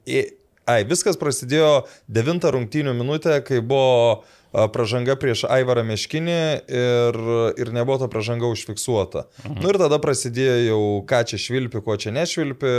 [0.03, 0.27] e,
[0.63, 7.19] Ai, viskas prasidėjo 9 rungtynių minutę, kai buvo e, pražanga prieš Aivarą Meškinį ir,
[7.59, 9.25] ir nebuvo ta pražanga užfiksuota.
[9.43, 9.61] Mhm.
[9.63, 12.73] Nu ir tada prasidėjo jau, ką čia švilpi, ko čia nešvilpi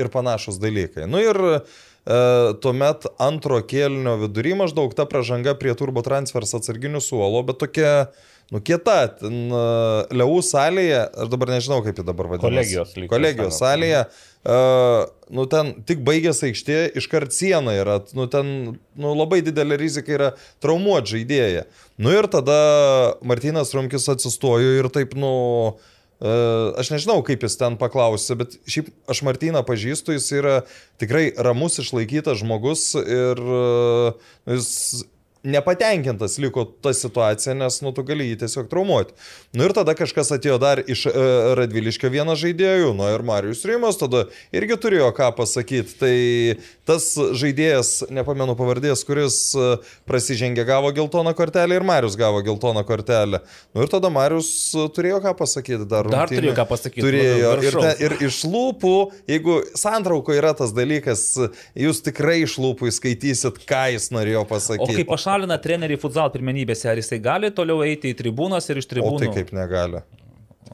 [0.00, 1.04] ir panašus dalykai.
[1.10, 1.58] Nu ir e,
[2.62, 7.92] tuomet antro kėlinio vidury maždaug ta pražanga prie turbo transfers atsarginių suolo, bet tokia,
[8.54, 9.66] nu kieta, ten e,
[10.16, 12.48] Liaų salėje, aš dabar nežinau kaip ji dabar vadinasi.
[12.48, 14.06] Kolegijos lyg Kolegijos salėje,
[14.46, 18.52] uh, nu ten tik baigęs aikštė, iškart siena yra, nu ten
[18.94, 20.30] nu, labai didelė rizika yra
[20.64, 21.66] traumuoti žaidėją.
[21.98, 22.56] Nu ir tada
[23.26, 25.34] Martinas Rumkis atsistojo ir taip, nu,
[26.16, 30.54] Uh, aš nežinau, kaip jis ten paklausė, bet šiaip aš Martyną pažįstu, jis yra
[30.96, 34.70] tikrai ramus, išlaikytas žmogus ir uh, jis
[35.46, 39.14] nepatenkintas liko ta situacija, nes, nu, tu gali jį tiesiog traumuoti.
[39.56, 43.98] Nu ir tada kažkas atėjo dar iš uh, Radviliškio vieną žaidėjų, nu ir Marijus Rimas
[44.00, 45.96] tada irgi turėjo ką pasakyti.
[45.96, 46.16] Tai
[46.88, 47.08] tas
[47.38, 53.42] žaidėjas, nepamenu pavardės, kuris uh, prasižengė, gavo geltoną kortelę ir Marijus gavo geltoną kortelę.
[53.74, 56.10] Nu ir tada Marijus uh, turėjo ką pasakyti dar.
[56.10, 56.42] Dar rungtynių.
[56.42, 57.52] turėjo ką pasakyti, Turėjo.
[57.54, 58.94] labiau Ir, ten, ir iš lūpų,
[59.30, 61.24] jeigu santrauko yra tas dalykas,
[61.78, 64.98] jūs tikrai iš lūpų įskaitysit, ką jis norėjo O pasakyti.
[65.00, 65.06] kai
[65.36, 69.18] pašalina trenerių futsal pirmenybėse, ar jisai gali toliau eiti į tribūnas ir iš O tribūnų?
[69.20, 70.00] tai kaip negali.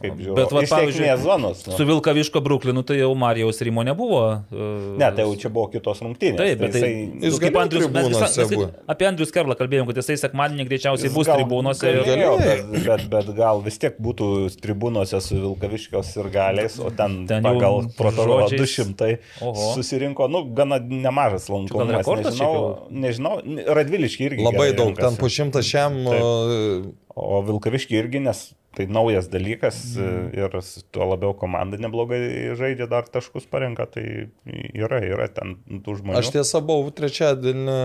[0.02, 0.34] Kaip žiūriu.
[0.36, 1.62] Bet va, pavyzdžiui, zonos.
[1.66, 1.76] Nu.
[1.78, 4.22] Su Vilkaviško Bruklinu tai jau Marijaus Rimo nebuvo.
[4.52, 6.36] e, Ne, tai jau čia buvo kitos rungtynės.
[6.42, 8.66] Taip, bet tai, jisai- Jis nu, kaip Andrius, mes, mes, būt.
[8.66, 11.84] mes apie Andrius Kerlą kalbėjom, kad jisai sekmadienį greičiausiai Jis bus gal tribūnose.
[11.88, 12.72] ir- galėjo, Galėjo.
[12.74, 14.28] Bet, bet, bet gal vis tiek būtų
[14.60, 18.60] tribūnose su Vilkaviškios ir galiais, o ten, Ten pagal protokolą žodžiais.
[18.60, 19.74] 200 Oho.
[19.76, 22.02] susirinko, nu, gana nemažas lankomumas.
[22.02, 24.42] rekordas Nežinau, nežinau, Radviliški irgi.
[24.44, 25.92] Labai daug, ten po šimtą šiam.
[26.08, 26.94] Taip.
[27.14, 30.28] O Vilkaviški irgi, nes tai naujas dalykas mm.
[30.36, 30.55] ir
[30.94, 34.05] tuo labiau komanda neblogai žaidžia, dar taškus parenka, tai
[34.73, 36.20] yra, yra ten tų žmonių.
[36.20, 37.77] Aš tiesa buvau trečiadienį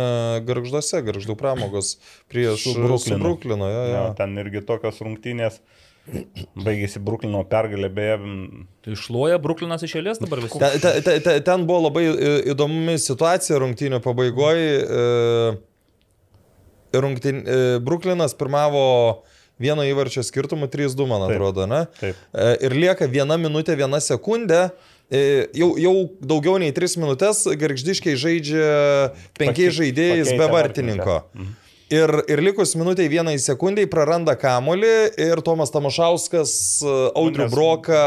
[0.48, 1.98] garžduose, garždų pramogos
[2.32, 3.20] prieš Bruklinu.
[3.24, 3.68] Bruklinu.
[3.68, 3.98] Jo, jo.
[3.98, 5.60] Jo, ten irgi tokios rungtynės.
[6.56, 8.18] Baigėsi Bruklino pergalė, beje,
[8.86, 10.56] Tai išloja Bruklinas iš eilės dabar visi.
[10.62, 12.06] Ten, ten, ten- ten, buvo labai
[12.54, 14.70] įdomi situacija rungtynių pabaigoje.
[16.96, 19.26] Rungtyn, e, Bruklinas pirmavo
[19.60, 21.36] vieno įvarčio skirtumu 3-2, man Taip.
[21.36, 21.86] atrodo, ne?
[22.00, 22.16] Taip.
[22.34, 24.70] E, Ir lieka viena minutė, viena sekundė.
[25.08, 28.68] E, Jau, jau daugiau nei 3 minutės garždiškai žaidžia
[29.40, 31.22] penkiais žaidėjais be vartininko.
[31.34, 31.56] Mhm.
[31.88, 34.90] Ir, ir likus minutiai vienai sekundžiai praranda kamolį
[35.24, 36.52] ir Tomas Tamošauskas,
[36.84, 38.00] e, Audrių Nes Broką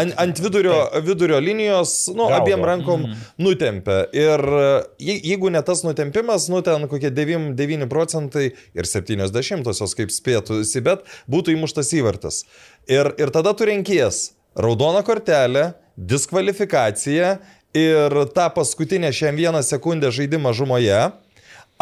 [0.00, 2.40] ant, ant vidurio, vidurio linijos, nu, Gaudo.
[2.40, 3.04] abiem rankom
[3.38, 4.00] nutempia.
[4.10, 4.66] Ir e,
[4.98, 10.82] je- jeigu ne tas nutempimas, nu ten kokie 9, 9 procentai ir 70-osios, kaip spėtųsi,
[10.82, 12.42] bet būtų įmuštas įvartas.
[12.90, 17.36] Ir, ir tada tu renkies raudoną kortelę, diskvalifikaciją
[17.74, 21.12] ir tą paskutinę šiam vieną sekundę žaidimą žumoje.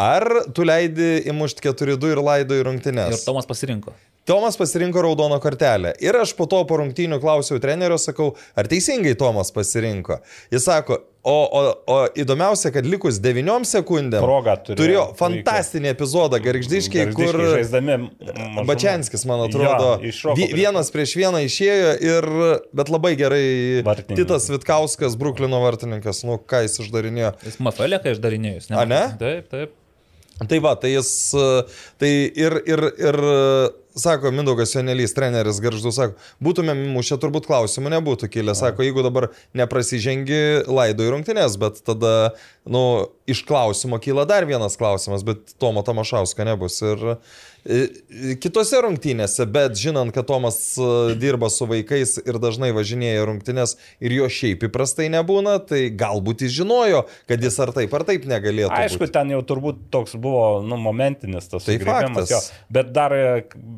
[0.03, 0.25] Ar
[0.55, 3.23] tu leidi įmušti 4-2 ir laido į Ir rungtynes?
[3.27, 3.93] Tomas pasirinko.
[4.23, 5.91] Tomas pasirinko raudoną kortelę.
[5.99, 10.21] Ir aš po to po rungtynių klausiau trenerio, sakau, ar teisingai Tomas pasirinko.
[10.53, 17.03] Jis sako, o, o, o įdomiausia, kad likus 9 sekundėm turėjo turėjo fantastinį epizodą garždiškai,
[17.03, 17.99] Gargždiškiai kur žaisdami.
[18.71, 22.31] Bačianskis, man atrodo, prieš- vienas prieš vieną išėjo ir,
[22.79, 23.45] bet labai gerai,
[23.83, 24.23] Vartininkas.
[24.23, 27.35] Titas Vitkauskas, Bruklino vartininkas, nu ką jis išdarinėjo.
[27.43, 28.71] Jis Mafelė, kai išdarinėjus.
[28.71, 29.05] A, ne?
[29.19, 29.79] Taip, taip.
[30.49, 31.09] Tai va, tai jis,
[32.01, 33.19] tai ir, ir, ir
[33.95, 38.55] sako, Mindaugas Jonelys, treneris garždų, sako, būtumėm mušę, turbūt klausimų nebūtų kilę.
[38.57, 42.33] Sako, jeigu dabar neprasižengi laido į rungtynės, bet tada,
[42.65, 42.83] nu,
[43.29, 46.79] iš klausimo kyla dar vienas klausimas, bet Tomo Tamašausko nebus.
[46.83, 47.17] Ir
[48.43, 50.87] kitose rungtynėse, bet žinant, kad Tomas e,
[51.19, 56.57] dirba su vaikais ir dažnai važinėja rungtynės ir jo šiaip įprastai nebūna, tai galbūt jis
[56.59, 58.73] žinojo, kad jis ar taip ar taip negalėtų.
[58.75, 59.15] Aišku, būti.
[59.15, 62.33] ten jau turbūt toks buvo nu, momentinis tas Tai faktas.
[62.33, 62.41] jo.
[62.73, 63.25] Bet dar e,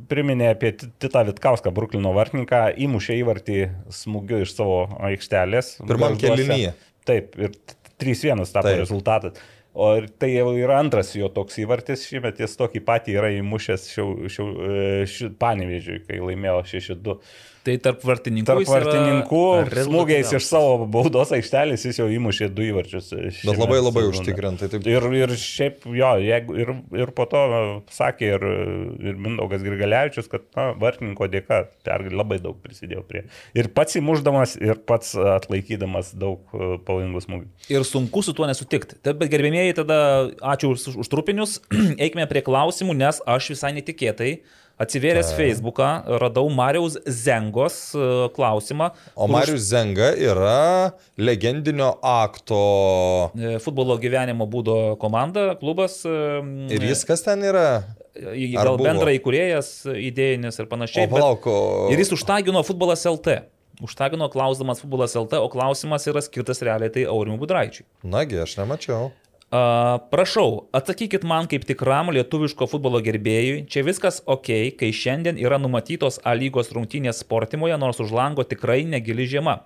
[0.09, 3.59] priminė apie Ti- Titą Vitkauską, Bruklino vartininką, įmušė įvartį
[4.01, 4.81] smūgiu iš savo
[5.11, 5.75] aikštelės.
[5.85, 6.73] Pirmam kėlinyje.
[7.05, 9.37] Taip, ir t- 3-1 tapo rezultatas.
[9.76, 9.89] O
[10.19, 14.45] tai jau yra antras jo toks įvartis, šiemet jis tokį patį yra įmušęs šiau, šiau,
[14.64, 14.77] e,
[15.11, 17.18] ši, panevežiui, kai laimėjo 6-2.
[17.65, 18.45] Tai tarp vartininkų.
[18.45, 19.87] Tarp yra vartininkų rezultatyviausias.
[19.89, 23.07] smūgiais iš savo baudos aikštelės jis jau įmušė du įvarčius.
[23.41, 24.69] Bet labai labai užtikrintai.
[24.69, 24.85] Taip.
[24.89, 26.71] Ir, ir šiaip jo, jeigu, ir,
[27.01, 27.41] ir po to
[27.93, 28.45] sakė ir,
[29.01, 33.23] ir Mindaugas Grigalevičius, kad na, vartininko dėka pergalė labai daug prisidėjo prie.
[33.57, 37.49] Ir pats įmuždamas, ir pats atlaikydamas daug e, pavojingų smūgių.
[37.73, 38.99] Ir sunku su tuo nesutikti.
[39.01, 39.97] Taip, bet gerbėmėjai, tada
[40.53, 41.57] ačiū už, už trupinius.
[42.03, 44.35] Eikime prie klausimų, nes aš visai netikėtai
[44.81, 45.89] atsivėręs Facebooką
[46.19, 48.89] radau Mariaus Zengos e, klausimą.
[49.15, 53.31] O kur Marius Zenga yra legendinio akto.
[53.39, 56.02] e, Futbolo gyvenimo būdo komanda, klubas.
[56.06, 56.15] e,
[56.76, 57.84] Ir jis kas ten yra?
[58.15, 61.07] Gal bendra įkūrėjas, idėjinis ir O panašiai.
[61.07, 61.89] bet- palauk, o...
[61.91, 63.41] Ir jis užtagino futbolas LT.
[63.84, 67.84] Užtagino klausdamas futbolas LT, o klausimas yra skirtas realiai tai Aurimui Budraičiui.
[68.07, 69.10] Nagi, aš nemačiau.
[69.53, 74.49] A, prašau, atsakykit man kaip tikram lietuviško futbolo gerbėjui, čia viskas ok,
[74.80, 79.59] kai šiandien yra numatytos A lygos rungtynės sportimoje, nors už lango tikrai negili žiema.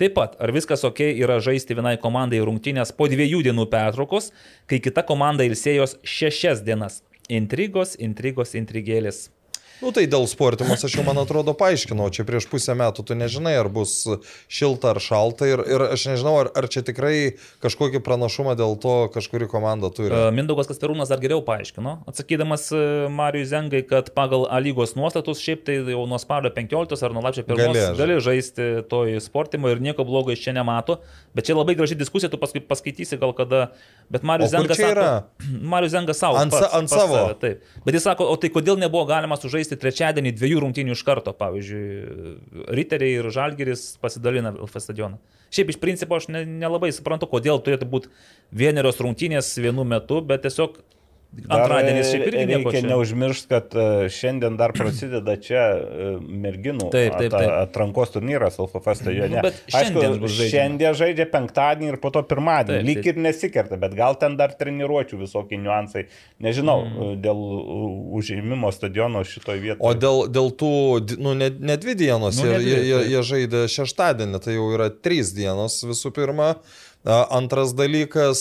[0.00, 4.32] Taip pat, ar viskas ok yra žaisti vienai komandai rungtynės po dviejų dienų pertraukos,
[4.66, 7.02] kai kita komanda ilsėjos šešias dienas.
[7.28, 9.26] Intrigos, intrigos, intrigėlės.
[9.82, 13.52] Nu tai dėl sportimos aš jau man atrodo paaiškinau, čia prieš pusę metų tu nežinai,
[13.60, 14.06] ar bus
[14.48, 18.94] šilta ar šalta ir, ir aš nežinau, ar, ar čia tikrai kažkokį pranašumą dėl to
[19.12, 20.14] kažkuri komanda turi.
[20.16, 22.80] A, Mindaugas Kasperūnas dar geriau paaiškino, atsakydamas e,
[23.12, 27.24] Marijui Zengai, kad pagal A lygos nuostatus šiaip tai jau nuo spalio 15 ar nuo
[27.26, 31.00] lapčio 1 Gali, gali, žaisti toj sportimo ir nieko blogo iš čia nemato.
[31.36, 33.66] Bet čia labai graži diskusija, tu paskui paskaitysi gal kada.
[34.08, 35.06] Bet Marijus O kur Zenga čia yra?
[35.20, 36.40] sako, Marijus Zenga savo.
[36.40, 37.18] Ant sa- ant savo?
[37.18, 37.64] Save, taip.
[37.84, 42.66] Bet jis sako, o tai kodėl nebuvo galima sužaisti trečiadienį dviejų rungtynių iš karto, pavyzdžiui,
[42.78, 45.18] Riteriai ir Žalgeris pasidalina LF stadioną.
[45.50, 48.12] Šiaip iš principo aš ne- nelabai suprantu, kodėl turėtų būti
[48.54, 50.78] vienerios rungtynės vienu metu, bet tiesiog
[51.44, 57.16] Antradienis šiaip irgi nieko reikia neužmiršti, kad e, šiandien dar prasideda čia e, merginų Taip,
[57.18, 57.50] taip, taip.
[57.60, 59.36] atrankos turnyras LFF stadione.
[59.36, 60.48] Nu, bet šiandien žaidžiama.
[60.52, 62.80] šiandien žaidžia penktadienį ir po to pirmadienį.
[62.80, 63.10] Taip, Lyg taip.
[63.12, 66.06] ir nesikerta, bet gal ten dar treniruočių visokie niuansai.
[66.42, 67.12] Nežinau, mm.
[67.24, 67.44] dėl
[68.20, 69.84] užėmimo stadiono šitoje vietoje.
[69.84, 70.72] O dėl, dėl tų,
[71.20, 73.12] nu, ne, ne dvi dienos, Nu, nu, ne jie, dvi, jie, taip.
[73.12, 76.54] jie žaidė šeštadienį, tai jau yra trys dienos visų pirma.
[77.06, 78.40] Antras dalykas,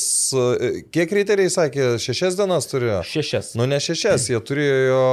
[0.93, 3.03] kiek riteriai sakė, šešias dienas turėjo?
[3.05, 3.51] Šešias.
[3.59, 5.03] Nu, ne šešias, jie turėjo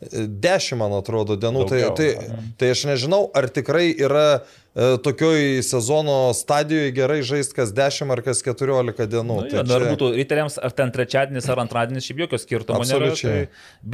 [0.00, 1.66] e, dešimt, man atrodo, dienų.
[1.68, 7.56] Daugiau, tai, tai, tai aš nežinau, ar tikrai yra e, tokioj sezono stadijoje gerai žaisti
[7.58, 9.38] kas 10 ar kas 14 dienų.
[9.42, 12.86] Nu, tai jo, nu, ar būtų ryteriams, ar ten trečiadienis, ar antradienis, šiaip jokio skirtumo
[12.86, 13.10] nėra.
[13.18, 13.36] Tai,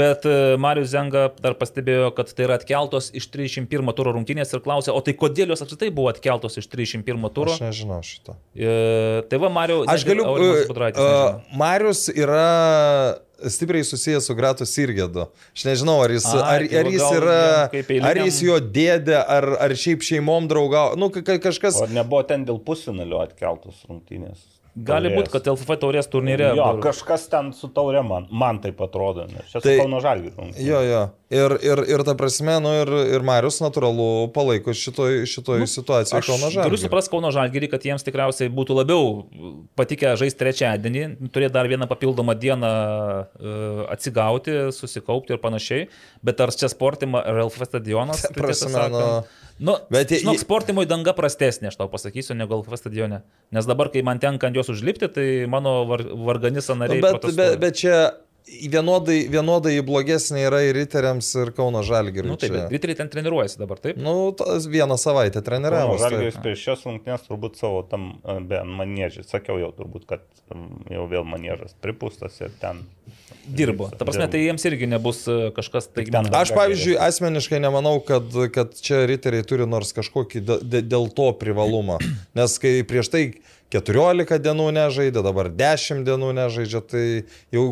[0.03, 4.65] bet e, Marius Zenga dar pastebėjo, kad tai yra atkeltos iš 31 turo rungtynės ir
[4.65, 7.55] klausė, o tai kodėl jos apskritai buvo atkeltos iš 31 turo?
[7.57, 8.39] Aš nežinau šito.
[8.55, 10.29] E, tai va, Mariu, Aš galiu.
[10.29, 11.59] Aurimas Uh, nežino.
[11.59, 13.17] Marius yra
[13.49, 15.27] stipriai susijęs su Gratu Sirgedu.
[15.55, 17.39] Aš nežinau, ar jis, Ai, ar, tai ar jis yra,
[18.11, 20.97] ar jis jo dėdė, ar, ar šiaip šeimom draugavo.
[20.97, 21.81] Nu, ka- ka- kažkas.
[21.81, 24.54] O ar nebuvo ten dėl pusinalio atkeltos rungtynės?
[24.75, 26.49] Gali būti, kad LFF taurės turnyre.
[26.57, 30.59] Jo, buvo- kažkas ten su taurė man, man taip atrodo, čia Tai- Kauno Žalgiris.
[30.59, 31.03] Jo, jo.
[31.35, 36.19] Ir, ir, ir ta prasme, nu ir, ir Marius natūralu palaiko šitoj, šitoj nu, situacijoje
[36.21, 36.79] Aš Kauno Turiu Žalgirį.
[36.85, 39.25] suprasti Kauno Žalgirį, kad jiems tikriausiai būtų labiau
[39.79, 45.89] patikę žaisti trečiadienį, turėti dar vieną papildomą dieną e, atsigauti, susikaupti ir panašiai.
[46.25, 48.23] Bet ar čia sportima ar LF stadionas?
[48.25, 49.09] Ta tai prasme, nu,
[49.63, 53.21] Nu, bet jie- žinok, sportimui danga prastesnė, aš tau pasakysiu, negu LF stadione.
[53.55, 57.01] Nes dabar, kai man tenka ant jos užlipti, tai mano var, vargani Nu, sanariai.
[57.05, 57.99] bet, bet, bet čia
[58.45, 62.29] vienodai, vienodai blogesnė yra ir riteriams, ir Kauno Žalgiriui.
[62.33, 62.65] Nu, taip, čia.
[62.67, 63.97] bet riteriai ten treniruojasi dabar, taip?
[64.01, 65.97] Nu, tas vieną savaitę Kauno treniravau.
[66.01, 70.25] Žalgiris prieš šias rungtynės turbūt savo tam e, be manėžį, sakiau jau turbūt, kad
[70.93, 72.85] jau vėl manėžas pripūstas ir ten.
[73.45, 73.91] Dirbo.
[73.93, 78.29] Ta prasme, tai jiems irgi nebus e, kažkas tai ten- Aš, pavyzdžiui, asmeniškai nemanau, kad,
[78.55, 81.99] kad čia riteriai turi nors kažkokį dė- dė- dėl to privalumą.
[82.37, 83.25] Nes kai prieš tai
[83.75, 87.05] 14 dienų nežaidė, dabar 10 dienų nežaidžia, tai
[87.55, 87.65] jau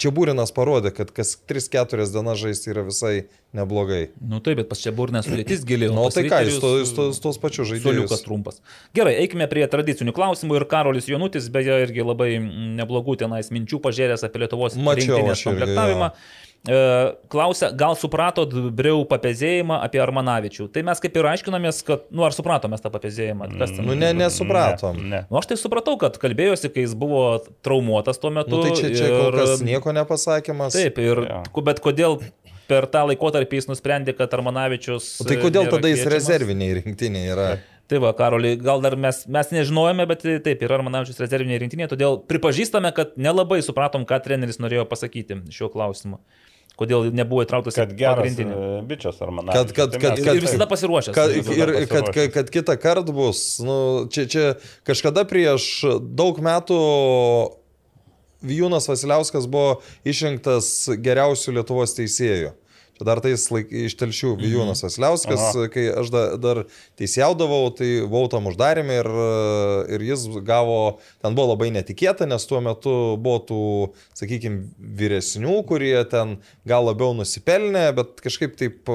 [0.00, 3.12] čia būrinas parodė, kad kas 3-4 dienas žaisti yra visai
[3.54, 4.08] neblogai.
[4.18, 5.86] Nu taip, bet pas čia burnės sudėtis gili.
[5.92, 8.24] Na, pas tai ką, jis to- jis to- tos pačius Soliukas žaidėjus.
[8.26, 8.58] trumpas.
[8.98, 12.32] Gerai, eikime prie tradicinių klausimų ir Karolis Jonutis, beje, irgi labai
[12.80, 16.10] neblogų tenais minčių pažėręs apie Lietuvos rinktinės aš irgi, komplektavimą.
[16.64, 16.76] E,
[17.28, 20.70] Klausia, gal supratot Breu papezėjimą apie Armanavičių?
[20.72, 23.50] Tai mes kaip ir aiškinomės, kad, nu ar supratome tą papezėjimą?
[23.60, 23.84] Kas ten?
[23.84, 24.96] Nu, ne, nesupratom.
[25.02, 25.20] Ne, ne.
[25.28, 27.26] Nu, aš tai supratau, kad kalbėjosi, kai jis buvo
[27.66, 28.56] traumuotas tuo metu.
[28.56, 30.72] Nu, tai čia, čia kol ir- kas nieko nepasakymas.
[30.78, 31.20] Taip, ir,
[31.52, 32.22] ku- bet kodėl
[32.70, 35.18] per tą laikotarpį jis nusprendė, kad Armanavičius...
[35.20, 36.16] O tai kodėl nėra tada jis kviečiamas?
[36.16, 37.48] rezerviniai rinktiniai yra?
[37.92, 42.16] Tai va, Karoli, gal dar mes, mes nežinojome, bet taip, yra Armanavičius rezervinė rinktinė, todėl
[42.24, 46.16] pripažįstame, kad nelabai supratom, ką treneris norėjo pasakyti šiuo klausimu.
[46.74, 48.54] Kodėl nebuvo įtrauktas Kad geras pagrindinį.
[48.54, 49.46] e, bičias ar man.
[49.46, 51.14] Kad- kad- kad- Ir, ir visada pasiruošęs.
[51.14, 51.54] Kad, Visada.
[51.54, 52.14] ir kad, pasiruošęs.
[52.14, 53.76] kad, kad kitą kartą bus, nu,
[54.10, 54.44] čia, čia
[54.84, 55.68] kažkada prieš
[56.02, 56.80] daug metų
[58.44, 60.66] Vijūnas Vasiliauskas buvo išrinktas
[61.00, 62.50] geriausių Lietuvos teisėjų.
[62.94, 65.66] Čia dar tais laik, iš telšių Vijūnas Vasiliauskas, Aha.
[65.74, 66.60] kai aš da, dar
[67.00, 69.10] teisėjaudavau, tai buvau tam uždarėme ir,
[69.96, 73.60] ir jis gavo, ten buvo labai netikėta, nes tuo metu buvo tų,
[74.14, 76.38] sakykime, vyresnių, kurie ten
[76.68, 78.94] gal labiau nusipelnė, bet kažkaip taip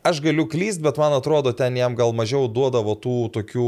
[0.00, 3.64] Aš galiu klyst, bet man atrodo, ten jam gal mažiau duodavo tų tokių,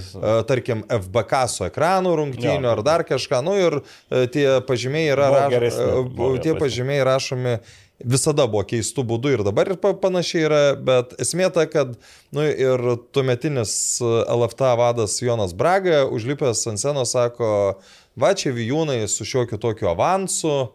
[0.00, 2.70] e, tarkim, FBK su ekranų rungtynių Jo.
[2.72, 3.42] ar dar kažką.
[3.44, 3.76] Nu ir
[4.08, 7.58] e, tie pažymiai yra raš- e, tie pažymiai rašomi
[7.98, 11.96] visada buvo keistų būdų ir dabar ir pa- panašiai yra, bet esmė ta, kad
[12.34, 12.78] nu, ir
[13.12, 13.72] tuometinis
[14.02, 17.80] LFT vadas Jonas Braga užlipęs ant scenos sako,
[18.18, 20.70] va čia vijūnai su šiokiu tokiu avansu.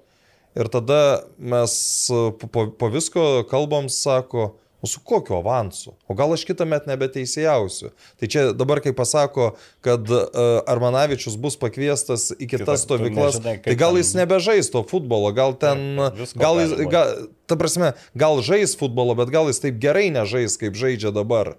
[0.54, 1.72] Ir tada mes
[2.12, 4.52] po, po, po visko kalbam, sako,
[4.84, 5.94] O su kokiu avansu?
[6.12, 7.94] O gal aš kitą metą nebeteisėjausiu?
[8.20, 9.54] Tai čia dabar, kai pasako,
[9.86, 15.56] kad uh, Armanavičius bus pakviestas į kitas stovyklas, tai gal jis nebežais to futbolo, gal
[15.56, 15.96] ten,
[16.36, 17.16] gal jis, gal,
[17.48, 21.56] ta prasme, gal žais futbolo, bet gal jis taip gerai nežais, kaip žaidžia dabar.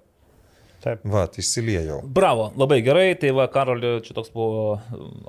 [0.85, 1.01] Taip.
[1.09, 2.03] Va, tai įsiliejau.
[2.13, 4.75] Bravo, labai gerai, tai va, Karoli, čia toks buvo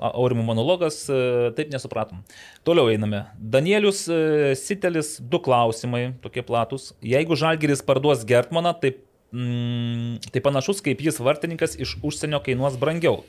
[0.04, 2.20] Aurimų monologas, e, taip nesupratom.
[2.66, 3.22] Toliau einame.
[3.40, 6.90] Danielius e, Sitelis, du klausimai, tokie platus.
[7.00, 8.92] Jeigu Žalgiris parduos Gertmaną, tai,
[9.32, 13.22] mm, tai panašus kaip jis vartininkas iš užsienio kainuos brangiau.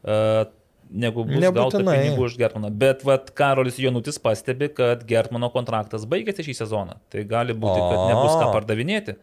[0.00, 0.46] E,
[0.86, 1.94] Negu bus gauta Nebūtinai.
[1.98, 2.70] pinigų už Gertmaną.
[2.70, 7.00] Bet vat, Karolis Jonutis pastebi, kad Gertmano kontraktas baigėsi šį sezoną.
[7.10, 9.16] Tai gali būti, kad nebus ką pardavinėti.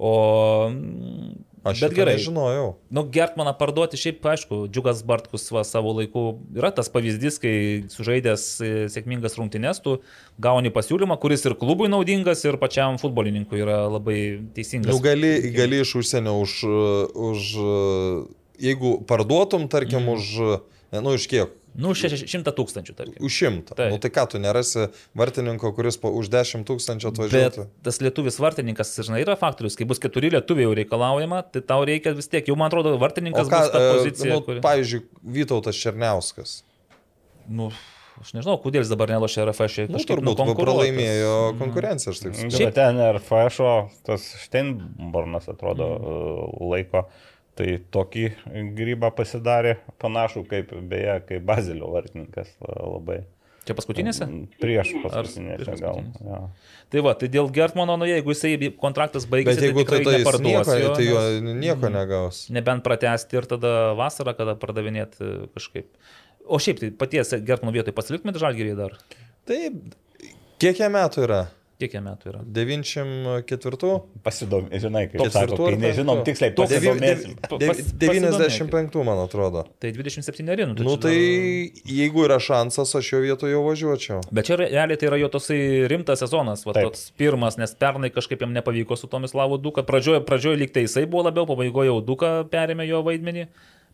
[0.00, 0.12] O...
[1.66, 2.14] mm, Aš bet gerai.
[2.16, 2.68] nežinojau.
[2.94, 7.54] Nu, Gertmaną parduoti šiaip, aišku, Džiugas Bartkus va, savo laiku yra tas pavyzdys, kai
[7.90, 9.98] sužaidęs e, sėkmingas rungtynes, tu
[10.38, 14.18] gauni pasiūlymą, kuris ir klubui naudingas, ir pačiam futbolininkui yra labai
[14.54, 14.94] teisingas.
[14.94, 16.56] Nu, gali, gali iš užsienio už,
[17.14, 17.40] už,
[18.62, 20.12] jeigu parduotum, tarkim, Mhm.
[20.14, 20.60] už,
[20.92, 21.50] ne, nu, iš kiek?
[21.76, 23.18] Nu, šeši- šimtą tūkstančių, tarkim.
[23.26, 23.74] Už šimtą.
[23.76, 23.90] Taip.
[23.92, 24.86] Nu, tai ką, tu nerasi
[25.18, 27.66] vartininko, kuris po, už dešimt tūkstančių Bet atvažiuotų?
[27.84, 29.76] tas lietuvis vartininkas, žinai, yra faktorius.
[29.76, 33.02] Kai bus keturi lietuviai jau reikalaujama, tai tau reikia vis tiek, jau man atrodo, O
[33.02, 34.32] vartininkas ką, bus ta e, pozicija.
[34.32, 34.64] nu, kuri...
[34.64, 35.02] pavyzdžiui,
[35.36, 36.62] Vytautas Černiauskas.
[37.52, 37.68] nu,
[38.24, 39.84] aš nežinau, kodėl jis dabar nelošia RFŠ.
[39.92, 40.64] Nu, turbūt nukonkuruotas.
[40.64, 42.74] pralaimėjo konkurenciją, aš taip Šiaip suprantu.
[42.80, 43.74] ten ir FŠO,
[44.08, 46.70] tas Steinbornas atrodo mm.
[46.72, 47.04] laiko,
[47.56, 48.26] tai tokį
[48.76, 53.24] grybą pasidarė panašų kaip beje, kaip Bazilio vartininkas labai.
[53.66, 54.26] Čia paskutinėse?
[54.62, 55.96] Prieš prieš paskutinėse gal.
[55.98, 56.26] paskutinėse?
[56.28, 56.76] Ja.
[56.92, 60.46] Tai va, tai dėl Gertmano, nu, jeigu jisai kontraktas baigėsi, tai, tai, tikrai tai, neparduos
[60.46, 62.44] nieko, jo, tai jo nieko negaus.
[62.54, 65.90] Nebent pratesti ir tada vasarą, kada pardavinėti kažkaip.
[66.46, 68.94] O šiaip tai paties Gertmano vietoj pasiliktumėte žalgyrį dar?
[69.50, 69.80] Taip,
[70.62, 71.42] kiek jam metų yra?
[71.76, 72.38] Kiek jam metų yra?
[72.56, 73.88] 94?
[74.24, 79.66] Pasidomi, žinai, kaip Ketvirtų sako, kai nežinom tiksliai, pas- 95, man atrodo.
[79.78, 84.22] Tai 27 nu, Nu čia tai dar- jeigu yra šansas, aš jo vietoje jau važiuočiau.
[84.32, 86.84] Bet čia realiai tai yra jo tosai rimtas sezonas, va, Taip.
[86.88, 89.82] toks pirmas, nes pernai kažkaip jam nepavyko su Tomislavu Duka.
[89.82, 93.46] Pradžioje, pradžioje lyg tai jisai buvo labiau, pabaigoje jau Duka perėmė jo vaidmenį,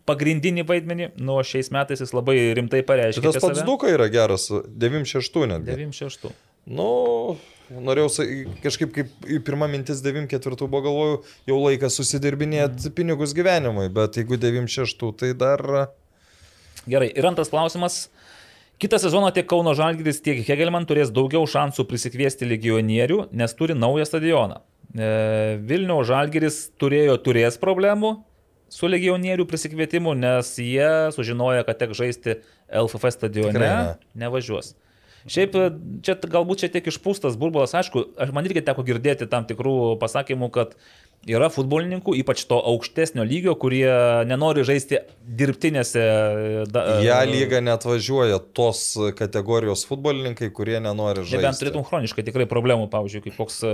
[0.06, 3.20] pagrindinį vaidmenį, nu o šiais metais jis labai rimtai pareiškė.
[3.22, 3.66] Šitas apie pats save.
[3.66, 5.70] Duka yra geras, 96 netgi.
[5.74, 6.30] 96.
[6.66, 7.36] Nu,
[7.70, 8.26] norėjau
[8.64, 14.38] kažkaip kaip į pirmą mintis 94 buvo galvoju, jau laikas susidirbinėti pinigus gyvenimui, bet jeigu
[14.40, 15.64] 96, tai dar...
[16.82, 18.06] Gerai, ir antras klausimas.
[18.82, 24.08] Kitą sezoną tiek Kauno Žalgiris, tiek Hegelman turės daugiau šansų prisikviesti legionierių, nes turi naują
[24.08, 24.58] stadioną.
[24.92, 25.10] E,
[25.62, 28.16] Vilniaus Žalgiris turėjo, turės problemų
[28.72, 32.40] su legionierių prisikvietimu, nes jie sužinojo, kad tek žaisti
[32.72, 33.94] LFF stadione, Tikrai ne.
[34.24, 34.72] nevažiuos.
[35.30, 35.66] Šiaip e,
[36.02, 38.04] čia galbūt čia tiek išpūstas burbulas, aišku,
[38.34, 40.74] man irgi teko girdėti tam tikrų pasakymų, kad
[41.30, 43.86] yra futbolininkų, ypač to aukštesnio lygio, kurie
[44.26, 46.02] nenori žaisti dirbtinėse...
[46.02, 48.80] e, Da, Ją lygą net važiuoja tos
[49.18, 51.38] kategorijos futbolininkai, kurie nenori žaisti.
[51.38, 53.72] Nebent turėtum chroniškai tikrai problemų, pavyzdžiui, kaip koks, e,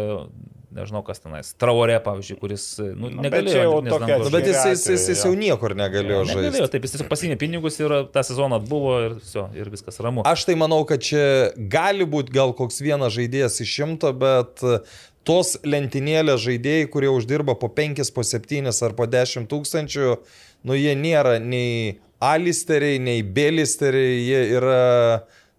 [0.77, 3.65] nežinau kas tenais, Traorė, pavyzdžiui, kuris e, nu, bet negalėjo.
[3.65, 5.41] dirbtinės tokia Nu, bet jis, jis, jis, jis jau Jo.
[5.41, 6.73] niekur negalėjo Negalėjo, žaisti.
[6.77, 10.27] taip, jis tiesiog pasinė pinigus ir tą sezoną atbuvo ir, viso, ir viskas ramu.
[10.29, 11.25] Aš tai manau, kad čia
[11.57, 14.61] gali būti gal koks vienas žaidėjas iš šimto, bet
[15.29, 20.15] tos lentynėlės žaidėjai, kurie uždirba po 5, po 7 ar po 10 tūkstančių,
[20.65, 24.81] nu jie nėra nei alisteriai, nei belisteriai, jie yra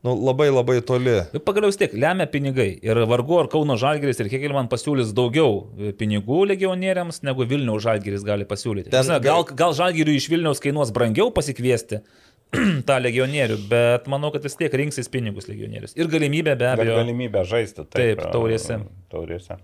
[0.03, 1.17] nu, labai labai toli.
[1.35, 2.71] Ir pagaliau vis tiek lemia pinigai.
[2.85, 8.25] Ir vargu ar Kauno Žalgeris ir Hegelman pasiūlys daugiau e, pinigų legionieriams, negu Vilniaus Žalgeris
[8.27, 8.91] gali pasiūlyti.
[8.93, 12.01] Ten Ten, gal, gal Žalgeriui iš Vilniaus kainuos brangiau pasikviesti
[12.89, 15.93] tą legionierių, bet manau, kad vis tiek rinksis pinigus legionierius.
[15.99, 16.95] Ir galimybė be abejo.
[16.97, 17.85] galimybę žaisti.
[17.93, 18.79] Taip, e, taurėse.
[19.13, 19.59] Taurėse.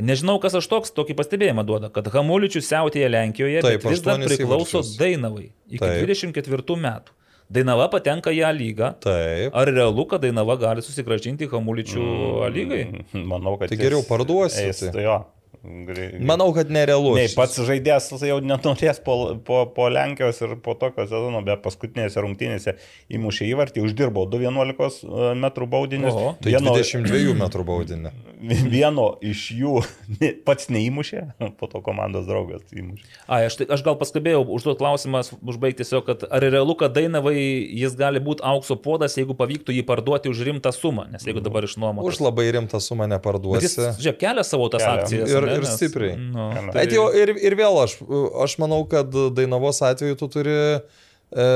[0.00, 4.78] Nežinau, kas aš toks, tokį pastebėjimą duoda, kad Hamuličius siautėje Lenkijoje Taip, vis dar priklauso
[4.78, 4.92] įvarčius.
[5.00, 6.04] Dainavai iki Taip.
[6.06, 7.16] 24 metų.
[7.50, 8.92] Dainava patenka į A lygą.
[9.02, 9.50] Taip.
[9.58, 12.06] Ar realu, kad Dainava gali susigražinti Hamuličių
[12.46, 12.84] A lygai?
[13.10, 14.68] Mm, Manau, kad Tai geriau parduosi.
[14.94, 15.18] Tai jo.
[15.62, 17.12] Manau, kad nerealu.
[17.18, 22.22] Nei, pats žaidėjas jau nenorės po, po, po Lenkijos ir po tokio sezono, bet paskutinėse
[22.24, 22.78] rungtynėse
[23.12, 25.04] įmušė įvartį, uždirbo 2,11
[25.36, 26.16] m baudinius.
[26.16, 26.32] Oho.
[26.40, 28.14] Tai Vieno, 22 metrų baudinė.
[28.74, 29.80] vieno iš jų
[30.20, 31.22] ne- pats neįmušė,
[31.60, 33.04] po to komandos draugas įmušė.
[33.28, 37.36] A, aš, tai, aš gal paskubėjau užduoti klausimą, užbaigti tiesiog, kad ar realu, kad Dainavai
[37.36, 41.66] jis gali būti aukso podas, jeigu pavyktų jį parduoti už rimtą sumą, nes jeigu dabar
[41.68, 42.08] išnuomotas.
[42.14, 43.86] Už labai rimtą sumą Bet jis, neparduosi.
[44.00, 45.04] žiūrėk, kelia savo tas Kelia.
[45.04, 45.30] akcijas.
[45.36, 46.16] Ir- ane, ir stipriai.
[46.20, 47.98] Nu, tai, Bet jau ir, ir vėl aš,
[48.44, 51.46] aš manau, kad Dainavos atveju tu turi e,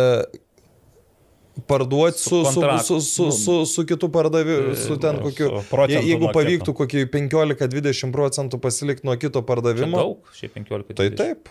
[1.67, 5.51] parduoti Su su, su, su, su, su, su kitu pardavimu, su ten kokiu.
[5.89, 10.95] je- Jeigu pavyktų kokį 15-20 procentų pasilikti nuo kito čia pardavimo, daug, šiaip 15.
[10.95, 11.17] tai 20.
[11.17, 11.49] taip.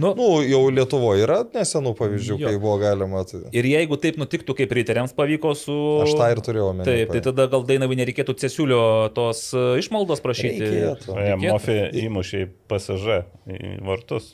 [0.00, 2.46] Nu, Nu, jau Lietuvoje yra nesenų pavyzdžių, Jo.
[2.48, 3.20] kai buvo galima.
[3.28, 3.42] Tai...
[3.52, 5.74] Ir jeigu taip nutiktų, kaip riteriams pavyko su...
[6.06, 6.86] Aš tą ir turėjau omeny.
[6.88, 10.62] Taip, tai tada gal Dainavai nereikėtų Cesiulio tos e, išmaldos prašyti.
[10.64, 11.12] Reikėtų.
[11.12, 11.52] E, Reikėtų.
[11.52, 11.76] Mofi
[12.06, 13.18] įmušė į PSG
[13.58, 14.30] į vartus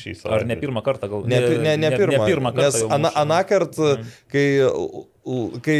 [0.00, 0.34] šį savaitę.
[0.38, 1.22] Ar ne pirmą kartą gal?
[1.28, 2.18] Ne, ne, ne, ne pirmą.
[2.24, 2.66] Ne pirmą kartą.
[2.66, 3.90] Nes ana, aną kartą,
[4.32, 4.46] kai,
[5.66, 5.78] kai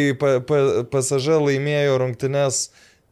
[0.93, 2.61] PSG laimėjo rungtynes,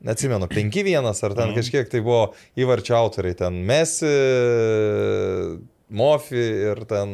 [0.05, 1.57] neatsimenu, 5-1 ar ten Mhm.
[1.59, 4.13] kažkiek tai buvo įvarčio autoriai, ten Messi,
[5.91, 7.13] Mofi ir ten...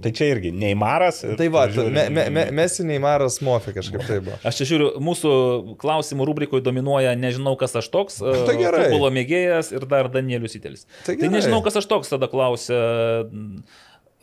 [0.00, 1.18] Tai čia irgi Neimaras.
[1.28, 4.38] ir Tai va, žiūri- me, me, me, Mesi Neimaras Mofi kažkaip tai buvo.
[4.48, 5.32] Aš čia žiūriu, mūsų
[5.82, 8.86] klausimų rubrikoje dominuoja nežinau, kas aš toks, e, Tai gerai.
[8.88, 10.86] futbolo mėgėjas ir dar Danielius Itelis.
[11.04, 11.34] Tai Tai gerai.
[11.36, 12.80] nežinau, kas aš toks, tada klausia.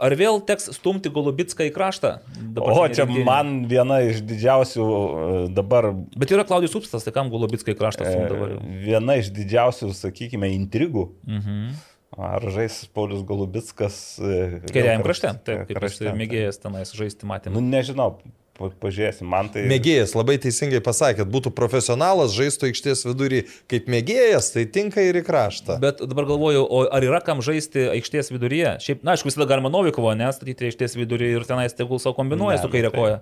[0.02, 2.16] Ar vėl teks stumti Golubitską į kraštą?
[2.58, 3.26] O čia rinktinėj?
[3.28, 8.08] man viena iš didžiausių e, dabar Bet yra Klaudijus Upstas, tai kam Golubitską į kraštą
[8.08, 8.56] E, stumti dabar?
[8.56, 8.64] jau?
[8.82, 11.06] viena iš didžiausių, sakykime, intrigų.
[11.30, 11.70] Mhm.
[12.18, 14.20] Ar žais Paulius Golubitskas.
[14.20, 17.56] e, Kairiajam krašte, taip, kaip aš krašte, mėgėjęs tenais žaisti matėme.
[17.56, 18.18] Nu, nežinau,
[18.60, 19.64] pa- pažiūrėsim, man tai...
[19.72, 25.24] Mėgėjas, labai teisingai pasakėt, būtų profesionalas, žaistų aikštės vidurį kaip mėgėjas, tai tinka ir į
[25.30, 25.80] kraštą.
[25.82, 28.76] Bet dabar galvoju, o ar yra kam žaisti aikštės viduryje?
[28.84, 32.62] Šiaip, na, aišku, visada galima Novikovo nestatyti aikštės viduryje ir tenais tegul savo kombinuoja Ne,
[32.66, 33.22] su nu kairė tai-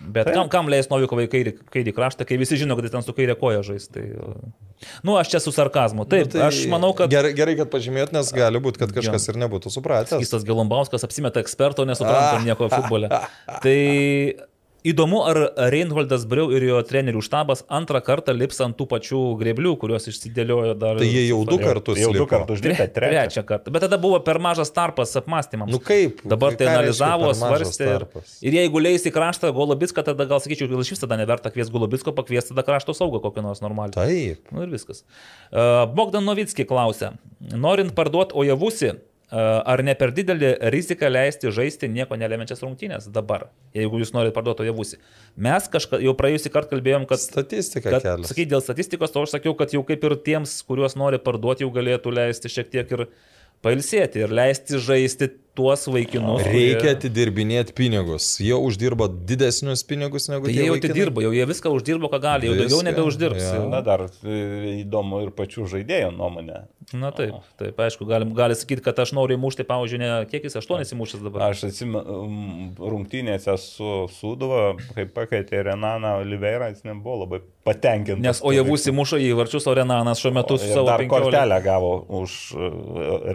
[0.00, 1.30] Bet kam, kam leis Novikovai į
[1.72, 3.88] kairį, kraštą, kai visi žino, kad jis ten su kairė koja žais.
[3.92, 4.04] Tai,
[5.06, 6.04] nu, aš čia su sarkazmu.
[6.10, 9.40] Taip, Tai aš manau, kad Gerai, gerai kad pažymėt, nes gali būti, kad kažkas ir
[9.40, 10.20] nebūtų supratęs.
[10.22, 13.10] Kistas Gelombauskas apsimeta eksperto, nesupranta nieko futbole.
[13.64, 13.78] Tai
[14.92, 15.38] įdomu, ar
[15.72, 20.74] Reinholdas Briau ir jo trenerių štabas antrą kartą lips ant tų pačių greblių, kuriuos išsidėliojo
[20.78, 21.00] dar.
[21.00, 22.28] Tai jie jau du Jau- kartus Jau du lipo.
[22.30, 23.44] kartus Tre, užlipę, trečią.
[23.48, 23.72] kartą.
[23.74, 25.70] Bet tada buvo per mažas tarpas apmąstymams.
[25.72, 26.22] Nu kaip?
[26.24, 27.90] Dabar tai analizavo, svarstė.
[28.42, 31.50] Ir, ir jeigu leis į kraštą Golobitską, tada gal sakyčiau, gal iš vis tada neverta
[31.50, 33.92] kviesti Golobitsko, pakviesti tada krašto saugą kokį nors normalų.
[33.96, 34.52] Taip.
[34.52, 35.02] Nu ir viskas.
[35.52, 37.12] Uh, Bogdan Novitski klausia,
[37.52, 38.92] norint parduoti Ojavusi,
[39.34, 44.62] ar ne per didelį riziką leisti žaisti nieko nelemiančias rungtynės dabar, jeigu jūs norite parduoti
[44.62, 45.00] Ojavusi.
[45.34, 48.30] Mes kažką jau praėjusį kartą kalbėjom, kad Statistika Kad, kelias.
[48.30, 51.72] sakai, dėl statistikos, to aš sakiau, kad jau kaip ir tiems, kuriuos nori parduoti, jau
[51.74, 53.06] galėtų leisti šiek tiek ir
[53.66, 56.44] pailsėti ir leisti žaisti tuos vaikinus.
[56.44, 58.26] Reikia kurie- atidirbinėti pinigus.
[58.44, 62.20] Jie uždirba didesnius pinigus negu Tai tie jie jau atidirbo, jau jie viską uždirbo, ką
[62.20, 63.42] gali, jau daugiau Viską, nebeuždirbs.
[63.48, 63.54] jo.
[63.62, 63.68] Jau.
[63.72, 64.36] Na dar e,
[64.84, 66.62] įdomu ir pačių žaidėjų nuomonė.
[66.94, 70.54] Na taip, taip, aišku, galim, gali sakyti, kad aš noriu įmušti, pavyzdžiui, ne kiek jis
[70.60, 71.48] aštuonis įmušęs dabar.
[71.50, 72.20] Aš atsimenu,
[72.78, 73.88] rungtynėse su
[74.20, 78.22] Sūduva, kai pakeitė Renaną Oliveirą, jis nebuvo labai patenkintas.
[78.22, 81.10] Nes Ojavus įmušo į varčius, o Renanas šiuo metu su savo dar 15.
[81.26, 82.70] kortelę gavo už e,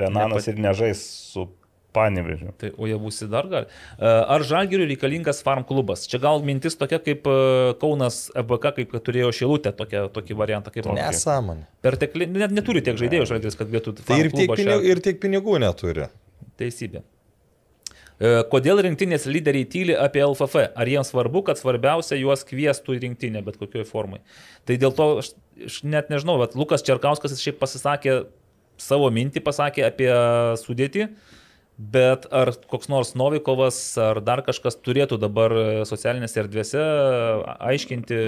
[0.05, 1.49] Renanas Nepat- ir nežais su
[1.91, 2.53] Panevežiu.
[2.59, 3.67] Tai Ojavusi dar gali.
[3.99, 6.05] E, Ar Žalgiriui reikalingas farm klubas?
[6.07, 7.37] Čia gal mintis tokia kaip e,
[7.81, 10.71] Kaunas EBK, kaip kad turėjo Šilutė, tokia, tokį variantą.
[10.71, 11.67] Kaip Nesąmonė.
[11.83, 15.19] Pertekli, net neturi tiek žaidėjų žalgis, kad galėtų Tai farm ir tiek, pinigų, ir tiek
[15.23, 16.07] pinigų neturi.
[16.61, 17.03] Teisybė.
[18.21, 20.67] E, Kodėl rinktinės lyderiai tyli apie LFF?
[20.77, 24.21] Ar jiems svarbu, kad svarbiausia juos kvieštų į rinktinę, bet kokioje formai?
[24.69, 25.33] Tai dėl to aš,
[25.67, 28.21] aš net nežinau, bet Lukas Čerkauskas šiaip pasisakė,
[28.81, 30.11] savo mintį pasakė apie
[30.61, 31.09] sudėtį,
[31.91, 35.51] bet ar koks nors Novikovas ar dar kažkas turėtų dabar
[35.89, 36.81] socialinėse erdvėse
[37.71, 38.19] aiškinti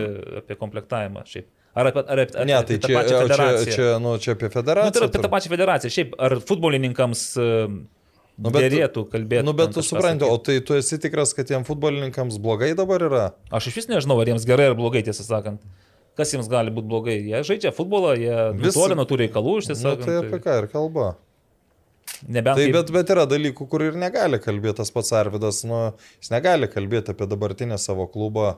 [0.41, 1.47] apie komplektavimą šiaip?
[1.73, 3.73] Ar apie, ar apie, Ne, apie tai tą čia, pačią čia, federaciją?
[3.75, 4.99] čia, nu, čia apie Nu, tai federaciją.
[5.01, 5.89] yra apie tą pačią federaciją.
[5.95, 7.87] Šiaip, ar futbolininkams nu,
[8.43, 9.45] Nu, bet- dėrėtų kalbėti?
[9.45, 13.25] Nu, bet tu supranti, o tai tu esi tikras, kad tiem futbolininkams blogai dabar yra?
[13.53, 15.61] Aš iš vis nežinau, ar jiems gerai ar blogai, tiesą sakant.
[16.17, 17.17] Kas jiems gali būti blogai?
[17.25, 20.05] Jie žaidžia futbolą, jie Vis- toli nuo tų reikalų, iš Nu, tiesų.
[20.05, 21.15] tai apie ką ir kalba.
[22.27, 25.93] Nebent Tai kaip- bet, bet yra dalykų, kur ir negali kalbėti tas pats Arvidas, nu,
[26.21, 28.57] jis negali kalbėti apie dabartinę savo klubą.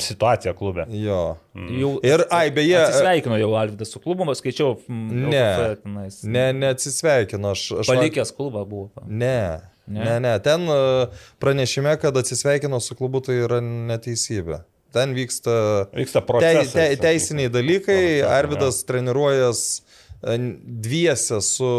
[0.00, 0.86] Situacija klube.
[0.88, 1.36] Jo.
[1.54, 4.78] Jau Ir, ai, beje, Atsisveikino jau Alvidas su klubu, skaičiau.
[4.88, 5.76] mm, Ne.
[6.24, 7.50] Ne, neatsisveikino.
[7.52, 8.90] Aš, aš Palikęs klubą buvo.
[9.06, 9.60] Ne.
[9.86, 10.04] Ne?
[10.04, 11.06] Ne, ne, ten e,
[11.40, 14.62] pranešime, kad atsisveikino su klubu, tai yra neteisybė.
[14.92, 16.72] Ten vyksta Vyksta te, procesas.
[16.72, 19.82] te, teisiniai dalykai, Procesas, Arvidas treniruojas e,
[20.22, 21.70] dviese su,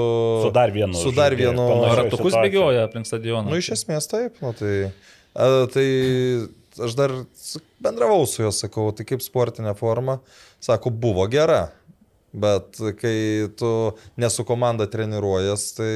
[0.43, 1.63] Su dar vienu Su dar vienu.
[1.95, 3.49] ratukus bėgioja aplink stadioną?
[3.49, 4.91] Nu, iš esmės taip, nu, tai,
[5.31, 5.85] a, tai
[6.83, 7.13] aš dar
[7.83, 10.17] bendravau su juo, sakau, tai kaip sportinė forma,
[10.63, 11.69] sako, buvo gera,
[12.33, 13.69] bet kai tu
[14.19, 15.93] nesu komanda treniruojas, tai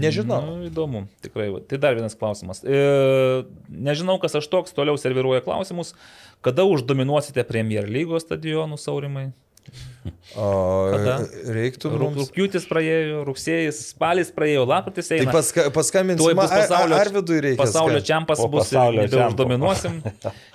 [0.00, 0.40] nežinau.
[0.42, 1.50] Nu, įdomu, tikrai.
[1.54, 1.62] va.
[1.68, 2.64] Tai dar vienas klausimas.
[2.66, 5.94] E, nežinau, kas aš toks, toliau serviruoja klausimus.
[6.44, 9.28] Kada uždominuosite Premier lygos stadionų saurimai?
[10.36, 11.14] O, Kada?
[11.54, 12.16] reiktų mums.
[12.28, 15.32] Rūpiutis praėjo, rugsėjais, spalis praėjo, lapkritis Tai eina.
[15.32, 17.60] paska, Tuoj paskambinsim pasaulio, Arvidui reikia.
[17.60, 20.00] pasaulio čempas Po bus, nebeuždominuosim.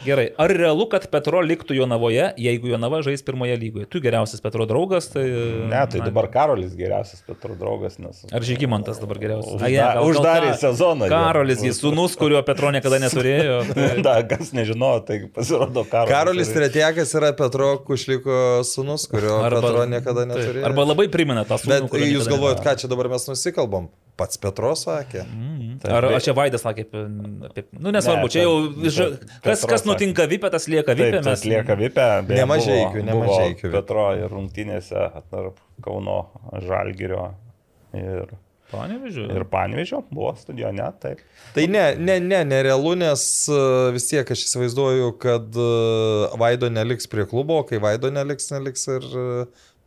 [0.05, 3.87] Gerai, ar realu, kad Petro liktų Jonavoje, jeigu Jonava žais pirmoje lygoje?
[3.89, 5.25] Tu geriausias Petro draugas, tai...
[5.71, 8.21] Ne, tai dabar Karolis geriausias Petro draugas, nes...
[8.31, 9.55] Ar Žygimantas dabar geriausias?
[9.57, 11.09] Užda- A, je, gal- gal uždarė Ka- sezoną.
[11.11, 13.59] Karolis, jis sunus, kurio Petro niekada neturėjo.
[13.73, 13.87] Tai...
[14.09, 16.13] Da, kas nežinojo, tai pasirodo Karolis.
[16.13, 20.31] Karolis Tretiekas yra Petro Kušliko sunus, kurio Arba, Petro niekada taip.
[20.33, 20.65] neturėjo.
[20.69, 21.87] Arba labai primena tą sūnų.
[21.91, 23.89] Bet jūs galvojat, ką čia dabar mes nusikalbam?
[24.19, 25.21] Pats Petro sakė.
[25.23, 25.95] neturėjo.
[25.95, 27.63] Ar aš čia Vaidas sakė apie...
[27.79, 28.55] nu, nesvarbu, Ne, čia jau...
[28.75, 31.21] ten- Kas, kas nutinka Vipė, tas lieka Taip, Vipė.
[31.23, 32.07] mes lieka Vipė.
[32.27, 33.79] Nemažeikių, buvo- nemažeikių buvo Vipė.
[33.79, 36.17] Petro ir rungtynėse tarp Kauno
[36.67, 37.29] Žalgirio
[37.95, 38.27] ir
[38.69, 39.25] Panevežiu.
[39.33, 41.23] Ir Panvežio buvo stadione, taip.
[41.55, 43.61] Tai ne, ne, ne, nerealu, nes e,
[43.95, 45.69] vis tiek aš įsivaizduoju, kad e,
[46.37, 49.25] Vaido neliks prie klubo, o kai Vaido neliks, neliks ir e,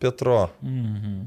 [0.02, 0.49] Petro.
[0.67, 1.20] Mhm.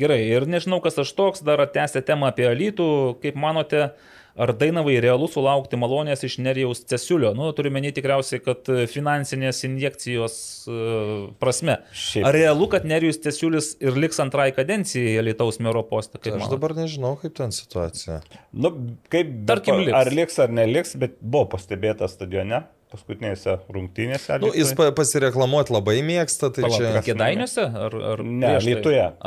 [0.00, 2.88] Gerai, ir nežinau, kas aš toks, dar tęsė temą apie Alytų,
[3.20, 3.90] kaip manote,
[4.36, 7.32] ar Dainavai realu sulaukti malonės iš Nerijaus Cesiulio?
[7.36, 10.36] Nu, turiu menį tikriausiai, kad finansinės injekcijos
[10.70, 11.78] uh, prasme.
[11.92, 12.26] Šiaip.
[12.30, 16.20] Ar realu, kad Nerijus Cesiulis ir liks antrai kadencijai Alytaus mero postą?
[16.22, 16.54] Kaip Aš manot?
[16.56, 18.20] dabar nežinau, kaip ten situacija.
[18.52, 18.72] Nu,
[19.12, 19.96] kaip, Tarkim, liks.
[20.00, 24.36] ar liks ar neliks, bet buvo pastebėtas stadione paskutinėse rungtynėse.
[24.42, 27.00] Nu, jis pa- pasireklamuoti labai mėgsta, tai Palauk, čia...
[27.06, 27.64] Kėdainiuose?
[27.86, 28.74] Ar, ar Ne, prieš tai?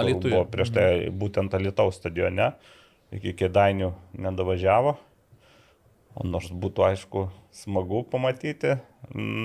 [0.05, 0.25] Lietuvoje.
[0.29, 0.89] Buvo prieš tai
[1.23, 2.51] būtent Alitaus stadione,
[3.13, 4.95] iki Kėdainių nedavažiavo.
[6.15, 8.75] O nors būtų aišku smagu pamatyti.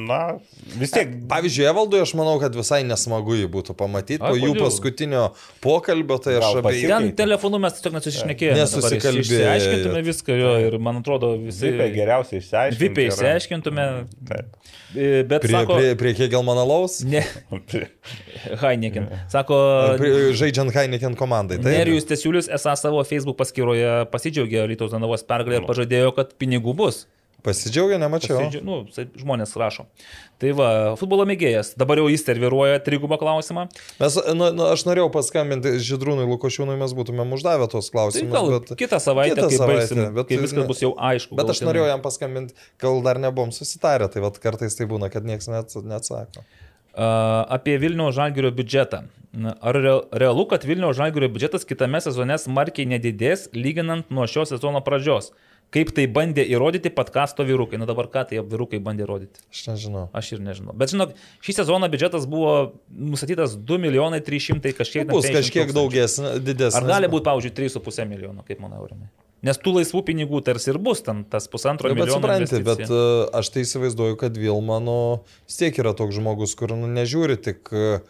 [0.09, 0.39] Na,
[0.81, 1.11] vis tiek.
[1.29, 4.17] Pavyzdžiui, Evaldui aš manau, kad visai nesmagu jį būtų pamatyti.
[4.23, 4.63] Po jų kodėl?
[4.65, 5.25] paskutinio
[5.61, 6.89] pokalbio, tai aš apie pasikeitė?
[6.95, 8.57] Ten telefonu mes tiesiog nesusišnekėjome.
[8.57, 9.51] Nesusikalbėjot.
[9.51, 11.75] Aiškintume viską jo ir man atrodo visi...
[11.75, 12.81] Vipai geriausiai išsiaiškinti.
[12.87, 13.13] Vipai yra.
[13.13, 13.87] išsiaiškintume,
[14.33, 14.57] Taip.
[14.97, 15.77] e, bet Prie, sako...
[15.77, 17.21] prie, prie Hegelmanalaus, Ne,
[18.65, 19.11] Heineken.
[19.29, 19.61] Sako,
[20.01, 21.61] prie- žaidžiant Heineken komandai.
[21.61, 26.73] Tai Nerijus Tesiulis esą savo Facebook paskyroje pasidžiaugė Lietuvos Danavos pergalę ir pažadėjo, kad pinigų
[26.81, 27.05] bus.
[27.45, 28.39] Pasidžiaugia, nemačiau.
[28.39, 28.77] Pasidžiau, nu,
[29.21, 29.87] žmonės rašo.
[30.41, 30.69] Tai va,
[31.01, 31.75] futbolo mėgėjas.
[31.81, 33.67] Dabar jau jis serviruoja trigubą klausimą.
[34.01, 38.33] Mes, nu, nu, aš norėjau paskambinti Židrūnui Lukošiūnui, mes būtumėm uždavę tos Tai klausimus.
[38.33, 41.37] gal bet, kitą savaitę, kitą kai, savaitę, baigsim, bet- kai viskas bus jau aišku.
[41.37, 45.25] Bet aš norėjau jam paskambinti, gal dar nebuvom susitarę, tai vat kartais tai būna, kad
[45.29, 46.45] niekas net, neatsako.
[46.97, 49.05] A, Apie Vilniaus žalgerio biudžetą.
[49.33, 54.43] Na, Ar rea- realu, kad Vilniaus žalgerio biudžetas kitame sezone smarkiai nedidės, lyginant nuo šio
[54.49, 55.31] sezono pradžios?
[55.71, 57.79] Kaip tai bandė įrodyti podkasto vyrukai?
[57.79, 59.43] Na dabar ką tai vyrukai bandė įrodyti?
[59.55, 60.09] Aš nežinau.
[60.11, 60.75] Aš ir nežinau.
[60.75, 61.15] Bet žinok,
[61.47, 62.55] šį sezoną biudžetas buvo
[62.91, 65.07] nustatytas 2 milijonai 300 kažkiek.
[65.07, 66.79] ten Bus 50 kažkiek daugesnis, didesnis.
[66.81, 69.07] Ar gali būti, pavyzdžiui, 3,5 milijono, kaip manau, Aurimai?
[69.47, 72.19] Nes tų laisvų pinigų tarsi ir bus, ten tas pusantro Nu, bet milijono.
[72.19, 76.91] supranti, bet uh, aš tai įsivaizduoju, kad Vilmano vis tiek yra toks žmogus, kur nu,
[76.99, 78.03] nežiūri tik uh,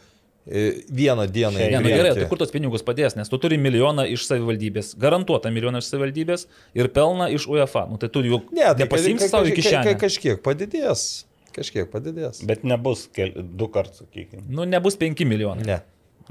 [0.46, 1.58] vieną dieną.
[1.84, 1.96] priekį.
[1.96, 5.90] gerai, tai kur tos pinigus padės, nes tu turi milijoną iš savivaldybės, garantuotą milijoną iš
[5.92, 7.86] savivaldybės ir pelną iš UEFA.
[7.90, 9.84] Nu, tai tu jų Ne, tai nepasiimsi ka- savo kišenę.
[9.84, 11.24] ka- Kažkiek padidės.
[11.52, 12.44] Kažkiek padidės.
[12.46, 14.42] Bet nebus kel, du kartus, sakykime.
[14.48, 15.66] Nu, nebus 5 milijonai.
[15.66, 15.80] Ne.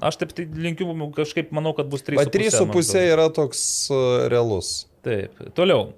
[0.01, 2.15] Aš taip tai linkiu, kažkaip manau, kad bus 3,5.
[2.15, 4.85] Bet 3,5 yra toks uh, realus.
[5.03, 5.93] Taip, toliau.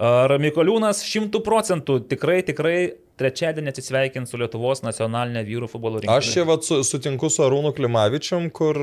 [0.00, 6.16] Ar Mikoliūnas šimtų procentų tikrai, tikrai trečiadienį atsisveikins su Lietuvos nacionalinė vyrų futbolo rinktine?
[6.18, 8.78] Aš čia vat, su, sutinku su Arūnu Klimavičiam, kur,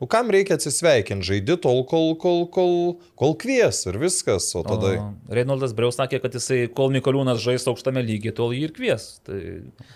[0.00, 2.76] nu kam reikia atsisveikinti, žaidi tol, kol, kol, kol,
[3.18, 4.92] kol kvies ir viskas, o tada...
[5.02, 9.08] O Reinoldas Breus sakė, kad jisai, kol Mikoliūnas žais aukštame lygyje, tol jį ir kvies.
[9.26, 9.40] Tai...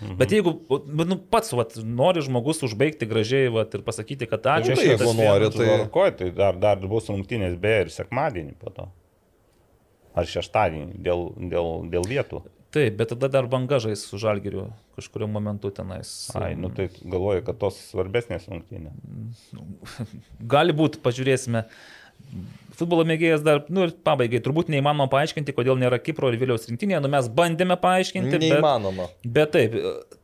[0.01, 0.17] Mhm.
[0.19, 4.73] Bet jeigu bet, nu, pats vat, nori žmogus užbaigti gražiai vat, ir pasakyti, kad ačiū,
[4.75, 8.73] Nu, tai jeigu nori, tai- Tvarkoj, tai dar, dar bus rungtynės beje ir sekmadienį po
[8.75, 8.89] to.
[10.17, 12.41] Ar šeštadienį dėl, dėl, dėl vietų.
[12.75, 14.65] Taip, bet tada dar banga žais su žalgiriu
[14.97, 16.09] kažkurio momentu tenais.
[16.35, 19.45] Ai, nu tai galvoju, kad tos svarbesnės rungtynės.
[20.55, 21.63] Gali būti, pažiūrėsime.
[22.77, 26.99] Futbolo mėgėjas dar, nu ir pabaigai, turbūt neįmanoma paaiškinti, kodėl nėra Kipro ir Viliaus rinktinėje,
[27.01, 29.07] nu mes bandėme paaiškinti, bet, Neįmanoma.
[29.25, 29.73] bet taip,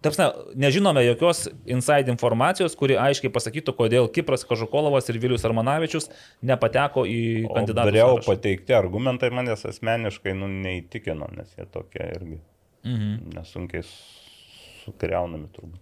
[0.05, 0.27] tarpsne,
[0.61, 6.11] nežinome jokios inside informacijos, kuri aiškiai pasakytų, kodėl Kipras Kažukolovas ir Vilius Armanavičius
[6.45, 8.29] nepateko į kandidatų Dariau sąrašą.
[8.35, 12.37] pateikti argumentai manęs asmeniškai nu, neįtikino, nes jie tokie irgi
[12.85, 13.31] Mhm.
[13.33, 13.81] nesunkiai
[14.85, 15.79] sukriaunami turbūt.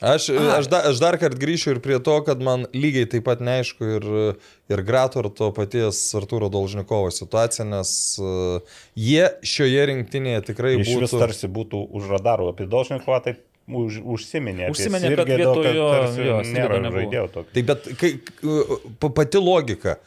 [0.00, 3.42] Aš, aš, da, aš dar kartą grįšiu ir prie to, kad man lygiai taip pat
[3.44, 4.08] neaišku ir,
[4.72, 10.86] ir Grato, ir to paties Arturo Dolžnikovo situacija, nes uh, jie šioje rinktinėje tikrai Iš
[10.86, 11.22] vis būtų...
[11.22, 14.70] tarsi būtų už radarų apie Dolžnikovą, taip už, užsiminė.
[14.72, 17.50] Užsiminė, kad Sirgėdą, vietoj jo- nėra žaidėjo tokio.
[17.54, 18.12] Tai bet kai,
[19.02, 19.98] pa- pati logika.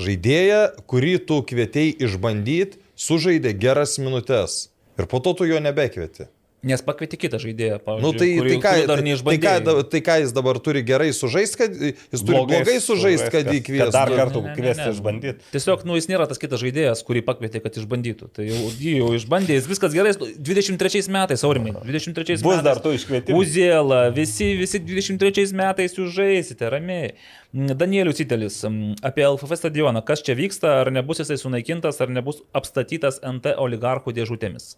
[0.00, 4.70] Žaidėja, kurį tu kvietėjai išbandyti, sužaidė geras minutės.
[4.96, 6.30] Ir po to tu jo nebekvieti.
[6.62, 9.72] Nes pakvieti kitą žaidėją, pavyzdžiui, Nu, tai, kurį, tai, ką, kurį dar tai, tai, ką,
[9.90, 13.90] tai ką jis dabar turi gerai sužaisti, kad jis turi blogai sužaisti, kad Kad įkviestų.
[13.96, 15.42] dar kartą kviesti išbandyti.
[15.50, 18.28] Tiesiog, nu, jis nėra tas kitas žaidėjas, kurį pakvietė, kad išbandytų.
[18.38, 20.12] Tai jau, jį jau išbandė, jis viskas gerai.
[20.14, 22.62] 23 metais, Aurimai, 23 Bus metais.
[22.68, 23.42] dar tų iškvietimų.
[23.42, 27.16] Uzėla, visi, visi 23 metais jūs žaisite, ramiai.
[27.52, 28.60] Danielius Itelis,
[29.02, 34.14] apie LFF stadioną, kas čia vyksta, ar nebus jisai sunaikintas, ar nebus apstatytas NT oligarchų
[34.14, 34.76] dėžutėmis.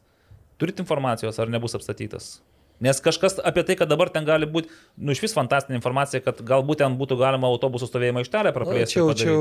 [0.65, 2.39] Turit informacijos, ar nebus apstatytas?
[2.83, 4.67] Nes kažkas apie tai, kad dabar ten gali būti,
[4.99, 8.97] nu iš vis fantastinė informacija, kad galbūt ten būtų galima autobusų stovėjimo aikštelę praplėsti.
[8.97, 9.35] Čia, čia,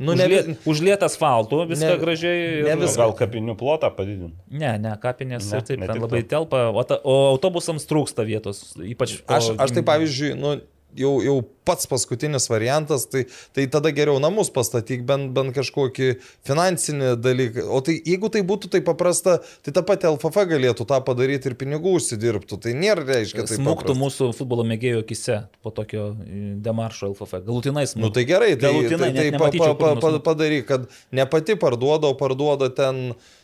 [0.00, 2.62] nu, ne, Užliet, užliet asfaltų, viską ne- gražiai.
[2.70, 3.02] ne viską.
[3.04, 4.32] Gal kapinių plotą padidinti.
[4.48, 6.30] Ne, ne, kapinės Ne, ir taip, ne ten labai to.
[6.32, 9.18] telpa, o, ta, o autobusams trūksta vietos, ypač...
[9.28, 10.54] Aš, aš tai pavyzdžiui, nu,
[10.98, 16.08] jau, jau pats paskutinis variantas, tai, tai tada geriau namus pastatyk, bent, bent kažkokį
[16.46, 17.66] finansinį dalyką.
[17.70, 21.58] O tai jeigu tai būtų taip paprasta, tai ta pati LFF galėtų tą padaryti ir
[21.60, 22.58] pinigų užsidirbtų.
[22.66, 23.58] Tai nėra reiškia tai.
[23.60, 27.44] Smūgtų mūsų futbolo mėgėjų akise po tokio e, demaršo LFF.
[27.46, 28.06] Galutinai smūgtų.
[28.08, 32.10] Nu tai gerai, tai, Galutinai, tai, tai pa, pa, pa, padaryk, kad ne pati parduoda,
[32.10, 33.41] o parduoda ten, e,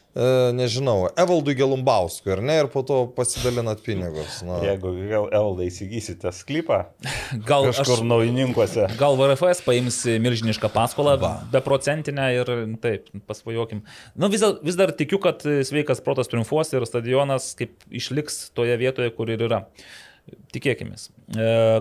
[0.57, 4.41] nežinau, Evaldui Gelumbauskui, ar ne, ir po to pasidalinat pinigus.
[4.47, 4.57] Nu.
[4.65, 6.79] Jeigu vėl Elda įsigysite sklypą
[7.51, 8.89] Gal kažkur aš, naujininkuose.
[8.99, 11.15] gal VRFS paims milžinišką paskolą,
[11.53, 13.85] beprocentinę ir taip, pasvajokim.
[14.17, 18.75] Nu, vis, dar- vis dar tikiu, kad sveikas protas triumfuos ir stadionas kaip išliks toje
[18.81, 19.63] vietoje, kur ir yra.
[20.53, 20.99] Tikėkime.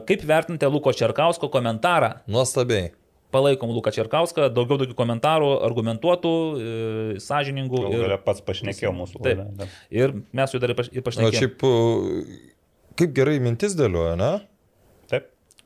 [0.07, 2.13] Kaip vertinate Luko Čerkausko komentarą?
[2.31, 2.93] Nuostabiai.
[3.31, 7.81] Palaikom Luką Čerkauską, daugiau tokių komentarų, argumentuotų, e, sąžiningų.
[7.83, 9.41] Gal Ir, galia pats pašnekėjau mūsų Taip.
[9.41, 9.67] laidą.
[9.91, 11.41] ir mes jų dar ir pašnekėjome.
[11.41, 12.53] šiaip, e,
[12.95, 14.31] kaip gerai mintis dėlioja, ne?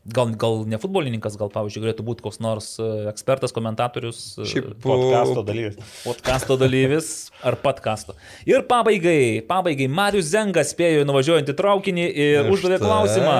[0.02, 4.72] Gal, gal ne futbolininkas, gal, pavyzdžiui, galėtų būti koks nors e, ekspertas, komentatorius, e, Šiaip
[4.82, 5.92] Podcasto dalyvis.
[6.02, 7.10] podkasto dalyvis
[7.46, 8.16] ar podkasto.
[8.50, 13.36] Ir pabaigai, pabaigai, Marius Zengas spėjo nuvažiuojant į traukinį ir Na uždavė klausimą,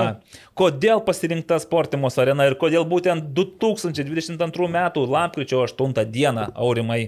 [0.54, 4.78] kodėl pasirinkta Sportimos arena ir kodėl būtent 2022 m.
[5.16, 6.30] lapkričio 8 d.
[6.54, 7.02] Aurimai.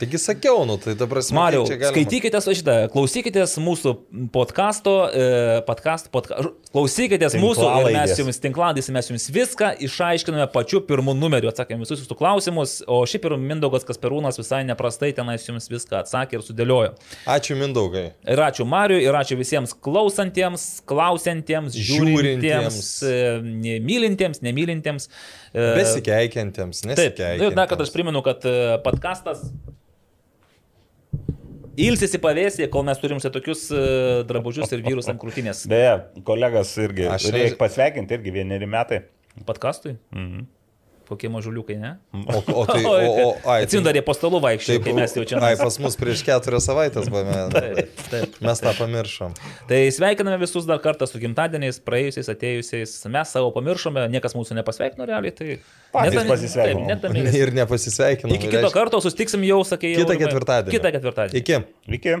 [0.00, 1.36] Taigi sakiau, nu tai ta prasme.
[1.36, 3.90] Mariau, čia galima- skaitykite šitą, klausykitės mūsų
[4.32, 6.38] podkasto, e, podcast, podka,
[6.72, 12.16] klausykitės mūsų mes jums tinkladys, mes jums viską išaiškiname pačiu pirmu numeriu, atsakėme visus jūsų
[12.16, 16.94] klausimus, o šiaip ir Mindaugas Kasperūnas visai neprastai tenais jums viską atsakė ir sudėliojo.
[17.28, 18.06] Ačiū Mindaugai.
[18.24, 22.88] Ir ačiū Mariui, ir ačiū visiems klausantiems, klausantiems, žiūrintiems, Žiūrintiems.
[23.04, 25.08] e, mylintiems, nemylintiems.
[25.52, 27.50] e, Besikeikiantiems, Taip, nesikeikiantiems.
[27.52, 28.40] ir dar kartą aš primenu, kad
[28.84, 29.44] podkastas
[31.78, 33.82] ilsisi pavėsį, kol mes turim tokius e,
[34.28, 35.66] drabužius ir vyrus ant krūtinės.
[35.70, 39.04] Beje, kolegas irgi, Aš reikia pasveikinti, irgi vieneri metai.
[39.46, 39.96] Podkastui?
[40.14, 40.48] Mhm.
[41.10, 41.96] Kokie mažuliukai, ne?
[42.14, 45.16] O, o tai, o, o, ai, Atsimenu, dar jie po stalu vaikščiojo, Taip, kai mes
[45.16, 45.40] jau čia.
[45.42, 47.34] Ai, pas mus prieš keturias savaitės buvome.
[47.56, 48.38] Taip, taip.
[48.46, 49.34] Mes tą pamiršom.
[49.70, 52.94] Tai sveikiname visus dar kartą su gimtadieniais, praėjusiais, atėjusiais.
[53.10, 55.34] Mes savo pamiršome, niekas mūsų nepasveikino realiai.
[55.34, 55.50] Tai
[55.90, 57.00] Patys Net- pasisveikinom.
[57.02, 57.34] taip, net.
[57.42, 58.36] Ir nepasisveikinom.
[58.36, 60.04] Iki kito karto sustiksim jau, sakė, jau.
[60.04, 60.76] Kitą ketvirtadienį.
[60.76, 61.42] Kitą ketvirtadienį.
[61.42, 61.58] Iki.
[61.98, 62.20] Iki.